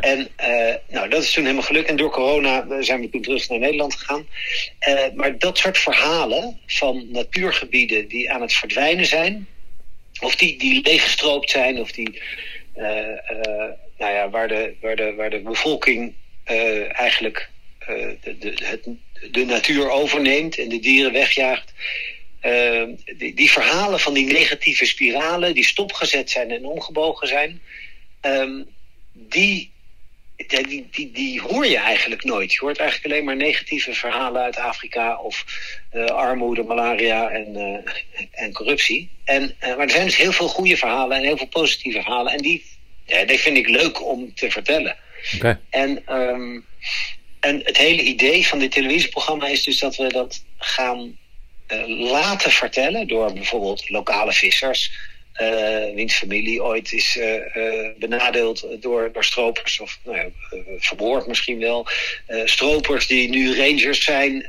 En 0.00 0.28
nou, 0.88 1.08
dat 1.08 1.22
is 1.22 1.32
toen 1.32 1.42
helemaal 1.42 1.64
gelukt. 1.64 1.88
En 1.88 1.96
door 1.96 2.10
corona 2.10 2.82
zijn 2.82 3.00
we 3.00 3.10
toen 3.10 3.22
terug 3.22 3.48
naar 3.48 3.58
Nederland 3.58 3.94
gegaan. 3.94 4.26
Maar 5.14 5.38
dat 5.38 5.58
soort 5.58 5.78
verhalen 5.78 6.60
van 6.66 7.06
natuurgebieden 7.10 8.08
die 8.08 8.30
aan 8.30 8.40
het 8.40 8.52
verdwijnen 8.52 9.06
zijn, 9.06 9.46
of 10.20 10.36
die, 10.36 10.58
die 10.58 10.82
leeggestroopt 10.82 11.50
zijn, 11.50 11.80
of 11.80 11.92
die, 11.92 12.22
nou 13.98 14.12
ja, 14.12 14.30
waar, 14.30 14.48
de, 14.48 14.74
waar, 14.80 14.96
de, 14.96 15.14
waar 15.16 15.30
de 15.30 15.40
bevolking 15.40 16.14
eigenlijk 16.44 17.48
de, 17.86 18.36
de, 18.38 18.54
het, 18.62 18.88
de 19.30 19.44
natuur 19.44 19.90
overneemt 19.90 20.58
en 20.58 20.68
de 20.68 20.80
dieren 20.80 21.12
wegjaagt. 21.12 21.72
Die, 23.16 23.34
die, 23.34 23.50
verhalen 23.50 24.00
van 24.00 24.14
die 24.14 24.32
negatieve 24.32 24.84
spiralen 24.84 25.54
die 25.54 25.64
stopgezet 25.64 26.30
zijn 26.30 26.50
en 26.50 26.64
omgebogen 26.64 27.28
zijn, 27.28 27.60
um, 28.22 28.66
die 29.12 29.72
die, 30.46 31.10
die, 31.12 31.40
hoor 31.40 31.66
je 31.66 31.78
eigenlijk 31.78 32.24
nooit. 32.24 32.52
Je 32.52 32.58
hoort 32.58 32.78
eigenlijk 32.78 33.12
alleen 33.12 33.24
maar 33.24 33.36
negatieve 33.36 33.94
verhalen 33.94 34.42
uit 34.42 34.56
Afrika 34.56 35.16
of 35.16 35.44
armoede, 36.06 36.62
malaria 36.62 37.28
en, 37.28 37.56
en 38.30 38.52
corruptie. 38.52 39.10
En, 39.24 39.56
maar 39.60 39.78
er 39.78 39.90
zijn 39.90 40.04
dus 40.04 40.16
heel 40.16 40.32
veel 40.32 40.48
goede 40.48 40.76
verhalen 40.76 41.16
en 41.16 41.24
heel 41.24 41.36
veel 41.36 41.46
positieve 41.46 42.02
verhalen. 42.02 42.32
En 42.32 42.38
die, 42.38 42.64
die 43.26 43.38
vind 43.38 43.56
ik 43.56 43.68
leuk 43.68 44.02
om 44.02 44.34
te 44.34 44.50
vertellen. 44.50 44.96
En, 45.70 46.14
um, 46.14 46.66
en 47.40 47.60
het 47.64 47.76
hele 47.76 48.02
idee 48.02 48.46
van 48.46 48.58
dit 48.58 48.70
televisieprogramma 48.70 49.46
is 49.46 49.62
dus 49.62 49.78
dat 49.78 49.96
we 49.96 50.08
dat 50.08 50.44
gaan 50.58 51.18
laten 51.86 52.50
vertellen 52.50 53.08
door 53.08 53.32
bijvoorbeeld 53.32 53.88
lokale 53.90 54.32
vissers 54.32 54.90
uh, 55.40 55.94
wiens 55.94 56.14
familie 56.14 56.62
ooit 56.62 56.92
is 56.92 57.16
uh, 57.16 57.88
benadeeld 57.98 58.66
door, 58.80 59.12
door 59.12 59.24
stropers, 59.24 59.80
of 59.80 59.98
nou 60.04 60.16
ja, 60.16 61.24
misschien 61.26 61.58
wel. 61.58 61.86
stropers 62.44 63.06
die 63.06 63.28
nu 63.28 63.56
rangers 63.56 64.04
zijn. 64.04 64.46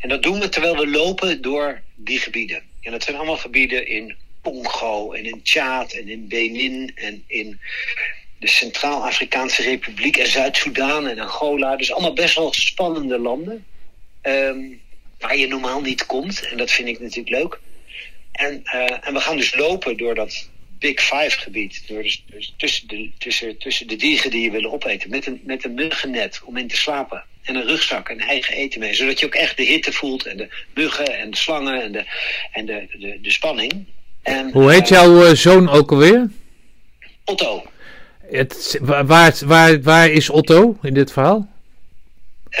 en 0.00 0.08
dat 0.08 0.22
doen 0.22 0.40
we 0.40 0.48
terwijl 0.48 0.76
we 0.76 0.86
lopen 0.86 1.42
door 1.42 1.82
die 1.94 2.18
gebieden. 2.18 2.62
En 2.80 2.90
dat 2.92 3.02
zijn 3.02 3.16
allemaal 3.16 3.36
gebieden 3.36 3.86
in 3.86 4.16
Congo 4.42 5.12
en 5.12 5.24
in 5.24 5.42
Tjaad 5.42 5.92
en 5.92 6.08
in 6.08 6.28
Benin 6.28 6.92
en 6.94 7.24
in 7.26 7.60
de 8.42 8.48
Centraal-Afrikaanse 8.48 9.62
Republiek 9.62 10.16
en 10.16 10.30
Zuid-Soedan 10.30 11.06
en 11.06 11.18
Angola. 11.18 11.76
Dus 11.76 11.92
allemaal 11.92 12.12
best 12.12 12.34
wel 12.34 12.52
spannende 12.52 13.18
landen. 13.18 13.64
Um, 14.22 14.80
waar 15.18 15.36
je 15.36 15.46
normaal 15.46 15.80
niet 15.80 16.06
komt. 16.06 16.46
En 16.46 16.56
dat 16.56 16.70
vind 16.70 16.88
ik 16.88 17.00
natuurlijk 17.00 17.36
leuk. 17.36 17.60
En, 18.32 18.62
uh, 18.64 19.06
en 19.06 19.14
we 19.14 19.20
gaan 19.20 19.36
dus 19.36 19.54
lopen 19.54 19.96
door 19.96 20.14
dat 20.14 20.48
Big 20.78 21.00
Five 21.00 21.38
gebied. 21.38 21.82
Door 21.86 22.02
dus, 22.02 22.24
dus 22.26 22.54
tussen, 22.56 22.88
de, 22.88 23.10
tussen, 23.18 23.58
tussen 23.58 23.86
de 23.86 23.96
dieren 23.96 24.30
die 24.30 24.42
je 24.42 24.50
willen 24.50 24.72
opeten. 24.72 25.10
Met 25.10 25.26
een, 25.26 25.40
met 25.44 25.64
een 25.64 25.74
muggennet 25.74 26.40
om 26.44 26.56
in 26.56 26.68
te 26.68 26.76
slapen. 26.76 27.24
En 27.42 27.54
een 27.54 27.66
rugzak 27.66 28.08
en 28.08 28.18
eigen 28.18 28.54
eten 28.54 28.80
mee. 28.80 28.94
Zodat 28.94 29.20
je 29.20 29.26
ook 29.26 29.34
echt 29.34 29.56
de 29.56 29.64
hitte 29.64 29.92
voelt. 29.92 30.26
En 30.26 30.36
de 30.36 30.48
muggen 30.74 31.18
en 31.18 31.30
de 31.30 31.36
slangen 31.36 31.82
en 31.82 31.92
de, 31.92 32.04
en 32.52 32.66
de, 32.66 32.86
de, 32.98 33.18
de 33.20 33.30
spanning. 33.30 33.84
En, 34.22 34.50
Hoe 34.52 34.72
heet 34.72 34.90
uh, 34.90 34.98
jouw 34.98 35.26
uh, 35.26 35.34
zoon 35.34 35.68
ook 35.68 35.90
alweer? 35.90 36.30
Otto. 37.24 37.71
Het, 38.32 38.78
waar, 38.80 39.36
waar, 39.46 39.82
waar 39.82 40.10
is 40.10 40.30
Otto 40.30 40.78
in 40.82 40.94
dit 40.94 41.12
verhaal? 41.12 41.50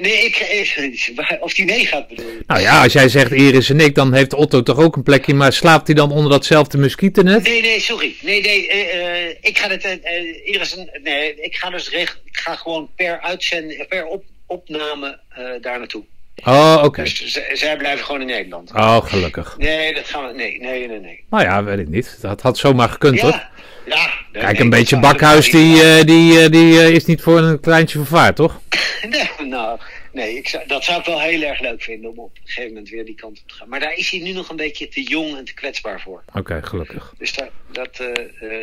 nee, 0.00 0.24
ik, 0.24 0.36
ik, 0.36 1.40
of 1.40 1.54
die 1.54 1.64
meegaat 1.64 2.08
bedoel 2.08 2.26
je? 2.26 2.42
Nou 2.46 2.60
ja, 2.60 2.82
als 2.82 2.92
jij 2.92 3.08
zegt 3.08 3.32
Iris 3.32 3.70
en 3.70 3.80
ik, 3.80 3.94
dan 3.94 4.12
heeft 4.12 4.34
Otto 4.34 4.62
toch 4.62 4.78
ook 4.78 4.96
een 4.96 5.02
plekje, 5.02 5.34
maar 5.34 5.52
slaapt 5.52 5.86
hij 5.86 5.96
dan 5.96 6.12
onder 6.12 6.30
datzelfde 6.30 6.78
muskietennet? 6.78 7.42
Nee, 7.42 7.62
nee, 7.62 7.80
sorry. 7.80 8.14
Nee, 8.20 8.40
nee, 8.40 8.66
uh, 8.66 9.28
ik 9.28 9.58
ga 9.58 9.68
het, 9.68 9.84
uh, 9.84 10.46
Iris, 10.46 10.76
nee, 11.02 11.34
ik 11.40 11.54
ga 11.54 11.70
dus 11.70 11.90
recht, 11.90 12.20
ik 12.24 12.36
ga 12.36 12.56
gewoon 12.56 12.88
per 12.96 13.20
uitzending, 13.20 13.88
per 13.88 14.06
op, 14.06 14.24
opname 14.46 15.18
daar 15.60 15.78
naartoe. 15.78 16.04
Oh, 16.44 16.74
oké. 16.76 16.86
Okay. 16.86 17.04
Dus 17.04 17.40
zij 17.52 17.76
blijven 17.76 18.04
gewoon 18.04 18.20
in 18.20 18.26
Nederland. 18.26 18.72
Oh, 18.72 19.04
gelukkig. 19.04 19.54
Nee, 19.58 19.94
dat 19.94 20.08
gaan 20.08 20.26
we, 20.26 20.32
nee, 20.32 20.60
nee, 20.60 20.88
nee, 20.88 21.00
nee. 21.00 21.24
Nou 21.30 21.42
ja, 21.44 21.64
weet 21.64 21.78
ik 21.78 21.88
niet. 21.88 22.18
Dat 22.20 22.40
had 22.40 22.58
zomaar 22.58 22.88
gekund, 22.88 23.16
ja. 23.16 23.22
hoor. 23.22 23.52
Ja, 23.86 24.10
Kijk, 24.32 24.58
een 24.58 24.70
beetje 24.70 24.98
bakhuis, 24.98 25.50
die, 25.50 25.74
uh, 25.74 26.02
die, 26.02 26.32
uh, 26.32 26.48
die 26.48 26.72
uh, 26.72 26.88
is 26.88 27.04
niet 27.04 27.22
voor 27.22 27.38
een 27.38 27.60
kleintje 27.60 27.98
vervaard, 27.98 28.36
toch? 28.36 28.60
nee, 29.10 29.48
nou, 29.48 29.78
nee 30.12 30.36
ik 30.36 30.48
zou, 30.48 30.66
dat 30.66 30.84
zou 30.84 31.00
ik 31.00 31.06
wel 31.06 31.20
heel 31.20 31.42
erg 31.42 31.60
leuk 31.60 31.82
vinden 31.82 32.10
om 32.10 32.18
op 32.18 32.30
een 32.34 32.40
gegeven 32.44 32.68
moment 32.72 32.88
weer 32.88 33.04
die 33.04 33.14
kant 33.14 33.40
op 33.42 33.48
te 33.48 33.54
gaan. 33.54 33.68
Maar 33.68 33.80
daar 33.80 33.94
is 33.94 34.10
hij 34.10 34.20
nu 34.20 34.32
nog 34.32 34.48
een 34.48 34.56
beetje 34.56 34.88
te 34.88 35.02
jong 35.02 35.36
en 35.36 35.44
te 35.44 35.54
kwetsbaar 35.54 36.00
voor. 36.00 36.22
Oké, 36.26 36.38
okay, 36.38 36.62
gelukkig. 36.62 37.14
Dus 37.18 37.34
dat, 37.34 37.50
dat, 37.72 37.96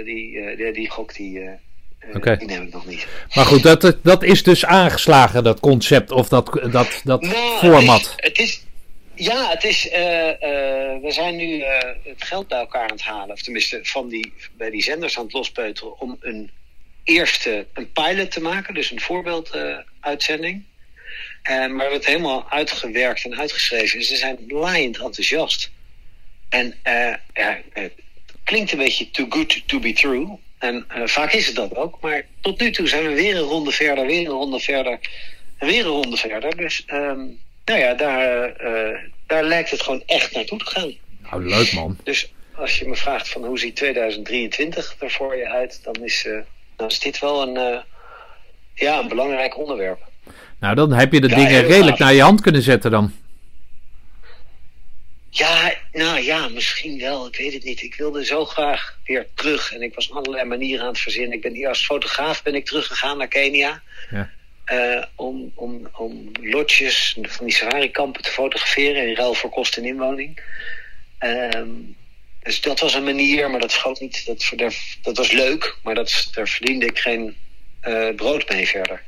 die, 0.04 0.56
die, 0.56 0.72
die 0.72 0.90
gok, 0.90 1.16
die, 1.16 1.40
okay. 2.14 2.38
die 2.38 2.48
neem 2.48 2.62
ik 2.62 2.74
nog 2.74 2.86
niet. 2.86 3.08
Maar 3.34 3.46
goed, 3.46 3.64
dat, 3.64 3.98
dat 4.04 4.24
is 4.24 4.44
dus 4.44 4.66
aangeslagen, 4.66 5.44
dat 5.44 5.60
concept 5.60 6.12
of 6.12 6.28
dat, 6.28 6.60
dat, 6.72 7.02
dat 7.04 7.22
nou, 7.22 7.58
format. 7.58 8.14
Het 8.16 8.40
is, 8.40 8.40
het 8.40 8.40
is 8.40 8.70
ja, 9.22 9.50
het 9.50 9.64
is, 9.64 9.86
uh, 9.86 9.94
uh, 9.94 10.36
we 11.02 11.08
zijn 11.08 11.36
nu 11.36 11.58
uh, 11.58 11.78
het 12.04 12.24
geld 12.24 12.48
bij 12.48 12.58
elkaar 12.58 12.84
aan 12.84 12.92
het 12.92 13.02
halen. 13.02 13.36
Of 13.36 13.42
tenminste 13.42 13.80
van 13.84 14.08
die, 14.08 14.34
bij 14.58 14.70
die 14.70 14.84
zenders 14.84 15.18
aan 15.18 15.24
het 15.24 15.34
lospeuteren. 15.34 16.00
Om 16.00 16.18
een 16.20 16.52
eerste 17.04 17.68
een 17.74 17.92
pilot 17.92 18.32
te 18.32 18.42
maken. 18.42 18.74
Dus 18.74 18.92
een 18.92 19.00
voorbeelduitzending. 19.00 20.64
maar 21.44 21.76
we 21.76 21.82
hebben 21.82 21.94
het 21.94 22.06
helemaal 22.06 22.50
uitgewerkt 22.50 23.26
en 23.26 23.40
uitgeschreven. 23.40 24.00
En 24.00 24.06
ze 24.06 24.16
zijn 24.16 24.38
laaiend 24.48 24.98
enthousiast. 24.98 25.72
En 26.50 26.76
ja, 26.84 27.62
het 27.74 27.94
klinkt 28.44 28.72
een 28.72 28.78
beetje 28.78 29.12
too 29.12 29.26
good 29.30 29.68
to 29.68 29.80
be 29.80 29.94
true. 29.94 30.38
En 30.62 30.86
vaak 31.06 31.34
is 31.34 31.48
het 31.48 31.56
dat 31.56 31.76
ook. 31.76 31.98
Maar 32.02 32.26
tot 32.42 32.60
nu 32.60 32.72
toe 32.72 32.88
zijn 32.88 33.08
we 33.08 33.14
weer 33.14 33.36
een 33.36 33.42
ronde 33.42 33.72
verder, 33.72 34.06
weer 34.06 34.20
een 34.20 34.32
ronde 34.32 34.60
verder. 34.60 35.00
Weer 35.60 35.86
een 35.86 35.92
ronde 35.92 36.18
verder. 36.18 36.58
Dus... 36.58 36.84
Um, 36.94 37.40
nou 37.66 37.80
ja, 37.80 37.94
daar, 37.94 38.54
uh, 38.64 38.98
daar 39.28 39.44
lijkt 39.44 39.72
het 39.72 39.82
gewoon 39.82 40.04
echt 40.06 40.34
naartoe 40.34 40.58
te 40.58 40.66
gaan. 40.66 40.94
Nou, 41.22 41.46
leuk 41.46 41.74
man. 41.74 41.98
Dus 42.04 42.34
als 42.56 42.80
je 42.80 42.88
me 42.88 42.96
vraagt 42.96 43.30
van 43.30 43.46
hoe 43.46 43.60
ziet 43.60 43.76
2023 43.76 44.96
er 45.00 45.12
voor 45.12 45.38
je 45.38 45.50
uit, 45.50 45.80
dan 45.84 45.96
is, 45.96 46.26
uh, 46.26 46.40
dan 46.76 46.88
is 46.88 47.00
dit 47.00 47.20
wel 47.20 47.48
een, 47.48 47.84
ja, 48.74 49.00
een 49.00 49.08
belangrijk 49.08 49.58
onderwerp. 49.58 50.00
Nou, 50.60 50.76
dan 50.76 50.94
heb 50.94 51.14
je 51.14 51.22
de 51.22 51.30
ja, 51.30 51.36
dingen 51.36 51.66
redelijk 51.66 51.98
naar 51.98 52.14
je 52.14 52.22
hand 52.22 52.42
kunnen 52.42 52.62
zetten 52.62 52.92
dan. 52.92 53.14
Ja, 55.34 55.74
nou 55.92 56.20
ja, 56.20 56.48
misschien 56.48 57.00
wel. 57.00 57.28
Ik 57.28 57.36
weet 57.36 57.54
het 57.54 57.64
niet. 57.64 57.82
Ik 57.82 57.96
wilde 57.96 58.26
zo 58.26 58.46
graag 58.46 59.00
weer 59.06 59.28
terug. 59.36 59.74
En 59.74 59.82
ik 59.82 59.96
was 59.96 60.10
op 60.10 60.16
allerlei 60.16 60.46
manieren 60.46 60.82
aan 60.82 60.92
het 60.92 61.00
verzinnen. 61.00 61.34
Ik 61.34 61.42
ben 61.42 61.54
hier 61.54 61.68
als 61.68 61.86
fotograaf 61.86 62.44
ben 62.44 62.56
ik 62.56 62.66
teruggegaan 62.66 63.18
naar 63.18 63.28
Kenia. 63.28 63.82
Ja. 64.10 64.30
Uh, 64.66 65.04
om, 65.16 65.52
om, 65.56 65.90
om 65.94 66.32
lotjes 66.42 67.18
van 67.22 67.46
die 67.46 67.56
safari-kampen 67.56 68.22
te 68.22 68.30
fotograferen 68.30 69.08
in 69.08 69.16
ruil 69.16 69.34
voor 69.34 69.50
kosten 69.50 69.84
en 69.84 69.90
inwoning. 69.90 70.42
Um, 71.20 71.96
dus 72.44 72.62
dat 72.62 72.80
was 72.80 72.94
een 72.94 73.04
manier, 73.04 73.50
maar 73.50 73.60
dat 73.60 73.72
schoot 73.72 74.00
niet. 74.00 74.26
Dat, 74.26 74.52
dat, 74.56 74.76
dat 75.02 75.18
was 75.18 75.32
leuk, 75.32 75.78
maar 75.84 75.96
dat, 75.96 76.30
daar 76.34 76.48
verdiende 76.48 76.86
ik 76.86 77.00
geen 77.00 77.38
uh, 77.84 78.16
brood 78.16 78.50
mee 78.50 78.68
verder. 78.68 79.04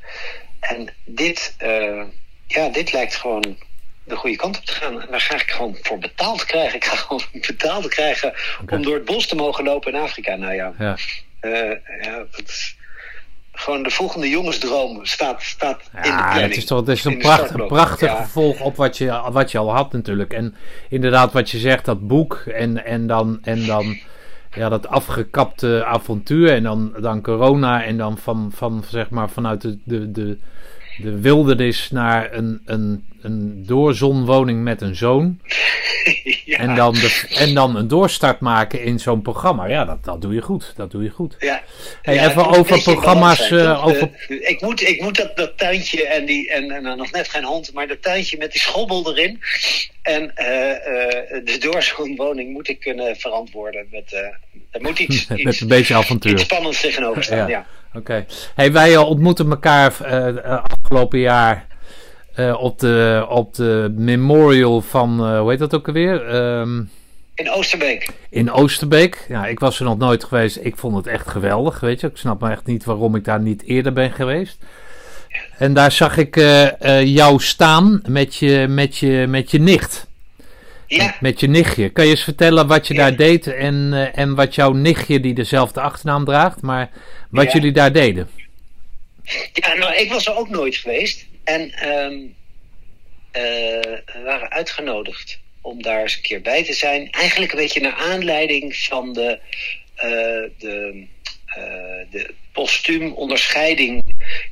En 0.59 0.93
dit, 1.03 1.55
uh, 1.63 2.03
ja, 2.47 2.69
dit 2.69 2.91
lijkt 2.91 3.15
gewoon 3.15 3.57
de 4.03 4.15
goede 4.15 4.35
kant 4.35 4.57
op 4.57 4.65
te 4.65 4.73
gaan. 4.73 5.01
En 5.01 5.07
daar 5.11 5.21
ga 5.21 5.35
ik 5.35 5.51
gewoon 5.51 5.77
voor 5.81 5.97
betaald 5.97 6.45
krijgen. 6.45 6.75
Ik 6.75 6.85
ga 6.85 6.95
gewoon 7.05 7.21
betaald 7.31 7.87
krijgen 7.87 8.33
okay. 8.61 8.77
om 8.77 8.83
door 8.83 8.95
het 8.95 9.05
bos 9.05 9.27
te 9.27 9.35
mogen 9.35 9.63
lopen 9.63 9.93
in 9.93 9.99
Afrika. 9.99 10.35
Nou 10.35 10.53
ja, 10.53 10.73
ja. 10.79 10.97
ja 12.01 12.25
dat, 12.31 12.75
gewoon 13.53 13.83
de 13.83 13.89
volgende 13.89 14.29
jongensdroom 14.29 15.05
staat, 15.05 15.43
staat 15.43 15.89
ja, 15.93 16.03
in 16.03 16.11
de 16.11 16.17
planning. 16.17 16.47
Het 16.47 16.57
is 16.57 16.65
toch 16.65 16.79
het 16.79 16.87
is 16.87 17.05
een 17.05 17.17
prachtig, 17.17 17.67
prachtig 17.67 18.09
ja. 18.09 18.17
vervolg 18.17 18.59
op 18.59 18.75
wat 18.75 18.97
je, 18.97 19.21
wat 19.31 19.51
je 19.51 19.57
al 19.57 19.73
had 19.73 19.91
natuurlijk. 19.91 20.33
En 20.33 20.55
inderdaad 20.89 21.31
wat 21.31 21.49
je 21.49 21.57
zegt, 21.57 21.85
dat 21.85 22.07
boek 22.07 22.35
en, 22.35 22.85
en 22.85 23.07
dan... 23.07 23.39
En 23.41 23.65
dan 23.65 23.99
ja, 24.55 24.69
dat 24.69 24.87
afgekapte 24.87 25.85
avontuur 25.85 26.51
en 26.51 26.63
dan, 26.63 26.93
dan 26.99 27.21
corona 27.21 27.83
en 27.83 27.97
dan 27.97 28.17
van, 28.17 28.51
van 28.55 28.83
zeg 28.89 29.09
maar 29.09 29.29
vanuit 29.29 29.61
de, 29.61 29.77
de, 29.83 30.11
de, 30.11 30.37
de 30.97 31.19
wildernis 31.19 31.89
naar 31.91 32.33
een, 32.33 32.61
een, 32.65 33.05
een 33.21 33.65
doorzonwoning 33.65 34.63
met 34.63 34.81
een 34.81 34.95
zoon. 34.95 35.39
ja. 36.45 36.57
En, 36.57 36.75
dan 36.75 36.93
de, 36.93 37.25
en 37.37 37.53
dan 37.53 37.75
een 37.75 37.87
doorstart 37.87 38.39
maken 38.39 38.83
in 38.83 38.99
zo'n 38.99 39.21
programma. 39.21 39.65
Ja, 39.65 39.85
dat, 39.85 40.03
dat 40.03 40.21
doe 40.21 40.33
je 40.33 40.41
goed. 40.41 40.73
Dat 40.75 40.91
doe 40.91 41.03
je 41.03 41.09
goed. 41.09 41.35
Ja. 41.39 41.61
Hey, 42.01 42.13
Ja, 42.15 42.29
even 42.29 42.47
over 42.47 42.81
programma's. 42.81 43.51
eh, 43.51 43.85
over, 43.87 44.09
De- 44.27 44.41
ik, 44.41 44.61
moet, 44.61 44.81
ik 44.81 45.01
moet 45.01 45.15
dat, 45.17 45.37
dat 45.37 45.57
tuintje 45.57 46.07
en, 46.07 46.25
die, 46.25 46.51
en, 46.51 46.71
en 46.71 46.97
nog 46.97 47.11
net 47.11 47.29
geen 47.29 47.43
hond, 47.43 47.73
maar 47.73 47.87
dat 47.87 48.01
tuintje 48.01 48.37
met 48.37 48.51
die 48.51 48.61
schobbel 48.61 49.11
erin. 49.11 49.39
En 50.01 50.35
eh, 50.35 50.69
eh, 50.71 51.45
de 51.45 51.57
doorzoonwoning 51.59 52.51
moet 52.53 52.67
ik 52.69 52.79
kunnen 52.79 53.15
verantwoorden. 53.15 53.87
Met, 53.91 54.13
eh 54.13 54.19
er 54.71 54.81
moet 54.81 54.99
iets, 54.99 55.27
met 55.27 55.39
iets, 55.39 55.61
een 55.61 55.67
beetje 55.67 55.93
iets 55.93 56.03
avontuur. 56.03 56.39
spannends 56.39 56.81
tegenover 56.81 57.23
staan. 57.23 57.49
Ja. 57.49 57.65
Oké. 57.95 58.25
Hey, 58.55 58.71
wij 58.71 58.93
eh, 58.93 59.09
ontmoeten 59.09 59.49
elkaar 59.49 60.01
eh, 60.01 60.27
eh, 60.27 60.63
afgelopen 60.63 61.19
jaar 61.19 61.65
op, 62.57 62.79
de, 62.79 63.25
op 63.29 63.55
de 63.55 63.93
memorial 63.97 64.81
van, 64.81 65.37
hoe 65.37 65.49
heet 65.49 65.59
dat 65.59 65.73
ook 65.75 65.87
alweer? 65.87 66.25
Ehm, 66.27 66.77
In 67.35 67.51
Oosterbeek. 67.51 68.09
in 68.29 68.51
Oosterbeek. 68.51 69.25
Ja, 69.27 69.45
ik 69.45 69.59
was 69.59 69.79
er 69.79 69.85
nog 69.85 69.97
nooit 69.97 70.23
geweest. 70.23 70.57
Ik 70.61 70.77
vond 70.77 70.95
het 70.95 71.07
echt 71.07 71.27
geweldig, 71.27 71.79
weet 71.79 71.99
je. 72.01 72.07
Ik 72.07 72.17
snap 72.17 72.39
maar 72.39 72.51
echt 72.51 72.65
niet 72.65 72.83
waarom 72.83 73.15
ik 73.15 73.23
daar 73.23 73.39
niet 73.41 73.63
eerder 73.63 73.93
ben 73.93 74.11
geweest. 74.11 74.57
En 75.57 75.73
daar 75.73 75.91
zag 75.91 76.17
ik 76.17 76.35
jou 77.03 77.39
staan 77.41 78.01
met 78.07 78.35
je, 78.35 78.65
met, 78.69 78.97
je, 78.97 79.25
met 79.27 79.51
je 79.51 79.59
nicht. 79.59 80.07
Ja, 80.95 81.15
Met 81.19 81.39
je 81.39 81.47
nichtje. 81.47 81.89
Kan 81.89 82.03
je 82.05 82.11
eens 82.11 82.23
vertellen 82.23 82.67
wat 82.67 82.87
je 82.87 82.93
Ja. 82.93 82.99
daar 82.99 83.15
deed 83.15 83.47
en, 83.47 83.89
eh, 83.93 84.17
en 84.17 84.35
wat 84.35 84.55
jouw 84.55 84.71
nichtje, 84.71 85.19
die 85.19 85.33
dezelfde 85.33 85.81
achternaam 85.81 86.25
draagt, 86.25 86.61
maar 86.61 86.89
wat 87.29 87.45
Ja. 87.45 87.51
jullie 87.53 87.71
daar 87.71 87.91
deden? 87.93 88.29
ja 89.53 89.73
nou, 89.73 89.95
ik 89.95 90.09
was 90.11 90.25
er 90.27 90.35
ook 90.35 90.49
nooit 90.49 90.75
geweest. 90.75 91.25
En 91.43 91.71
ehm, 91.71 92.13
eh, 93.31 93.41
we 94.05 94.21
waren 94.25 94.49
uitgenodigd 94.51 95.39
om 95.61 95.81
daar 95.81 96.01
eens 96.01 96.15
een 96.15 96.21
keer 96.21 96.41
bij 96.41 96.63
te 96.63 96.73
zijn. 96.73 97.11
Eigenlijk 97.11 97.51
een 97.51 97.57
beetje 97.59 97.81
naar 97.81 97.95
aanleiding 97.95 98.75
van 98.75 99.13
de, 99.13 99.39
eh, 99.95 100.09
de, 100.57 101.05
de 102.11 102.33
postuum 102.51 103.11
onderscheiding 103.13 104.03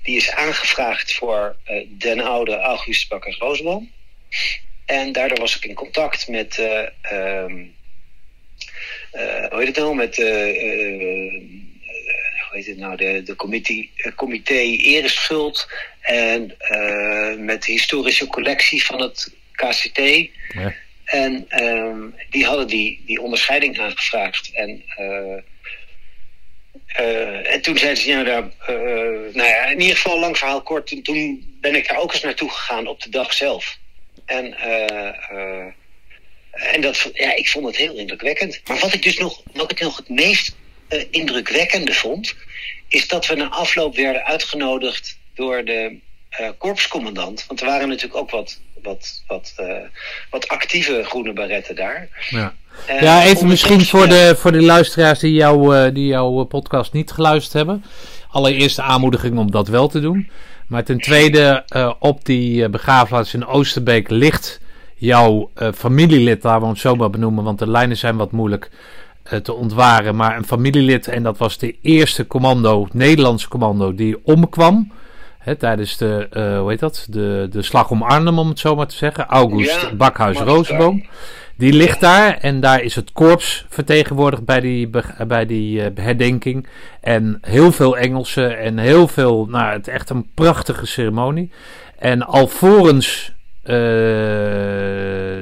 die 0.03 0.15
is 0.15 0.31
aangevraagd 0.31 1.13
voor 1.13 1.55
den 1.97 2.19
oude 2.19 2.55
August 2.57 3.09
Bakkers 3.09 3.37
Roosboom. 3.37 3.91
En 4.85 5.11
daardoor 5.11 5.39
was 5.39 5.55
ik 5.55 5.65
in 5.65 5.73
contact 5.73 6.27
met, 6.27 6.57
eh, 6.57 6.87
ehm, 7.01 7.63
eh, 9.11 9.45
hoe 9.49 9.59
heet 9.59 9.67
het 9.67 9.75
nou, 9.75 9.95
met 9.95 10.19
eh, 10.19 10.27
hoe 12.41 12.59
heet 12.59 12.65
het 12.65 12.77
nou, 12.77 12.95
de, 12.95 13.23
de 13.23 13.35
comité, 13.35 13.87
comité 14.15 14.59
Ereschuld 14.59 15.67
en 16.01 16.57
met 17.37 17.63
de 17.63 17.71
historische 17.71 18.27
collectie 18.27 18.85
van 18.85 19.01
het 19.01 19.33
KCT. 19.51 19.99
Ja. 20.53 20.73
En 21.05 21.45
ehm, 21.47 21.99
die 22.29 22.45
hadden 22.45 22.67
die, 22.67 23.01
die 23.05 23.21
onderscheiding 23.21 23.79
aangevraagd. 23.79 24.51
En, 24.53 24.83
en 27.51 27.61
toen 27.61 27.77
zeiden 27.77 28.03
ze, 28.03 28.09
ja, 28.09 28.23
daar, 28.23 28.43
eh, 28.65 28.75
nou 29.33 29.47
ja, 29.47 29.65
in 29.65 29.79
ieder 29.81 29.95
geval 29.95 30.19
lang 30.19 30.37
verhaal 30.37 30.61
kort. 30.61 30.87
Toen, 30.87 31.01
toen 31.01 31.57
ben 31.61 31.75
ik 31.75 31.87
daar 31.87 31.97
ook 31.97 32.13
eens 32.13 32.21
naartoe 32.21 32.49
gegaan 32.49 32.87
op 32.87 33.01
de 33.01 33.09
dag 33.09 33.33
zelf. 33.33 33.77
En, 34.31 34.57
eh, 34.57 35.07
eh, 35.07 35.73
en 36.51 36.81
dat, 36.81 37.09
ja, 37.13 37.35
ik 37.35 37.49
vond 37.49 37.65
het 37.65 37.75
heel 37.75 37.95
indrukwekkend. 37.95 38.61
Maar 38.67 38.79
wat 38.79 38.93
ik 38.93 39.03
dus 39.03 39.17
nog, 39.17 39.41
wat 39.53 39.71
ik 39.71 39.79
nog 39.79 39.97
het 39.97 40.09
meest 40.09 40.55
eh, 40.87 41.05
indrukwekkende 41.09 41.93
vond, 41.93 42.35
is 42.87 43.07
dat 43.07 43.27
we 43.27 43.35
na 43.35 43.49
afloop 43.49 43.95
werden 43.95 44.25
uitgenodigd 44.25 45.17
door 45.35 45.65
de 45.65 45.97
eh, 46.29 46.49
korpscommandant. 46.57 47.45
Want 47.47 47.61
er 47.61 47.67
waren 47.67 47.87
natuurlijk 47.87 48.15
ook 48.15 48.29
wat, 48.29 48.59
wat, 48.81 49.23
wat, 49.27 49.53
eh, 49.55 49.75
wat 50.29 50.47
actieve 50.47 51.03
groene 51.03 51.33
baretten 51.33 51.75
daar. 51.75 52.07
Ja. 52.29 52.53
Ja, 52.99 53.23
even 53.23 53.47
misschien 53.47 53.85
voor 53.85 54.07
de, 54.07 54.35
voor 54.37 54.51
de 54.51 54.61
luisteraars 54.61 55.19
die, 55.19 55.33
jou, 55.33 55.91
die 55.91 56.07
jouw 56.07 56.43
podcast 56.43 56.93
niet 56.93 57.11
geluisterd 57.11 57.53
hebben. 57.53 57.83
Allereerst 58.29 58.75
de 58.75 58.81
aanmoediging 58.81 59.37
om 59.37 59.51
dat 59.51 59.67
wel 59.67 59.87
te 59.87 59.99
doen. 59.99 60.29
Maar 60.71 60.83
ten 60.83 60.97
tweede, 60.97 61.63
eh, 61.67 61.91
op 61.99 62.25
die 62.25 62.63
eh, 62.63 62.69
begraafplaats 62.69 63.33
in 63.33 63.45
Oosterbeek 63.45 64.09
ligt 64.09 64.59
jouw 64.95 65.49
eh, 65.53 65.67
familielid, 65.73 66.43
laten 66.43 66.61
we 66.61 66.67
hem 66.67 66.75
zo 66.75 66.95
maar 66.95 67.09
benoemen, 67.09 67.43
want 67.43 67.59
de 67.59 67.69
lijnen 67.69 67.97
zijn 67.97 68.17
wat 68.17 68.31
moeilijk 68.31 68.71
te 69.43 69.53
ontwaren. 69.53 70.15
Maar 70.15 70.37
een 70.37 70.45
familielid, 70.45 71.07
en 71.07 71.23
dat 71.23 71.37
was 71.37 71.57
de 71.57 71.75
eerste 71.81 72.27
commando, 72.27 72.87
Nederlandse 72.91 73.47
commando, 73.47 73.95
die 73.95 74.17
omkwam. 74.23 74.91
Hè, 75.37 75.55
tijdens 75.55 75.97
de, 75.97 76.27
hoe 76.61 76.69
heet 76.69 76.79
dat? 76.79 77.05
De, 77.09 77.47
de 77.51 77.61
slag 77.61 77.89
om 77.89 78.03
Arnhem, 78.03 78.39
om 78.39 78.49
het 78.49 78.59
zo 78.59 78.75
maar 78.75 78.87
te 78.87 78.95
zeggen. 78.95 79.25
August 79.25 79.81
Ja, 79.81 79.95
Bakhuis 79.95 80.37
Rozenboom. 80.37 81.05
Die 81.61 81.73
ligt 81.73 81.99
daar 81.99 82.37
en 82.37 82.59
daar 82.59 82.81
is 82.81 82.95
het 82.95 83.11
korps 83.11 83.65
vertegenwoordigd 83.69 84.45
bij 84.45 84.59
die, 84.59 84.89
bij 85.27 85.45
die 85.45 85.81
eh, 85.81 85.87
herdenking. 85.95 86.67
En 87.01 87.37
heel 87.41 87.71
veel 87.71 87.97
Engelsen 87.97 88.59
en 88.59 88.77
heel 88.77 89.07
veel, 89.07 89.45
nou, 89.45 89.73
het 89.73 89.87
echt 89.87 90.09
een 90.09 90.29
prachtige 90.33 90.85
ceremonie. 90.85 91.51
En 91.99 92.21
alvorens 92.21 93.33
eh, 93.63 93.73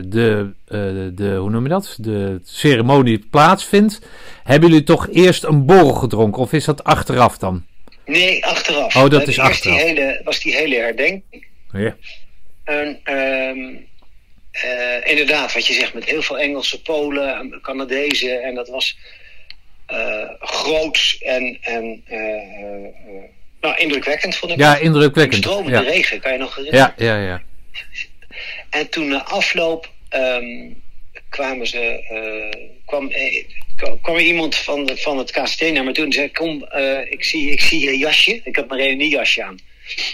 de, 0.05 0.53
eh, 0.67 0.79
de, 1.13 1.35
hoe 1.39 1.49
noem 1.49 1.63
je 1.63 1.69
dat? 1.69 1.97
De 1.99 2.39
ceremonie 2.43 3.25
plaatsvindt, 3.31 4.01
hebben 4.43 4.69
jullie 4.69 4.83
toch 4.83 5.07
eerst 5.11 5.43
een 5.43 5.65
borrel 5.65 5.93
gedronken? 5.93 6.41
Of 6.41 6.53
is 6.53 6.65
dat 6.65 6.83
achteraf 6.83 7.37
dan? 7.37 7.65
Nee, 8.05 8.45
achteraf. 8.45 8.95
Oh, 8.95 9.09
dat 9.09 9.27
is 9.27 9.39
achteraf. 9.39 9.77
Die 9.77 9.87
hele, 9.87 10.21
was 10.23 10.39
die 10.39 10.55
hele 10.55 10.75
herdenking. 10.75 11.45
Ja. 11.71 11.95
En, 12.63 12.99
ehm, 13.03 13.87
eh, 14.51 15.11
inderdaad, 15.11 15.53
wat 15.53 15.67
je 15.67 15.73
zegt, 15.73 15.93
met 15.93 16.05
heel 16.05 16.21
veel 16.21 16.39
Engelse, 16.39 16.81
Polen, 16.81 17.59
Canadezen. 17.61 18.41
En 18.43 18.55
dat 18.55 18.67
was 18.67 18.97
eh 19.85 20.29
groots 20.39 21.17
en, 21.17 21.57
en 21.61 22.01
eh, 22.05 23.17
nou, 23.61 23.77
indrukwekkend, 23.77 24.35
vond 24.35 24.51
ik. 24.51 24.57
Ja, 24.57 24.77
indrukwekkend. 24.77 25.43
Stromende 25.43 25.77
Ja. 25.77 25.83
regen, 25.83 26.19
kan 26.19 26.31
je 26.31 26.37
nog 26.37 26.55
herinneren? 26.55 26.93
Ja, 26.97 27.15
ja, 27.15 27.21
ja. 27.23 27.41
En 28.69 28.89
toen 28.89 29.07
na 29.07 29.23
afloop 29.23 29.89
ehm, 30.09 30.69
kwamen 31.29 31.67
ze, 31.67 32.03
kwam, 32.85 33.09
eh, 33.09 33.43
kwam 34.01 34.15
er 34.15 34.21
iemand 34.21 34.55
van, 34.55 34.85
de, 34.85 34.97
van 34.97 35.17
het 35.17 35.31
KST 35.31 35.71
naar 35.71 35.83
me 35.83 35.91
toe 35.91 36.05
en 36.05 36.11
zei: 36.11 36.31
Kom, 36.31 36.67
ik, 37.09 37.23
zie, 37.23 37.51
ik 37.51 37.61
zie 37.61 37.83
je 37.83 37.97
jasje. 37.97 38.41
Ik 38.43 38.55
had 38.55 38.67
mijn 38.67 38.81
reuniejasje 38.81 39.43
aan. 39.43 39.59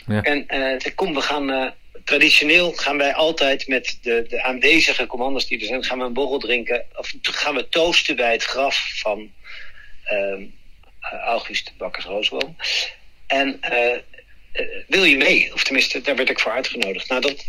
Ja. 0.07 0.21
En 0.21 0.45
zei: 0.47 0.93
Kom, 0.95 1.13
we 1.13 1.21
gaan. 1.21 1.73
Traditioneel 2.03 2.71
gaan 2.71 2.97
wij 2.97 3.13
altijd 3.13 3.67
met 3.67 3.97
de, 4.01 4.25
de 4.29 4.43
aanwezige 4.43 5.05
commanders 5.05 5.47
die 5.47 5.59
er 5.59 5.65
zijn, 5.65 5.83
gaan 5.83 5.97
we 5.97 6.03
een 6.03 6.13
borrel 6.13 6.39
drinken. 6.39 6.85
Of 6.95 7.13
gaan 7.21 7.55
we 7.55 7.69
toosten 7.69 8.15
bij 8.15 8.31
het 8.31 8.43
graf 8.43 8.91
van 8.95 9.31
eh, 10.03 10.41
August 11.23 11.71
Bakkers 11.77 12.05
Roosboom. 12.05 12.55
En 13.27 13.61
eh, 13.61 13.99
eh, 14.55 14.65
wil 14.87 15.03
je 15.03 15.17
mee? 15.17 15.53
Of 15.53 15.63
tenminste, 15.63 16.01
daar 16.01 16.15
werd 16.15 16.29
ik 16.29 16.39
voor 16.39 16.51
uitgenodigd. 16.51 17.09
Nou, 17.09 17.21
dat, 17.21 17.45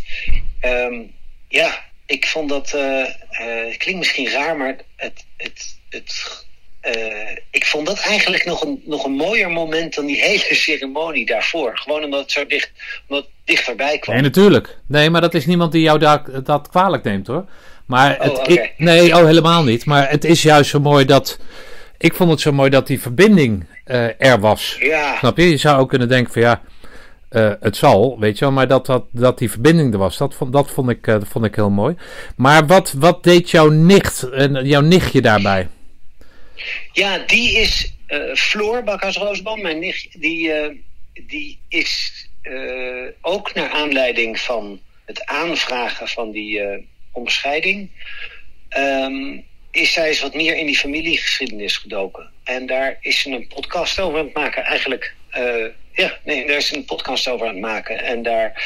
ehm, 0.61 1.03
ja, 1.49 1.85
ik 2.07 2.27
vond 2.27 2.49
dat, 2.49 2.75
eh, 2.75 3.03
eh, 3.03 3.67
het 3.69 3.77
klinkt 3.77 3.99
misschien 3.99 4.31
raar, 4.31 4.57
maar 4.57 4.77
het, 4.97 5.25
het, 5.37 5.79
het, 5.89 6.46
eh, 6.87 7.37
ik 7.51 7.67
vond 7.67 7.87
dat 7.87 7.99
eigenlijk 8.01 8.45
nog 8.45 8.65
een, 8.65 8.83
nog 8.85 9.05
een 9.05 9.13
mooier 9.13 9.51
moment 9.51 9.95
dan 9.95 10.07
die 10.07 10.21
hele 10.29 10.55
ceremonie 10.55 11.27
daarvoor. 11.27 11.79
Gewoon 11.79 12.05
omdat 12.05 12.21
het 12.21 12.31
zo 12.31 12.47
dicht, 12.47 12.71
omdat 13.09 13.25
het 13.25 13.33
dichterbij 13.45 13.99
kwam. 13.99 14.15
Nee, 14.15 14.25
natuurlijk. 14.25 14.77
Nee, 14.87 15.11
maar 15.11 15.21
dat 15.21 15.35
is 15.35 15.47
niemand 15.47 15.73
die 15.73 15.83
jou 15.83 15.99
daar, 15.99 16.23
dat 16.45 16.69
kwalijk 16.69 17.03
neemt 17.03 17.27
hoor. 17.27 17.45
Maar 17.87 18.17
het, 18.21 18.33
Oh, 18.33 18.39
oké. 18.39 18.53
ik, 18.53 18.73
nee, 18.77 19.17
oh, 19.17 19.25
helemaal 19.25 19.65
niet. 19.65 19.85
Maar 19.85 20.11
het 20.11 20.25
is 20.25 20.43
juist 20.43 20.71
zo 20.71 20.81
mooi 20.81 21.05
dat. 21.05 21.39
Ik 21.99 22.15
vond 22.15 22.31
het 22.31 22.41
zo 22.41 22.53
mooi 22.53 22.71
dat 22.71 22.87
die 22.87 23.01
verbinding 23.01 23.67
eh, 23.85 24.21
er 24.21 24.41
was. 24.41 24.77
Ja, 24.81 25.17
Snap 25.19 25.37
je? 25.37 25.51
Je 25.51 25.57
zou 25.57 25.81
ook 25.81 25.89
kunnen 25.89 26.09
denken 26.09 26.33
van 26.33 26.43
ja, 26.43 26.61
eh, 27.29 27.51
het 27.61 27.77
zal, 27.77 28.17
weet 28.21 28.39
je 28.39 28.45
wel. 28.45 28.55
Maar 28.55 28.69
dat, 28.69 28.87
dat, 28.87 29.05
dat 29.11 29.39
die 29.39 29.51
verbinding 29.51 29.93
er 29.93 29.99
was, 29.99 30.17
dat 30.17 30.35
vond, 30.35 30.53
dat 30.53 30.71
vond, 30.71 30.91
ik, 30.91 31.05
dat 31.05 31.29
vond 31.29 31.45
ik 31.45 31.55
heel 31.55 31.71
mooi. 31.71 31.97
Maar 32.37 32.67
wat, 32.67 32.95
wat 32.99 33.25
deed 33.25 33.51
jouw 33.51 33.69
nicht 33.69 34.31
en 34.31 34.67
jouw 34.67 34.81
nichtje 34.81 35.23
daarbij? 35.23 35.69
Ja 36.93 37.19
die 37.19 37.59
is 37.59 37.97
eh 38.07 38.35
Floor 38.35 38.83
Bakhuis 38.83 39.17
Roosboom, 39.17 39.61
mijn 39.61 39.79
nicht, 39.79 40.21
die, 40.21 40.53
eh, 40.53 40.71
die 41.27 41.59
is 41.69 42.29
eh, 42.43 43.07
ook 43.21 43.55
naar 43.55 43.71
aanleiding 43.71 44.41
van 44.41 44.81
het 45.05 45.25
aanvragen 45.25 46.09
van 46.09 46.31
die 46.31 46.61
onderscheiding. 47.13 47.91
ehm, 48.69 49.41
is 49.71 49.93
zij 49.93 50.09
eens 50.09 50.21
wat 50.21 50.35
meer 50.35 50.57
in 50.57 50.67
die 50.67 50.77
familiegeschiedenis 50.79 51.77
gedoken. 51.77 52.31
En 52.45 52.67
daar 52.67 52.99
is 53.01 53.21
ze 53.21 53.31
een 53.31 53.47
podcast 53.47 54.01
over 54.01 54.19
aan 54.19 54.25
het 54.25 54.35
maken. 54.35 54.65
Eigenlijk, 54.65 55.15
ja, 55.93 56.19
nee, 56.25 56.47
daar 56.47 56.57
is 56.57 56.73
een 56.73 56.85
podcast 56.85 57.29
over 57.29 57.47
aan 57.47 57.53
het 57.53 57.63
maken. 57.63 58.05
En 58.05 58.23
daar, 58.23 58.65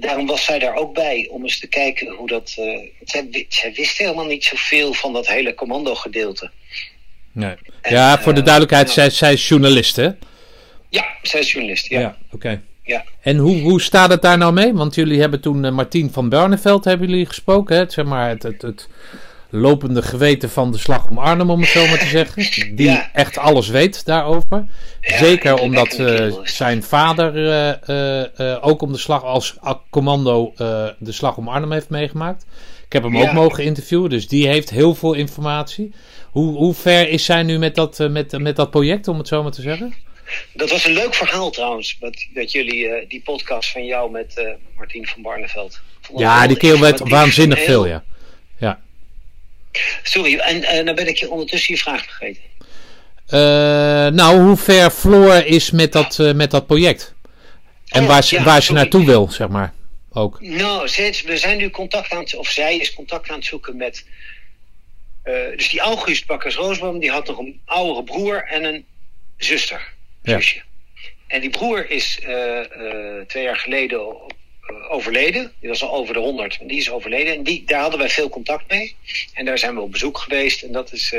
daarom 0.00 0.26
was 0.26 0.44
zij 0.44 0.58
daar 0.58 0.74
ook 0.74 0.94
bij, 0.94 1.28
om 1.30 1.42
eens 1.42 1.58
te 1.58 1.68
kijken 1.68 2.08
hoe 2.08 2.28
dat... 2.28 2.54
eh, 2.56 2.78
zij, 3.04 3.46
zij 3.48 3.72
wist 3.72 3.98
helemaal 3.98 4.26
niet 4.26 4.44
zoveel 4.44 4.92
van 4.92 5.12
dat 5.12 5.26
hele 5.26 5.54
commando-gedeelte. 5.54 6.50
Nee. 7.34 7.54
En, 7.82 7.92
Ja, 7.92 8.18
voor 8.20 8.32
de 8.34 8.38
eh, 8.40 8.44
duidelijkheid, 8.46 8.86
ja. 8.88 8.92
zij, 8.94 9.10
zij 9.10 9.32
is 9.32 9.48
journalist 9.48 9.96
hè? 9.96 10.08
Ja, 10.88 11.04
zij 11.22 11.40
is 11.40 11.52
journalist, 11.52 11.86
ja. 11.86 12.16
oké. 12.32 12.60
ja. 12.82 13.04
En 13.22 13.36
hoe, 13.36 13.60
hoe 13.60 13.80
staat 13.80 14.10
het 14.10 14.22
daar 14.22 14.38
nou 14.38 14.52
mee? 14.52 14.72
Want 14.74 14.94
jullie 14.94 15.20
hebben 15.20 15.40
toen 15.40 15.64
uh, 15.64 15.70
Martien 15.72 16.10
van 16.12 16.28
Barneveld 16.28 16.84
hebben 16.84 17.08
jullie 17.08 17.26
gesproken. 17.26 17.76
Hè? 17.76 17.84
Zeg 17.90 18.04
maar 18.04 18.28
het, 18.28 18.42
het, 18.42 18.62
het 18.62 18.88
lopende 19.50 20.02
geweten 20.02 20.50
van 20.50 20.72
de 20.72 20.78
slag 20.78 21.08
om 21.10 21.18
Arnhem, 21.18 21.50
om 21.50 21.60
het 21.60 21.68
zo 21.68 21.86
maar 21.86 21.98
te 21.98 22.06
zeggen. 22.06 22.42
Die 22.76 22.86
Ja. 22.90 23.10
echt 23.12 23.38
alles 23.38 23.68
weet 23.68 24.04
daarover. 24.04 24.64
Ja, 25.00 25.16
Zeker 25.18 25.58
omdat 25.58 25.92
eh, 25.92 26.32
zijn 26.42 26.82
vader 26.82 27.32
ook 28.60 28.82
om 28.82 28.92
de 28.92 28.98
slag 28.98 29.22
als 29.24 29.56
commando 29.90 30.52
de 30.98 31.12
slag 31.12 31.36
om 31.36 31.48
Arnhem 31.48 31.72
heeft 31.72 31.88
meegemaakt. 31.90 32.46
Ik 32.86 32.92
heb 32.92 33.02
hem 33.02 33.16
Ja. 33.16 33.28
ook 33.28 33.32
mogen 33.32 33.64
interviewen, 33.64 34.10
dus 34.10 34.28
die 34.28 34.48
heeft 34.48 34.70
heel 34.70 34.94
veel 34.94 35.12
informatie. 35.12 35.92
Hoe, 36.34 36.56
hoe 36.56 36.74
ver 36.74 37.08
is 37.08 37.24
zij 37.24 37.42
nu 37.42 37.58
met 37.58 37.74
dat, 37.74 38.00
eh, 38.00 38.08
met, 38.08 38.38
met 38.38 38.56
dat 38.56 38.70
project, 38.70 39.08
om 39.08 39.18
het 39.18 39.28
zo 39.28 39.42
maar 39.42 39.52
te 39.52 39.62
zeggen? 39.62 39.94
Dat 40.52 40.70
was 40.70 40.84
een 40.84 40.92
leuk 40.92 41.14
verhaal 41.14 41.50
trouwens, 41.50 41.96
wat, 42.00 42.26
dat 42.34 42.52
jullie 42.52 42.88
eh, 42.88 43.08
die 43.08 43.22
podcast 43.24 43.70
van 43.70 43.84
jou 43.84 44.10
met 44.10 44.38
eh 44.38 44.48
Martien 44.76 45.06
van 45.06 45.22
Barneveld. 45.22 45.80
Ja, 46.16 46.46
die 46.46 46.56
kerel 46.56 46.80
weet 46.80 46.90
informatief, 46.90 47.18
waanzinnig 47.18 47.64
veel, 47.64 47.86
ja. 47.86 48.04
Ja. 48.58 48.80
Sorry, 50.02 50.38
en 50.38 50.62
eh 50.62 50.84
nou 50.84 50.96
ben 50.96 51.08
ik 51.08 51.16
je 51.16 51.30
ondertussen 51.30 51.74
je 51.74 51.80
vraag 51.80 52.04
vergeten. 52.04 52.42
Nou, 54.14 54.40
hoe 54.40 54.56
ver 54.56 54.90
Floor 54.90 55.46
is 55.46 55.70
met 55.70 55.92
dat, 55.92 56.18
met 56.34 56.50
dat 56.50 56.66
project? 56.66 57.14
En 57.88 58.02
Oh, 58.02 58.08
waar 58.08 58.22
ze, 58.22 58.34
ja, 58.34 58.42
waar 58.42 58.62
ze 58.62 58.72
naartoe 58.72 59.04
wil, 59.04 59.30
zeg 59.30 59.48
maar. 59.48 59.72
Ook. 60.12 60.40
Nou, 60.40 60.88
steeds, 60.88 61.22
we 61.22 61.36
zijn 61.36 61.58
nu 61.58 61.70
contact 61.70 62.12
aan 62.12 62.18
het, 62.18 62.36
of 62.36 62.48
zij 62.48 62.76
is 62.76 62.94
contact 62.94 63.30
aan 63.30 63.36
het 63.36 63.44
zoeken 63.44 63.76
met. 63.76 64.04
Eh, 65.24 65.56
dus 65.56 65.68
die 65.70 65.80
August 65.80 66.26
Bakkers 66.26 66.54
Roosboom, 66.54 66.98
die 66.98 67.10
had 67.10 67.26
nog 67.26 67.38
een 67.38 67.60
oudere 67.64 68.04
broer 68.04 68.44
en 68.44 68.64
een 68.64 68.84
zuster, 69.36 69.92
Ja. 70.22 70.34
zusje. 70.40 70.62
En 71.26 71.40
die 71.40 71.50
broer 71.50 71.90
is 71.90 72.20
eh, 72.22 72.60
eh, 72.60 73.26
twee 73.26 73.42
jaar 73.42 73.56
geleden 73.56 74.16
overleden. 74.88 75.52
Die 75.60 75.68
was 75.68 75.82
al 75.82 75.94
over 75.94 76.14
de 76.14 76.20
honderd, 76.20 76.58
maar 76.58 76.68
die 76.68 76.78
is 76.78 76.90
overleden. 76.90 77.34
En 77.34 77.42
die, 77.42 77.64
daar 77.66 77.80
hadden 77.80 77.98
wij 77.98 78.08
veel 78.08 78.28
contact 78.28 78.70
mee. 78.70 78.96
En 79.32 79.44
daar 79.44 79.58
zijn 79.58 79.74
we 79.74 79.80
op 79.80 79.92
bezoek 79.92 80.18
geweest. 80.18 80.62
En 80.62 80.72
dat 80.72 80.92
is. 80.92 81.14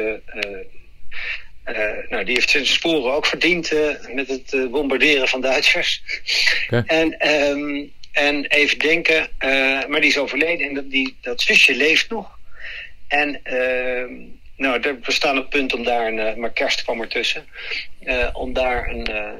nou, 2.09 2.23
die 2.25 2.33
heeft 2.33 2.49
zijn 2.49 2.65
sporen 2.65 3.13
ook 3.13 3.25
verdiend 3.25 3.71
met 4.13 4.27
het 4.27 4.71
bombarderen 4.71 5.27
van 5.27 5.41
Duitsers. 5.41 6.03
En, 6.85 7.19
ehm, 7.19 7.83
en 8.11 8.45
even 8.45 8.79
denken, 8.79 9.29
maar 9.87 10.01
die 10.01 10.09
is 10.09 10.17
overleden 10.17 10.67
en 10.67 10.73
dat, 10.73 10.89
die, 10.89 11.15
dat 11.21 11.41
zusje 11.41 11.75
leeft 11.75 12.09
nog. 12.09 12.34
En 13.07 13.39
ehm, 13.43 14.13
nou, 14.57 14.79
er 14.81 14.99
bestaan 14.99 15.35
het 15.35 15.49
punt 15.49 15.73
om 15.73 15.83
daar 15.83 16.07
een, 16.07 16.19
eh, 16.19 16.35
maar 16.35 16.51
kerst 16.53 16.83
kwam 16.83 17.01
ertussen, 17.01 17.45
eh, 17.99 18.29
om 18.33 18.53
daar 18.53 18.89
een, 18.89 19.05
eh, 19.05 19.31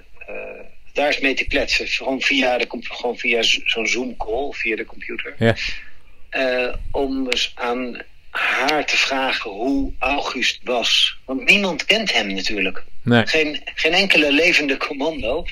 daar 0.94 1.08
eens 1.08 1.20
mee 1.20 1.34
te 1.34 1.48
kletsen. 1.48 1.88
Gewoon 1.88 2.22
via, 2.22 2.58
de, 2.58 2.68
gewoon 2.82 3.18
via 3.18 3.42
zo- 3.42 3.62
zo'n 3.66 3.88
Zoom 3.88 4.18
call, 4.18 4.52
via 4.52 4.76
de 4.76 4.86
computer. 4.86 5.36
Ja. 5.38 5.56
Om 6.92 7.26
eens 7.30 7.52
aan 7.56 8.02
haar 8.30 8.86
te 8.86 8.98
vragen 8.98 9.52
hoe 9.52 9.94
August 10.00 10.60
was. 10.64 11.18
Want 11.26 11.50
niemand 11.50 11.86
kent 11.86 12.14
hem 12.14 12.34
natuurlijk. 12.34 12.84
Nee. 13.04 13.26
Geen, 13.28 13.62
geen 13.76 13.94
enkele 13.94 14.32
levende 14.32 14.78
commando 14.78 15.46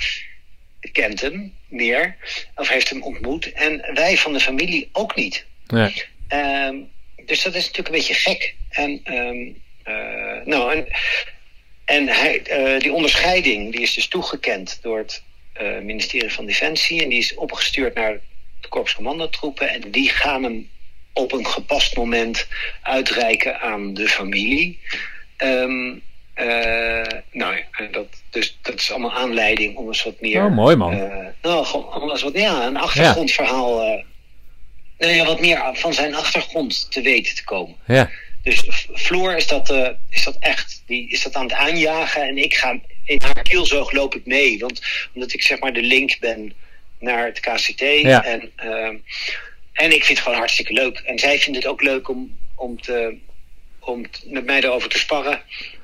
kent 0.92 1.22
hem 1.22 1.54
meer. 1.68 2.16
Of 2.56 2.68
heeft 2.68 2.90
hem 2.90 3.02
ontmoet. 3.04 3.52
En 3.52 3.92
wij 3.94 4.18
van 4.18 4.34
de 4.34 4.40
familie 4.40 4.90
ook 4.92 5.16
niet. 5.16 5.46
nee. 5.68 6.04
Ehm, 6.28 6.76
dus 7.26 7.44
dat 7.44 7.56
is 7.56 7.62
natuurlijk 7.62 7.88
een 7.88 7.94
beetje 7.96 8.14
gek. 8.14 8.56
En, 8.70 9.00
ehm, 9.04 9.48
eh, 9.84 10.46
nou, 10.46 10.74
en, 10.74 10.88
en 11.86 12.08
hij, 12.08 12.42
eh, 12.42 12.80
die 12.80 12.94
onderscheiding 12.94 13.72
die 13.72 13.82
is 13.82 13.94
dus 13.94 14.08
toegekend 14.08 14.80
door 14.82 14.98
het 14.98 15.24
eh, 15.54 15.80
ministerie 15.80 16.34
van 16.34 16.46
Defensie. 16.46 17.04
En 17.04 17.10
die 17.10 17.20
is 17.20 17.36
opgestuurd 17.36 17.96
naar 17.96 18.20
de 18.62 18.68
korpscommandotroepen. 18.68 19.70
En 19.70 19.92
die 19.92 20.10
gaan 20.10 20.44
hem 20.44 20.70
op 21.14 21.32
een 21.32 21.48
gepast 21.48 21.96
moment 21.96 22.48
uitreiken 22.82 23.60
aan 23.60 23.94
de 23.94 24.08
familie. 24.08 24.80
Ehm, 25.38 25.94
eh, 26.34 27.20
nou 27.32 27.56
ja, 27.56 27.88
dat, 27.92 28.08
dus 28.30 28.58
dat 28.62 28.80
is 28.80 28.92
allemaal 28.92 29.14
aanleiding 29.14 29.76
om 29.76 29.88
eens 29.88 30.04
wat 30.04 30.22
meer. 30.22 30.46
Oh, 30.46 30.52
mooi 30.52 30.76
man. 30.76 31.10
nou, 31.42 31.66
gewoon 31.66 32.02
om 32.02 32.10
eens 32.10 32.22
wat, 32.22 32.38
ja, 32.38 32.66
een 32.66 32.78
achtergrondverhaal. 32.78 34.04
Ja, 35.10 35.26
wat 35.26 35.40
meer 35.40 35.70
van 35.74 35.94
zijn 35.94 36.16
achtergrond 36.16 36.92
te 36.92 37.02
weten 37.02 37.36
te 37.36 37.44
komen. 37.44 37.76
Ja. 37.88 38.10
Dus 38.44 38.88
Floor 38.94 39.36
is 39.36 39.48
dat, 39.48 39.70
eh, 39.70 39.90
is 40.10 40.24
dat 40.24 40.38
echt, 40.40 40.84
die 40.86 41.10
is 41.10 41.24
dat 41.24 41.34
aan 41.34 41.44
het 41.44 41.54
aanjagen 41.54 42.22
en 42.22 42.38
ik 42.38 42.54
ga 42.54 42.80
in 43.06 43.22
haar 43.24 43.44
kielzoog 43.44 43.92
loop 43.92 44.16
ik 44.16 44.26
mee. 44.26 44.60
Want 44.60 44.82
omdat 45.14 45.34
ik 45.34 45.42
zeg 45.42 45.60
maar 45.60 45.74
de 45.74 45.82
link 45.82 46.20
ben 46.20 46.54
naar 47.00 47.26
het 47.26 47.40
KCT 47.40 47.80
Ja. 47.80 48.24
en, 48.24 48.52
ehm, 48.56 48.96
en 49.74 49.92
ik 49.92 50.04
vind 50.04 50.08
het 50.08 50.20
gewoon 50.20 50.38
hartstikke 50.38 50.74
leuk. 50.74 50.98
En 50.98 51.20
zij 51.20 51.40
vindt 51.40 51.58
het 51.58 51.68
ook 51.68 51.82
leuk 51.82 52.10
om, 52.10 52.38
om, 52.56 52.82
te, 52.82 53.18
om 53.80 54.06
met 54.26 54.46
mij 54.46 54.62
erover 54.62 54.90
te 54.90 54.98
sparren. 54.98 55.42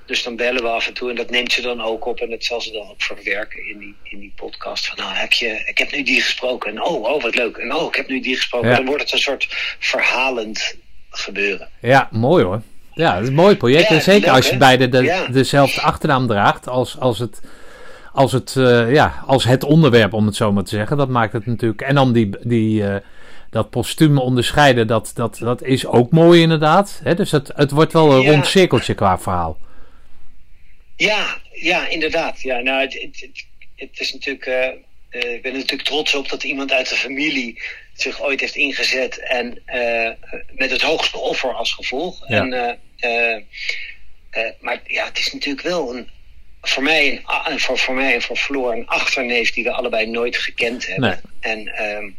Dus 0.09 0.23
dan 0.23 0.35
bellen 0.35 0.61
we 0.63 0.67
af 0.69 0.87
en 0.87 0.93
toe 0.93 1.09
en 1.09 1.15
dat 1.15 1.29
neemt 1.29 1.51
ze 1.51 1.61
dan 1.61 1.81
ook 1.81 2.05
op 2.05 2.19
en 2.19 2.29
dat 2.29 2.43
zal 2.43 2.61
ze 2.61 2.71
dan 2.71 2.81
ook 2.89 3.01
verwerken 3.01 3.69
in 3.69 3.77
die, 3.79 3.95
in 4.03 4.19
die 4.19 4.33
podcast. 4.35 4.87
Van 4.87 4.97
nou 4.97 5.13
heb 5.13 5.33
je, 5.33 5.63
ik 5.65 5.77
heb 5.77 5.91
nu 5.91 6.03
die 6.03 6.21
gesproken 6.21 6.71
en 6.71 6.83
oh, 6.83 7.03
oh 7.03 7.21
wat 7.21 7.35
leuk. 7.35 7.57
En 7.57 7.75
oh, 7.75 7.87
ik 7.87 7.95
heb 7.95 8.07
nu 8.07 8.21
die 8.21 8.35
gesproken. 8.35 8.69
Ja. 8.69 8.75
Dan 8.75 8.85
wordt 8.85 9.01
het 9.01 9.11
een 9.11 9.19
soort 9.19 9.47
verhalend 9.79 10.75
gebeuren. 11.09 11.67
ja, 11.79 12.07
mooi 12.11 12.43
hoor. 12.43 12.61
Ja, 12.93 13.13
dat 13.13 13.21
is 13.21 13.27
een 13.27 13.33
mooi 13.33 13.55
project. 13.55 13.89
Ja, 13.89 13.95
en 13.95 14.01
zeker 14.01 14.27
leuk, 14.27 14.35
als 14.35 14.49
je 14.49 14.57
beide 14.57 14.89
de, 14.89 15.03
Ja. 15.03 15.27
dezelfde 15.27 15.81
achternaam 15.81 16.27
draagt 16.27 16.67
als, 16.67 16.99
als 16.99 17.19
het. 17.19 17.41
Als 18.13 18.31
het, 18.31 18.55
eh, 18.57 18.93
ja, 18.93 19.23
als 19.25 19.43
het 19.43 19.63
onderwerp, 19.63 20.13
om 20.13 20.25
het 20.25 20.35
zo 20.35 20.51
maar 20.51 20.63
te 20.63 20.75
zeggen. 20.75 20.97
Dat 20.97 21.09
maakt 21.09 21.33
het 21.33 21.45
natuurlijk. 21.45 21.81
En 21.81 21.95
dan 21.95 22.13
die, 22.13 22.29
die, 22.41 22.83
eh, 22.87 22.95
dat 23.49 23.69
postuum 23.69 24.17
onderscheiden, 24.17 24.87
dat, 24.87 25.11
dat, 25.15 25.37
dat 25.39 25.61
is 25.63 25.85
ook 25.85 26.11
mooi 26.11 26.41
inderdaad. 26.41 26.99
Hè? 27.03 27.15
Dus 27.15 27.31
het, 27.31 27.51
het 27.55 27.71
wordt 27.71 27.93
wel 27.93 28.11
een 28.13 28.21
Ja. 28.21 28.31
rond 28.31 28.47
cirkeltje 28.47 28.93
qua 28.93 29.19
verhaal. 29.19 29.57
Ja, 30.99 31.41
ja, 31.51 31.87
inderdaad. 31.87 32.41
Ja, 32.41 32.59
nou, 32.59 32.81
het, 32.81 32.93
het, 32.93 33.45
het, 33.75 33.99
is 33.99 34.13
natuurlijk. 34.13 34.45
eh, 34.45 34.67
eh, 35.09 35.33
ik 35.33 35.41
ben 35.41 35.51
er 35.51 35.57
natuurlijk 35.57 35.89
trots 35.89 36.15
op 36.15 36.29
dat 36.29 36.43
iemand 36.43 36.71
uit 36.71 36.89
de 36.89 36.95
familie 36.95 37.61
zich 37.93 38.21
ooit 38.21 38.39
heeft 38.39 38.55
ingezet 38.55 39.19
en 39.19 39.61
eh, 39.65 40.11
met 40.51 40.71
het 40.71 40.81
hoogste 40.81 41.17
offer 41.17 41.53
als 41.53 41.73
gevolg. 41.73 42.27
Ja. 42.27 42.37
En, 42.99 43.47
maar 44.59 44.81
ja, 44.85 45.05
het 45.05 45.17
is 45.17 45.33
natuurlijk 45.33 45.67
wel 45.67 45.95
een, 45.95 46.09
voor 46.61 46.83
mij 46.83 47.21
en 47.45 47.59
voor, 47.59 47.77
voor 47.77 47.95
mij 47.95 48.13
en 48.13 48.21
voor 48.21 48.37
Floor 48.37 48.73
een 48.73 48.87
achterneef 48.87 49.51
die 49.51 49.63
we 49.63 49.71
allebei 49.71 50.05
nooit 50.05 50.37
gekend 50.37 50.87
hebben. 50.87 51.21
Nee. 51.41 51.53
En, 51.53 51.67
ehm, 51.75 52.09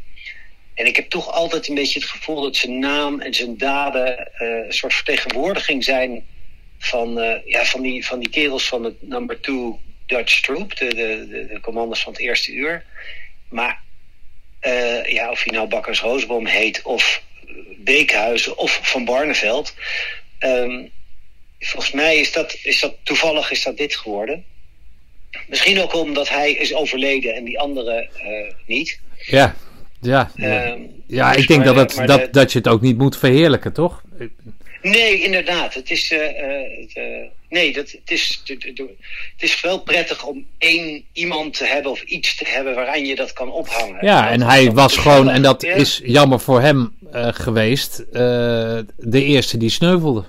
en 0.74 0.86
ik 0.86 0.96
heb 0.96 1.10
toch 1.10 1.32
altijd 1.32 1.68
een 1.68 1.74
beetje 1.74 2.00
het 2.00 2.08
gevoel 2.08 2.42
dat 2.42 2.56
zijn 2.56 2.78
naam 2.78 3.20
en 3.20 3.34
zijn 3.34 3.56
daden 3.56 4.28
een 4.38 4.72
soort 4.72 4.94
vertegenwoordiging 4.94 5.84
zijn 5.84 6.24
van, 6.82 7.18
eh, 7.20 7.46
ja, 7.46 7.64
van, 7.64 7.80
die, 7.82 8.06
van 8.06 8.18
die 8.18 8.30
kerels 8.30 8.68
van 8.68 8.84
het 8.84 8.94
number 9.00 9.40
two 9.40 9.78
Dutch 10.06 10.40
Troop, 10.40 10.76
de, 10.76 10.86
de, 10.86 11.26
de, 11.30 11.46
de 11.52 11.60
commanders 11.60 12.02
van 12.02 12.12
het 12.12 12.20
eerste 12.20 12.52
uur. 12.52 12.84
Maar 13.48 13.80
eh, 14.60 15.04
ja, 15.04 15.30
of 15.30 15.42
hij 15.44 15.52
nou 15.54 15.68
Bakkers 15.68 16.00
Roosboom 16.00 16.46
heet, 16.46 16.82
of 16.82 17.22
Beekhuizen, 17.76 18.58
of 18.58 18.78
Van 18.82 19.04
Barneveld. 19.04 19.74
ehm, 20.38 20.84
volgens 21.58 21.92
mij 21.92 22.16
is 22.18 22.32
dat, 22.32 22.56
is 22.62 22.80
dat 22.80 22.94
toevallig 23.02 23.50
is 23.50 23.62
dat 23.62 23.76
dit 23.76 23.96
geworden. 23.96 24.44
Misschien 25.48 25.80
ook 25.80 25.94
omdat 25.94 26.28
hij 26.28 26.52
is 26.52 26.74
overleden 26.74 27.34
en 27.34 27.44
die 27.44 27.58
andere 27.58 28.08
eh, 28.16 28.54
niet. 28.66 29.00
Ja, 29.26 29.54
ja. 30.00 30.30
Ehm, 30.36 30.80
ja 31.06 31.32
dus 31.32 31.42
ik 31.42 31.48
denk 31.48 31.64
maar 31.64 31.74
dat, 31.74 31.96
het, 31.96 32.06
dat, 32.06 32.20
de- 32.20 32.30
dat 32.30 32.52
je 32.52 32.58
het 32.58 32.68
ook 32.68 32.80
niet 32.80 32.98
moet 32.98 33.18
verheerlijken, 33.18 33.72
toch? 33.72 34.02
Nee, 34.82 35.22
inderdaad. 35.22 35.74
Het 35.74 35.90
is, 35.90 36.10
eh, 36.10 36.42
eh, 36.42 36.86
eh, 36.94 37.26
nee, 37.48 37.72
dat, 37.72 37.90
het, 37.90 38.10
is, 38.10 38.42
het 38.46 39.42
is 39.42 39.60
wel 39.60 39.80
prettig 39.80 40.24
om 40.24 40.46
één 40.58 41.04
iemand 41.12 41.56
te 41.56 41.64
hebben 41.64 41.90
of 41.92 42.02
iets 42.02 42.36
te 42.36 42.44
hebben 42.48 42.74
waaraan 42.74 43.06
je 43.06 43.14
dat 43.14 43.32
kan 43.32 43.52
ophangen. 43.52 44.04
Ja, 44.04 44.22
Dat 44.22 44.30
en 44.30 44.42
hij 44.42 44.72
was 44.72 44.96
gewoon, 44.96 45.28
en 45.28 45.42
dat 45.42 45.62
Ja. 45.62 45.74
is 45.74 46.00
jammer 46.04 46.40
voor 46.40 46.60
hem 46.60 46.94
geweest, 47.12 48.04
de 48.12 49.24
eerste 49.24 49.56
die 49.56 49.70
sneuvelde. 49.70 50.24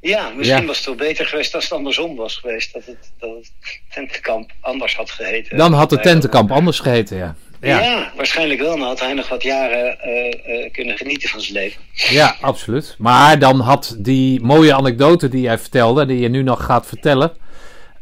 Ja, 0.00 0.28
misschien 0.28 0.60
Ja. 0.60 0.66
was 0.66 0.76
het 0.76 0.86
wel 0.86 0.94
beter 0.94 1.26
geweest 1.26 1.54
als 1.54 1.64
het 1.64 1.72
andersom 1.72 2.16
was 2.16 2.36
geweest. 2.36 2.72
Dat 2.72 2.86
het, 2.86 3.10
dat 3.18 3.30
het 3.36 3.50
tentenkamp 3.94 4.50
anders 4.60 4.94
had 4.96 5.10
geheten. 5.10 5.56
Dan 5.56 5.72
had 5.72 5.90
het 5.90 6.02
tentenkamp 6.02 6.50
anders 6.50 6.78
geheten, 6.78 7.16
ja. 7.16 7.36
Ja. 7.60 7.80
Ja, 7.80 8.12
waarschijnlijk 8.16 8.60
wel. 8.60 8.76
Dan 8.78 8.86
had 8.86 9.00
hij 9.00 9.12
nog 9.14 9.28
wat 9.28 9.42
jaren 9.42 10.00
eh, 10.00 10.64
eh, 10.64 10.72
kunnen 10.72 10.96
genieten 10.96 11.28
van 11.28 11.40
zijn 11.40 11.52
leven. 11.52 11.80
ja, 11.94 12.36
absoluut. 12.40 12.94
Maar 12.98 13.38
dan 13.38 13.60
had 13.60 13.96
die 13.98 14.40
mooie 14.40 14.74
anekdote 14.74 15.28
die 15.28 15.40
jij 15.40 15.58
vertelde, 15.58 16.06
die 16.06 16.18
je 16.18 16.28
nu 16.28 16.42
nog 16.42 16.64
gaat 16.64 16.86
vertellen, 16.86 17.32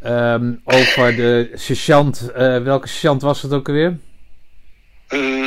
ehm, 0.03 0.53
over 0.65 1.17
de 1.17 1.51
sergeant, 1.55 2.31
eh, 2.35 2.63
welke 2.63 2.89
sergeant 2.89 3.23
was 3.23 3.43
het 3.43 3.53
ook 3.53 3.69
alweer? 3.69 3.99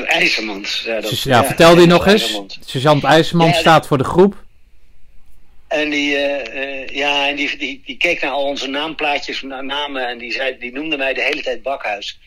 IJzermans. 0.06 0.82
zei 0.84 1.02
dat. 1.02 1.20
Ja, 1.22 1.46
vertel 1.46 1.76
die 1.76 1.88
nog 1.88 2.08
eens. 2.08 2.22
IJzermans. 2.22 2.60
Sergeant 2.66 3.04
IJzerman 3.04 3.48
Ja, 3.48 3.54
staat 3.54 3.88
voor 3.88 3.98
de 3.98 4.04
groep. 4.04 4.44
En 5.68 5.90
die, 5.90 6.10
ja, 6.94 7.28
en 7.28 7.36
die, 7.36 7.58
die, 7.58 7.82
die 7.86 7.98
keek 7.98 8.22
naar 8.22 8.32
al 8.32 8.44
onze 8.44 8.68
naamplaatjes, 8.68 9.42
na- 9.42 9.62
namen 9.62 10.08
en 10.08 10.18
die, 10.18 10.32
zei, 10.32 10.58
die 10.60 10.72
noemde 10.74 10.98
mij 10.98 11.14
de 11.14 11.22
hele 11.22 11.42
tijd 11.42 11.62
Bakhuis. 11.62 12.20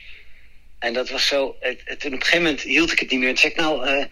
En 0.85 0.93
dat 0.93 1.11
was 1.11 1.27
zo. 1.27 1.57
Het, 1.61 1.81
het, 1.85 2.05
op 2.05 2.13
een 2.13 2.19
gegeven 2.19 2.43
moment 2.43 2.61
hield 2.61 2.93
ik 2.93 2.99
het 2.99 3.11
niet 3.11 3.21
meer. 3.21 3.29
Toen 3.29 3.39
zei 3.39 3.53
ik, 3.53 3.59
nou, 3.59 3.87
uh, 3.87 4.05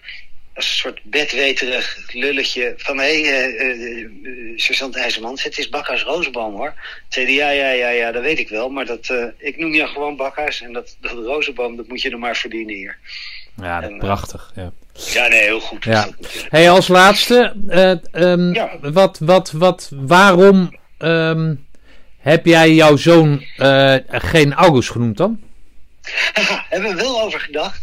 als 0.54 0.66
een 0.70 0.76
soort 0.76 1.00
bedweterig 1.02 1.98
lulletje 2.12 2.74
van 2.76 2.98
hé, 2.98 3.22
hey, 3.22 3.50
uh, 3.50 3.98
uh, 3.98 4.58
sergeant 4.58 4.96
IJzermans, 4.96 5.42
het 5.42 5.58
is 5.58 5.68
Bakhuis 5.68 6.02
Rozenboom 6.02 6.54
hoor. 6.54 6.74
Zei 7.08 7.26
hij, 7.26 7.34
ja, 7.34 7.50
ja, 7.50 7.70
ja, 7.70 7.88
ja, 7.88 8.12
dat 8.12 8.22
weet 8.22 8.38
ik 8.38 8.48
wel, 8.48 8.68
maar 8.68 8.86
dat, 8.86 9.08
uh, 9.08 9.24
ik 9.38 9.56
noem 9.56 9.74
je 9.74 9.86
gewoon 9.86 10.16
Bakhuis 10.16 10.60
en 10.60 10.72
dat, 10.72 10.96
dat 11.00 11.12
Rozenboom, 11.12 11.76
dat 11.76 11.88
moet 11.88 12.02
je 12.02 12.10
er 12.10 12.18
maar 12.18 12.36
verdienen 12.36 12.74
hier. 12.74 12.98
Ja, 13.56 13.82
en, 13.82 13.98
prachtig. 13.98 14.52
Ja. 14.54 14.72
ja, 15.12 15.28
nee, 15.28 15.40
heel 15.40 15.60
goed. 15.60 15.84
Ja. 15.84 16.08
Hey, 16.48 16.70
als 16.70 16.88
laatste, 16.88 17.54
um, 18.12 18.54
ja. 18.54 18.78
wat, 18.80 19.18
wat, 19.18 19.50
wat, 19.50 19.90
waarom 19.94 20.76
um, 20.98 21.66
heb 22.18 22.46
jij 22.46 22.72
jouw 22.72 22.96
zoon 22.96 23.44
geen 24.08 24.52
August 24.52 24.90
genoemd 24.90 25.16
dan? 25.16 25.40
hebben 26.68 26.96
we 26.96 27.02
wel 27.02 27.20
over 27.20 27.40
gedacht. 27.40 27.80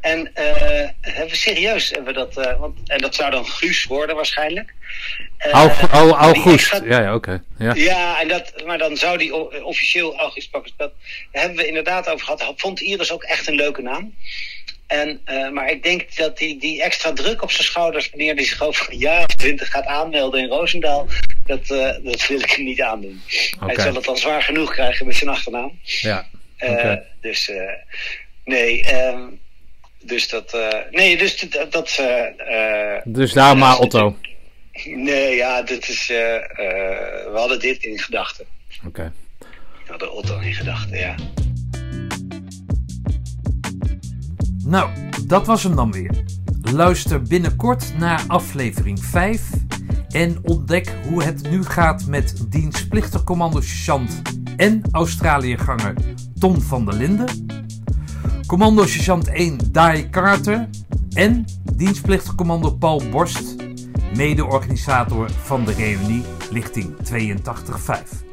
En 0.00 0.30
uh, 0.34 0.88
hebben 1.00 1.28
we 1.28 1.36
serieus 1.36 1.90
hebben 1.90 2.14
we 2.14 2.18
dat, 2.18 2.46
uh, 2.46 2.60
want, 2.60 2.78
en 2.86 2.98
dat 2.98 3.14
zou 3.14 3.30
dan 3.30 3.46
Guus 3.46 3.84
worden 3.84 4.16
waarschijnlijk. 4.16 4.74
Uh, 5.46 5.52
Aug 5.52 5.82
oh, 5.82 6.10
August, 6.10 6.66
gaat, 6.66 6.84
ja, 6.84 7.00
ja 7.00 7.14
oké. 7.14 7.42
Okay. 7.58 7.74
Ja. 7.74 7.74
ja, 7.74 8.20
en 8.20 8.28
dat, 8.28 8.52
maar 8.66 8.78
dan 8.78 8.96
zou 8.96 9.18
die 9.18 9.34
officieel 9.64 10.18
August 10.18 10.50
pakken. 10.50 10.72
Dat 10.76 10.92
hebben 11.30 11.56
we 11.56 11.66
inderdaad 11.66 12.08
over 12.08 12.24
gehad. 12.26 12.52
Vond 12.56 12.80
Iris 12.80 13.12
ook 13.12 13.22
echt 13.22 13.46
een 13.48 13.54
leuke 13.54 13.82
naam. 13.82 14.14
En, 14.86 15.20
uh, 15.26 15.50
maar 15.50 15.70
ik 15.70 15.82
denk 15.82 16.16
dat 16.16 16.38
die, 16.38 16.58
die 16.58 16.82
extra 16.82 17.12
druk 17.12 17.42
op 17.42 17.50
zijn 17.50 17.64
schouders, 17.64 18.10
wanneer 18.10 18.34
hij 18.34 18.44
zich 18.44 18.62
over 18.62 18.90
een 18.90 18.98
jaar 18.98 19.24
of 19.24 19.34
twintig 19.34 19.70
gaat 19.70 19.86
aanmelden 19.86 20.40
in 20.40 20.48
Roosendaal, 20.48 21.06
dat, 21.46 21.70
uh, 21.70 21.90
dat 22.02 22.26
wil 22.26 22.40
ik 22.40 22.50
hem 22.50 22.64
niet 22.64 22.82
aandoen. 22.82 23.22
Okay. 23.54 23.74
Hij 23.74 23.84
zal 23.84 23.94
het 23.94 24.08
al 24.08 24.16
zwaar 24.16 24.42
genoeg 24.42 24.72
krijgen 24.72 25.06
met 25.06 25.16
zijn 25.16 25.30
achternaam. 25.30 25.78
Ja. 25.82 26.28
Okay. 26.62 26.94
Uh, 26.94 27.00
dus 27.20 27.50
nee, 28.44 28.94
um, 29.06 29.40
dus 30.02 30.28
dat. 30.28 30.54
Uh, 30.54 30.68
nee, 30.90 31.16
dus 31.16 31.48
dat. 31.50 31.72
dat 31.72 31.98
uh, 32.00 32.96
dus 33.04 33.32
daar 33.32 33.56
maar 33.56 33.78
Otto. 33.78 34.16
Nee, 34.84 35.36
ja, 35.36 35.62
dit 35.62 35.88
is. 35.88 36.10
Uh, 36.10 36.16
we 36.16 37.32
hadden 37.34 37.60
dit 37.60 37.84
in 37.84 37.98
gedachten. 37.98 38.46
Oké. 38.78 38.88
Okay. 38.88 39.10
We 39.84 39.90
hadden 39.90 40.12
Otto 40.12 40.38
in 40.38 40.54
gedachten, 40.54 40.98
ja. 40.98 41.14
Nou, 44.64 44.90
dat 45.26 45.46
was 45.46 45.62
hem 45.62 45.76
dan 45.76 45.92
weer. 45.92 46.24
Luister 46.72 47.22
binnenkort 47.22 47.98
naar 47.98 48.24
aflevering 48.26 49.04
5 49.04 49.40
en 50.12 50.38
ontdek 50.42 50.94
hoe 51.08 51.22
het 51.22 51.50
nu 51.50 51.64
gaat 51.64 52.06
met 52.06 52.44
dienstplichtig 52.48 53.24
commando-sergeant 53.24 54.22
en 54.56 54.82
Australiëganger 54.90 55.94
Tom 56.38 56.60
van 56.60 56.84
der 56.84 56.94
Linden 56.94 57.46
Commando 58.46 58.86
Sergeant 58.86 59.28
1 59.28 59.58
Dai 59.72 60.10
Carter 60.10 60.68
en 61.14 61.44
dienstplichtig 61.76 62.34
commando 62.34 62.70
Paul 62.70 63.02
Borst, 63.10 63.56
mede-organisator 64.16 65.30
van 65.30 65.64
de 65.64 65.72
reunie 65.72 66.22
Lichting 66.50 66.94
82.5. 66.96 68.31